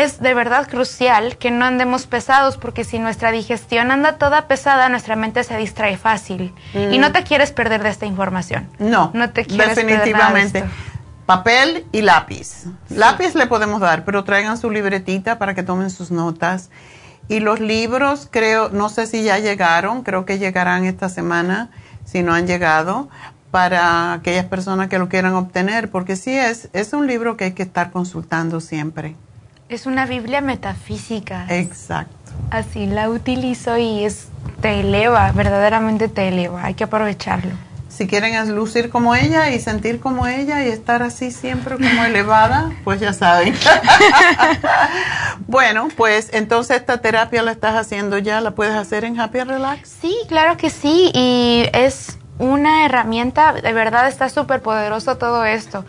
es 0.04 0.20
de 0.20 0.34
verdad 0.34 0.68
crucial 0.68 1.38
que 1.38 1.52
no 1.52 1.66
andemos 1.66 2.06
pesados, 2.08 2.58
porque 2.58 2.84
si 2.84 3.00
nuestra 3.00 3.32
digestión 3.32 3.92
anda 3.92 4.18
toda 4.18 4.48
pesada, 4.48 4.90
nuestra 4.90 5.16
mente 5.16 5.44
se 5.44 5.56
distrae 5.58 5.98
fácil. 5.98 6.54
Y 6.74 6.98
Mm. 6.98 7.02
no 7.02 7.12
te 7.12 7.24
quieres 7.24 7.52
perder 7.52 7.82
de 7.84 7.90
esta 7.90 8.06
información. 8.06 8.68
No, 8.80 9.12
No 9.14 9.30
te 9.32 9.46
quieres 9.46 9.76
perder 9.76 9.86
nada 9.86 10.34
de 10.34 10.42
definitivamente. 10.44 10.64
Papel 11.26 11.86
y 11.92 12.02
lápiz. 12.02 12.66
Lápiz 12.90 13.34
le 13.36 13.48
podemos 13.48 13.82
dar, 13.82 14.06
pero 14.06 14.24
traigan 14.24 14.58
su 14.58 14.70
libretita 14.70 15.40
para 15.40 15.56
que 15.56 15.64
tomen 15.64 15.90
sus 15.90 16.12
notas. 16.12 16.70
Y 17.28 17.40
los 17.40 17.60
libros, 17.60 18.28
creo, 18.30 18.70
no 18.70 18.90
sé 18.90 19.08
si 19.08 19.24
ya 19.24 19.40
llegaron, 19.40 20.04
creo 20.04 20.26
que 20.26 20.38
llegarán 20.38 20.86
esta 20.86 21.10
semana, 21.10 21.70
si 22.06 22.22
no 22.22 22.34
han 22.36 22.46
llegado, 22.46 23.10
para 23.50 24.14
aquellas 24.14 24.46
personas 24.46 24.90
que 24.90 25.00
lo 25.00 25.10
quieran 25.10 25.34
obtener, 25.34 25.90
porque 25.90 26.16
sí 26.16 26.38
es, 26.38 26.70
es 26.74 26.94
un 26.94 27.08
libro 27.08 27.38
que 27.38 27.46
hay 27.46 27.52
que 27.54 27.64
estar 27.64 27.90
consultando 27.90 28.60
siempre. 28.60 29.16
Es 29.68 29.88
una 29.88 30.06
Biblia 30.06 30.42
metafísica. 30.42 31.48
Exacto. 31.50 32.14
Así 32.52 32.86
la 32.86 33.10
utilizo 33.10 33.78
y 33.80 34.06
es 34.06 34.28
te 34.62 34.82
eleva, 34.82 35.32
verdaderamente 35.32 36.08
te 36.08 36.28
eleva. 36.28 36.66
Hay 36.66 36.76
que 36.76 36.84
aprovecharlo. 36.84 37.52
Si 37.90 38.06
quieren 38.06 38.54
lucir 38.54 38.92
como 38.92 39.16
ella 39.16 39.50
y 39.50 39.60
sentir 39.60 40.00
como 40.00 40.28
ella 40.28 40.64
y 40.64 40.70
estar 40.70 41.02
así 41.02 41.32
siempre 41.32 41.78
como 41.78 42.04
elevada, 42.06 42.74
pues 42.84 43.00
ya 43.00 43.12
saben. 43.12 43.56
bueno, 45.48 45.88
pues 45.98 46.30
entonces 46.34 46.78
esta 46.78 47.02
terapia 47.02 47.42
la 47.42 47.52
estás 47.52 47.76
haciendo 47.76 48.20
ya, 48.20 48.42
la 48.42 48.52
puedes 48.52 48.76
hacer 48.76 49.04
en 49.04 49.20
Happy 49.20 49.40
Relax. 49.40 49.90
Sí, 50.00 50.16
claro 50.28 50.58
que 50.58 50.70
sí, 50.70 51.10
y 51.12 51.68
es 51.74 52.20
una 52.38 52.86
herramienta, 52.86 53.54
de 53.54 53.74
verdad 53.74 54.08
está 54.08 54.30
súper 54.30 54.62
poderoso 54.62 55.18
todo 55.18 55.44
esto. 55.44 55.86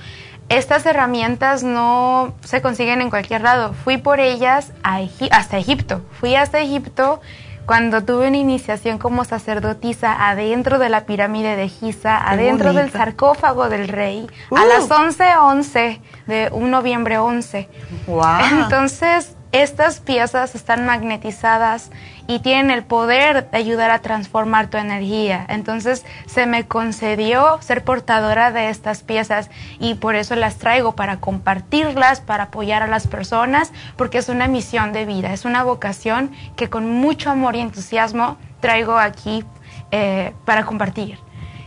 Estas 0.48 0.86
herramientas 0.86 1.64
no 1.64 2.34
se 2.44 2.62
consiguen 2.62 3.00
en 3.00 3.10
cualquier 3.10 3.40
lado. 3.42 3.74
Fui 3.84 3.96
por 3.96 4.20
ellas 4.20 4.72
a 4.84 5.00
hasta 5.32 5.58
Egipto. 5.58 6.02
Fui 6.20 6.36
hasta 6.36 6.60
Egipto 6.60 7.20
cuando 7.66 8.04
tuve 8.04 8.28
una 8.28 8.36
iniciación 8.36 8.98
como 8.98 9.24
sacerdotisa 9.24 10.28
adentro 10.28 10.78
de 10.78 10.88
la 10.88 11.04
pirámide 11.04 11.56
de 11.56 11.68
Giza, 11.68 12.16
adentro 12.16 12.72
del 12.72 12.92
sarcófago 12.92 13.68
del 13.68 13.88
rey, 13.88 14.28
a 14.52 14.62
Uh. 14.62 14.68
las 14.68 14.88
11:11 14.88 16.00
de 16.28 16.48
un 16.52 16.70
noviembre 16.70 17.18
11. 17.18 17.68
Wow. 18.06 18.22
Entonces, 18.62 19.34
estas 19.50 19.98
piezas 19.98 20.54
están 20.54 20.86
magnetizadas 20.86 21.90
y 22.26 22.40
tienen 22.40 22.70
el 22.70 22.82
poder 22.82 23.50
de 23.50 23.58
ayudar 23.58 23.90
a 23.90 24.00
transformar 24.00 24.68
tu 24.68 24.78
energía. 24.78 25.44
Entonces, 25.48 26.04
se 26.26 26.46
me 26.46 26.66
concedió 26.66 27.60
ser 27.60 27.84
portadora 27.84 28.52
de 28.52 28.68
estas 28.68 29.02
piezas 29.02 29.50
y 29.78 29.94
por 29.94 30.16
eso 30.16 30.34
las 30.36 30.56
traigo 30.56 30.96
para 30.96 31.18
compartirlas, 31.18 32.20
para 32.20 32.44
apoyar 32.44 32.82
a 32.82 32.86
las 32.86 33.06
personas, 33.06 33.72
porque 33.96 34.18
es 34.18 34.28
una 34.28 34.48
misión 34.48 34.92
de 34.92 35.04
vida, 35.04 35.32
es 35.32 35.44
una 35.44 35.62
vocación 35.62 36.32
que 36.56 36.68
con 36.68 36.90
mucho 36.90 37.30
amor 37.30 37.56
y 37.56 37.60
entusiasmo 37.60 38.36
traigo 38.60 38.98
aquí 38.98 39.44
eh, 39.90 40.32
para 40.44 40.64
compartir. 40.64 41.18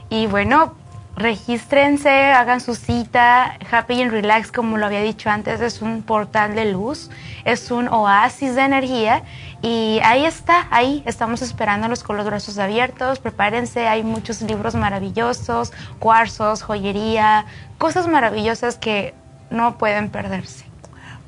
Y 0.09 0.27
bueno, 0.27 0.73
regístrense, 1.15 2.09
hagan 2.09 2.61
su 2.61 2.75
cita. 2.75 3.57
Happy 3.69 4.01
and 4.01 4.11
Relax, 4.11 4.51
como 4.51 4.77
lo 4.77 4.85
había 4.85 5.01
dicho 5.01 5.29
antes, 5.29 5.61
es 5.61 5.81
un 5.81 6.01
portal 6.01 6.55
de 6.55 6.71
luz, 6.71 7.11
es 7.45 7.71
un 7.71 7.87
oasis 7.89 8.55
de 8.55 8.61
energía. 8.61 9.23
Y 9.61 9.99
ahí 10.03 10.25
está, 10.25 10.67
ahí 10.71 11.03
estamos 11.05 11.41
esperándolos 11.41 12.03
con 12.03 12.15
los 12.15 12.25
brazos 12.25 12.57
abiertos. 12.57 13.19
Prepárense, 13.19 13.87
hay 13.87 14.03
muchos 14.03 14.41
libros 14.41 14.75
maravillosos, 14.75 15.73
cuarzos, 15.99 16.63
joyería, 16.63 17.45
cosas 17.77 18.07
maravillosas 18.07 18.77
que 18.77 19.13
no 19.49 19.77
pueden 19.77 20.09
perderse. 20.09 20.65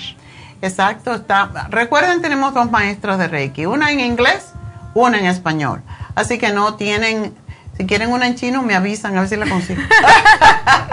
Exacto. 0.62 1.16
Está. 1.16 1.68
Recuerden, 1.68 2.22
tenemos 2.22 2.54
dos 2.54 2.70
maestros 2.70 3.18
de 3.18 3.28
Reiki, 3.28 3.66
una 3.66 3.90
en 3.90 4.00
inglés, 4.00 4.52
una 4.94 5.18
en 5.18 5.26
español. 5.26 5.82
Así 6.14 6.38
que 6.38 6.50
no 6.50 6.76
tienen, 6.76 7.34
si 7.76 7.86
quieren 7.86 8.12
una 8.12 8.26
en 8.26 8.36
chino, 8.36 8.62
me 8.62 8.74
avisan 8.74 9.16
a 9.16 9.20
ver 9.20 9.28
si 9.28 9.36
la 9.36 9.48
consigo. 9.48 9.82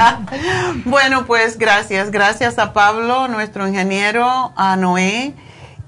bueno, 0.85 1.25
pues 1.25 1.57
gracias. 1.57 2.09
Gracias 2.11 2.57
a 2.57 2.73
Pablo, 2.73 3.27
nuestro 3.27 3.67
ingeniero, 3.67 4.51
a 4.55 4.75
Noé 4.75 5.33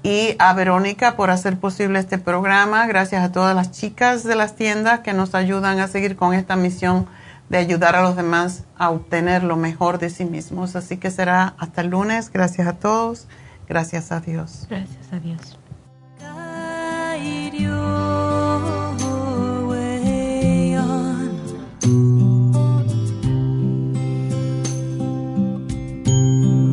y 0.04 0.36
a 0.38 0.52
Verónica 0.52 1.16
por 1.16 1.30
hacer 1.30 1.58
posible 1.58 1.98
este 1.98 2.18
programa. 2.18 2.86
Gracias 2.86 3.24
a 3.24 3.32
todas 3.32 3.56
las 3.56 3.72
chicas 3.72 4.22
de 4.22 4.36
las 4.36 4.54
tiendas 4.54 5.00
que 5.00 5.14
nos 5.14 5.34
ayudan 5.34 5.80
a 5.80 5.88
seguir 5.88 6.14
con 6.14 6.32
esta 6.32 6.54
misión 6.54 7.06
de 7.48 7.58
ayudar 7.58 7.96
a 7.96 8.02
los 8.02 8.14
demás 8.14 8.64
a 8.76 8.90
obtener 8.90 9.42
lo 9.42 9.56
mejor 9.56 9.98
de 9.98 10.10
sí 10.10 10.24
mismos. 10.24 10.76
Así 10.76 10.96
que 10.96 11.10
será 11.10 11.54
hasta 11.58 11.80
el 11.80 11.88
lunes. 11.88 12.30
Gracias 12.32 12.68
a 12.68 12.74
todos. 12.74 13.26
Gracias 13.68 14.12
a 14.12 14.20
Dios. 14.20 14.66
Gracias 14.68 15.12
a 15.12 15.18
Dios. 15.18 15.58